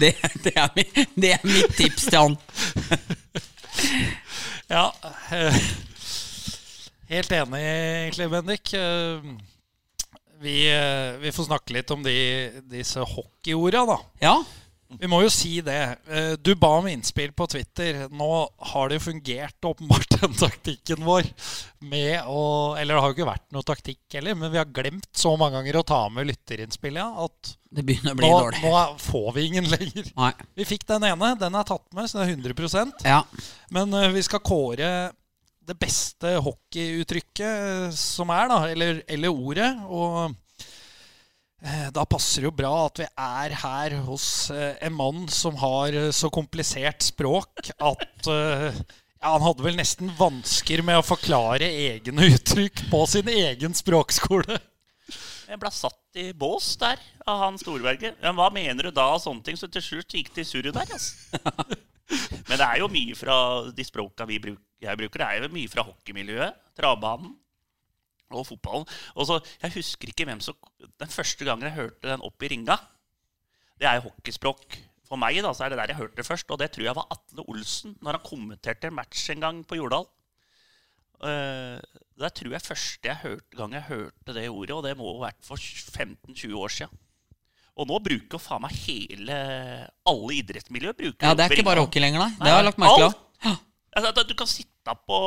det, 0.00 0.14
det, 0.46 0.54
er, 0.54 0.72
mitt, 0.78 1.02
det 1.12 1.34
er 1.36 1.44
mitt 1.44 1.76
tips 1.76 2.08
til 2.08 2.22
han. 2.22 2.38
Ja. 4.72 4.88
Helt 7.08 7.32
enig, 7.32 7.62
egentlig, 7.64 8.30
Bendik. 8.34 8.74
Eh, 8.74 9.22
Vi, 10.40 10.68
eh, 10.70 11.16
vi 11.18 11.32
får 11.34 11.48
snakke 11.48 11.72
litt 11.74 11.90
om 11.90 12.02
de, 12.04 12.12
disse 12.70 13.02
hockeyorda, 13.02 13.80
da. 13.88 13.96
Ja. 14.22 14.36
Vi 15.00 15.08
må 15.10 15.18
jo 15.24 15.28
si 15.34 15.56
det. 15.60 15.98
Eh, 16.08 16.36
Du 16.40 16.54
ba 16.54 16.68
om 16.78 16.86
innspill 16.86 17.32
på 17.36 17.48
Twitter. 17.50 18.04
Nå 18.08 18.28
har 18.70 18.88
det 18.88 19.00
jo 19.00 19.10
fungert 19.10 19.66
åpenbart, 19.66 20.06
den 20.20 20.32
taktikken 20.38 21.02
vår. 21.04 21.26
Med 21.80 22.22
å 22.30 22.76
Eller 22.78 22.94
det 22.94 23.00
har 23.02 23.10
jo 23.10 23.16
ikke 23.18 23.28
vært 23.32 23.50
noe 23.52 23.66
taktikk 23.66 23.98
heller, 24.14 24.38
men 24.38 24.52
vi 24.54 24.58
har 24.62 24.70
glemt 24.70 25.10
så 25.12 25.34
mange 25.36 25.58
ganger 25.58 25.80
å 25.80 25.86
ta 25.90 26.00
med 26.08 26.30
lytterinnspillet 26.30 27.02
ja, 27.02 27.26
at 27.26 27.52
Det 27.68 27.84
begynner 27.84 28.14
å 28.14 28.20
bli 28.22 28.30
nå, 28.30 28.38
dårlig. 28.46 28.62
nå 28.62 28.98
får 29.10 29.28
vi 29.34 29.46
ingen 29.50 29.68
lenger. 29.74 30.12
Nei. 30.16 30.32
Vi 30.54 30.64
fikk 30.70 30.86
den 30.86 31.04
ene. 31.10 31.34
Den 31.40 31.54
er 31.58 31.64
tatt 31.68 31.88
med, 31.92 32.06
så 32.08 32.20
det 32.22 32.28
er 32.28 32.36
100% 32.54 33.04
Ja. 33.10 33.24
Men 33.74 33.90
vi 34.14 34.22
skal 34.22 34.40
kåre 34.40 34.92
det 35.68 35.76
beste 35.76 36.36
hockeyuttrykket 36.44 37.96
som 37.96 38.32
er, 38.32 38.48
da. 38.50 38.60
Eller, 38.72 39.02
eller 39.08 39.32
ordet. 39.32 39.68
Og 39.88 40.32
eh, 41.62 41.88
da 41.94 42.06
passer 42.08 42.42
det 42.42 42.50
jo 42.50 42.56
bra 42.60 42.72
at 42.86 43.02
vi 43.02 43.08
er 43.08 43.56
her 43.64 43.98
hos 44.06 44.28
eh, 44.54 44.78
en 44.86 44.96
mann 44.96 45.26
som 45.32 45.58
har 45.60 45.96
eh, 45.96 46.10
så 46.14 46.32
komplisert 46.32 47.04
språk 47.10 47.70
at 47.76 48.30
ja, 48.30 49.32
Han 49.34 49.42
hadde 49.42 49.64
vel 49.66 49.78
nesten 49.78 50.12
vansker 50.14 50.84
med 50.86 51.00
å 51.00 51.06
forklare 51.06 51.66
egne 51.66 52.30
uttrykk 52.36 52.86
på 52.92 53.04
sin 53.10 53.28
egen 53.32 53.74
språkskole. 53.74 54.60
Jeg 55.48 55.58
ble 55.58 55.70
satt 55.72 56.20
i 56.20 56.28
bås 56.36 56.74
der 56.80 57.00
av 57.26 57.40
han 57.42 57.58
Storberget. 57.60 58.18
Men 58.22 58.36
hva 58.36 58.50
mener 58.52 58.88
du 58.88 58.92
da 58.94 59.08
av 59.14 59.22
sånne 59.24 59.42
ting? 59.44 59.56
Så 59.56 59.66
til 59.72 59.84
slutt 59.84 60.14
gikk 60.14 60.30
det 60.36 60.44
i 60.44 60.48
surret 60.48 60.76
der, 60.76 60.92
altså. 60.92 61.78
Men 62.48 62.56
det 62.56 62.64
er 62.64 62.80
jo 62.80 62.88
mye 62.92 63.16
fra 63.18 63.36
de 63.74 63.84
språka 63.84 64.26
bruk, 64.28 64.62
jeg 64.80 65.00
bruker. 65.00 65.22
Det 65.22 65.28
er 65.28 65.44
jo 65.44 65.52
mye 65.52 65.70
fra 65.72 65.84
hockeymiljøet, 65.84 66.60
travbanen 66.78 67.34
og 68.30 68.46
fotballen. 68.48 68.86
Og 69.16 69.28
så, 69.28 69.40
Jeg 69.62 69.74
husker 69.78 70.08
ikke 70.08 70.24
hvem 70.28 70.40
som 70.44 70.56
Den 71.00 71.08
første 71.08 71.44
gangen 71.44 71.68
jeg 71.68 71.76
hørte 71.76 72.08
den 72.08 72.24
opp 72.24 72.42
i 72.42 72.48
ringa, 72.52 72.76
det 73.78 73.86
er 73.86 73.98
jo 73.98 74.08
hockeyspråk. 74.08 74.78
For 75.08 75.16
meg 75.16 75.38
da, 75.40 75.54
så 75.56 75.64
er 75.64 75.72
det 75.72 75.78
der 75.80 75.92
jeg 75.94 76.00
hørte 76.02 76.18
det 76.18 76.26
først, 76.26 76.50
og 76.50 76.58
det 76.60 76.70
tror 76.74 76.84
jeg 76.84 76.96
var 76.98 77.08
Atle 77.14 77.44
Olsen 77.48 77.96
når 78.02 78.18
han 78.18 78.26
kommenterte 78.26 78.90
en 78.90 78.96
match 78.98 79.30
en 79.32 79.40
gang 79.40 79.60
på 79.64 79.78
Jordal. 79.78 80.04
Uh, 81.18 81.80
det 82.18 82.32
tror 82.36 82.52
jeg 82.54 82.62
første 82.62 83.08
jeg 83.08 83.22
hørte, 83.22 83.56
gang 83.56 83.72
jeg 83.74 83.88
hørte 83.88 84.34
det 84.34 84.48
ordet, 84.50 84.74
og 84.76 84.84
det 84.84 84.96
må 84.98 85.14
ha 85.16 85.28
vært 85.28 85.40
for 85.46 85.56
15-20 85.56 86.58
år 86.58 86.74
siden. 86.74 87.00
Og 87.78 87.86
nå 87.86 87.98
bruker 88.02 88.40
faen 88.42 88.64
meg 88.64 88.74
hele 88.84 89.38
Alle 90.08 90.38
idrettsmiljøer 90.40 90.96
bruker 90.98 91.28
ja, 91.28 91.34
det 91.38 91.44
er 91.46 91.54
ikke 91.54 91.66
bare 91.68 91.84
hockey 91.84 92.02
lenger, 92.02 92.24
nei. 92.24 92.32
Nei, 92.34 92.42
Det 92.42 92.52
har 92.52 92.60
jeg 92.62 92.68
lagt 92.70 92.80
merke 92.82 93.04
til. 93.04 93.56
Altså, 93.98 94.24
du 94.26 94.34
kan 94.38 94.50
sitte 94.50 94.94
på 95.08 95.20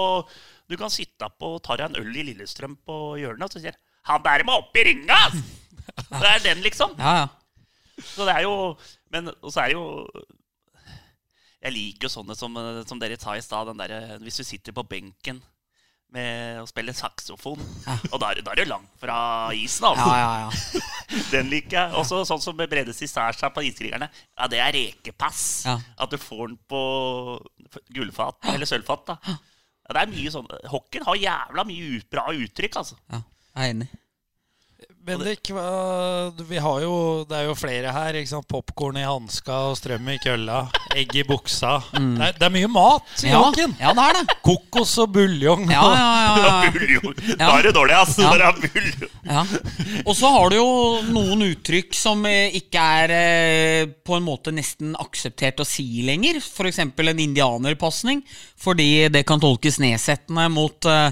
Du 0.71 0.77
kan 0.79 0.93
sitte 0.93 1.29
på 1.39 1.53
tar 1.63 1.81
deg 1.81 1.91
en 1.91 2.01
øl 2.03 2.19
i 2.21 2.25
Lillestrøm 2.29 2.77
på 2.87 2.99
hjørnet, 3.21 3.47
og 3.47 3.55
så 3.55 3.63
sier 3.63 3.77
'Han 4.07 4.23
der 4.23 4.43
må 4.43 4.57
opp 4.57 4.75
i 4.75 4.83
ringa!' 4.87 5.31
Så 5.31 6.19
Det 6.21 6.29
er 6.29 6.43
den, 6.43 6.61
liksom. 6.63 6.95
Ja, 6.97 7.13
ja. 7.21 7.27
Så 8.01 8.25
det 8.25 8.35
er 8.35 8.43
jo 8.47 8.77
Men 9.11 9.27
og 9.27 9.51
så 9.51 9.61
er 9.61 9.67
det 9.71 9.75
jo 9.75 10.07
Jeg 11.61 11.73
liker 11.73 12.07
jo 12.07 12.09
sånne 12.09 12.35
som, 12.35 12.55
eh, 12.57 12.83
som 12.87 12.99
dere 12.99 13.19
sa 13.19 13.35
i 13.37 13.41
stad. 13.41 13.69
Hvis 14.21 14.37
du 14.37 14.43
sitter 14.43 14.71
på 14.73 14.83
benken 14.83 15.41
med 16.11 16.59
å 16.59 16.65
spille 16.67 16.91
saksofon, 16.95 17.61
og 18.11 18.17
da 18.19 18.31
er, 18.33 18.41
da 18.43 18.51
er 18.51 18.59
det 18.61 18.67
langt 18.67 18.89
fra 18.99 19.15
isen, 19.55 19.85
altså. 19.87 20.07
ja, 20.11 20.17
ja, 20.19 20.49
ja. 20.49 20.81
Den 21.33 21.47
liker 21.51 21.77
jeg. 21.77 21.93
Også 21.99 22.21
sånn 22.27 22.43
som 22.43 22.59
Brede 22.59 22.93
Cæsarsa 22.95 23.49
på 23.55 23.63
Iskrigerne. 23.67 24.07
Ja, 24.35 24.47
det 24.51 24.59
er 24.63 24.75
rekepass. 24.75 25.41
Ja. 25.67 25.77
At 26.03 26.11
du 26.11 26.19
får 26.19 26.51
den 26.51 26.59
på 26.71 26.81
gullfat, 27.95 28.39
eller 28.53 28.67
sølvfat. 28.69 29.07
da. 29.13 29.17
Ja, 29.87 29.95
det 29.95 30.03
er 30.03 30.11
mye 30.13 30.31
sånn 30.31 30.47
Hockeyen 30.71 31.07
har 31.07 31.19
jævla 31.19 31.65
mye 31.67 31.99
bra 32.11 32.27
uttrykk, 32.35 32.79
altså. 32.83 32.99
ja. 33.11 33.23
Jeg 33.51 33.67
er 33.67 33.73
enig. 33.75 33.89
Bendik, 35.01 35.49
hva, 35.49 36.29
vi 36.45 36.59
har 36.61 36.81
jo, 36.83 36.95
det 37.25 37.33
er 37.39 37.47
jo 37.47 37.55
flere 37.57 37.89
her. 37.95 38.17
ikke 38.19 38.29
sant? 38.29 38.45
Popkorn 38.51 38.99
i 39.01 39.05
hanska 39.07 39.55
og 39.71 39.77
strøm 39.79 40.05
i 40.13 40.17
kølla. 40.21 40.59
Egg 40.93 41.15
i 41.17 41.23
buksa. 41.25 41.79
Det, 41.95 42.27
er, 42.27 42.35
det 42.37 42.45
er 42.45 42.53
mye 42.53 42.69
mat 42.69 43.23
i 43.25 43.31
Mm. 43.31 43.73
Ja, 43.81 43.93
det 43.97 44.03
er 44.05 44.19
det. 44.19 44.35
Kokos 44.45 44.93
og 45.01 45.09
buljong. 45.15 45.65
Ja, 45.73 45.81
ja, 45.95 46.05
ja, 46.21 46.35
ja. 46.45 46.71
Buljong. 46.75 47.17
Da 47.39 47.49
er 47.57 47.65
det 47.65 47.73
dårlig, 47.75 47.95
altså. 47.97 48.27
Ja. 48.27 48.31
Det 48.37 48.45
er 48.45 48.73
buljong. 48.75 49.17
Ja. 49.25 49.43
Og 50.05 50.15
så 50.17 50.31
har 50.35 50.53
du 50.53 50.57
jo 50.59 50.69
noen 51.09 51.45
uttrykk 51.49 51.97
som 51.97 52.21
eh, 52.29 52.53
ikke 52.61 52.85
er 53.01 53.15
eh, 53.17 53.91
på 54.05 54.17
en 54.19 54.25
måte 54.27 54.53
nesten 54.53 54.93
akseptert 55.01 55.63
å 55.63 55.67
si 55.67 55.87
lenger. 56.05 56.37
F.eks. 56.43 56.81
en 56.85 57.25
indianerpasning, 57.25 58.21
fordi 58.59 59.07
det 59.13 59.25
kan 59.29 59.41
tolkes 59.41 59.81
nedsettende 59.81 60.45
mot 60.53 60.89
eh, 60.89 61.09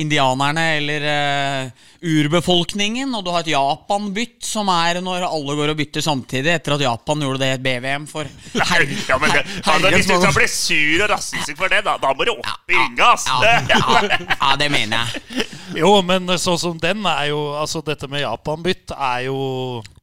indianerne 0.00 0.62
eller 0.78 1.04
uh, 1.04 1.88
urbefolkningen. 2.02 3.12
Og 3.14 3.24
du 3.26 3.30
har 3.34 3.44
et 3.44 3.50
Japan-bytt, 3.52 4.38
som 4.46 4.70
er 4.72 5.00
når 5.04 5.26
alle 5.28 5.56
går 5.58 5.72
og 5.74 5.78
bytter 5.82 6.04
samtidig, 6.04 6.54
etter 6.56 6.76
at 6.76 6.84
Japan 6.86 7.24
gjorde 7.26 7.42
det 7.42 7.50
i 7.50 7.56
et 7.58 7.64
BVM 7.66 8.06
for 8.10 8.28
her, 8.72 8.86
Ja, 9.08 9.18
men 9.22 9.30
her, 9.34 9.46
her- 9.66 9.88
Hvis 9.96 10.08
du 10.10 10.14
skal 10.20 10.36
bli 10.36 10.48
sur 10.50 11.04
og 11.06 11.10
rasistisk 11.14 11.58
for 11.60 11.72
det, 11.72 11.82
da, 11.86 11.96
da 12.02 12.12
må 12.16 12.26
du 12.28 12.32
opp 12.34 12.70
i 12.72 12.76
ringa, 12.78 13.12
ass. 13.14 13.26
ja, 13.28 13.56
ja, 13.72 14.02
ja, 14.36 14.52
det 14.60 14.70
mener 14.72 15.02
jeg. 15.04 15.48
Jo, 15.82 15.94
men 16.04 16.28
sånn 16.40 16.58
som 16.60 16.76
den 16.80 17.04
er 17.08 17.30
jo 17.30 17.38
Altså, 17.56 17.80
dette 17.86 18.08
med 18.10 18.20
Japan-bytt 18.20 18.92
er 18.92 19.22
jo 19.30 19.36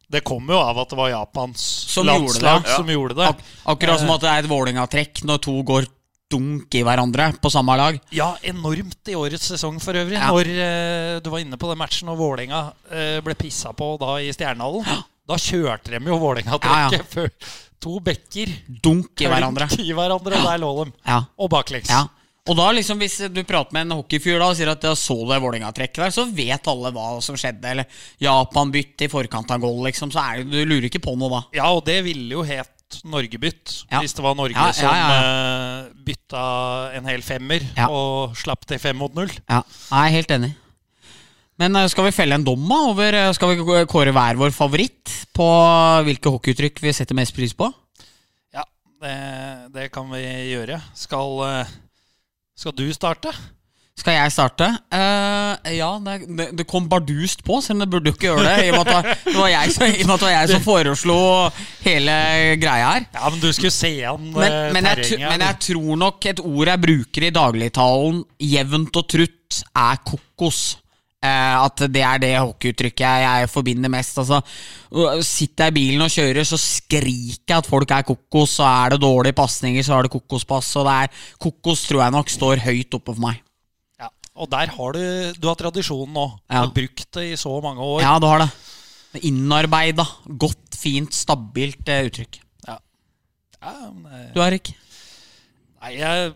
Det 0.09 0.23
kommer 0.25 0.55
jo 0.55 0.61
av 0.63 0.79
at 0.81 0.89
det 0.89 0.97
var 0.97 1.11
Japans 1.11 1.61
Som 1.93 2.07
gjorde 2.09 2.17
landslag 2.17 2.63
ja. 2.65 2.75
som 2.79 2.89
gjorde 2.89 3.17
det. 3.19 3.27
Ak 3.29 3.43
akkurat 3.75 4.01
som 4.01 4.09
at 4.15 4.23
det 4.23 4.31
er 4.31 4.41
et 4.43 4.49
Vålerenga-trekk 4.49 5.21
når 5.29 5.41
to 5.45 5.53
går 5.69 5.85
dunk 6.29 6.75
i 6.77 6.83
hverandre 6.85 7.31
på 7.41 7.49
samme 7.51 7.75
lag. 7.79 7.97
Ja, 8.13 8.31
enormt 8.45 9.09
i 9.09 9.15
årets 9.17 9.49
sesong 9.51 9.79
for 9.81 9.97
øvrig. 9.97 10.19
Ja. 10.19 10.29
Når 10.29 10.51
eh, 10.53 11.15
du 11.23 11.31
var 11.33 11.41
inne 11.41 11.57
på 11.57 11.71
den 11.71 11.79
matchen 11.81 12.11
og 12.13 12.19
Vålerenga 12.21 12.67
eh, 12.91 13.17
ble 13.25 13.35
pissa 13.39 13.73
på 13.73 13.95
da 14.01 14.19
i 14.21 14.29
Stjernehallen. 14.35 15.07
Da 15.29 15.37
kjørte 15.37 15.93
de 15.93 15.99
jo 16.09 16.21
Vålerenga-trekket 16.21 17.01
Ja, 17.01 17.09
før 17.09 17.33
to 17.79 17.99
bekker. 18.03 18.53
Dunk 18.67 19.21
i 19.21 19.27
hverandre. 19.29 19.69
I 19.79 19.91
hverandre, 19.95 20.39
og 20.39 20.47
der 20.49 20.61
lå 20.61 20.71
de. 20.79 20.87
Ja. 21.07 21.19
Og 21.39 21.51
baklengs. 21.53 21.91
Ja. 21.91 22.07
Og 22.49 22.57
da 22.57 22.71
liksom 22.73 22.97
Hvis 22.97 23.19
du 23.29 23.43
prater 23.45 23.75
med 23.75 23.85
en 23.85 23.99
hockeyfyr 23.99 24.39
da 24.39 24.47
og 24.49 24.57
sier 24.57 24.71
at 24.71 24.81
da 24.81 24.95
så 24.97 25.17
det 25.29 25.37
Vålerenga-trekket 25.43 26.01
der, 26.01 26.13
så 26.15 26.25
vet 26.25 26.69
alle 26.71 26.93
hva 26.95 27.11
som 27.25 27.37
skjedde. 27.37 27.73
Eller 27.73 28.01
Japan 28.21 28.73
bytte 28.73 29.05
i 29.05 29.11
forkant 29.11 29.53
av 29.53 29.61
goal, 29.63 29.83
liksom. 29.85 30.13
Så 30.13 30.23
det, 30.37 30.49
du 30.49 30.59
lurer 30.63 30.89
ikke 30.89 31.03
på 31.03 31.13
noe 31.19 31.33
da. 31.35 31.41
Ja, 31.61 31.69
og 31.73 31.85
det 31.89 32.01
ville 32.07 32.37
jo 32.37 32.45
het 32.47 32.73
Norgebytt. 33.05 33.73
Ja. 33.91 33.99
Hvis 34.03 34.15
det 34.17 34.23
var 34.25 34.35
Norge 34.37 34.55
Ja, 34.57 34.71
som 34.75 34.89
eh, 34.93 35.89
bytta 36.05 36.43
en 36.97 37.05
hel 37.09 37.21
femmer 37.25 37.63
og 37.89 38.35
slapp 38.39 38.65
til 38.69 38.81
fem 38.81 38.97
mot 38.99 39.13
null. 39.17 39.31
Ja, 39.49 39.61
Jeg 39.91 39.99
er 40.09 40.15
helt 40.17 40.33
enig. 40.37 40.51
Men 41.59 41.75
eh, 41.75 41.87
skal 41.91 42.07
vi 42.07 42.15
felle 42.15 42.37
en 42.39 42.45
dom 42.47 42.65
over 42.71 43.13
eh, 43.13 43.29
Skal 43.35 43.53
vi 43.53 43.85
kåre 43.91 44.13
hver 44.15 44.39
vår 44.39 44.53
favoritt 44.55 45.13
på 45.35 45.47
hvilke 46.07 46.31
hockeyuttrykk 46.33 46.81
vi 46.83 46.93
setter 46.95 47.17
mest 47.17 47.35
pris 47.37 47.53
på? 47.55 47.69
Ja, 48.55 48.65
det, 49.03 49.15
det 49.75 49.87
kan 49.95 50.09
vi 50.11 50.23
gjøre. 50.53 50.81
Skal, 50.97 51.65
skal 52.57 52.75
du 52.75 52.87
starte? 52.95 53.31
Skal 53.99 54.15
jeg 54.15 54.31
starte? 54.31 54.67
Uh, 54.93 55.69
ja, 55.75 55.89
det, 55.99 56.47
det, 56.55 56.65
kom 56.69 56.87
bardust 56.91 57.43
på, 57.43 57.59
selv 57.63 57.79
om 57.79 57.83
det 57.83 57.89
burde 57.91 58.11
jo 58.11 58.15
ikke 58.15 58.29
gjøre 58.29 58.45
det. 58.45 58.67
I 58.69 58.71
og 58.71 58.77
med 58.79 58.93
at 58.95 59.23
det 59.25 59.35
var 59.35 59.49
jeg 59.51 59.73
som, 59.75 59.87
det 59.91 60.21
var 60.23 60.35
jeg 60.35 60.61
foreslo 60.63 61.17
hele 61.83 62.15
greia 62.61 62.93
her. 62.93 63.07
Ja, 63.17 63.31
men 63.31 63.41
du 63.43 63.49
skulle 63.55 63.75
se 63.75 63.91
an 64.07 64.29
Men, 64.31 64.45
eh, 64.47 64.69
men, 64.75 64.87
jeg, 64.87 65.19
men 65.25 65.43
jeg 65.43 65.59
tror 65.67 65.99
nok 66.05 66.29
et 66.31 66.43
ord 66.43 66.71
jeg 66.71 66.83
bruker 66.85 67.25
i 67.27 67.33
dagligtalen 67.35 68.21
jevnt 68.39 69.01
og 69.01 69.09
trutt, 69.15 69.63
er 69.75 69.99
kokos. 70.07 70.61
Uh, 71.19 71.65
at 71.65 71.81
det 71.91 71.99
er 71.99 72.19
det 72.23 72.29
hockeyuttrykket 72.37 73.03
jeg, 73.03 73.23
jeg 73.27 73.51
forbinder 73.51 73.91
mest. 73.91 74.21
Altså, 74.21 74.39
sitter 75.27 75.67
jeg 75.67 75.73
i 75.73 75.77
bilen 75.81 76.05
og 76.05 76.13
kjører, 76.13 76.47
så 76.47 76.55
skriker 76.55 77.51
jeg 77.51 77.57
at 77.57 77.67
folk 77.67 77.91
er 77.91 78.07
kokos. 78.07 78.55
Og 78.63 78.69
er 78.69 78.95
det 78.95 79.01
dårlige 79.03 79.35
pasninger, 79.35 79.83
så 79.83 79.97
er 79.97 80.07
det 80.07 80.15
kokospass. 80.15 80.71
Og 80.79 80.87
det 80.87 80.95
er, 81.03 81.21
kokos 81.43 81.83
tror 81.89 82.05
jeg 82.05 82.15
nok 82.15 82.35
står 82.37 82.63
høyt 82.69 82.95
oppe 83.01 83.11
for 83.11 83.27
meg. 83.27 83.43
Ja. 84.39 84.43
Og 84.43 84.49
der 84.49 84.71
har 84.71 84.93
du 84.95 85.33
Du 85.35 85.47
har 85.49 85.55
tradisjonen 85.59 86.13
nå. 86.15 86.25
Du 86.39 86.53
Ja. 86.55 86.61
har 86.63 86.71
brukt 86.73 87.11
det 87.19 87.25
i 87.33 87.35
så 87.37 87.61
mange 87.61 87.83
år. 87.83 88.01
Ja, 88.01 88.17
du 88.19 88.25
har 88.31 88.39
det. 88.45 88.49
Innarbeida. 89.27 90.05
Godt, 90.39 90.75
fint, 90.79 91.11
stabilt 91.13 91.87
eh, 91.89 92.05
uttrykk. 92.07 92.39
Ja, 92.67 92.79
men, 93.91 94.05
eh, 94.13 94.33
Du, 94.33 94.39
Erik? 94.41 94.73
nei, 95.81 95.97
jeg 95.97 96.33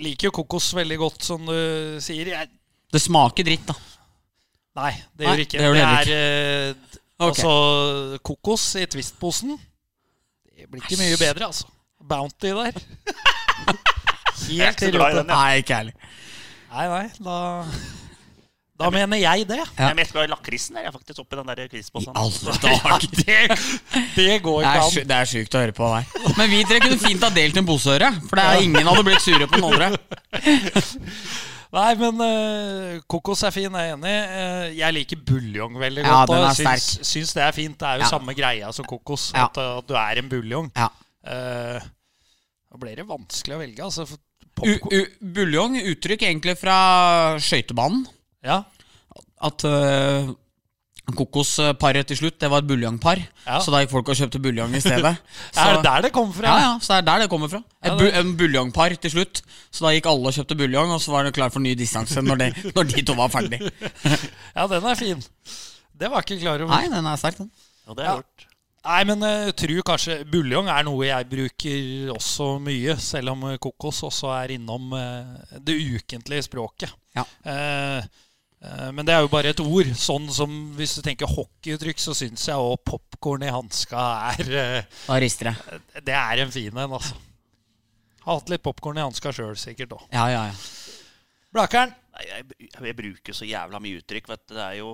liker 0.00 0.28
jo 0.30 0.30
kokos 0.42 0.70
veldig 0.76 0.96
godt, 0.98 1.22
som 1.22 1.44
du 1.44 1.98
sier. 2.00 2.26
Jeg, 2.32 2.48
Det 2.92 3.00
smaker 3.02 3.44
dritt, 3.44 3.66
da. 3.66 3.74
nei, 4.76 4.92
det 5.16 5.26
Nei, 5.26 5.34
gjør 5.36 5.42
ikke 5.44 5.58
det 5.58 5.64
gjør 5.66 5.74
det 5.74 5.80
det. 5.82 5.86
heller 5.86 6.12
er 6.16 6.70
eh, 6.70 6.74
okay. 7.18 7.28
altså 7.28 8.18
kokos 8.22 8.64
i 8.76 8.86
Twist-posen. 8.86 9.58
Det 10.56 10.70
blir 10.70 10.80
ikke 10.82 10.96
mye 11.02 11.16
bedre, 11.20 11.46
altså. 11.50 11.66
Bounty 12.00 12.48
der. 12.54 12.72
Er 14.46 14.70
Helt 14.70 14.82
ikke 14.82 15.00
ja. 15.00 15.22
Nei, 15.26 15.56
ikke 15.62 15.74
ærlig. 15.74 15.94
Nei, 16.76 16.88
nei, 16.92 17.06
da 17.24 17.36
Da 18.76 18.90
mener 18.92 19.16
jeg 19.16 19.46
det. 19.48 19.56
Ja. 19.56 19.86
Jeg 19.86 19.94
er 19.94 19.96
mest 19.96 20.12
glad 20.12 20.26
i 20.26 20.30
lakrisen. 20.34 20.76
Jeg 20.76 20.84
er 20.90 20.92
faktisk 20.92 21.22
oppi 21.22 21.38
den 21.38 21.48
der 21.48 21.68
quizposen. 21.72 22.12
Alle 22.12 22.56
dager. 22.66 23.06
Det, 23.16 23.38
det 24.18 24.34
går 24.44 24.58
ikke 24.66 24.74
er, 24.74 24.84
an. 24.84 25.08
det 25.08 25.16
er 25.16 25.30
sjukt 25.30 25.56
å 25.56 25.62
høre 25.62 25.72
på 25.78 25.88
Nei. 25.94 26.02
Men 26.36 26.52
vi 26.52 26.58
tre 26.68 26.82
kunne 26.84 26.98
fint 27.00 27.24
ha 27.24 27.30
delt 27.32 27.56
en 27.56 27.68
posøre. 27.70 28.10
For 28.28 28.36
det 28.36 28.44
er 28.50 28.66
ingen 28.66 28.90
hadde 28.90 29.06
blitt 29.08 29.24
sure 29.24 29.48
på 29.48 29.62
den 29.62 29.68
andre. 29.70 29.88
Nei, 31.76 31.88
men 31.98 32.20
uh, 32.22 33.00
kokos 33.10 33.42
er 33.48 33.52
fin, 33.56 33.72
jeg 33.72 33.90
er 33.90 33.96
enig. 33.96 34.12
Uh, 34.36 34.68
jeg 34.76 34.96
liker 35.00 35.24
buljong 35.32 35.80
veldig 35.80 36.04
Ja, 36.04 36.12
godt. 36.20 36.30
den 36.36 36.44
er 36.44 36.76
jeg 36.76 36.84
syns, 36.84 37.08
syns 37.14 37.32
det 37.36 37.42
er 37.48 37.56
fint. 37.56 37.80
Det 37.80 37.88
er 37.88 37.98
jo 38.02 38.04
Ja. 38.06 38.12
samme 38.12 38.36
greia 38.38 38.70
som 38.76 38.86
kokos. 38.88 39.30
Ja. 39.34 39.48
At, 39.48 39.58
at 39.64 39.88
du 39.88 39.96
er 39.98 40.20
en 40.20 40.28
buljong. 40.30 40.68
Ja. 40.76 40.92
Uh, 41.26 41.80
da 42.70 42.80
blir 42.84 43.00
det 43.00 43.08
vanskelig 43.08 43.56
å 43.56 43.60
velge. 43.64 43.88
Altså, 43.88 44.04
for 44.56 44.66
U, 44.68 44.74
u, 44.96 45.04
buljong, 45.36 45.76
uttrykk 45.92 46.22
egentlig 46.30 46.56
fra 46.60 46.78
skøytebanen. 47.42 48.06
ja. 48.46 48.62
At 49.46 49.60
uh, 49.68 50.30
kokosparet 51.14 52.08
til 52.08 52.16
slutt, 52.18 52.38
det 52.40 52.48
var 52.50 52.62
et 52.64 52.66
buljongpar. 52.66 53.20
Ja. 53.44 53.58
Så 53.62 53.70
da 53.70 53.82
gikk 53.82 53.92
folk 53.92 54.08
og 54.10 54.16
kjøpte 54.18 54.40
buljong 54.42 54.72
i 54.74 54.80
stedet. 54.82 55.12
Så, 55.54 55.60
Er 55.62 55.76
det 55.76 55.84
der 55.84 56.06
det 56.08 56.10
kommer 56.16 56.34
fra? 56.34 56.48
Ja, 56.48 56.62
ja, 56.64 56.70
så 56.80 56.94
det 56.94 56.96
er 56.96 57.06
der 57.10 57.22
det 57.22 57.28
kommer 57.30 57.52
fra. 57.52 57.60
Et 57.84 58.00
bu 58.00 58.06
en 58.08 58.32
buljongpar 58.40 58.96
til 59.04 59.12
slutt. 59.12 59.42
Så 59.70 59.84
da 59.86 59.92
gikk 59.94 60.08
alle 60.10 60.32
og 60.32 60.34
kjøpte 60.34 60.56
buljong, 60.58 60.90
og 60.96 61.04
så 61.04 61.12
var 61.14 61.28
det 61.28 61.34
klar 61.36 61.52
for 61.54 61.62
ny 61.62 61.76
distanse 61.78 62.24
når, 62.24 62.40
det, 62.42 62.48
når 62.78 62.90
de 62.90 63.04
to 63.06 63.14
var 63.20 63.30
ferdig. 63.36 63.60
Ja, 64.56 64.66
den 64.72 64.88
er 64.90 64.98
fin. 64.98 65.22
Det 66.00 66.10
var 66.10 66.24
ikke 66.26 66.40
klar 66.42 66.64
over. 66.64 66.72
Nei, 66.74 66.90
den 66.96 67.06
er 67.12 67.20
sterk, 67.20 67.38
den. 67.44 67.52
Og 67.86 68.00
det 68.00 68.08
er 68.08 68.16
ja. 68.16 68.45
Nei, 68.86 69.00
men 69.08 69.24
jeg 69.24 69.54
tror 69.58 69.80
kanskje 69.88 70.20
buljong 70.30 70.68
er 70.70 70.84
noe 70.86 71.08
jeg 71.08 71.26
bruker 71.30 72.12
også 72.14 72.52
mye, 72.62 72.94
selv 73.02 73.32
om 73.32 73.42
eh, 73.48 73.58
kokos 73.62 74.04
også 74.06 74.30
er 74.36 74.54
innom 74.54 74.92
eh, 74.94 75.56
det 75.58 75.74
ukentlige 75.96 76.46
språket. 76.46 76.92
Ja. 77.16 77.24
Eh, 77.50 78.06
eh, 78.62 78.88
men 78.94 79.02
det 79.08 79.16
er 79.16 79.24
jo 79.24 79.32
bare 79.32 79.50
et 79.50 79.62
ord. 79.64 79.90
Sånn 79.98 80.28
som 80.34 80.54
hvis 80.78 80.94
du 80.98 81.02
tenker 81.06 81.30
hockeyuttrykk, 81.32 82.02
så 82.02 82.14
syns 82.14 82.46
jeg 82.46 82.62
òg 82.62 82.78
popkorn 82.86 83.46
i 83.48 83.50
hanska 83.50 84.04
er 84.36 84.52
eh, 84.62 85.00
Da 85.08 85.18
rister 85.22 85.50
det. 85.50 85.80
Det 86.06 86.14
er 86.14 86.44
en 86.44 86.54
fin 86.54 86.70
en, 86.70 86.98
altså. 87.00 87.18
Har 88.26 88.38
hatt 88.38 88.52
litt 88.54 88.62
popkorn 88.62 89.00
i 89.00 89.06
hanska 89.06 89.34
sjøl, 89.34 89.56
sikkert 89.58 89.96
òg. 89.98 90.06
Ja, 90.14 90.28
ja, 90.30 90.44
ja. 90.52 90.94
Blakeren. 91.54 91.94
Jeg, 92.22 92.46
jeg 92.70 92.96
bruker 92.96 93.34
så 93.36 93.46
jævla 93.48 93.80
mye 93.82 93.98
uttrykk. 93.98 94.30
Vet 94.30 94.46
du. 94.46 94.54
Det 94.54 94.62
er 94.62 94.78
jo 94.78 94.92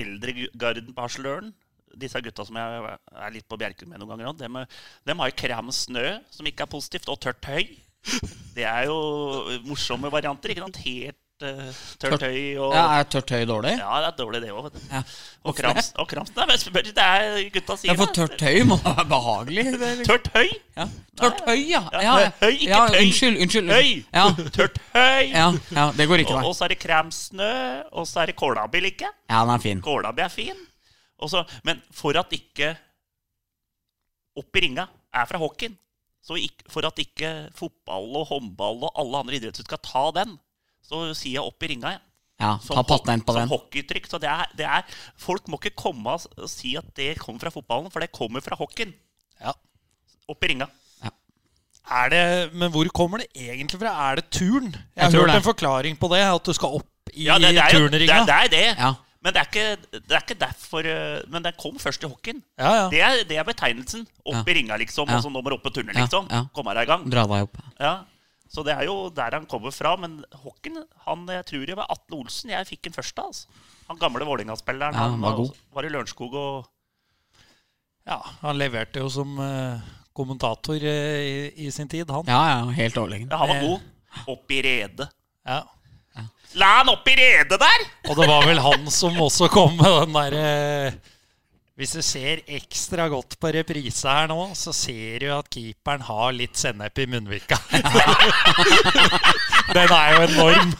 eldregarden 0.00 0.96
på 0.96 1.04
Hasløren. 1.04 1.52
Disse 2.00 2.20
gutta 2.24 2.44
som 2.46 2.56
jeg 2.58 2.94
er 3.14 3.34
litt 3.34 3.48
på 3.48 3.58
bjerken 3.60 3.88
med 3.90 4.00
noen 4.02 4.14
ganger, 4.16 4.32
dem, 4.40 4.60
dem 5.06 5.18
har 5.24 5.30
jo 5.32 5.38
kram 5.44 5.70
snø, 5.74 6.06
som 6.34 6.46
ikke 6.50 6.66
er 6.66 6.72
positivt, 6.74 7.08
og 7.12 7.20
tørt 7.22 7.44
høy. 7.50 7.66
Det 8.54 8.64
er 8.68 8.86
jo 8.90 8.96
morsomme 9.64 10.10
varianter. 10.12 10.50
ikke 10.52 10.60
sant? 10.66 10.76
Helt 10.84 11.44
eh, 11.44 11.78
tørt 12.02 12.22
høy 12.22 12.40
og 12.60 12.74
ja 12.76 12.82
er 12.98 13.06
tørt 13.10 13.30
høy 13.32 13.46
dårlig? 13.48 13.72
Ja, 13.80 13.94
det 14.04 14.10
er 14.10 14.18
dårlig, 14.18 14.40
det 14.44 14.50
òg. 14.52 14.76
Ja. 14.90 15.00
Og 15.48 15.56
krams. 15.56 15.88
Og 15.98 16.08
krams 16.10 16.34
Nei, 16.36 16.44
men 16.50 16.60
spør, 16.60 16.84
det 16.84 17.06
er 17.06 17.38
gutta 17.54 17.76
sier 17.80 17.90
Ja, 17.90 17.96
for 18.02 18.12
tørt 18.16 18.44
høy 18.44 18.60
må 18.68 18.76
være 18.84 19.06
behagelig. 19.08 19.64
Det. 19.80 19.90
Tørt 20.10 20.28
høy. 20.36 20.52
ja. 20.76 20.86
Tørt 21.22 21.40
høy, 21.48 21.56
ja. 21.70 21.80
Ja, 22.04 22.14
høy, 22.42 22.52
ikke 22.52 22.82
tøy. 22.92 23.00
Unnskyld. 23.06 23.40
unnskyld 23.46 23.72
Høy. 23.72 23.90
Ja, 24.12 24.26
Tørt 24.58 24.78
høy. 24.92 25.24
ja, 25.32 25.48
ja, 25.78 25.88
det 25.96 26.08
går 26.12 26.24
ikke, 26.26 26.36
Og, 26.42 26.50
og 26.52 26.56
så 26.58 26.68
er 26.68 26.74
det 26.76 26.78
kremsnø, 26.84 27.50
og 27.94 28.06
så 28.10 28.20
er 28.24 28.32
det 28.32 28.36
kålabi 28.36 28.84
like. 28.84 29.08
Ja, 29.32 29.42
den 29.46 29.54
er 29.56 29.64
fin. 29.64 29.80
Kålabi 29.84 30.26
er 30.28 30.32
fin. 30.32 30.60
Og 31.22 31.30
så- 31.30 31.44
men 31.64 31.82
for 31.92 32.16
at 32.18 32.30
ikke 32.32 32.76
Opp 34.36 34.56
i 34.56 34.60
ringa 34.64 34.88
er 35.14 35.26
fra 35.30 35.38
hockeyen. 35.38 35.76
Så 36.24 36.34
ikke, 36.40 36.64
for 36.72 36.84
at 36.88 36.96
ikke 36.98 37.50
fotball 37.54 38.16
og 38.16 38.26
håndball 38.32 38.80
og 38.88 38.92
alle 38.98 39.20
andre 39.20 39.36
idretter 39.38 39.62
skal 39.62 39.78
ta 39.78 40.10
den, 40.16 40.32
så 40.82 41.04
sier 41.14 41.36
jeg 41.38 41.44
opp 41.44 41.62
i 41.62 41.68
ringa. 41.74 41.92
Ja. 41.94 42.00
Ja, 42.40 42.58
Som 42.58 42.74
Ta 42.74 42.82
patent 42.82 43.22
på 43.24 43.32
som 43.32 43.44
den. 43.44 43.48
hockeytrykk. 43.52 44.08
Så 44.10 44.18
det 44.18 44.28
er, 44.28 44.46
det 44.58 44.66
er, 44.66 44.82
folk 45.16 45.46
må 45.46 45.60
ikke 45.62 45.76
komme 45.76 46.16
og 46.16 46.48
si 46.50 46.74
at 46.76 46.88
det 46.96 47.16
kommer 47.20 47.38
fra 47.44 47.50
fotballen, 47.54 47.92
for 47.92 48.00
det 48.02 48.10
kommer 48.10 48.42
fra 48.42 48.56
hockeyen. 48.58 48.92
Ja. 49.40 49.52
Opp 50.28 50.42
i 50.42 50.48
ringa. 50.50 50.66
Er 51.84 52.08
det, 52.08 52.54
men 52.56 52.72
hvor 52.72 52.88
kommer 52.96 53.18
det 53.20 53.28
egentlig 53.36 53.78
fra? 53.78 53.92
Er 54.10 54.16
det 54.16 54.30
turn? 54.32 54.72
Jeg 54.72 54.82
Jeg 54.96 55.04
har 55.04 55.12
hørt 55.20 55.26
det. 55.30 55.36
en 55.36 55.42
forklaring 55.42 55.98
på 56.00 56.08
det. 56.10 56.22
At 56.24 56.42
du 56.44 56.52
skal 56.56 56.68
opp 56.80 57.10
i 57.12 57.26
Ja, 57.28 57.38
det, 57.38 57.50
det, 57.54 57.58
er 57.62 57.78
jo, 57.78 57.88
det, 57.88 58.00
det 58.00 58.10
er 58.10 58.48
det. 58.48 58.66
Ja. 58.78 58.94
Men 59.24 59.32
det 59.32 59.40
er, 59.40 59.46
ikke, 59.48 60.00
det 60.04 60.12
er 60.12 60.20
ikke 60.20 60.36
derfor 60.36 60.84
eh, 60.84 61.22
Men 61.32 61.42
den 61.46 61.54
kom 61.56 61.78
først 61.80 62.02
i 62.04 62.08
hockeyen. 62.10 62.42
Ja, 62.60 62.72
ja. 62.76 62.88
Det 62.92 62.98
er, 63.00 63.22
det 63.30 63.38
er 63.40 63.46
betegnelsen. 63.48 64.02
Opp 64.24 64.34
Ja. 64.36 64.42
i 64.52 64.56
ringa, 64.58 64.76
liksom. 64.82 65.08
Ja. 65.08 65.16
Og 65.16 65.24
så 65.24 65.30
nå 65.32 65.40
må 65.40 65.48
du 65.48 65.56
opp 65.56 65.64
og 65.70 65.74
turne, 65.78 65.94
liksom. 65.96 66.28
ja. 66.30 66.42
Komme 66.52 66.74
deg 66.76 66.84
i 66.84 66.90
gang. 66.92 67.06
Dra 67.10 67.24
deg 67.30 67.46
opp. 67.48 67.56
Ja. 67.80 67.94
Så 68.54 68.62
det 68.62 68.74
er 68.76 68.84
jo 68.86 69.08
der 69.16 69.32
han 69.38 69.46
kommer 69.50 69.72
fra. 69.72 69.94
Men 69.96 70.20
hockeyen 70.44 70.84
han, 71.06 71.24
Jeg 71.32 71.46
tror 71.48 71.64
det 71.66 71.76
var 71.80 71.88
Atle 71.90 72.20
Olsen 72.20 72.52
jeg 72.52 72.68
fikk 72.68 72.82
den 72.90 72.92
første. 72.98 73.24
Altså. 73.24 73.48
Han 73.88 73.98
gamle 73.98 74.28
Vålerenga-spilleren. 74.28 74.94
Ja, 74.94 75.08
han 75.08 75.20
var 75.24 75.36
god. 75.40 75.56
var 75.74 75.88
i 75.88 75.92
Lørenskog 75.96 76.36
og 76.36 76.68
ja, 78.06 78.18
han 78.42 78.58
leverte 78.60 79.00
jo 79.00 79.08
som 79.08 79.30
uh, 79.40 79.80
kommentator 80.12 80.76
uh, 80.76 81.20
i, 81.24 81.48
i 81.64 81.70
sin 81.72 81.88
tid, 81.88 82.10
han. 82.12 82.26
Ja, 82.28 82.40
ja, 82.50 82.58
helt 82.76 82.98
overlegen. 83.00 83.30
Ja, 83.32 83.38
han 83.40 83.48
var 83.48 83.56
Eh. 83.56 83.64
god. 83.64 84.26
Opp 84.28 84.52
i 84.52 84.58
redet. 84.62 85.08
Ja. 85.48 85.62
La 86.54 86.68
han 86.78 86.86
opp 86.92 87.08
i 87.10 87.16
redet 87.18 87.58
der! 87.58 87.80
Og 88.10 88.14
det 88.20 88.26
var 88.30 88.44
vel 88.46 88.60
han 88.62 88.84
som 88.94 89.16
også 89.24 89.48
kom 89.50 89.72
med 89.74 89.90
den 90.04 90.12
derre 90.14 90.92
Hvis 91.74 91.90
du 91.96 92.02
ser 92.06 92.44
ekstra 92.46 93.08
godt 93.10 93.34
på 93.42 93.50
reprise 93.56 94.06
her 94.06 94.28
nå, 94.30 94.36
så 94.54 94.70
ser 94.70 95.18
du 95.24 95.32
at 95.34 95.48
keeperen 95.50 96.04
har 96.06 96.30
litt 96.36 96.54
sennep 96.60 96.94
i 97.02 97.08
munnvika. 97.10 97.58
den 99.74 99.90
er 99.96 100.14
jo 100.14 100.20
enorm. 100.28 100.70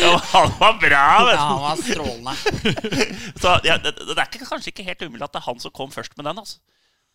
Ja, 0.00 0.14
han 0.32 0.48
var 0.56 0.80
bra, 0.80 1.04
vet 1.28 1.36
Ja, 1.36 1.44
han 1.44 1.60
var 1.66 1.76
strålende. 1.84 2.32
Så, 3.42 3.58
ja, 3.68 3.76
det, 3.84 3.92
det 4.00 4.16
er 4.16 4.32
kanskje 4.48 4.72
ikke 4.72 4.88
helt 4.88 5.04
umulig 5.04 5.28
at 5.28 5.36
det 5.36 5.42
er 5.42 5.48
han 5.50 5.60
som 5.60 5.68
kom 5.76 5.92
først 5.92 6.16
med 6.16 6.24
den. 6.30 6.40
altså. 6.40 6.56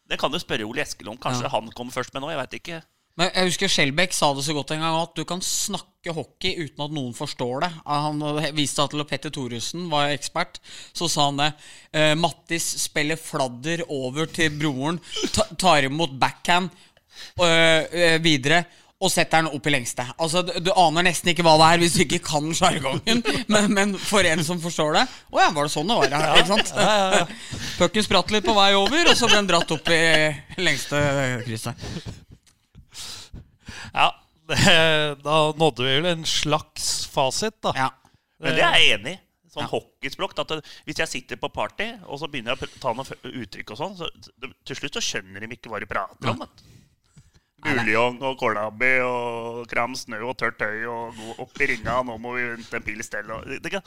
Det 0.10 0.18
kan 0.22 0.32
du 0.34 0.38
spørre 0.42 0.66
Ole 0.68 0.82
Eskelund. 0.84 1.20
Kanskje 1.24 1.48
Ja. 1.48 1.52
han 1.56 1.72
kom 1.74 1.90
først 1.92 2.14
med 2.14 2.22
nå? 2.22 2.30
Jeg 2.34 2.40
vet 2.44 2.54
ikke. 2.60 2.82
Men 3.20 3.30
jeg 3.30 3.52
husker 3.52 3.70
Skjelbæk 3.70 4.14
sa 4.16 4.32
det 4.34 4.44
så 4.48 4.56
godt 4.58 4.72
en 4.74 4.82
gang 4.82 4.96
at 4.98 5.12
du 5.14 5.22
kan 5.30 5.42
snakke 5.46 6.16
hockey 6.18 6.56
uten 6.66 6.82
at 6.82 6.94
noen 6.96 7.14
forstår 7.14 7.62
det. 7.62 7.70
Han 7.86 8.24
viste 8.58 8.88
til 8.90 9.04
at 9.04 9.10
Petter 9.12 9.34
Thoresen 9.34 9.86
var 9.92 10.10
ekspert. 10.16 10.58
Så 10.98 11.10
sa 11.12 11.28
han 11.30 11.38
det. 11.38 11.52
Eh, 11.94 12.14
Mattis 12.18 12.66
spiller 12.88 13.20
fladder 13.22 13.86
over 13.86 14.26
til 14.34 14.56
broren, 14.58 14.98
tar 15.62 15.86
imot 15.86 16.16
backhand 16.18 16.74
øh, 17.38 18.18
videre. 18.26 18.64
Og 19.04 19.12
setter 19.12 19.44
den 19.44 19.52
opp 19.52 19.66
i 19.68 19.72
lengste. 19.74 20.06
Altså, 20.16 20.42
du, 20.48 20.54
du 20.64 20.70
aner 20.80 21.04
nesten 21.04 21.34
ikke 21.34 21.44
hva 21.44 21.58
det 21.60 21.66
er 21.74 21.82
hvis 21.82 21.98
du 21.98 22.04
ikke 22.06 22.22
kan 22.24 22.46
sjargongen. 22.56 23.20
Men, 23.52 23.68
men 23.76 23.98
for 24.00 24.24
en 24.24 24.40
som 24.48 24.62
forstår 24.64 24.96
det 24.96 25.02
Å 25.28 25.42
ja, 25.42 25.50
var 25.52 25.68
det 25.68 25.74
sånn 25.74 25.92
det 25.92 25.98
var? 26.00 26.14
Ja, 26.14 26.38
ikke 26.40 26.54
sant? 26.56 26.72
Pucken 27.82 28.06
spratt 28.08 28.32
litt 28.32 28.48
på 28.48 28.56
vei 28.56 28.70
over, 28.80 29.10
og 29.12 29.18
så 29.20 29.28
ble 29.28 29.42
den 29.42 29.50
dratt 29.52 29.76
opp 29.76 29.92
i 29.92 30.04
lengste 30.64 31.04
krysset. 31.44 31.84
Ja, 33.94 34.10
det, 34.50 34.60
da 35.24 35.36
nådde 35.56 35.86
vi 35.86 35.94
vel 36.02 36.10
en 36.14 36.26
slags 36.28 37.06
fasit, 37.14 37.60
da. 37.64 37.72
Ja. 37.78 37.90
Men 38.44 38.58
det 38.58 38.66
er 38.66 38.80
jeg 38.82 38.98
enig 39.00 39.14
i. 39.16 39.20
Sånn 39.54 39.68
Ja. 39.68 39.70
hockeyspråk. 39.70 40.32
At 40.42 40.50
det, 40.50 40.64
hvis 40.88 40.98
jeg 41.04 41.12
sitter 41.12 41.38
på 41.38 41.48
party 41.54 41.92
og 42.10 42.18
så 42.20 42.26
begynner 42.28 42.56
jeg 42.58 42.66
å 42.74 42.80
ta 42.82 42.94
noen 42.98 43.44
uttrykk, 43.44 43.76
og 43.76 43.78
sånn, 43.78 43.94
så 44.00 44.10
til 44.66 44.80
slutt 44.80 44.98
så 44.98 45.04
skjønner 45.06 45.46
de 45.46 45.52
ikke 45.56 45.70
hva 45.70 45.80
de 45.84 45.86
prater 45.90 46.32
om. 46.34 46.42
vet. 46.42 46.64
Buljong 47.64 48.18
og 48.28 48.34
kålabbi 48.42 48.90
og 49.06 49.62
kram 49.72 49.94
snø 49.96 50.18
og 50.28 50.34
tørt 50.42 50.58
tøy 50.60 50.82
og 50.90 51.16
gå 51.16 51.36
opp 51.46 51.62
i 51.64 51.70
ringa, 51.70 52.02
nå 52.04 52.18
må 52.20 52.34
vi 52.36 52.50
vente 52.50 52.76
en 52.76 52.84
pils 52.84 53.08
til. 53.14 53.30
Og, 53.32 53.46
det, 53.48 53.62
det, 53.64 53.80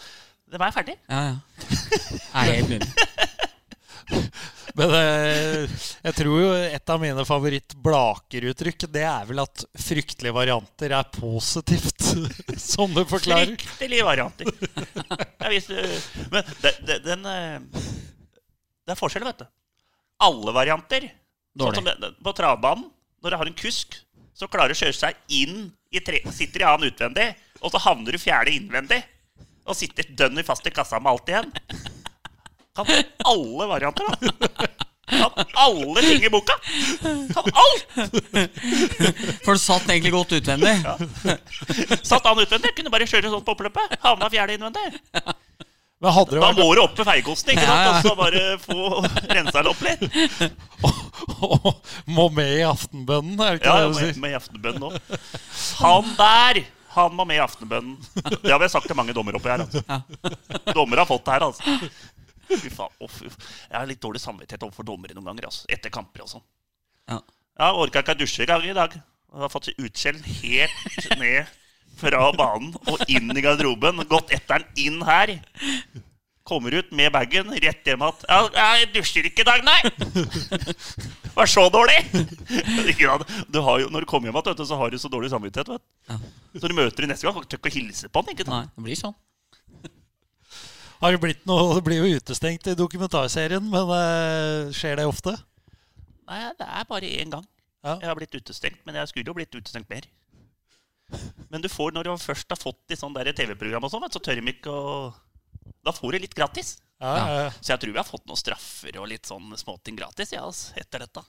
det 0.55 0.63
var 0.63 0.71
jeg 0.71 0.79
ferdig. 0.79 0.97
Ja, 1.11 1.21
ja. 1.27 1.37
Jeg 2.37 2.47
er 2.47 2.57
helt 2.63 2.73
enig. 2.79 2.89
Men 4.79 4.93
eh, 4.99 5.75
jeg 6.05 6.17
tror 6.19 6.41
jo 6.43 6.49
et 6.55 6.93
av 6.93 7.01
mine 7.01 7.25
favoritt-Blaker-uttrykk, 7.27 8.87
det 8.93 9.05
er 9.09 9.29
vel 9.29 9.43
at 9.45 9.65
fryktelige 9.81 10.37
varianter 10.37 10.95
er 10.99 11.09
positivt, 11.15 12.11
som 12.73 12.93
du 12.95 13.03
forklarer. 13.09 13.55
Fryktelige 13.55 14.07
varianter. 14.07 14.51
Men 16.33 16.51
det, 16.63 16.75
det, 16.87 16.99
den 17.07 17.31
eh, 17.31 17.87
Det 18.87 18.95
er 18.95 19.01
forskjell, 19.01 19.27
vet 19.29 19.45
du. 19.45 19.49
Alle 20.27 20.55
varianter. 20.57 21.09
Sånn 21.57 21.81
som 21.81 21.89
det, 21.89 22.13
på 22.23 22.37
travbanen, 22.37 22.91
når 23.25 23.33
du 23.33 23.41
har 23.41 23.51
en 23.51 23.59
kusk 23.59 23.97
som 24.37 24.51
klarer 24.53 24.75
å 24.75 24.79
kjøre 24.79 24.97
seg 24.97 25.17
inn 25.33 25.71
i 25.95 26.03
tre, 26.05 26.21
Sitter 26.35 26.63
i 26.63 26.69
annen 26.69 26.91
utvendig, 26.91 27.31
og 27.63 27.73
så 27.73 27.81
havner 27.87 28.13
du 28.13 28.21
fjerde 28.21 28.53
innvendig. 28.53 29.01
Og 29.67 29.75
sitter 29.75 30.07
dønn 30.15 30.45
fast 30.47 30.67
i 30.69 30.75
kassa 30.75 31.01
med 31.01 31.15
alt 31.15 31.33
igjen. 31.33 31.49
Kan 32.77 32.91
alle 33.33 33.69
varianter, 33.71 34.05
da. 34.07 34.17
Kan 35.07 35.31
alle 35.55 36.03
ting 36.03 36.25
i 36.27 36.31
boka. 36.31 36.57
Kan 37.33 37.51
alt! 37.63 37.85
For 39.47 39.53
det 39.55 39.61
satt 39.63 39.89
egentlig 39.89 40.13
godt 40.13 40.35
utvendig. 40.41 40.77
Satt 42.03 42.27
han 42.27 42.43
utvendig. 42.43 42.75
Kunne 42.77 42.93
bare 42.93 43.07
kjøre 43.09 43.31
sånn 43.33 43.45
på 43.47 43.55
oppløpet. 43.55 43.99
Havna 44.03 44.31
fjerde 44.33 44.57
innvendig. 44.59 44.89
Men 45.97 46.13
hadde 46.13 46.35
det 46.35 46.41
Da 46.43 46.49
vært 46.51 46.59
må 46.61 46.67
du 46.77 46.81
opp 46.83 46.99
med 46.99 47.07
feiekosten, 47.09 47.55
ikke 47.55 47.65
sant? 47.65 47.79
Ja, 47.81 47.85
ja. 47.87 47.93
Og 47.95 48.03
så 48.05 48.13
bare 48.19 48.41
få 48.61 48.81
rensa 49.33 49.63
det 49.65 49.71
opp 49.71 49.81
litt. 49.87 50.03
må 52.19 52.27
med 52.37 52.51
i 52.59 52.65
aftenbønnen, 52.69 53.39
er 53.41 53.55
det 53.57 53.63
ikke 53.63 53.71
Ja, 53.71 53.77
ja, 53.81 53.87
det 53.87 53.95
du 53.95 53.97
med, 53.97 54.11
Ja, 54.11 54.21
med 54.27 54.37
aftenbønnen 54.43 54.83
òg. 54.91 54.99
Han 55.81 56.11
der, 56.19 56.61
Han 56.97 57.17
må 57.17 57.25
med 57.29 57.37
i 57.37 57.43
Aftenbønnen. 57.45 57.97
Det 58.43 58.53
har 58.53 58.61
vi 58.61 58.69
sagt 58.73 58.87
til 58.89 58.97
mange 58.97 59.13
dommere 59.17 59.37
oppi 59.37 59.51
her. 59.53 59.65
Altså. 59.65 59.83
Dommere 60.77 61.03
har 61.05 61.09
fått 61.09 61.27
det 61.27 61.35
her, 61.35 61.45
altså. 61.45 61.63
Fy 62.49 62.71
faen. 62.71 62.93
oh, 63.01 63.11
fy. 63.11 63.29
Jeg 63.29 63.77
har 63.77 63.87
litt 63.91 64.03
dårlig 64.03 64.23
samvittighet 64.23 64.67
overfor 64.67 64.87
dommere 64.87 65.17
noen 65.17 65.31
ganger. 65.33 65.51
Altså. 65.51 65.67
Etter 65.73 65.93
kamper 65.95 66.25
og 66.27 66.33
sånn. 66.37 66.47
Ja. 67.11 67.21
Jeg 67.57 67.79
orka 67.83 68.03
ikke 68.05 68.17
å 68.17 68.21
dusje 68.21 68.45
i 68.45 68.51
gang 68.51 68.65
i 68.67 68.75
dag. 68.77 68.97
Jeg 68.97 69.43
har 69.43 69.53
fått 69.53 69.71
utskjell 69.75 70.19
helt 70.23 71.09
ned 71.21 71.55
fra 71.97 72.27
banen 72.37 72.75
og 72.91 73.03
inn 73.09 73.33
i 73.33 73.45
garderoben. 73.45 74.05
Gått 74.11 74.35
etter 74.37 74.65
den 74.65 74.85
inn 74.87 75.03
her. 75.07 75.33
Kommer 76.47 76.77
ut 76.79 76.93
med 76.95 77.11
bagen, 77.11 77.51
rett 77.51 77.89
hjem 77.89 78.05
igjen. 78.07 78.27
Ja, 78.31 78.37
'Jeg 78.55 78.93
dusjer 78.95 79.27
ikke 79.27 79.43
i 79.43 79.49
dag, 79.49 79.65
nei!' 79.67 79.91
Var 81.37 81.49
så 81.51 81.65
dårlig! 81.75 81.99
Du 83.51 83.59
har 83.61 83.81
jo, 83.83 83.89
når 83.91 84.05
du 84.05 84.07
kommer 84.07 84.31
hjem 84.31 84.39
igjen, 84.39 84.67
så 84.69 84.79
har 84.79 84.95
du 84.95 84.99
så 84.99 85.11
dårlig 85.11 85.33
samvittighet. 85.33 85.73
Vet. 85.75 85.83
du. 85.83 86.13
Ja. 86.15 86.61
Så 86.61 86.71
du 86.71 86.77
møter 86.79 87.03
dem 87.03 87.11
neste 87.11 87.27
gang, 87.27 87.35
kan 87.35 87.59
ikke 87.59 87.73
å 87.73 87.75
hilse 87.75 88.09
på 88.09 88.23
dem. 88.29 88.39
Nei, 88.47 88.63
det 88.77 88.85
blir 88.87 89.01
sånn. 89.01 89.17
Har 91.01 91.13
det 91.13 91.21
blitt 91.21 91.43
noe 91.49 91.75
Det 91.77 91.85
blir 91.85 92.01
jo 92.01 92.21
utestengt 92.21 92.69
i 92.71 92.77
dokumentarserien, 92.79 93.65
men 93.73 93.91
uh, 93.93 94.73
skjer 94.75 95.01
det 95.01 95.09
ofte? 95.09 95.35
Nei, 96.27 96.41
det 96.59 96.67
er 96.67 96.87
bare 96.89 97.11
én 97.21 97.33
gang. 97.33 97.45
Ja. 97.87 97.99
Jeg 98.01 98.09
har 98.11 98.19
blitt 98.19 98.35
utestengt, 98.35 98.81
men 98.87 98.99
jeg 98.99 99.11
skulle 99.11 99.31
jo 99.31 99.37
blitt 99.37 99.55
utestengt 99.55 99.91
mer. 99.93 100.09
Men 101.53 101.63
du 101.63 101.69
får, 101.71 101.93
når 101.95 102.09
du 102.09 102.17
først 102.19 102.51
har 102.51 102.59
fått 102.59 102.91
i 102.91 102.99
sånn 102.99 103.15
der 103.15 103.31
TV-program, 103.37 103.85
og 103.87 103.93
sånn, 103.93 104.09
så 104.11 104.23
tør 104.23 104.41
de 104.41 104.51
ikke 104.51 104.73
å 104.73 104.89
Da 105.87 105.93
får 105.95 106.17
du 106.17 106.25
litt 106.25 106.35
gratis. 106.35 106.79
Ja, 106.99 107.13
ja. 107.13 107.27
ja. 107.45 107.51
Så 107.61 107.75
jeg 107.75 107.83
tror 107.83 107.93
vi 107.93 108.01
har 108.01 108.09
fått 108.09 108.27
noen 108.27 108.41
straffer 108.41 108.99
og 108.99 109.07
litt 109.11 109.29
sånn 109.29 109.53
småting 109.61 109.99
gratis 109.99 110.33
ja, 110.33 110.43
altså, 110.49 110.73
etter 110.81 111.05
dette. 111.05 111.23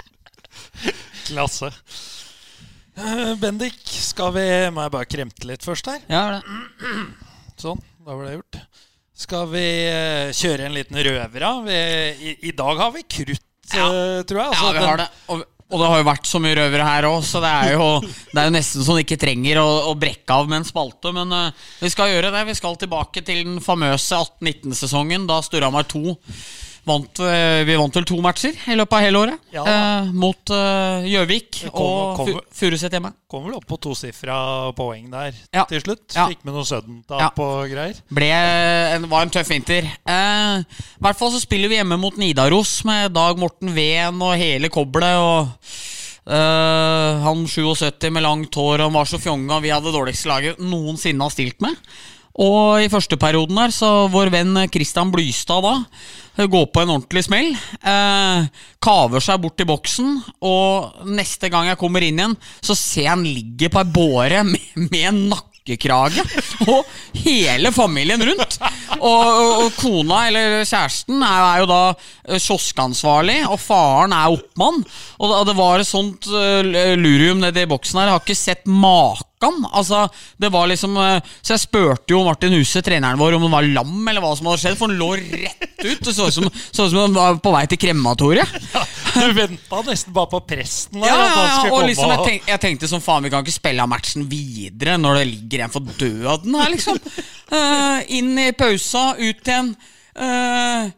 Klasse. 1.28 1.70
Eh, 2.98 3.34
Bendik, 3.38 3.78
skal 3.84 4.32
vi 4.34 4.44
Må 4.74 4.82
jeg 4.82 4.92
bare 4.96 5.08
kremte 5.08 5.46
litt 5.46 5.64
først 5.64 5.86
her? 5.92 6.02
Ja, 6.10 6.22
det. 6.34 6.40
Sånn, 7.60 7.78
da 8.06 8.16
var 8.16 8.24
det 8.24 8.34
gjort. 8.38 8.58
Skal 9.20 9.48
vi 9.52 9.64
eh, 9.84 10.32
kjøre 10.32 10.66
en 10.66 10.76
liten 10.76 11.00
røver 11.04 11.44
da? 11.44 11.52
I, 11.68 12.36
I 12.48 12.52
dag 12.56 12.78
har 12.80 12.92
vi 12.94 13.04
krutt, 13.04 13.48
ja. 13.74 13.88
tror 14.24 14.40
jeg. 14.40 14.54
Ja, 14.54 14.60
Altså, 14.60 14.70
vi 14.78 14.86
har 14.86 15.02
det. 15.02 15.08
Og, 15.34 15.42
og 15.70 15.82
det 15.82 15.90
har 15.92 16.00
jo 16.00 16.06
vært 16.08 16.26
så 16.26 16.40
mye 16.42 16.56
røvere 16.58 16.86
her 16.86 17.06
òg, 17.06 17.20
så 17.26 17.42
det 17.44 17.50
er 17.50 17.74
jo 17.76 17.84
det 18.02 18.40
er 18.40 18.48
jo 18.48 18.54
nesten 18.56 18.86
så 18.86 18.96
det 18.96 19.04
ikke 19.04 19.20
trenger 19.22 19.60
å, 19.62 19.68
å 19.90 19.92
brekke 20.00 20.38
av 20.40 20.48
med 20.50 20.62
en 20.62 20.66
spalte. 20.66 21.12
Men 21.14 21.36
uh, 21.36 21.68
vi 21.82 21.92
skal 21.92 22.10
gjøre 22.10 22.32
det. 22.34 22.46
Vi 22.48 22.56
skal 22.58 22.80
tilbake 22.80 23.22
til 23.26 23.44
den 23.44 23.60
famøse 23.62 24.18
18-19-sesongen, 24.18 25.28
da 25.30 25.38
Storhamar 25.44 25.86
2 25.92 26.16
vant 26.88 27.20
eh, 27.24 27.60
Vi 27.68 27.76
vant 27.78 27.96
vel 27.96 28.06
to 28.08 28.18
matcher 28.24 28.56
i 28.70 28.76
løpet 28.78 28.96
av 28.96 29.04
hele 29.04 29.22
året. 29.24 29.42
Ja 29.54 29.64
eh, 29.68 30.10
mot 30.16 30.52
eh, 30.54 31.06
Gjøvik 31.10 31.62
uh, 31.68 31.80
og 31.82 32.32
Furuset 32.56 32.92
hjemme. 32.94 33.12
Kom 33.30 33.46
vel 33.46 33.56
opp 33.58 33.66
på 33.68 33.78
tosifra 33.80 34.38
poeng 34.76 35.10
der 35.12 35.36
Ja. 35.54 35.66
til 35.70 35.82
slutt. 35.84 36.06
Ja. 36.16 36.26
Fikk 36.30 36.44
med 36.46 36.56
noe 36.56 36.66
sudden-tap 36.66 37.38
og 37.42 37.70
greier. 37.70 38.00
Ble, 38.10 38.30
en, 38.96 39.06
var 39.10 39.26
en 39.26 39.32
tøff 39.34 39.50
vinter. 39.52 39.86
Eh, 39.86 40.66
I 40.66 41.04
hvert 41.06 41.20
fall 41.20 41.32
så 41.34 41.42
spiller 41.42 41.70
vi 41.70 41.78
hjemme 41.80 42.00
mot 42.00 42.18
Nidaros 42.20 42.80
med 42.88 43.14
Dag 43.16 43.38
Morten 43.40 43.72
Ven 43.76 44.20
og 44.20 44.36
hele 44.40 44.72
koblet. 44.72 45.16
Og 45.20 45.56
Uh, 46.30 47.16
han 47.24 47.40
77 47.48 48.10
med 48.12 48.22
langt 48.22 48.54
hår, 48.54 48.84
han 48.84 48.92
var 48.94 49.08
så 49.08 49.18
fjonga. 49.18 49.56
Vi 49.64 49.72
hadde 49.72 49.88
det 49.88 49.96
dårligste 49.96 50.28
laget 50.30 50.60
noensinne 50.62 51.24
har 51.24 51.32
stilt 51.32 51.58
med. 51.64 51.74
Og 52.40 52.80
i 52.80 52.88
første 52.92 53.18
perioden 53.20 53.58
der, 53.60 53.74
så 53.74 54.08
vår 54.12 54.32
venn 54.32 54.56
Christian 54.72 55.12
Blystad 55.12 55.64
da 55.66 55.74
eh, 56.38 56.48
går 56.48 56.70
på 56.72 56.82
en 56.82 56.94
ordentlig 56.96 57.26
smell. 57.26 57.52
Eh, 57.52 58.48
kaver 58.80 59.24
seg 59.24 59.42
bort 59.42 59.58
til 59.60 59.68
boksen, 59.68 60.16
og 60.40 61.04
neste 61.10 61.52
gang 61.52 61.68
jeg 61.68 61.80
kommer 61.80 62.06
inn 62.06 62.20
igjen, 62.20 62.38
så 62.64 62.76
ser 62.78 63.04
jeg 63.04 63.12
han 63.12 63.28
ligge 63.28 63.68
på 63.72 63.82
ei 63.82 63.92
båre 63.92 64.42
med, 64.48 64.98
en 65.02 65.22
nakkekrage. 65.34 66.24
Og 66.72 66.88
hele 67.20 67.72
familien 67.76 68.24
rundt. 68.24 68.56
Og, 68.96 69.04
og, 69.04 69.52
og 69.66 69.76
kona, 69.76 70.24
eller 70.30 70.60
kjæresten, 70.64 71.20
er, 71.20 71.44
er 71.44 71.62
jo 71.62 71.70
da 71.70 71.82
eh, 71.92 72.40
kioskansvarlig, 72.40 73.42
og 73.52 73.60
faren 73.60 74.16
er 74.16 74.32
oppmann. 74.32 74.80
Og 75.20 75.42
det 75.48 75.60
var 75.60 75.84
et 75.84 75.92
sånt 75.92 76.30
eh, 76.32 76.96
lurium 76.96 77.44
nedi 77.44 77.68
boksen 77.68 78.00
her. 78.00 78.14
Jeg 78.14 78.16
har 78.16 78.24
ikke 78.24 78.44
sett 78.48 78.64
maken. 78.70 79.29
Altså, 79.40 80.08
det 80.36 80.50
var 80.52 80.66
liksom 80.68 80.96
eh, 81.00 81.22
Så 81.40 81.54
jeg 81.54 81.62
spurte 81.62 82.12
jo 82.12 82.20
Martin 82.26 82.52
Huset, 82.52 82.84
treneren 82.84 83.18
vår, 83.20 83.38
om 83.38 83.46
han 83.46 83.54
var 83.54 83.68
lam, 83.72 84.08
eller 84.10 84.20
hva 84.20 84.34
som 84.36 84.50
hadde 84.50 84.60
skjedd, 84.60 84.76
for 84.76 84.90
han 84.90 85.00
lå 85.00 85.08
rett 85.16 85.80
ut. 85.80 86.02
Det 86.04 86.12
så 86.12 86.28
ut 86.28 86.36
som, 86.36 86.48
så 86.52 86.84
ut 86.84 86.92
som 86.92 87.00
han 87.00 87.16
var 87.16 87.40
på 87.40 87.54
vei 87.54 87.64
til 87.70 87.80
krematoriet. 87.80 88.52
Ja, 88.74 88.84
Du 89.16 89.32
venta 89.34 89.80
nesten 89.88 90.14
bare 90.14 90.30
på 90.30 90.42
presten 90.52 91.00
der. 91.00 91.08
Ja, 91.08 91.16
ja, 91.16 91.30
han 91.32 91.66
ja, 91.70 91.72
og 91.72 91.88
liksom 91.88 92.12
jeg, 92.12 92.26
tenk, 92.28 92.52
jeg 92.52 92.62
tenkte 92.66 92.90
som 92.92 93.02
faen, 93.04 93.24
vi 93.24 93.32
kan 93.32 93.42
ikke 93.46 93.56
spille 93.56 93.82
av 93.82 93.90
matchen 93.90 94.28
videre 94.30 94.98
når 95.00 95.22
det 95.22 95.26
ligger 95.32 95.64
en 95.64 95.72
for 95.72 95.96
døden 95.98 96.60
her, 96.60 96.70
liksom. 96.76 97.00
Uh, 97.50 97.98
inn 98.12 98.36
i 98.38 98.50
pausa, 98.56 99.14
ut 99.18 99.40
igjen. 99.40 99.74
Uh, 100.20 100.92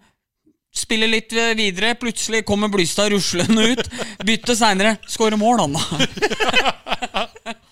Spiller 0.72 1.10
litt 1.10 1.34
videre, 1.52 1.90
plutselig 2.00 2.46
kommer 2.48 2.70
Blystad 2.72 3.12
ruslende 3.12 3.74
ut. 3.74 3.90
Bytte 4.24 4.56
seinere. 4.56 4.94
Skårer 5.04 5.36
mål, 5.36 5.60
han 5.60 5.76
da. 5.76 7.52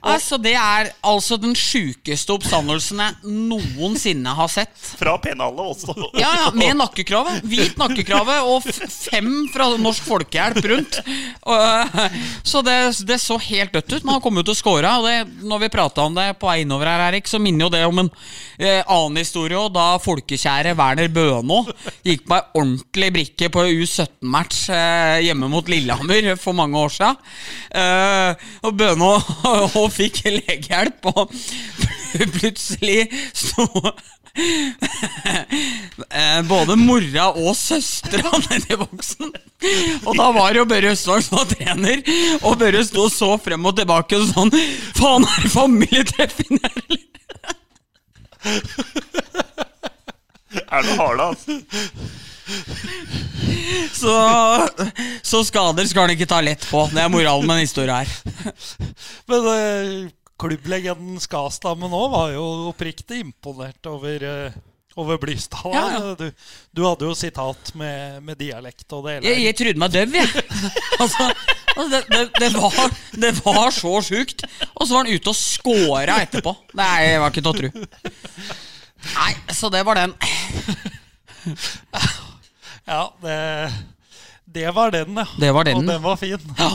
Altså, 0.00 0.38
det 0.40 0.54
er 0.56 0.90
altså 1.04 1.36
den 1.40 1.52
sjukeste 1.58 2.32
oppstandelsen 2.32 3.00
jeg 3.02 3.34
noensinne 3.50 4.32
har 4.36 4.48
sett. 4.52 4.72
Fra 5.00 5.16
pennalet 5.20 5.60
også. 5.74 5.94
Ja, 6.16 6.30
ja, 6.44 6.50
med 6.56 6.78
nakkekrave. 6.80 7.36
Hvit 7.44 7.76
nakkekrave 7.80 8.38
og 8.48 8.64
fem 8.64 9.30
fra 9.52 9.68
Norsk 9.80 10.06
Folkehjelp 10.08 10.64
rundt. 10.72 11.00
Så 12.46 12.62
det, 12.64 12.78
det 13.08 13.20
så 13.20 13.36
helt 13.50 13.74
dødt 13.76 13.92
ut. 13.92 14.04
Men 14.04 14.16
han 14.16 14.24
kom 14.24 14.40
ut 14.40 14.52
og 14.52 14.56
score. 14.58 14.94
Og 15.00 15.08
det, 15.08 15.44
når 15.44 15.64
vi 15.66 15.72
prata 15.72 16.06
om 16.06 16.16
det 16.16 16.30
på 16.40 16.48
vei 16.48 16.62
innover 16.64 16.90
her, 16.90 17.06
Erik, 17.10 17.28
så 17.28 17.40
minner 17.42 17.66
jo 17.66 17.72
det 17.74 17.82
om 17.88 18.02
en 18.04 18.10
eh, 18.58 18.80
annen 18.86 19.20
historie. 19.20 19.58
Og 19.58 19.72
da 19.74 19.92
folkekjære 20.02 20.74
Werner 20.78 21.10
Bøno 21.12 21.62
gikk 22.06 22.26
på 22.28 22.38
ei 22.38 22.46
ordentlig 22.60 23.12
brikke 23.14 23.50
på 23.52 23.66
U17-match 23.68 24.62
eh, 24.74 25.20
hjemme 25.26 25.50
mot 25.52 25.68
Lillehammer 25.70 26.32
for 26.40 26.56
mange 26.56 26.80
år 26.80 26.96
siden. 26.96 27.20
Eh, 27.76 28.48
og 28.64 28.76
Bøno 28.80 29.12
og 29.82 29.89
fikk 29.94 30.22
legehjelp, 30.30 31.10
og 31.14 31.34
plutselig 32.38 33.04
sto 33.36 33.66
Eh, 36.10 36.42
Både 36.46 36.76
mora 36.78 37.24
og 37.34 37.54
søstera 37.58 38.30
nedi 38.46 38.76
boksen. 38.78 39.32
Og 40.06 40.14
da 40.16 40.28
var 40.36 40.54
jo 40.54 40.62
Børre 40.70 40.92
Østvang 40.94 41.22
som 41.26 41.40
var 41.40 41.48
trener, 41.50 42.02
og 42.40 42.54
Børre 42.60 42.84
sto 42.86 43.08
så 43.12 43.32
frem 43.42 43.66
og 43.66 43.74
tilbake 43.80 44.20
og 44.20 44.28
sånn 44.30 44.54
Faen, 44.96 45.26
er 45.26 45.44
det 45.44 45.52
familietreff 45.52 46.38
inni 46.46 46.62
her? 46.62 46.80
Er 50.70 50.86
det 50.86 50.96
harde, 50.98 51.26
altså? 51.26 51.58
Så, 53.94 54.68
så 55.22 55.44
skader 55.46 55.86
skal 55.88 56.02
han 56.06 56.12
ikke 56.14 56.28
ta 56.30 56.40
lett 56.44 56.64
på. 56.70 56.88
Det 56.92 57.00
er 57.02 57.08
moralen 57.12 57.46
med 57.46 57.54
denne 57.58 57.66
historien 57.66 57.96
her. 58.00 58.08
Men 59.30 59.40
eh, 59.52 60.10
klubblegenden 60.40 61.20
Skastammen 61.22 61.92
òg 61.94 62.08
var 62.14 62.28
jo 62.34 62.44
oppriktig 62.70 63.16
imponert 63.24 63.86
over, 63.90 64.16
eh, 64.26 64.52
over 65.00 65.14
Blystad. 65.22 65.70
Ja, 65.74 65.84
ja. 65.96 66.00
Du, 66.18 66.26
du 66.76 66.80
hadde 66.86 67.04
jo 67.08 67.14
sitat 67.18 67.62
med, 67.78 67.96
med 68.26 68.34
dialekt 68.40 68.88
og 68.96 69.00
det 69.06 69.12
hele. 69.18 69.26
Jeg, 69.30 69.36
jeg 69.48 69.54
trodde 69.60 69.80
meg 69.84 69.90
døv, 69.96 70.10
jeg. 70.20 70.28
Altså, 71.00 71.22
altså 71.76 71.90
det, 71.94 72.02
det, 72.12 72.24
det, 72.42 72.50
var, 72.56 72.72
det 73.26 73.32
var 73.40 73.68
så 73.72 73.92
sjukt. 74.04 74.40
Og 74.74 74.82
så 74.86 74.90
var 74.96 75.02
han 75.06 75.14
ute 75.14 75.28
og 75.32 75.38
scora 75.38 76.14
etterpå. 76.26 76.52
Nei, 76.76 76.96
det 77.06 77.20
var 77.22 77.28
ikke 77.32 77.44
til 77.44 77.52
å 77.52 77.58
tro. 77.60 77.68
Nei, 79.14 79.32
så 79.56 79.66
det 79.72 79.82
var 79.88 79.94
den. 80.02 80.12
Ja, 82.90 83.04
det, 83.22 83.38
det 84.50 84.70
var 84.74 84.90
den, 84.94 85.14
ja. 85.22 85.26
Det 85.38 85.50
var 85.54 85.68
den. 85.68 85.78
Og 85.78 85.86
den 85.86 86.02
var 86.02 86.18
fin. 86.20 86.54
Ja. 86.58 86.70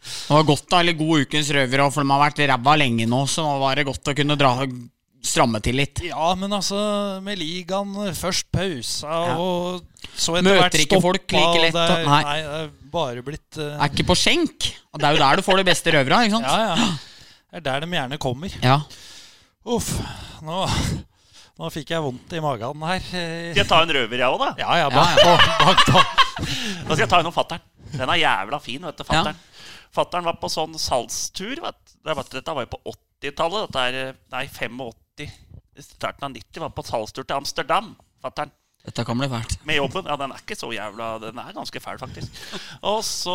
Det 0.00 0.32
var 0.32 0.46
godt 0.48 0.64
da, 0.72 0.80
eller 0.80 0.96
god 0.96 1.26
ukens 1.26 1.50
røver, 1.54 1.82
for 1.92 2.02
de 2.02 2.10
har 2.14 2.22
vært 2.24 2.40
ræva 2.50 2.72
lenge 2.80 3.06
nå, 3.10 3.20
så 3.28 3.44
nå 3.44 3.58
var 3.60 3.76
det 3.78 3.84
godt 3.86 4.10
å 4.10 4.14
kunne 4.16 4.36
dra, 4.40 4.54
stramme 5.20 5.60
til 5.60 5.76
litt. 5.76 6.00
Ja, 6.08 6.30
men 6.40 6.54
altså, 6.56 6.78
med 7.22 7.36
ligaen 7.38 7.92
først 8.16 8.48
pausa, 8.54 9.10
Ja. 9.28 9.34
og 9.36 9.84
så 10.16 10.38
etter 10.38 10.46
Møter 10.48 10.62
hvert 10.64 10.78
ikke 10.80 10.86
stoppa, 10.88 11.04
folk 11.04 11.34
like 11.36 11.60
lett, 11.66 11.76
Det 11.76 11.84
er, 11.98 12.06
nei. 12.08 12.22
nei, 12.24 12.38
det 12.40 12.62
er 12.62 12.70
bare 12.96 13.22
blitt 13.26 13.60
uh... 13.60 13.68
Er 13.76 13.92
ikke 13.92 14.08
på 14.08 14.16
skjenk. 14.18 14.70
Og 14.90 15.02
det 15.02 15.06
er 15.10 15.14
jo 15.18 15.22
der 15.22 15.36
du 15.36 15.44
får 15.46 15.60
de 15.60 15.66
beste 15.68 15.94
røvera, 15.94 16.22
ikke 16.24 16.40
sant? 16.40 16.48
Ja, 16.48 16.72
ja. 16.72 16.88
Det 17.50 17.60
er 17.60 17.66
der 17.68 17.84
de 17.84 17.98
gjerne 17.98 18.18
kommer. 18.22 18.56
Ja. 18.64 18.80
Uff, 19.76 19.92
nå, 20.46 20.64
nå 21.60 21.68
fikk 21.74 21.92
jeg 21.92 22.04
vondt 22.04 22.32
i 22.36 22.40
magen 22.42 22.84
her. 22.88 23.02
Skal 23.04 23.60
jeg 23.60 23.68
ta 23.68 23.82
en 23.84 23.92
røver, 23.92 24.16
jeg 24.22 24.32
òg, 24.32 24.40
da? 24.40 24.50
Ja, 24.62 24.78
ja, 24.80 24.88
Ja, 24.88 24.90
bak, 24.96 25.20
bak, 25.20 25.46
bak, 25.60 25.84
da. 25.90 26.02
Da 26.40 26.94
skal 26.94 27.04
jeg 27.04 27.10
ta 27.12 27.20
en 27.20 27.28
om 27.28 27.36
fattern. 27.36 27.64
Den 27.92 28.08
er 28.08 28.20
jævla 28.22 28.60
fin, 28.64 28.84
vet 28.86 29.00
du. 29.00 29.04
Fattern 29.04 29.38
Fatteren 29.90 30.26
var 30.28 30.36
på 30.38 30.46
sånn 30.52 30.76
salgstur. 30.78 31.58
Vet. 31.64 31.96
Dette 32.30 32.54
var 32.54 32.62
jo 32.62 32.70
på 32.76 32.94
80-tallet. 32.94 33.66
Dette 33.66 33.86
er 33.90 34.12
Nei, 34.30 34.44
85. 34.46 35.34
Starten 35.82 36.28
av 36.28 36.34
90 36.36 36.62
var 36.62 36.72
på 36.76 36.84
salgstur 36.86 37.26
til 37.26 37.36
Amsterdam. 37.40 37.92
Fattern. 38.22 38.52
Dette 38.86 39.02
kan 39.04 39.18
bli 39.18 39.26
fælt. 39.28 39.58
med 39.68 39.76
jobben. 39.76 40.06
Ja, 40.08 40.14
den 40.16 40.32
er 40.32 40.40
ikke 40.40 40.56
så 40.56 40.70
jævla 40.72 41.18
Den 41.20 41.36
er 41.42 41.50
ganske 41.52 41.82
fæl, 41.82 41.98
faktisk. 42.00 42.38
Og 42.86 43.02
så 43.04 43.34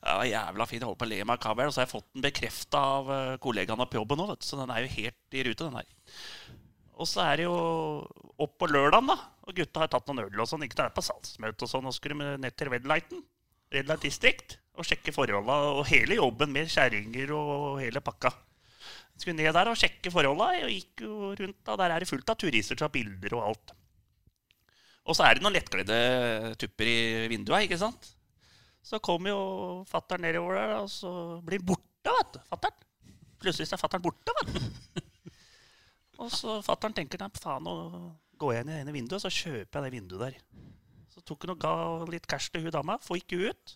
ja, 0.00 0.22
Jævla 0.30 0.66
fin. 0.70 0.86
Holdt 0.86 1.02
på 1.02 1.08
å 1.08 1.10
le 1.10 1.18
meg 1.26 1.34
av 1.34 1.42
kabelen. 1.42 1.68
Og 1.68 1.74
så 1.74 1.82
har 1.82 1.88
jeg 1.88 1.96
fått 1.96 2.08
den 2.14 2.24
bekrefta 2.24 2.84
av 3.00 3.10
eh, 3.12 3.34
kollegaene 3.42 3.88
på 3.90 3.98
jobben 3.98 4.22
du. 4.22 4.36
Så 4.40 4.56
den 4.60 4.70
er 4.72 4.86
jo 4.86 4.94
helt 4.94 5.36
i 5.36 5.44
rute, 5.44 5.66
den 5.66 5.76
her. 5.82 5.90
Og 6.94 7.08
så 7.10 7.24
er 7.26 7.40
det 7.40 7.46
jo 7.48 7.54
opp 8.38 8.54
på 8.60 8.68
lørdagen, 8.70 9.10
da. 9.10 9.16
Og 9.44 9.56
gutta 9.58 9.82
har 9.82 9.90
tatt 9.90 10.06
noen 10.08 10.24
øl 10.24 10.42
og 10.44 10.48
sånn. 10.48 10.62
Ikke 10.66 10.78
det 10.78 10.86
er 10.86 10.94
på 10.94 11.04
salgsmøte 11.04 11.66
og 11.66 11.70
sånn. 11.70 11.88
Og 11.90 11.96
skulle 11.96 12.34
ned 12.38 12.56
til 12.56 12.70
Red 12.70 12.86
Lighten. 12.88 13.22
Red 13.74 13.90
Light 13.90 14.06
District. 14.06 14.56
Og 14.78 14.86
sjekke 14.86 15.14
forholda. 15.14 15.58
Og 15.74 15.84
hele 15.90 16.20
jobben 16.20 16.54
med 16.54 16.70
kjerringer 16.70 17.34
og 17.34 17.80
hele 17.82 18.02
pakka. 18.04 18.30
Skulle 19.18 19.36
ned 19.40 19.50
der 19.56 19.70
og 19.72 19.78
sjekke 19.78 20.12
forholda. 20.14 20.52
Og 20.66 20.74
gikk 20.74 21.04
jo 21.06 21.32
rundt 21.40 21.60
da. 21.66 21.78
Der 21.82 21.96
er 21.96 22.04
det 22.04 22.10
fullt 22.10 22.30
av 22.30 22.38
turister 22.40 22.78
som 22.78 22.86
har 22.86 22.94
bilder 22.94 23.38
og 23.38 23.48
alt. 23.50 23.74
Og 25.04 25.18
så 25.18 25.26
er 25.26 25.36
det 25.36 25.44
noen 25.44 25.56
lettkledde 25.58 25.96
tupper 26.60 26.88
i 26.88 27.00
vinduet, 27.28 27.66
ikke 27.66 27.76
sant? 27.76 28.06
Så 28.84 29.00
kommer 29.04 29.34
jo 29.34 29.40
fatter'n 29.88 30.22
nedover 30.24 30.56
der, 30.56 30.72
og 30.78 30.88
så 30.92 31.10
blir 31.44 31.60
han 31.60 31.68
borte, 31.68 32.08
vet 32.08 32.36
du. 32.36 32.40
Fatter'n. 32.48 32.86
Plutselig 33.42 33.68
er 33.68 33.80
fatter'n 33.80 34.04
borte, 34.04 34.32
vet 34.38 34.54
du. 34.54 35.04
Og 36.22 36.30
så 36.32 36.60
fatter'n 36.64 36.94
tenker 36.94 37.20
nei, 37.20 37.30
faen, 37.40 37.66
nå 37.66 37.74
går 38.38 38.54
jeg 38.54 38.64
inn 38.64 38.70
i 38.70 38.76
det 38.76 38.84
ene 38.84 38.94
vinduet, 38.94 39.22
så 39.22 39.32
kjøper 39.32 39.80
jeg 39.80 39.84
det 39.84 39.94
vinduet 39.96 40.22
der. 40.24 40.38
Så 41.14 41.22
tok 41.26 41.44
hun 41.44 41.54
og 41.54 41.60
ga 41.62 41.74
litt 42.10 42.26
cash 42.30 42.50
til 42.52 42.64
hun 42.64 42.74
dama. 42.74 42.98
Får 43.02 43.20
ikke 43.22 43.50
ut. 43.50 43.74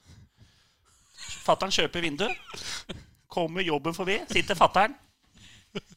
Fatter'n 1.46 1.74
kjøper 1.74 2.04
vinduet. 2.04 2.64
Kommer 3.30 3.66
jobben 3.66 3.94
forbi. 3.94 4.20
Sitter 4.30 4.58
fatter'n 4.58 4.96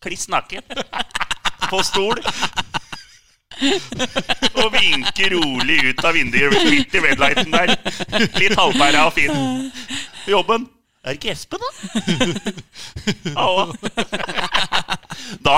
kliss 0.03 0.27
naken 0.30 0.65
på 1.72 1.80
stol. 1.88 2.19
Og 4.61 4.68
vinker 4.73 5.34
rolig 5.35 5.80
ut 5.91 6.05
av 6.05 6.15
vinduet 6.18 6.68
midt 6.68 6.97
i 6.97 7.03
redlighten 7.05 7.53
der. 7.53 7.76
Litt 8.41 8.57
halvpæra 8.57 9.07
og 9.07 9.13
fin. 9.18 9.72
Jobben. 10.30 10.68
Er 11.02 11.15
det 11.15 11.18
ikke 11.18 11.32
Espen, 11.34 11.60
da? 11.61 11.69
Ja. 13.34 13.48
Da, 15.45 15.56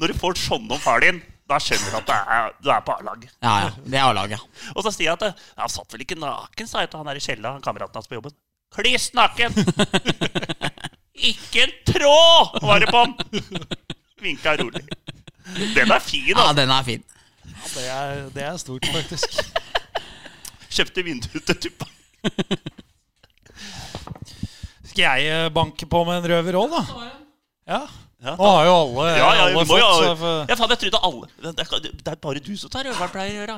når 0.00 0.12
du 0.12 0.14
får 0.18 0.38
sånn 0.40 0.66
om 0.72 0.80
far 0.82 1.00
din, 1.04 1.18
da 1.46 1.58
skjønner 1.62 1.90
du 1.92 1.96
at 2.00 2.06
du 2.08 2.12
er, 2.16 2.52
du 2.64 2.70
er 2.74 2.82
på 2.86 2.94
A-lag. 2.96 3.22
Ja, 3.44 3.52
ja. 3.66 3.70
Det 3.84 3.98
er 3.98 4.04
A-laget. 4.08 4.42
Og 4.74 4.82
så 4.86 4.90
sier 4.94 5.08
jeg 5.10 5.14
at 5.18 5.24
ja, 5.28 5.32
han 5.62 5.70
satt 5.72 5.94
vel 5.94 6.02
ikke 6.02 6.18
naken, 6.18 6.66
sa 6.70 6.82
jeg 6.82 6.90
til 6.92 7.02
han 7.02 7.10
der 7.10 7.20
i 7.20 7.22
Kjella, 7.22 7.52
kameraten 7.64 7.98
hans 8.00 8.10
på 8.10 8.18
jobben. 8.18 8.34
Kliss 8.74 9.10
naken! 9.14 9.54
ikke 11.30 11.66
en 11.66 11.74
tråd 11.92 12.58
var 12.66 12.82
det 12.82 12.90
på 12.90 13.02
han! 13.04 13.14
Vinka 14.22 14.56
rolig. 14.58 14.82
Den 15.76 15.92
er 15.94 16.02
fin, 16.02 16.26
Ja, 16.32 16.40
altså. 16.48 16.56
den 16.58 16.72
er 16.74 16.82
fin. 16.88 17.04
Ja, 17.46 17.68
det, 17.76 17.86
er, 17.86 18.24
det 18.34 18.42
er 18.48 18.56
stort, 18.58 18.88
faktisk. 18.90 19.38
Kjøpte 20.74 21.06
vinduet 21.06 21.46
til 21.46 21.62
tuppa. 21.68 21.86
Skal 24.96 25.20
jeg 25.20 25.28
eh, 25.28 25.46
banke 25.52 25.84
på 25.92 26.02
med 26.08 26.22
en 26.22 26.28
røver 26.32 26.56
òg, 26.56 26.72
da? 26.72 27.08
Ja. 27.68 27.80
Ja, 28.24 28.32
Nå 28.32 28.46
har 28.48 28.64
jo 28.64 28.74
alle, 28.80 29.02
Ja, 29.12 29.16
ja, 29.20 29.42
alle 29.44 29.60
vi 29.60 29.68
må 29.68 29.76
jo 29.76 29.88
fått 29.92 30.18
for- 30.22 30.48
Ja, 30.48 30.56
faen, 30.56 30.70
jeg 30.72 30.78
trodde 30.86 31.00
alle 31.04 31.26
Det 31.36 31.66
er, 31.66 31.80
det 31.84 32.12
er 32.14 32.16
bare 32.16 32.40
du 32.40 32.54
som 32.56 32.72
tar 32.72 32.88
øveren 32.88 33.12
pleier 33.12 33.34
å 33.34 33.42
gjøre. 33.42 33.56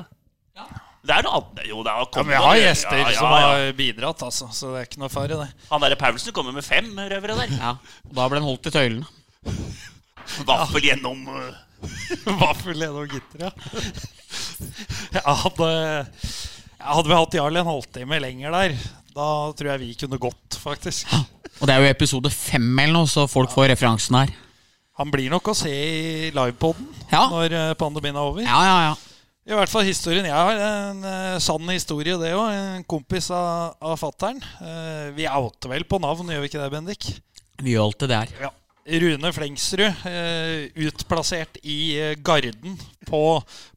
Det 1.07 1.15
er 1.15 1.23
noe 1.23 1.39
annet. 1.39 1.61
Jo, 1.71 1.85
det 1.87 1.93
er 1.93 2.01
ja, 2.03 2.25
men 2.25 2.33
Vi 2.33 2.41
har 2.43 2.59
gjester 2.59 2.99
ja, 2.99 3.05
ja, 3.07 3.15
som 3.21 3.31
ja. 3.31 3.39
har 3.47 3.73
bidratt, 3.79 4.25
altså, 4.27 4.49
så 4.53 4.73
det 4.73 4.81
er 4.81 4.89
ikke 4.89 5.01
noe 5.05 5.13
fare, 5.13 5.39
det. 5.39 5.47
Han 5.71 5.85
derre 5.85 6.01
Paulsen 6.01 6.35
kommer 6.35 6.57
med 6.57 6.67
fem 6.67 6.91
røvere 6.99 7.39
der. 7.39 7.55
Ja. 7.55 7.71
Og 8.11 8.19
da 8.19 8.27
ble 8.27 8.41
den 8.41 8.49
holdt 8.49 8.67
i 8.67 8.75
tøylene. 8.75 9.07
Vaffel 10.49 10.85
gjennom 10.91 11.23
uh, 11.31 11.55
Vaffel 12.43 12.83
gjennom 12.83 13.07
gitter, 13.09 13.47
ja. 13.47 13.53
Jeg 15.15 15.23
hadde, 15.25 15.69
jeg 15.71 16.95
hadde 16.99 17.09
vi 17.09 17.17
hatt 17.17 17.37
Jarl 17.39 17.57
en 17.63 17.71
halvtime 17.71 18.19
lenger 18.21 18.53
der, 18.59 18.75
da 19.19 19.29
tror 19.59 19.73
jeg 19.73 19.83
vi 19.83 19.95
kunne 19.99 20.21
gått, 20.23 20.59
faktisk. 20.63 21.11
Og 21.59 21.67
det 21.67 21.75
er 21.75 21.83
jo 21.83 21.91
episode 21.91 22.31
fem 22.31 22.69
eller 22.79 23.01
noe, 23.01 23.11
så 23.11 23.27
folk 23.31 23.51
får 23.51 23.73
referansen 23.73 24.21
her. 24.21 24.31
Han 24.99 25.11
blir 25.15 25.31
nok 25.31 25.51
å 25.51 25.57
se 25.59 25.71
i 25.71 26.31
livepoden 26.35 26.87
Ja. 27.13 27.25
når 27.31 27.55
eh, 27.55 27.75
pandemien 27.79 28.17
er 28.17 28.31
over. 28.31 28.43
Ja, 28.43 28.63
ja, 28.67 28.79
ja. 28.89 28.97
I 29.49 29.57
hvert 29.57 29.71
fall 29.73 29.87
historien 29.89 30.27
jeg 30.29 30.35
har. 30.35 30.59
En 30.61 30.99
uh, 31.07 31.39
sann 31.41 31.71
historie, 31.73 32.19
det 32.21 32.35
òg. 32.37 32.51
En 32.53 32.83
kompis 32.85 33.31
av, 33.33 33.79
av 33.81 33.95
fattern. 33.97 34.43
Uh, 34.61 35.09
vi 35.17 35.25
outer 35.31 35.73
vel 35.73 35.87
på 35.89 36.01
navn, 36.05 36.29
gjør 36.29 36.43
vi 36.45 36.51
ikke 36.51 36.61
det, 36.61 36.69
Bendik? 36.75 37.07
Vi 37.63 37.73
gjør 37.73 37.87
alltid 37.89 38.13
det 38.13 38.19
her. 38.19 38.35
Ja. 38.45 38.51
Rune 39.01 39.33
Flengsrud, 39.37 40.05
uh, 40.05 40.85
utplassert 40.85 41.59
i 41.65 41.79
eh, 42.01 42.13
Garden 42.25 42.77
på, 43.09 43.23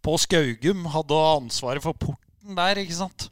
på 0.03 0.17
Skaugum, 0.23 0.85
hadde 0.91 1.23
ansvaret 1.37 1.83
for 1.83 1.95
porten 1.99 2.55
der, 2.59 2.83
ikke 2.83 2.99
sant. 2.99 3.29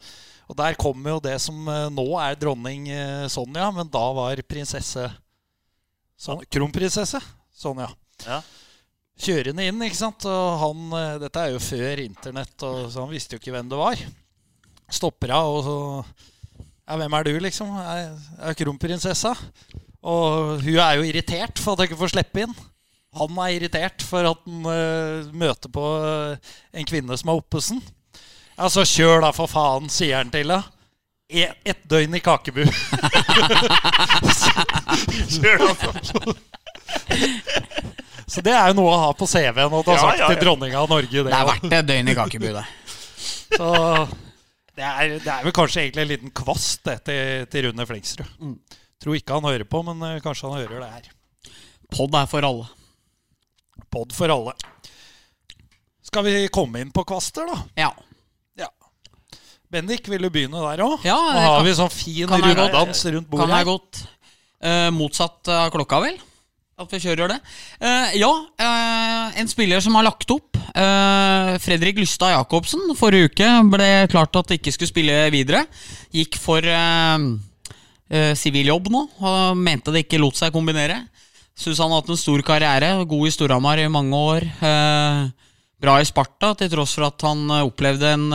Og 0.50 0.58
der 0.58 0.78
kommer 0.80 1.16
jo 1.16 1.24
det 1.24 1.36
som 1.44 1.68
eh, 1.70 1.88
nå 1.94 2.06
er 2.22 2.38
dronning 2.42 2.88
eh, 2.90 3.26
Sonja, 3.30 3.70
men 3.76 3.90
da 3.92 4.06
var 4.18 4.42
prinsesse 4.50 5.06
Son 6.20 6.42
Kronprinsesse 6.50 7.22
Sonja. 7.54 7.88
Ja. 8.26 8.40
Kjørende 9.20 9.68
inn, 9.68 9.84
ikke 9.86 10.00
sant. 10.00 10.26
Og 10.26 10.48
han, 10.64 10.88
eh, 10.98 11.20
dette 11.22 11.44
er 11.44 11.54
jo 11.54 11.62
før 11.62 12.02
internett, 12.02 12.56
og, 12.66 12.88
så 12.90 13.04
han 13.04 13.14
visste 13.14 13.38
jo 13.38 13.44
ikke 13.44 13.54
hvem 13.54 13.70
det 13.70 13.80
var. 13.80 14.02
Stopper 14.90 15.36
av, 15.38 15.54
og 15.60 15.64
så 15.68 15.78
Ja, 16.90 16.96
hvem 16.98 17.14
er 17.14 17.28
du, 17.28 17.36
liksom? 17.38 17.76
Jeg 17.78 18.06
er 18.50 18.56
kronprinsessa. 18.58 19.36
Og 20.10 20.64
hun 20.64 20.80
er 20.82 20.96
jo 20.98 21.06
irritert 21.06 21.62
for 21.62 21.76
at 21.76 21.84
hun 21.84 21.86
ikke 21.86 22.00
får 22.00 22.16
slippe 22.16 22.42
inn. 22.42 22.56
Han 23.20 23.38
er 23.44 23.60
irritert 23.60 24.02
for 24.06 24.26
at 24.26 24.42
han 24.48 24.66
uh, 24.66 25.30
møter 25.30 25.70
på 25.70 25.84
en 26.74 26.90
kvinne 26.90 27.18
som 27.20 27.30
er 27.30 27.42
oppesen. 27.44 27.84
Ja, 28.60 28.68
så 28.70 28.84
kjør 28.84 29.22
da, 29.24 29.30
for 29.36 29.48
faen, 29.48 29.88
sier 29.92 30.18
han 30.20 30.32
til 30.34 30.44
henne. 30.52 30.64
E- 31.30 31.54
Ett 31.70 31.84
døgn 31.88 32.16
i 32.18 32.20
Kakebu. 32.26 32.64
Kjør, 35.30 35.64
altså. 35.70 36.20
Så 38.30 38.42
det 38.46 38.54
er 38.54 38.68
jo 38.72 38.76
noe 38.78 38.92
å 38.94 38.98
ha 39.06 39.12
på 39.18 39.26
CV-en 39.30 39.74
og 39.74 39.86
du 39.86 39.92
har 39.94 39.98
Ja, 39.98 40.02
sagt 40.04 40.20
ja, 40.22 40.28
til 40.30 40.38
ja. 40.38 40.42
dronninga 40.44 40.82
av 40.84 40.90
Norge. 40.92 41.10
Det, 41.14 41.24
Det 41.30 41.38
er 41.38 41.48
verdt 41.50 41.72
et 41.80 41.88
døgn 41.90 42.12
i 42.12 42.16
kakebu, 42.18 42.50
det. 42.58 42.66
Så 43.56 43.70
det 44.80 44.86
er, 44.86 45.16
det 45.24 45.32
er 45.34 45.46
vel 45.48 45.56
kanskje 45.56 45.82
egentlig 45.86 46.04
en 46.06 46.12
liten 46.12 46.34
kvast 46.38 46.84
det, 46.88 46.98
til, 47.10 47.48
til 47.52 47.66
Rune 47.70 47.86
Flengsrud. 47.90 48.52
Tror 49.02 49.16
ikke 49.18 49.38
han 49.40 49.48
hører 49.50 49.66
på, 49.70 49.82
men 49.88 50.04
eh, 50.10 50.20
kanskje 50.24 50.50
han 50.52 50.60
hører 50.62 50.84
det 50.84 50.92
her. 50.98 51.10
Pod 51.94 52.16
er 52.20 52.28
for 52.30 52.46
alle. 52.46 52.68
Pod 53.90 54.14
for 54.14 54.30
alle. 54.34 54.54
Skal 56.06 56.26
vi 56.28 56.36
komme 56.54 56.82
inn 56.84 56.92
på 56.94 57.06
kvaster, 57.08 57.50
da? 57.50 57.58
Ja. 57.80 57.92
Bendik, 59.70 60.08
vil 60.10 60.24
du 60.26 60.30
begynne 60.34 60.58
der 60.64 60.82
òg? 60.82 61.04
Ja, 61.06 61.16
Nå 61.16 61.40
har 61.44 61.58
kan- 61.60 61.66
vi 61.68 61.74
sånn 61.78 61.92
fin 61.94 62.28
runddans 62.28 63.04
rundt 63.14 63.30
Kan 63.38 63.50
jeg 63.54 63.66
godt. 63.66 64.08
Eh, 64.62 64.90
motsatt 64.92 65.48
av 65.48 65.72
klokka, 65.72 66.02
vel? 66.02 66.18
At 66.80 66.90
vi 66.92 66.98
kjører 66.98 67.28
det. 67.28 67.40
Eh, 67.82 68.18
ja, 68.20 68.32
eh, 68.58 69.40
en 69.40 69.48
spiller 69.48 69.80
som 69.82 69.94
har 69.96 70.04
lagt 70.04 70.30
opp. 70.32 70.56
eh, 70.76 71.58
Fredrik 71.60 71.98
Lystad 71.98 72.32
Jacobsen. 72.32 72.80
Forrige 72.96 73.30
uke 73.32 73.70
ble 73.70 74.08
klart 74.08 74.36
at 74.36 74.48
det 74.48 74.62
ikke 74.62 74.72
skulle 74.74 74.88
spille 74.88 75.32
videre. 75.32 75.66
Gikk 76.14 76.36
for 76.38 76.62
sivil 78.36 78.66
jobb 78.66 78.88
nå, 78.90 79.08
og 79.22 79.58
mente 79.58 79.92
det 79.92 80.08
ikke 80.08 80.20
lot 80.20 80.34
seg 80.36 80.52
kombinere. 80.52 81.08
Syns 81.56 81.78
han 81.78 81.92
har 81.92 82.02
hatt 82.02 82.10
en 82.10 82.18
stor 82.18 82.42
karriere, 82.42 83.06
god 83.08 83.28
i 83.28 83.32
Storhamar 83.32 83.78
i 83.78 83.88
mange 83.88 84.14
år. 84.14 84.42
Eh, 84.64 85.30
bra 85.80 85.98
i 86.00 86.04
Sparta, 86.06 86.56
til 86.58 86.70
tross 86.70 86.96
for 86.96 87.06
at 87.06 87.22
han 87.22 87.48
opplevde 87.50 88.14
en 88.14 88.34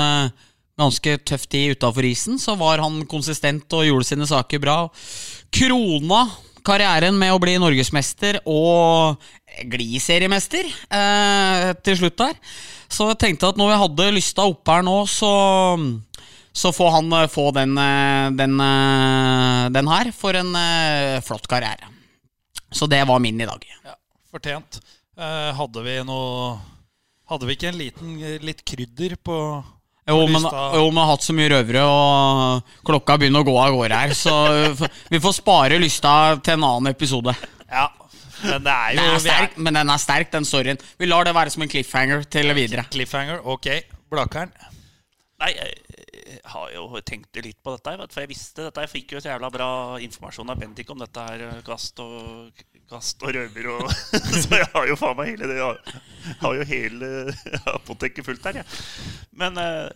ganske 0.81 1.19
tøff 1.27 1.47
tid 1.51 1.77
utafor 1.77 2.07
isen. 2.09 2.41
Så 2.41 2.57
var 2.61 2.83
han 2.83 3.03
konsistent 3.11 3.67
og 3.77 3.87
gjorde 3.87 4.09
sine 4.09 4.29
saker 4.29 4.63
bra. 4.63 4.79
Krona 5.55 6.25
karrieren 6.65 7.19
med 7.21 7.35
å 7.35 7.41
bli 7.43 7.59
norgesmester 7.61 8.41
og 8.49 9.21
gliseriemester 9.69 10.65
eh, 10.65 11.71
til 11.85 12.01
slutt 12.01 12.17
der. 12.23 12.39
Så 12.89 13.11
jeg 13.11 13.21
tenkte 13.21 13.51
at 13.53 13.61
når 13.61 13.73
vi 13.73 13.81
hadde 13.83 14.15
lysta 14.17 14.47
oppe 14.49 14.73
her 14.73 14.87
nå, 14.87 15.03
så 15.11 15.33
så 16.55 16.71
får 16.73 16.91
han 16.91 17.13
eh, 17.13 17.29
få 17.29 17.51
den, 17.51 17.79
eh, 17.79 18.31
den, 18.39 18.61
eh, 18.61 19.71
den 19.75 19.91
her 19.91 20.13
for 20.15 20.39
en 20.39 20.55
flott 21.23 21.49
karriere. 21.51 21.91
Så 22.71 22.87
det 22.87 23.03
var 23.09 23.19
min 23.19 23.41
i 23.41 23.47
dag. 23.47 23.65
Ja, 23.85 23.97
fortjent. 24.31 24.81
Hadde 25.15 25.83
vi 25.87 26.01
noe 26.03 26.57
Hadde 27.31 27.47
vi 27.47 27.55
ikke 27.55 27.69
en 27.71 27.79
liten 27.79 28.17
litt 28.45 28.59
krydder 28.67 29.15
på 29.17 29.37
Jo, 30.05 30.19
men, 30.29 30.43
jo, 30.45 30.85
men 30.93 31.01
har 31.01 31.11
hatt 31.15 31.25
så 31.25 31.33
mye 31.33 31.49
røvere, 31.49 31.83
og 31.89 32.75
klokka 32.85 33.17
begynner 33.21 33.41
å 33.41 33.47
gå 33.49 33.55
av 33.57 33.73
gårde 33.73 34.01
her. 34.03 34.13
Så 34.19 34.35
vi 35.15 35.21
får 35.25 35.37
spare 35.39 35.79
lysta 35.81 36.13
til 36.45 36.59
en 36.59 36.67
annen 36.69 36.91
episode. 36.93 37.33
Ja, 37.71 37.87
men 38.45 38.67
det 38.67 38.75
er 38.75 38.93
jo 38.93 39.01
Den 39.01 39.09
er 39.09 39.15
er- 39.17 39.25
sterk, 39.25 39.57
men 39.65 39.79
den 39.81 39.95
er 39.95 40.03
sterk, 40.03 40.31
den 40.35 40.45
storyen. 40.49 40.81
Vi 41.01 41.09
lar 41.09 41.25
det 41.25 41.33
være 41.37 41.55
som 41.55 41.65
en 41.65 41.73
cliffhanger 41.73 42.27
til 42.29 42.53
videre. 42.59 42.85
Cliffhanger, 42.93 43.41
ok. 43.49 43.71
Blakeren. 44.13 44.53
Nei, 45.41 45.51
jeg 45.57 46.39
har 46.53 46.69
jo 46.77 47.01
tenkt 47.05 47.41
litt 47.43 47.57
på 47.65 47.73
dette, 47.75 47.97
for 48.13 48.23
jeg 48.23 48.31
visste 48.31 48.69
dette. 48.69 48.85
Jeg 48.85 48.93
fikk 48.93 49.17
jo 49.17 49.23
så 49.25 49.33
jævla 49.33 49.49
bra 49.53 49.69
informasjon 50.05 50.53
av 50.53 50.61
Bendik 50.61 50.93
om 50.93 51.01
dette 51.01 51.25
her. 51.27 51.47
Kast 51.67 51.97
Gast 51.97 52.05
og, 52.05 52.53
gast 52.91 53.23
og 53.25 53.35
røver 53.35 53.69
og 53.73 53.91
Så 54.43 54.59
jeg 54.59 54.69
har 54.73 54.89
jo 54.89 54.97
faen 54.99 55.17
meg 55.19 55.33
hele 55.33 55.49
det 55.51 55.59
Jeg 55.59 56.39
har 56.41 56.57
jo 56.59 56.67
hele 56.69 57.11
apoteket 57.77 58.27
fullt 58.27 58.49
her, 58.49 58.61
jeg. 58.61 58.81
Men 59.37 59.61
eh, 59.61 59.89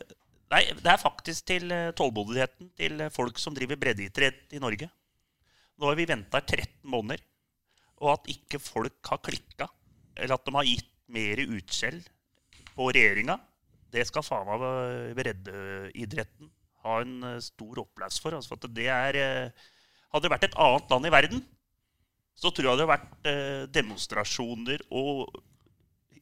nei, 0.52 0.62
det 0.80 0.92
er 0.92 1.00
faktisk 1.02 1.48
til 1.50 1.72
eh, 1.74 1.90
tålmodigheten 1.96 2.72
til 2.78 3.04
folk 3.14 3.40
som 3.42 3.56
driver 3.56 3.80
breddeidrett 3.80 4.56
i 4.56 4.62
Norge. 4.62 4.90
Nå 5.78 5.90
har 5.90 5.98
vi 5.98 6.08
venta 6.10 6.40
13 6.42 6.68
måneder, 6.90 7.22
og 8.02 8.14
at 8.16 8.30
ikke 8.34 8.60
folk 8.62 9.12
har 9.12 9.22
klikka, 9.22 9.68
eller 10.16 10.38
at 10.38 10.46
de 10.46 10.56
har 10.56 10.68
gitt 10.68 10.94
mer 11.08 11.42
utskjell 11.44 12.00
på 12.74 12.88
regjeringa, 12.94 13.38
det 13.94 14.04
skal 14.08 14.24
faen 14.26 14.48
meg 14.48 14.64
eh, 14.68 15.12
breddeidretten 15.16 16.50
ha 16.84 17.00
en 17.02 17.38
stor 17.42 17.80
opplaus 17.82 18.20
for. 18.22 18.36
Altså, 18.36 18.54
for 18.54 18.70
det 18.70 18.86
er 18.86 19.16
Hadde 20.08 20.24
det 20.24 20.30
vært 20.32 20.44
et 20.46 20.54
annet 20.56 20.92
land 20.92 21.04
i 21.04 21.10
verden, 21.12 21.40
så 22.38 22.52
tror 22.54 22.70
jeg 22.70 22.78
det 22.78 22.86
har 22.86 22.92
vært 22.92 23.26
eh, 23.26 23.62
demonstrasjoner 23.74 24.84
og 24.94 25.26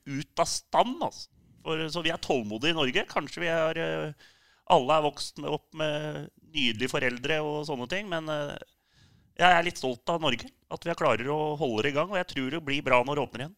ut 0.07 0.41
av 0.41 0.49
stand. 0.49 0.97
Altså. 1.05 1.29
For, 1.67 1.83
så 1.93 2.03
vi 2.05 2.13
er 2.15 2.23
tålmodige 2.23 2.73
i 2.73 2.79
Norge. 2.79 3.05
Kanskje 3.11 3.43
vi 3.45 3.51
er 3.53 3.83
eh, 3.83 4.31
Alle 4.73 4.97
er 4.97 5.05
vokst 5.05 5.43
opp 5.45 5.69
med 5.79 6.31
nydelige 6.55 6.91
foreldre 6.91 7.39
og 7.45 7.67
sånne 7.69 7.89
ting. 7.91 8.09
Men 8.13 8.31
eh, 8.33 8.57
jeg 9.37 9.51
er 9.51 9.67
litt 9.67 9.83
stolt 9.83 10.09
av 10.13 10.25
Norge. 10.25 10.49
At 10.73 10.89
vi 10.89 10.97
klarer 10.97 11.29
å 11.33 11.55
holde 11.61 11.85
det 11.85 11.93
i 11.93 11.99
gang. 11.99 12.09
Og 12.09 12.21
jeg 12.23 12.31
tror 12.33 12.51
det 12.55 12.65
blir 12.65 12.87
bra 12.87 13.03
når 13.05 13.19
det 13.19 13.27
åpner 13.27 13.45
igjen. 13.45 13.57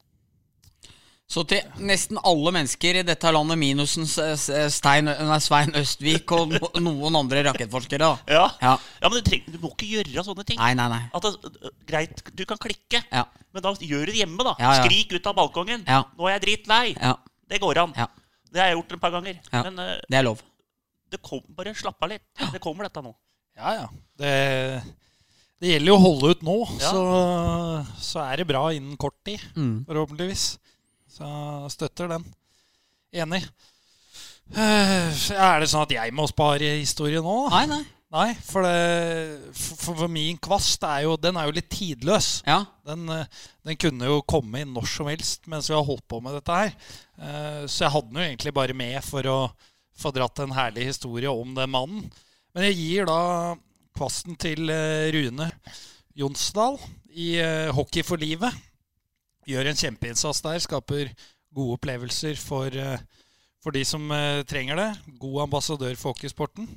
Så 1.28 1.42
til 1.44 1.60
nesten 1.84 2.16
alle 2.24 2.50
mennesker 2.56 2.96
i 2.96 3.02
dette 3.04 3.28
landet, 3.36 3.58
minus 3.60 3.98
en 4.00 4.06
S- 4.08 4.16
S- 4.48 4.76
Stein, 4.78 5.04
nei, 5.04 5.36
Svein 5.44 5.74
Østvik 5.76 6.32
og 6.32 6.54
noen 6.80 7.18
andre 7.20 7.42
rakettforskere, 7.50 7.98
da. 8.00 8.14
Ja, 8.32 8.46
Ja. 8.64 8.70
ja 9.02 9.10
men 9.12 9.18
du, 9.20 9.26
trenger, 9.28 9.52
du 9.52 9.58
må 9.60 9.68
ikke 9.74 9.90
gjøre 9.90 10.24
sånne 10.24 10.44
ting. 10.48 10.56
Nei, 10.56 10.70
nei, 10.78 10.86
nei. 10.88 11.02
At 11.12 11.26
det, 11.28 11.72
greit, 11.90 12.22
du 12.34 12.44
kan 12.48 12.56
klikke, 12.56 13.02
Ja. 13.12 13.26
men 13.52 13.62
da 13.62 13.74
gjør 13.76 14.06
du 14.08 14.12
det 14.12 14.22
hjemme, 14.22 14.40
da. 14.42 14.54
Ja, 14.58 14.72
ja. 14.78 14.84
Skrik 14.86 15.12
ut 15.18 15.26
av 15.28 15.34
balkongen. 15.36 15.84
Ja. 15.86 16.04
'Nå 16.16 16.28
er 16.30 16.38
jeg 16.38 16.42
dritlei'. 16.46 16.96
Ja, 16.96 17.16
Det 17.48 17.60
går 17.60 17.76
an. 17.82 17.92
Ja. 17.96 18.06
Det 18.52 18.60
har 18.60 18.68
jeg 18.68 18.76
gjort 18.78 18.92
et 18.92 19.00
par 19.00 19.10
ganger. 19.12 19.38
Ja. 19.52 19.62
Men 19.68 19.78
uh, 19.78 20.00
det 20.08 20.16
er 20.18 20.22
lov. 20.24 20.40
det 21.12 21.20
kom, 21.22 21.40
bare 21.56 21.74
slapp 21.74 21.96
av 22.02 22.08
litt. 22.08 22.22
Det 22.52 22.60
kommer, 22.60 22.84
dette 22.88 23.02
nå. 23.04 23.14
Ja, 23.56 23.74
ja. 23.74 23.86
Det, 24.16 24.82
det 25.60 25.68
gjelder 25.74 25.88
jo 25.92 25.96
å 25.96 26.00
holde 26.04 26.30
ut 26.32 26.42
nå, 26.42 26.56
Ja. 26.80 26.90
så, 26.90 27.86
så 28.00 28.20
er 28.32 28.36
det 28.40 28.46
bra 28.48 28.68
innen 28.72 28.96
kort 28.96 29.16
tid. 29.24 29.40
Mm. 29.56 29.84
Forhåpentligvis. 29.84 30.58
Så 31.18 31.28
støtter 31.74 32.08
den. 32.14 32.24
Enig. 33.18 33.42
Eh, 34.54 35.12
Er 35.34 35.60
det 35.60 35.68
sånn 35.68 35.82
at 35.84 35.92
jeg 35.92 36.12
må 36.16 36.28
spare 36.30 36.76
historie 36.78 37.20
nå? 37.24 37.38
Nei, 37.52 37.64
nei. 37.68 37.84
Nei, 38.08 38.28
for, 38.40 38.64
det, 38.64 39.52
for, 39.52 39.92
for 39.98 40.08
min 40.08 40.38
kvast 40.40 40.80
er 40.88 41.02
jo, 41.04 41.16
den 41.20 41.36
er 41.36 41.44
jo 41.50 41.52
litt 41.58 41.66
tidløs. 41.74 42.28
Ja. 42.48 42.62
Den, 42.88 43.02
eh, 43.12 43.26
den 43.68 43.76
kunne 43.76 44.08
jo 44.08 44.22
komme 44.24 44.62
inn 44.62 44.70
når 44.72 44.86
som 44.88 45.10
helst 45.10 45.44
mens 45.52 45.68
vi 45.68 45.76
har 45.76 45.84
holdt 45.84 46.06
på 46.08 46.22
med 46.24 46.38
dette 46.38 46.56
her. 46.56 46.72
Eh, 47.18 47.66
Så 47.68 47.84
jeg 47.84 47.92
hadde 47.92 48.08
den 48.14 48.22
jo 48.22 48.28
egentlig 48.30 48.54
bare 48.56 48.76
med 48.78 48.96
for 49.04 49.28
å 49.28 49.36
få 49.98 50.14
dratt 50.16 50.40
en 50.40 50.54
herlig 50.56 50.86
historie 50.88 51.28
om 51.28 51.52
den 51.58 51.74
mannen. 51.74 52.06
Men 52.56 52.68
jeg 52.70 52.78
gir 52.80 53.10
da 53.10 53.18
kvasten 53.98 54.38
til 54.40 54.70
Rune 55.12 55.50
Jonsdal 56.16 56.78
i 57.18 57.32
Hockey 57.74 58.04
for 58.06 58.16
livet. 58.22 58.54
Gjør 59.48 59.70
en 59.70 59.78
kjempeinnsats 59.78 60.42
der. 60.44 60.60
Skaper 60.60 61.12
gode 61.54 61.78
opplevelser 61.78 62.36
for, 62.40 62.68
eh, 62.68 63.00
for 63.62 63.74
de 63.74 63.84
som 63.88 64.04
eh, 64.12 64.42
trenger 64.48 64.76
det. 64.76 64.90
God 65.20 65.46
ambassadør 65.46 65.96
for 65.96 66.12
hockeysporten. 66.12 66.68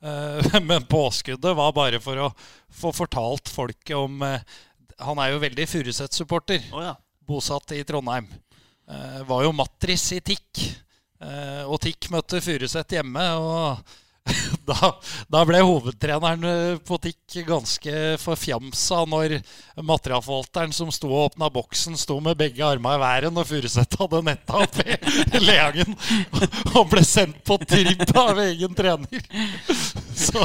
Eh, 0.00 0.58
Men 0.70 0.88
påskuddet 0.88 1.56
var 1.58 1.76
bare 1.76 2.00
for 2.00 2.24
å 2.24 2.32
få 2.72 2.94
fortalt 2.96 3.52
folket 3.52 3.96
om 3.98 4.22
Han 4.98 5.20
er 5.22 5.30
jo 5.30 5.42
veldig 5.42 5.64
Furuset-supporter, 5.70 6.64
oh, 6.74 6.82
ja. 6.82 6.96
bosatt 7.22 7.70
i 7.76 7.84
Trondheim. 7.86 8.26
Var 9.28 9.42
jo 9.44 9.52
matris 9.54 10.08
i 10.16 10.18
TIK. 10.24 10.62
Og 11.68 11.76
TIK 11.84 12.08
møtte 12.10 12.40
Furuset 12.42 12.96
hjemme. 12.96 13.22
Og 13.38 13.92
da, 14.68 14.92
da 15.30 15.42
ble 15.48 15.60
hovedtreneren 15.64 16.46
eh, 16.48 16.80
på 16.84 16.98
TIK 17.02 17.38
ganske 17.48 17.92
forfjamsa 18.22 19.04
når 19.08 19.38
materialforvalteren 19.78 20.74
som 20.74 20.90
sto 20.94 21.10
og 21.10 21.30
åpna 21.30 21.50
boksen, 21.52 21.96
sto 21.98 22.18
med 22.24 22.38
begge 22.40 22.64
armene 22.66 22.98
i 22.98 23.02
været 23.02 23.34
når 23.34 23.48
Furuseth 23.48 24.00
hadde 24.02 24.22
netta 24.26 24.62
oppi 24.64 24.96
Leangen 25.48 25.96
og 26.76 26.88
ble 26.92 27.04
sendt 27.06 27.42
på 27.46 27.58
tripp 27.64 28.14
av 28.18 28.40
egen 28.44 28.74
trener. 28.78 29.28
Så, 30.18 30.42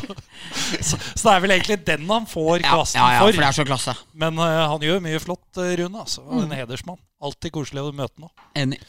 så, 0.81 0.97
så 0.97 1.23
det 1.23 1.33
er 1.33 1.43
vel 1.43 1.55
egentlig 1.55 1.79
den 1.87 2.05
han 2.09 2.27
får 2.29 2.63
Ja, 2.63 2.75
ja, 2.77 3.07
ja, 3.15 3.23
for 3.23 3.31
for. 3.31 3.39
det 3.39 3.47
er 3.47 3.57
så 3.57 3.65
klasse. 3.67 3.95
Men 4.13 4.37
uh, 4.39 4.67
han 4.73 4.85
gjør 4.85 5.01
mye 5.03 5.21
flott, 5.23 5.47
uh, 5.57 5.71
Rune. 5.79 6.03
Altså. 6.03 6.23
En 6.37 6.53
hedersmann. 6.53 7.01
Alltid 7.23 7.55
koselig 7.55 7.83
å 7.83 7.95
møte 7.95 8.21
ham. 8.21 8.31
Enig. 8.59 8.81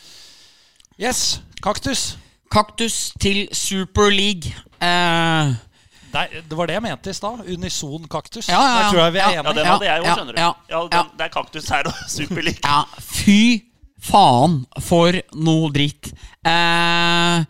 Yes, 1.00 1.40
kaktus. 1.64 2.14
Kaktus 2.54 3.12
til 3.20 3.48
Super 3.52 4.10
League. 4.14 4.52
Eh, 4.80 5.54
Det, 6.14 6.20
er- 6.22 6.42
det 6.48 6.56
var 6.56 6.66
det 6.70 6.74
jeg 6.76 6.82
mente 6.84 7.10
i 7.10 7.12
stad. 7.16 7.40
Unison 7.50 8.04
kaktus. 8.08 8.46
Ja, 8.48 8.54
ja, 8.54 8.66
ja. 8.68 8.82
Der 8.84 8.90
tror 8.92 9.00
jeg 9.04 9.12
vi 9.12 9.18
er 9.18 9.30
Ja. 9.30 9.42
ja, 9.42 9.52
den 9.52 9.66
hadde 9.66 9.86
jeg 9.88 10.02
òg, 10.04 10.14
skjønner 10.14 10.32
du. 10.34 10.40
ja, 10.40 10.52
Ja, 10.70 10.80
ja. 10.82 10.88
den, 11.02 11.10
Det 11.18 11.24
er 11.24 11.28
kaktus 11.28 11.68
her 11.68 11.82
og 11.86 11.94
superlik. 12.08 12.60
ja, 12.62 12.84
fy 13.00 13.62
faen 14.00 14.66
for 14.80 15.12
noe 15.34 15.70
dritt. 15.72 16.12
Eh, 16.46 17.44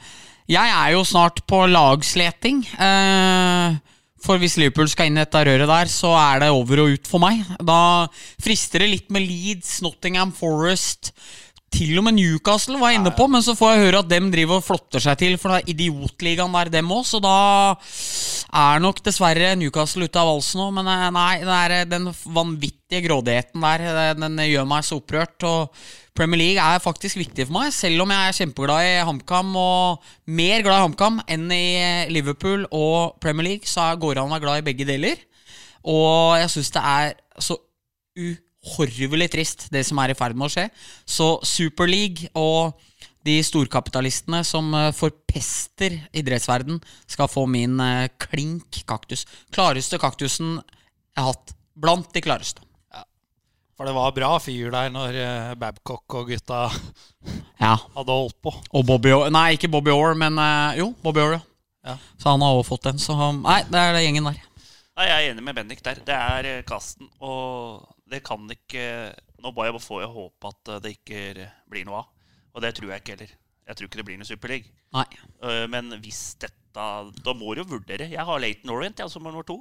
jeg 0.49 0.69
er 0.71 0.93
jo 0.93 1.03
snart 1.05 1.43
på 1.47 1.67
lagsleting. 1.69 2.65
Eh, 2.79 3.77
for 4.25 4.39
hvis 4.39 4.57
Liverpool 4.57 4.89
skal 4.89 5.07
inn 5.11 5.19
i 5.19 5.25
dette 5.25 5.45
røret 5.45 5.67
der, 5.69 5.85
så 5.93 6.15
er 6.17 6.41
det 6.41 6.49
over 6.49 6.81
og 6.81 6.95
ut 6.95 7.07
for 7.07 7.19
meg. 7.21 7.45
Da 7.63 8.07
frister 8.41 8.79
det 8.79 8.89
litt 8.89 9.11
med 9.11 9.29
Leeds, 9.29 9.83
Nottingham 9.83 10.33
Forest. 10.33 11.13
Til 11.75 11.97
og 11.99 12.05
med 12.07 12.15
Newcastle 12.15 12.79
var 12.79 12.93
jeg 12.93 13.01
inne 13.01 13.11
på, 13.17 13.25
men 13.27 13.43
så 13.43 13.57
får 13.59 13.73
jeg 13.73 13.83
høre 13.89 14.01
at 14.05 14.11
dem 14.11 14.29
driver 14.31 14.61
og 14.61 14.63
flotter 14.63 15.03
seg 15.03 15.17
til 15.19 15.33
for 15.41 15.51
det 15.51 15.65
er 15.65 15.73
idiotligaen 15.73 16.55
der, 16.55 16.71
dem 16.71 16.93
òg. 16.95 17.03
Så 17.09 17.19
da 17.23 17.35
er 18.55 18.83
nok 18.85 19.01
dessverre 19.03 19.57
Newcastle 19.59 20.07
ute 20.07 20.21
av 20.21 20.31
valsen 20.31 20.63
nå. 20.63 20.69
Men 20.77 20.91
eh, 20.93 21.09
nei, 21.17 21.33
det 21.43 21.57
er 21.57 21.75
eh, 21.81 21.89
den 21.91 22.07
vanvittige 22.37 23.03
grådigheten 23.09 23.67
der, 23.67 23.87
eh, 23.91 24.13
den 24.21 24.39
gjør 24.47 24.71
meg 24.71 24.87
så 24.87 25.01
opprørt. 25.01 25.49
Og 25.51 26.15
Premier 26.15 26.45
League 26.45 26.63
er 26.63 26.85
faktisk 26.85 27.19
viktig 27.19 27.49
for 27.49 27.57
meg, 27.59 27.75
selv 27.75 28.07
om 28.07 28.15
jeg 28.15 28.31
er 28.31 28.39
kjempeglad 28.39 28.87
i 28.93 28.95
HamKam 29.11 29.51
og 29.59 30.09
mer 30.31 30.63
glad 30.63 30.79
i 30.79 30.87
HamKam 30.87 31.21
enn 31.27 31.51
i 31.51 31.67
Liverpool 32.15 32.69
og 32.71 33.19
Premier 33.25 33.51
League, 33.51 33.67
så 33.67 33.91
går 33.99 34.15
det 34.15 34.23
an 34.23 34.31
å 34.31 34.37
være 34.37 34.47
glad 34.47 34.63
i 34.63 34.69
begge 34.71 34.87
deler. 34.95 35.27
Og 35.91 36.39
jeg 36.39 36.55
syns 36.55 36.71
det 36.79 36.87
er 36.95 37.17
så 37.43 37.59
uhorvelig 38.65 39.31
trist, 39.35 39.67
det 39.73 39.85
som 39.87 39.99
er 40.01 40.13
i 40.15 40.17
ferd 40.19 40.37
med 40.37 40.49
å 40.49 40.53
skje. 40.55 40.69
Så 41.07 41.27
Superleague 41.47 42.31
og 42.39 42.75
de 43.25 43.39
storkapitalistene 43.45 44.43
som 44.45 44.67
eh, 44.77 44.91
forpester 44.93 45.95
idrettsverden, 46.17 46.81
skal 47.09 47.29
få 47.33 47.47
min 47.49 47.79
eh, 47.81 48.09
klink 48.21 48.83
kaktus. 48.89 49.25
Klareste 49.55 49.97
kaktusen 50.01 50.59
jeg 50.59 51.21
har 51.23 51.31
hatt. 51.33 51.55
Blant 51.75 52.11
de 52.15 52.21
klareste. 52.23 52.61
For 53.75 53.89
det 53.89 53.95
var 53.97 54.13
bra 54.15 54.37
fyr 54.39 54.69
der 54.71 54.93
når 54.95 55.17
eh, 55.19 55.55
Babcock 55.59 56.15
og 56.21 56.29
gutta 56.31 56.67
Ja. 57.65 57.73
hadde 57.97 58.13
holdt 58.13 58.37
på. 58.45 58.53
Og 58.77 58.85
Bobby 58.87 59.11
Orr 59.17 59.33
Nei, 59.35 59.55
ikke 59.57 59.73
Bobby 59.73 59.91
Orr, 59.91 60.15
men 60.21 60.39
jo, 60.79 60.93
Bobby 61.03 61.25
Orr, 61.25 61.39
ja. 61.39 61.43
Ja. 61.85 61.97
Så 62.21 62.31
han 62.33 62.41
har 62.45 62.55
også 62.57 62.71
fått 62.75 62.87
den. 62.87 63.01
Så 63.03 63.17
han, 63.19 63.43
nei, 63.45 63.59
det 63.69 63.81
er 63.81 63.97
det 63.97 64.05
gjengen 64.07 64.29
der. 64.31 64.39
Nei, 64.95 65.09
Jeg 65.09 65.17
er 65.17 65.33
enig 65.33 65.43
med 65.49 65.57
Bendik 65.59 65.83
der. 65.85 65.99
Det 66.07 66.15
er 66.17 66.63
kasten, 66.69 67.09
og 67.21 67.83
det 68.11 68.21
kan 68.25 68.45
ikke 68.53 68.85
Nå 69.45 69.51
bare 69.53 69.77
får 69.81 70.03
jeg 70.05 70.13
håpe 70.15 70.51
at 70.51 70.71
eh, 70.73 70.81
det 70.85 70.93
ikke 70.97 71.49
blir 71.69 71.85
noe 71.85 72.01
av. 72.01 72.07
Og 72.55 72.63
det 72.65 72.71
tror 72.77 72.93
jeg 72.93 73.03
ikke 73.03 73.15
heller. 73.17 73.33
Jeg 73.65 73.77
tror 73.77 73.89
ikke 73.89 73.99
det 74.01 74.07
blir 74.09 74.21
noe 74.21 74.29
Superliga. 74.29 74.71
Nei. 74.97 75.05
Eh, 75.45 75.65
Men 75.73 75.93
hvis 76.01 76.23
dette 76.41 76.53
Da 76.75 77.35
må 77.37 77.53
du 77.55 77.61
jo 77.63 77.67
vurdere. 77.77 78.09
Jeg 78.11 78.25
har 78.27 78.41
Laton 78.41 78.73
Orient 78.75 79.03
jeg, 79.03 79.13
som 79.13 79.23
nummer 79.23 79.45
to. 79.47 79.59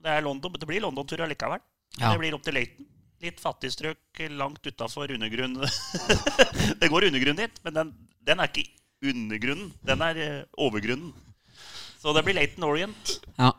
Det, 0.00 0.10
er 0.10 0.24
London, 0.24 0.54
det 0.58 0.66
blir 0.70 0.82
London-tur 0.82 1.22
allikevel. 1.26 1.60
Ja. 1.98 2.12
Det 2.12 2.22
blir 2.22 2.34
opp 2.38 2.46
til 2.46 2.56
Laton. 2.56 2.88
Litt 3.22 3.40
fattigstrøk 3.42 4.20
langt 4.38 4.66
utafor 4.66 5.10
undergrunn. 5.10 5.56
det 6.80 6.90
går 6.90 7.08
undergrunn 7.08 7.40
dit, 7.40 7.56
men 7.66 7.74
den, 7.74 7.92
den 8.26 8.42
er 8.42 8.50
ikke 8.50 8.66
undergrunnen. 9.10 9.72
Den 9.86 10.04
er 10.06 10.20
eh, 10.22 10.42
overgrunnen. 10.58 11.12
Så 11.98 12.14
det 12.14 12.24
blir 12.26 12.38
Laton 12.38 12.66
Orient. 12.68 13.14
Ja. 13.38 13.52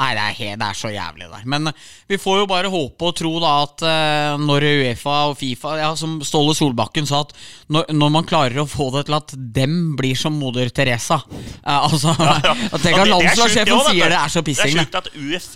Nei, 0.00 0.14
det 0.16 0.22
er, 0.24 0.36
helt, 0.38 0.56
det 0.62 0.66
er 0.70 0.76
så 0.78 0.88
jævlig 0.88 1.26
der. 1.28 1.42
Men 1.52 1.68
eh, 1.68 1.80
vi 2.08 2.16
får 2.16 2.38
jo 2.40 2.46
bare 2.48 2.70
håpe 2.72 3.04
og 3.10 3.16
tro 3.18 3.32
da 3.42 3.50
at 3.66 3.82
uh, 3.84 4.40
når 4.40 4.64
Uefa 4.70 5.16
og 5.28 5.34
Fifa 5.36 5.74
ja, 5.76 5.90
Som 6.00 6.14
Ståle 6.24 6.54
Solbakken 6.56 7.04
sa, 7.06 7.20
at 7.26 7.34
når, 7.68 7.90
når 7.92 8.12
man 8.14 8.24
klarer 8.28 8.62
å 8.62 8.66
få 8.72 8.86
det 8.96 9.02
til 9.10 9.18
at 9.18 9.34
dem 9.58 9.74
blir 10.00 10.16
som 10.16 10.32
moder 10.40 10.72
Teresa 10.72 11.20
uh, 11.28 11.84
Altså 11.84 12.14
Tenk 12.16 12.24
Ja, 12.24 12.38
det- 12.48 12.80
det 12.80 12.94
at 13.02 13.12
landslagssjefen 13.12 13.84
sier 13.90 14.14
det 14.16 14.20
er 14.22 14.32
så 14.32 14.42
pissing. 14.48 14.72
Det 14.72 14.80
er 14.80 14.88
sjukt 14.88 14.98
at 15.02 15.12
UF, 15.12 15.50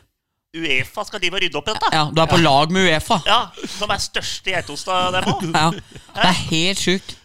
Uefa 0.56 1.06
skal 1.08 1.24
drive 1.24 1.36
og 1.40 1.42
rydde 1.46 1.58
opp 1.62 1.66
i 1.68 1.72
dette. 1.78 1.92
Ja, 1.96 2.04
du 2.12 2.20
er 2.22 2.30
på 2.36 2.42
lag 2.44 2.76
med 2.76 2.90
Uefa. 2.92 3.18
Ja, 3.28 3.40
Som 3.78 3.96
er 3.96 4.04
største 4.04 4.52
geitost 4.52 4.92
av 4.92 5.16
dem 5.16 5.32
òg. 5.32 5.46
Ja, 5.56 5.70
det 6.20 6.28
er 6.28 6.42
helt 6.52 6.80
sjukt. 6.84 7.16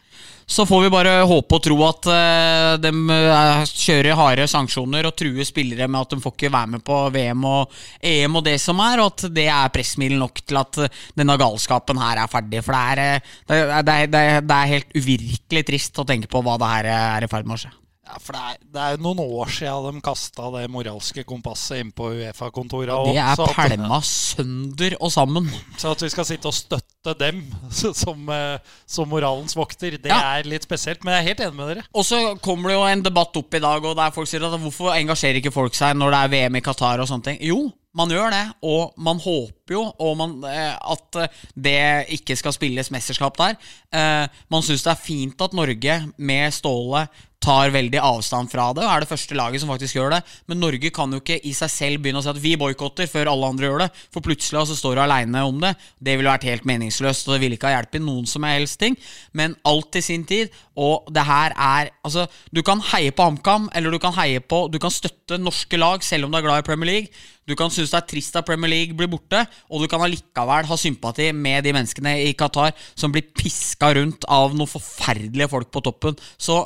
Så 0.52 0.66
får 0.66 0.82
vi 0.84 0.90
bare 0.92 1.14
håpe 1.24 1.56
og 1.56 1.64
tro 1.64 1.78
at 1.88 2.08
uh, 2.12 2.74
de 2.84 2.90
uh, 2.92 3.62
kjører 3.64 4.18
harde 4.20 4.48
sanksjoner 4.52 5.08
og 5.08 5.16
truer 5.16 5.48
spillere 5.48 5.88
med 5.88 6.02
at 6.02 6.12
de 6.12 6.20
får 6.20 6.34
ikke 6.36 6.52
være 6.52 6.72
med 6.74 6.84
på 6.84 6.98
VM 7.16 7.46
og 7.48 7.78
EM 8.04 8.36
og 8.36 8.44
det 8.50 8.58
som 8.60 8.82
er, 8.84 9.00
og 9.00 9.14
at 9.14 9.30
det 9.32 9.48
er 9.48 9.72
pressmiddel 9.72 10.20
nok 10.20 10.44
til 10.44 10.60
at 10.60 10.82
uh, 10.84 11.04
denne 11.16 11.38
galskapen 11.40 12.02
her 12.04 12.20
er 12.26 12.32
ferdig. 12.34 12.66
For 12.68 12.76
det 12.76 13.06
er, 13.08 13.24
det, 13.48 13.62
er, 13.62 13.86
det, 13.88 13.96
er, 13.96 14.44
det 14.44 14.58
er, 14.58 14.74
helt 14.74 14.98
uvirkelig 15.00 15.68
trist 15.72 16.04
å 16.04 16.08
tenke 16.12 16.28
på 16.28 16.44
hva 16.44 16.60
det 16.60 16.74
her 16.74 16.92
er 16.98 17.30
i 17.30 17.32
ferd 17.32 17.48
med 17.48 17.56
å 17.56 17.64
skje. 17.64 17.72
Ja, 18.12 18.18
for 18.20 18.36
det 18.36 18.42
er, 18.44 18.56
det 18.76 18.82
er 18.84 18.98
noen 19.00 19.22
år 19.24 19.52
siden 19.56 19.96
de 19.96 20.04
kasta 20.04 20.50
det 20.58 20.66
moralske 20.72 21.24
kompasset 21.28 21.80
inn 21.80 21.94
på 21.96 22.10
Uefa-kontoret. 22.12 22.92
Det 23.08 23.22
er 23.24 23.54
pælma 23.56 24.02
sønder 24.04 24.98
og 25.00 25.14
sammen. 25.16 25.48
Så 25.80 25.94
at 25.96 26.04
vi 26.04 26.10
skal 26.12 26.28
sitte 26.28 26.52
og 26.52 26.58
støtte 26.58 27.16
dem 27.22 27.40
som, 28.04 28.28
eh, 28.36 28.76
som 28.84 29.08
moralens 29.12 29.56
vokter, 29.56 29.96
det 29.96 30.12
ja. 30.12 30.20
er 30.36 30.50
litt 30.50 30.68
spesielt. 30.68 31.06
Men 31.06 31.16
jeg 31.16 31.24
er 31.24 31.30
helt 31.30 31.46
enig 31.48 31.60
med 31.62 31.72
dere. 31.72 31.88
Og 31.96 32.08
så 32.08 32.20
kommer 32.44 32.74
det 32.74 32.80
jo 32.82 32.90
en 32.90 33.06
debatt 33.08 33.40
opp 33.40 33.56
i 33.56 33.64
dag, 33.64 33.88
og 33.88 33.96
der 34.02 34.16
folk 34.18 34.28
sier 34.28 34.44
at 34.50 34.60
hvorfor 34.60 34.92
engasjerer 34.98 35.40
ikke 35.40 35.56
folk 35.56 35.78
seg 35.78 35.96
når 35.96 36.12
det 36.12 36.20
er 36.22 36.36
VM 36.36 36.60
i 36.60 36.66
Qatar 36.68 37.00
og 37.00 37.08
sånne 37.08 37.30
ting? 37.32 37.42
Jo, 37.48 37.64
man 37.96 38.12
gjør 38.12 38.32
det, 38.32 38.44
og 38.64 38.94
man 39.04 39.20
håper 39.20 39.78
jo 39.78 40.14
man, 40.20 40.38
eh, 40.52 40.76
at 40.76 41.24
det 41.56 42.12
ikke 42.20 42.36
skal 42.40 42.56
spilles 42.56 42.92
mesterskap 42.92 43.40
der. 43.40 43.58
Eh, 43.96 44.40
man 44.52 44.64
syns 44.68 44.84
det 44.84 44.98
er 44.98 45.04
fint 45.08 45.48
at 45.48 45.56
Norge 45.56 46.02
med 46.20 46.56
Ståle 46.56 47.08
tar 47.42 47.74
veldig 47.74 48.00
avstand 48.02 48.52
fra 48.52 48.68
det 48.78 48.84
og 48.86 48.92
er 48.92 49.04
det 49.04 49.10
første 49.10 49.38
laget 49.38 49.64
som 49.64 49.72
faktisk 49.72 49.98
gjør 49.98 50.16
det. 50.16 50.22
Men 50.50 50.62
Norge 50.62 50.92
kan 50.94 51.12
jo 51.14 51.22
ikke 51.22 51.40
i 51.48 51.54
seg 51.58 51.72
selv 51.74 52.04
begynne 52.04 52.22
å 52.22 52.26
si 52.26 52.32
at 52.32 52.42
vi 52.42 52.54
boikotter 52.60 53.10
før 53.10 53.32
alle 53.32 53.50
andre 53.54 53.68
gjør 53.68 53.84
det. 53.86 53.90
For 54.14 54.26
plutselig 54.26 54.66
så 54.70 54.78
står 54.78 54.98
du 54.98 55.04
aleine 55.06 55.44
om 55.48 55.58
det. 55.64 55.74
Det 55.98 56.18
ville 56.18 56.32
vært 56.32 56.48
helt 56.50 56.68
meningsløst, 56.70 57.28
og 57.28 57.36
det 57.36 57.42
ville 57.44 57.58
ikke 57.58 57.72
ha 57.72 57.80
hjulpet 57.80 58.06
noen 58.06 58.30
som 58.30 58.46
helst 58.48 58.80
ting. 58.82 58.98
Men 59.38 59.58
alt 59.68 59.98
i 59.98 60.06
sin 60.06 60.26
tid. 60.30 60.54
Og 60.80 61.10
det 61.12 61.26
her 61.28 61.56
er 61.58 61.92
Altså, 62.02 62.26
du 62.50 62.62
kan 62.66 62.80
heie 62.92 63.12
på 63.14 63.24
HamKam, 63.24 63.68
eller 63.78 63.94
du 63.94 64.00
kan 64.02 64.14
heie 64.16 64.40
på 64.40 64.64
Du 64.72 64.80
kan 64.82 64.92
støtte 64.92 65.38
norske 65.38 65.78
lag 65.78 66.02
selv 66.04 66.26
om 66.26 66.32
du 66.32 66.38
er 66.40 66.46
glad 66.46 66.64
i 66.64 66.66
Premier 66.66 66.90
League. 66.90 67.22
Du 67.48 67.56
kan 67.58 67.72
synes 67.74 67.92
det 67.92 68.00
er 68.00 68.08
trist 68.10 68.36
at 68.38 68.46
Premier 68.48 68.70
League 68.72 68.98
blir 68.98 69.10
borte, 69.12 69.42
og 69.70 69.82
du 69.82 69.88
kan 69.92 70.02
allikevel 70.06 70.68
ha 70.70 70.78
sympati 70.78 71.32
med 71.34 71.66
de 71.66 71.74
menneskene 71.76 72.14
i 72.28 72.34
Qatar 72.38 72.72
som 72.96 73.12
blir 73.14 73.28
piska 73.36 73.92
rundt 73.98 74.28
av 74.30 74.56
noen 74.56 74.70
forferdelige 74.70 75.50
folk 75.52 75.72
på 75.74 75.84
toppen. 75.84 76.18
Så 76.38 76.64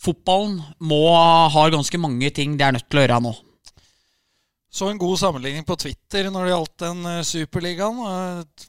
fotballen 0.00 0.58
må 0.80 1.04
ha 1.52 1.68
ganske 1.72 2.00
mange 2.00 2.30
ting 2.34 2.56
de 2.58 2.66
er 2.66 2.76
nødt 2.76 2.88
til 2.88 3.00
å 3.00 3.04
gjøre 3.04 3.22
nå. 3.24 3.32
Så 4.70 4.86
en 4.86 5.00
god 5.02 5.18
sammenligning 5.18 5.66
på 5.66 5.76
Twitter 5.82 6.28
når 6.30 6.46
det 6.46 6.52
gjaldt 6.52 6.76
den 6.84 7.00
uh, 7.08 7.22
superligaen. 7.26 7.98
Uh, 8.06 8.68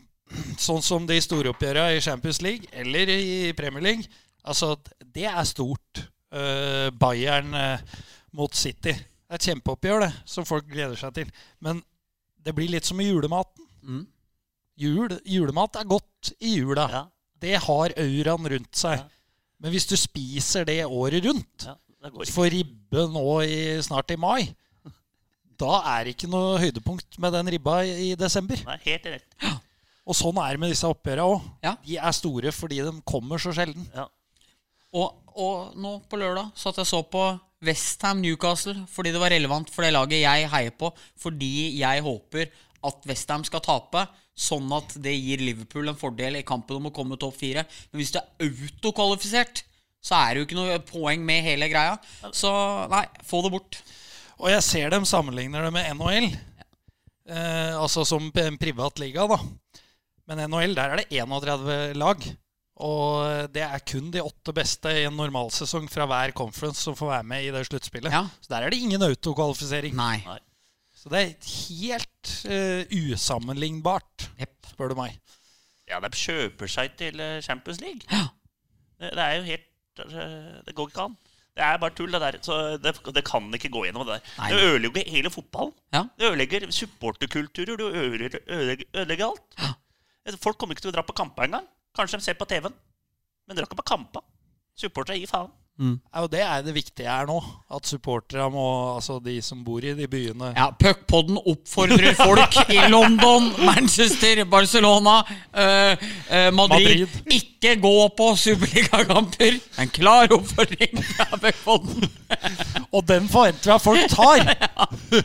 sånn 0.60 0.82
som 0.84 1.06
de 1.06 1.20
store 1.22 1.52
oppgjørene 1.52 1.98
i 2.00 2.04
Champions 2.04 2.42
League 2.42 2.72
eller 2.74 3.12
i 3.14 3.52
Premier 3.58 3.86
League. 3.86 4.08
Altså, 4.42 4.74
det 5.14 5.28
er 5.30 5.44
stort. 5.46 6.08
Uh, 6.32 6.88
Bayern 6.96 7.52
mot 8.32 8.56
City. 8.56 8.94
Det 8.96 9.36
er 9.36 9.40
et 9.40 9.48
kjempeoppgjør, 9.50 10.06
det, 10.06 10.12
som 10.28 10.48
folk 10.48 10.66
gleder 10.72 10.96
seg 11.00 11.14
til. 11.16 11.32
Men 11.64 11.82
det 12.42 12.56
blir 12.56 12.72
litt 12.72 12.88
som 12.88 13.00
i 13.04 13.10
julematen. 13.10 13.68
Mm. 13.84 14.06
Jul, 14.82 15.18
julemat 15.28 15.78
er 15.82 15.90
godt 15.92 16.32
i 16.40 16.56
jula. 16.58 16.88
Ja. 16.92 17.04
Det 17.42 17.58
har 17.66 17.94
auraen 18.00 18.50
rundt 18.56 18.80
seg. 18.80 19.04
Ja. 19.04 19.21
Men 19.62 19.74
hvis 19.74 19.86
du 19.90 19.96
spiser 20.00 20.66
det 20.66 20.80
året 20.88 21.26
rundt, 21.28 21.68
ja, 21.68 21.76
får 22.34 22.50
ribbe 22.56 23.06
nå 23.14 23.26
i, 23.46 23.60
snart 23.86 24.14
i 24.14 24.18
mai, 24.20 24.50
da 25.62 25.82
er 25.94 26.08
det 26.08 26.16
ikke 26.16 26.30
noe 26.32 26.56
høydepunkt 26.62 27.20
med 27.22 27.36
den 27.38 27.52
ribba 27.54 27.82
i, 27.86 27.92
i 28.08 28.16
desember. 28.18 28.62
Nei, 28.66 28.80
helt 28.88 29.06
rett. 29.14 29.28
Ja. 29.44 29.60
Og 30.10 30.18
sånn 30.18 30.40
er 30.42 30.56
det 30.56 30.64
med 30.64 30.74
disse 30.74 30.90
oppgjørene 30.90 31.28
òg. 31.30 31.46
Ja. 31.62 31.76
De 31.86 32.00
er 32.02 32.18
store 32.18 32.54
fordi 32.56 32.82
de 32.82 32.96
kommer 33.08 33.42
så 33.42 33.54
sjelden. 33.56 33.86
Ja. 33.94 34.08
Og, 34.98 35.14
og, 35.38 35.78
nå 35.80 36.00
på 36.10 36.20
lørdag 36.20 36.50
satt 36.60 36.82
jeg 36.82 36.90
så 36.90 37.04
på 37.08 37.22
Westham 37.64 38.20
Newcastle 38.24 38.82
fordi 38.92 39.14
det 39.14 39.22
var 39.22 39.32
relevant 39.32 39.70
for 39.72 39.86
det 39.86 39.94
laget 39.94 40.24
jeg 40.24 40.50
heier 40.52 40.74
på. 40.76 40.90
Fordi 41.22 41.54
jeg 41.80 42.04
håper 42.08 42.50
at 42.88 43.08
Westham 43.10 43.44
skal 43.48 43.64
tape, 43.66 44.06
sånn 44.38 44.70
at 44.74 44.96
det 45.04 45.14
gir 45.14 45.44
Liverpool 45.44 45.92
en 45.92 46.00
fordel 46.00 46.40
i 46.40 46.46
kampen 46.48 46.80
om 46.80 46.90
å 46.90 46.94
komme 46.96 47.20
topp 47.22 47.38
fire. 47.42 47.66
Men 47.92 48.02
hvis 48.02 48.14
du 48.16 48.20
er 48.22 48.48
autokvalifisert, 48.48 49.64
så 50.02 50.18
er 50.18 50.34
det 50.34 50.42
jo 50.42 50.48
ikke 50.48 50.58
noe 50.58 50.80
poeng 50.86 51.26
med 51.26 51.46
hele 51.46 51.70
greia. 51.70 51.98
Så 52.34 52.52
nei, 52.92 53.04
få 53.28 53.44
det 53.46 53.54
bort. 53.54 53.82
Og 54.42 54.50
jeg 54.50 54.66
ser 54.66 54.94
dem 54.94 55.06
sammenligner 55.06 55.68
det 55.68 55.74
med 55.76 55.92
NHL. 56.00 56.32
Eh, 57.32 57.74
altså 57.78 58.06
som 58.08 58.32
en 58.34 58.58
privat 58.62 59.02
liga, 59.02 59.28
da. 59.30 59.38
Men 60.30 60.42
NHL, 60.50 60.74
der 60.78 60.96
er 60.96 61.02
det 61.04 61.22
31 61.22 62.00
lag. 62.02 62.26
Og 62.82 63.52
det 63.54 63.62
er 63.62 63.84
kun 63.86 64.10
de 64.14 64.24
åtte 64.24 64.54
beste 64.58 64.90
i 64.90 65.04
en 65.06 65.18
normalsesong 65.18 65.86
fra 65.92 66.08
hver 66.10 66.34
conference 66.34 66.82
som 66.82 66.98
får 66.98 67.12
være 67.12 67.28
med 67.30 67.46
i 67.46 67.52
det 67.54 67.68
sluttspillet. 67.68 68.14
Ja. 68.14 68.24
Så 68.42 68.56
der 68.56 68.66
er 68.66 68.74
det 68.74 68.82
ingen 68.82 69.06
autokvalifisering. 69.06 69.94
Nei. 69.98 70.24
Nei. 70.26 70.40
Så 71.02 71.10
det 71.10 71.22
er 71.22 71.32
helt 71.50 72.32
uh, 72.46 73.14
usammenlignbart, 73.14 74.28
yep. 74.38 74.54
spør 74.70 74.94
du 74.94 75.00
meg. 75.00 75.16
Ja, 75.90 75.98
de 76.04 76.12
kjøper 76.14 76.70
seg 76.70 76.94
til 77.00 77.18
eh, 77.20 77.40
Champions 77.44 77.82
League. 77.82 78.06
Ja. 78.12 78.28
Det, 79.02 79.10
det, 79.18 79.24
er 79.24 79.40
jo 79.40 79.48
helt 79.48 80.04
uh, 80.06 80.60
Det 80.68 80.76
går 80.78 80.92
ikke 80.92 81.08
an. 81.10 81.18
Det 81.58 81.64
er 81.66 81.80
bare 81.82 81.96
tull, 81.98 82.14
det 82.14 82.22
der. 82.22 82.38
Så 82.46 82.60
det, 82.80 82.94
det 83.16 83.24
kan 83.28 83.50
ikke 83.58 83.72
gå 83.74 83.84
gjennom 83.88 84.06
det 84.06 84.20
der. 84.20 84.30
Nei. 84.38 84.52
Det 84.54 84.68
ødelegger 84.70 85.10
hele 85.16 85.32
fotballen. 85.34 85.74
Ja. 85.92 86.06
Det 86.20 86.30
ødelegger 86.30 86.68
supporterkulturer. 86.72 87.74
Det 87.82 87.90
ødelegger, 87.90 88.46
ødelegger, 88.48 88.86
ødelegger 88.94 89.26
alt. 89.26 89.58
Ja. 89.60 90.38
Folk 90.38 90.62
kommer 90.62 90.78
ikke 90.78 90.86
til 90.86 90.94
å 90.94 90.96
dra 90.96 91.04
på 91.04 91.18
kamper 91.18 91.50
engang. 91.50 91.66
Kanskje 91.98 92.22
de 92.22 92.28
ser 92.30 92.40
på 92.40 92.48
TV-en. 92.48 92.78
Men 93.48 93.58
drar 93.58 93.68
ikke 93.68 93.82
på 93.82 93.90
kamper. 93.90 94.24
Supportere 94.80 95.20
gir 95.20 95.34
faen. 95.34 95.52
Mm. 95.82 95.96
Ja, 96.14 96.22
og 96.22 96.30
Det 96.30 96.42
er 96.46 96.62
det 96.62 96.74
viktige 96.76 97.10
her 97.10 97.26
nå. 97.26 97.40
At 97.74 97.88
supporterne 97.90 98.52
må 98.54 98.66
Altså 98.94 99.18
de 99.24 99.40
som 99.42 99.64
bor 99.66 99.82
i 99.82 99.96
de 99.98 100.06
byene 100.08 100.52
Ja, 100.54 100.68
Puckpodden 100.78 101.40
oppfordrer 101.40 102.14
folk 102.20 102.58
i 102.70 102.78
London, 102.92 103.50
Manchester, 103.66 104.44
Barcelona, 104.46 105.22
eh, 105.50 105.96
uh, 106.30 106.50
Madrid, 106.54 107.08
Madrid, 107.08 107.18
Ikke 107.34 107.74
gå 107.82 107.96
på 108.18 108.28
superligakamper! 108.44 109.58
En 109.82 109.90
klar 109.90 110.36
oppfordring 110.36 111.02
fra 111.16 111.40
Puckpodden. 111.42 112.06
og 112.96 113.08
den 113.08 113.30
forventer 113.32 113.72
vi 113.72 113.76
at 113.76 113.86
folk 113.86 114.14
tar! 114.14 114.44
ja. 114.62 115.24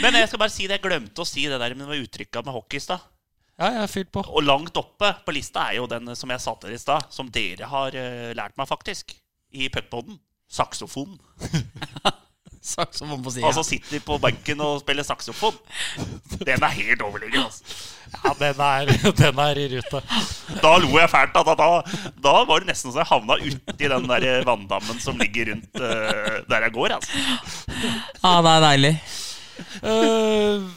Men 0.00 0.16
jeg 0.22 0.30
skal 0.30 0.40
bare 0.40 0.54
si 0.54 0.64
det, 0.64 0.78
jeg 0.78 0.86
glemte 0.88 1.22
å 1.22 1.28
si 1.28 1.44
det 1.50 1.60
der 1.60 1.76
med 1.76 1.92
uttrykka 1.98 2.42
med 2.46 2.56
hockey 2.56 2.80
i 2.80 2.86
stad. 2.86 3.04
Ja, 3.56 3.70
jeg 3.72 3.82
har 3.82 3.92
fylt 3.92 4.12
på. 4.12 4.24
Og 4.24 4.44
langt 4.44 4.76
oppe 4.76 5.12
på 5.24 5.36
lista 5.36 5.68
er 5.68 5.78
jo 5.78 5.86
den 5.90 6.12
som 6.16 6.32
jeg 6.32 6.44
sa 6.44 6.56
til 6.56 6.72
dere 6.72 6.80
i 6.80 6.82
stad, 6.82 7.06
som 7.12 7.30
dere 7.32 7.70
har 7.70 7.96
uh, 7.96 8.32
lært 8.36 8.56
meg, 8.56 8.68
faktisk 8.68 9.16
i 9.52 9.68
puckpoden 9.72 10.18
saksofon. 10.50 11.18
saksofon 12.66 13.22
på 13.22 13.30
sida. 13.30 13.46
Altså 13.46 13.62
sitter 13.66 14.02
på 14.04 14.18
benken 14.22 14.60
og 14.64 14.80
spiller 14.82 15.06
saksofon. 15.06 15.54
Den 16.42 16.62
er 16.62 16.74
helt 16.74 17.02
overlegen, 17.02 17.44
altså. 17.44 17.64
Ja, 18.14 18.32
den 18.38 18.60
er, 18.62 18.90
den 19.22 19.40
er 19.42 19.60
i 19.60 19.66
rute. 19.74 20.00
Da 20.62 20.72
lo 20.82 20.92
jeg 20.98 21.10
fælt. 21.10 21.34
Da, 21.34 21.54
da, 21.58 21.68
da 22.22 22.34
var 22.48 22.62
det 22.62 22.70
nesten 22.70 22.94
så 22.94 23.02
jeg 23.02 23.10
havna 23.10 23.38
uti 23.42 23.90
den 23.90 24.08
der 24.10 24.46
vanndammen 24.46 25.00
som 25.02 25.18
ligger 25.20 25.52
rundt 25.52 25.80
uh, 25.82 26.42
der 26.46 26.68
jeg 26.68 26.74
går. 26.74 26.96
Altså. 26.98 27.24
Ja, 28.22 28.36
det 28.46 28.54
er 28.54 28.66
deilig. 28.68 28.94
Uh, 29.82 30.70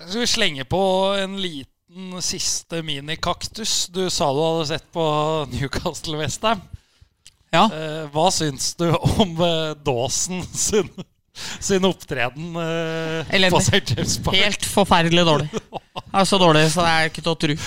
skal 0.00 0.22
vi 0.22 0.30
slenge 0.30 0.64
på 0.64 0.82
en 1.20 1.36
liten 1.42 2.20
siste 2.24 2.80
minikaktus? 2.86 3.84
Du 3.92 4.06
sa 4.10 4.30
du 4.32 4.40
hadde 4.40 4.68
sett 4.72 4.92
på 4.94 5.04
Newcastle 5.52 6.20
Westham. 6.20 6.64
Ja. 7.50 7.64
Uh, 7.66 8.04
hva 8.14 8.28
syns 8.34 8.72
du 8.78 8.86
om 8.94 9.32
uh, 9.42 9.72
Dawson 9.86 10.42
sin, 10.54 10.90
sin 11.58 11.86
opptreden 11.88 12.54
Eller, 12.56 13.50
på 13.50 13.62
St. 13.64 13.82
James 13.90 14.18
Park? 14.22 14.38
Helt 14.38 14.68
forferdelig 14.70 15.24
dårlig. 15.26 15.48
Det 15.50 16.20
er 16.20 16.28
så 16.28 16.38
dårlig 16.42 16.66
så 16.74 16.84
det 16.86 16.92
er 16.94 17.10
ikke 17.10 17.24
til 17.24 17.32
å 17.32 17.40
tro. 17.46 17.58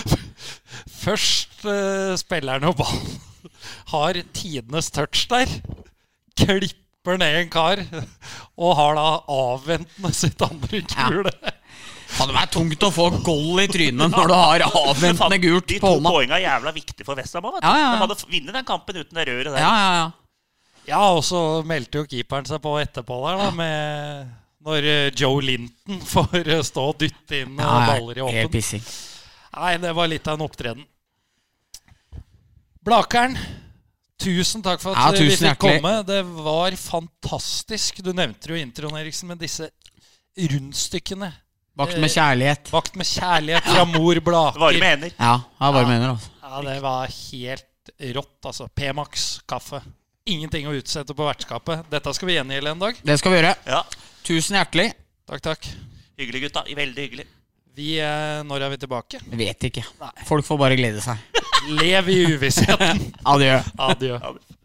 Først 1.03 1.67
uh, 1.67 2.13
spillerne 2.19 2.71
og 2.71 2.79
ballen 2.79 3.19
har 3.93 4.19
tidenes 4.35 4.89
touch 4.91 5.27
der. 5.31 5.51
Klipper 6.39 7.19
ned 7.19 7.41
en 7.43 7.51
kar 7.51 7.83
og 8.63 8.77
har 8.79 8.95
da 8.97 9.07
avventende 9.31 10.13
sitt 10.15 10.41
andre 10.43 10.83
kule. 10.87 11.33
Ja. 11.35 11.59
Faen, 12.13 12.29
det 12.29 12.41
er 12.43 12.51
tungt 12.53 12.83
å 12.85 12.91
få 12.93 13.07
goll 13.25 13.63
i 13.63 13.65
trynet 13.71 14.13
når 14.13 14.29
du 14.29 14.35
har 14.37 14.63
avventende 14.67 15.39
gult 15.41 15.65
på 15.65 15.89
hånda. 15.89 15.97
De 15.97 16.03
to 16.03 16.13
poengene 16.13 16.37
er 16.37 16.45
jævla 16.45 16.73
viktige 16.75 17.07
for 17.07 17.17
Westham 17.17 17.47
òg. 17.49 17.57
Ja, 17.57 17.71
ja, 17.73 17.79
ja. 17.81 17.89
De 17.95 18.03
hadde 18.03 18.17
vunnet 18.21 18.59
den 18.59 18.67
kampen 18.67 18.99
uten 18.99 19.17
det 19.17 19.25
røret 19.31 19.49
der. 19.49 19.59
Ja, 19.63 19.73
ja, 19.73 19.89
ja. 19.97 20.05
ja, 20.91 21.01
og 21.09 21.23
så 21.25 21.41
meldte 21.65 22.03
jo 22.03 22.07
keeperen 22.11 22.49
seg 22.49 22.61
på 22.61 22.75
etterpå 22.83 23.17
der, 23.25 23.41
da, 23.41 23.49
med 23.57 24.31
når 24.63 24.87
eh, 24.93 25.09
Joe 25.17 25.41
Linton 25.43 25.99
får 26.13 26.39
eh, 26.43 26.63
stå 26.63 26.87
og 26.93 27.01
dytte 27.01 27.41
inn 27.41 27.57
ja, 27.59 27.73
eh, 27.73 27.89
baller 27.89 28.21
i 28.21 28.25
åpen. 28.29 28.87
Nei, 29.53 29.75
det 29.81 29.97
var 29.97 30.09
litt 30.09 30.29
av 30.29 30.37
en 30.37 30.45
opptreden. 30.45 30.87
Blakeren, 32.83 33.37
tusen 34.19 34.63
takk 34.63 34.81
for 34.83 34.93
at 34.93 35.17
ja, 35.17 35.23
vi 35.23 35.37
fikk 35.39 35.61
komme. 35.61 35.95
Det 36.07 36.21
var 36.45 36.75
fantastisk. 36.77 38.03
Du 38.03 38.11
nevnte 38.13 38.51
jo 38.51 38.59
introen, 38.59 38.97
Eriksen, 38.99 39.31
med 39.31 39.41
disse 39.41 39.69
rundstykkene 40.37 41.31
Bakt 41.77 41.97
med 41.97 42.11
kjærlighet. 42.13 42.69
Bakt 42.69 42.95
med 42.99 43.07
kjærlighet 43.09 43.65
fra 43.65 43.83
mor 43.89 44.19
Blaker. 44.21 44.61
Varme 44.61 44.89
hender. 44.91 45.13
Ja, 45.17 45.33
ja 45.59 45.71
varme 45.73 45.95
hender 45.95 46.13
altså. 46.13 46.29
Ja, 46.43 46.61
det 46.67 46.77
var 46.83 47.13
helt 47.17 47.93
rått. 48.17 48.37
Altså 48.45 48.67
P-Max 48.69 49.27
kaffe. 49.49 49.81
Ingenting 50.29 50.69
å 50.69 50.75
utsette 50.77 51.15
på 51.17 51.25
vertskapet. 51.25 51.87
Dette 51.91 52.13
skal 52.15 52.29
vi 52.29 52.37
gjengjelde 52.37 52.75
en 52.75 52.83
dag. 52.85 52.99
Det 53.03 53.17
skal 53.19 53.33
vi 53.33 53.41
gjøre. 53.41 53.55
Ja, 53.67 53.81
Tusen 54.23 54.55
hjertelig. 54.55 54.93
Takk, 55.27 55.41
takk. 55.43 55.65
Hyggelig, 56.19 56.45
gutta. 56.45 56.61
Veldig 56.77 57.03
hyggelig. 57.03 57.25
Vi, 57.75 57.97
eh, 57.99 58.39
når 58.47 58.63
er 58.63 58.71
vi 58.71 58.77
tilbake? 58.85 59.19
Jeg 59.19 59.39
vet 59.39 59.65
ikke. 59.67 59.83
Folk 60.29 60.45
får 60.47 60.59
bare 60.61 60.77
glede 60.79 61.01
seg. 61.03 61.41
Lev 61.81 62.11
i 62.13 62.19
uvissheten. 62.35 63.01
Adjø. 63.33 63.57
Adjø. 63.81 64.19
Det. 64.21 64.61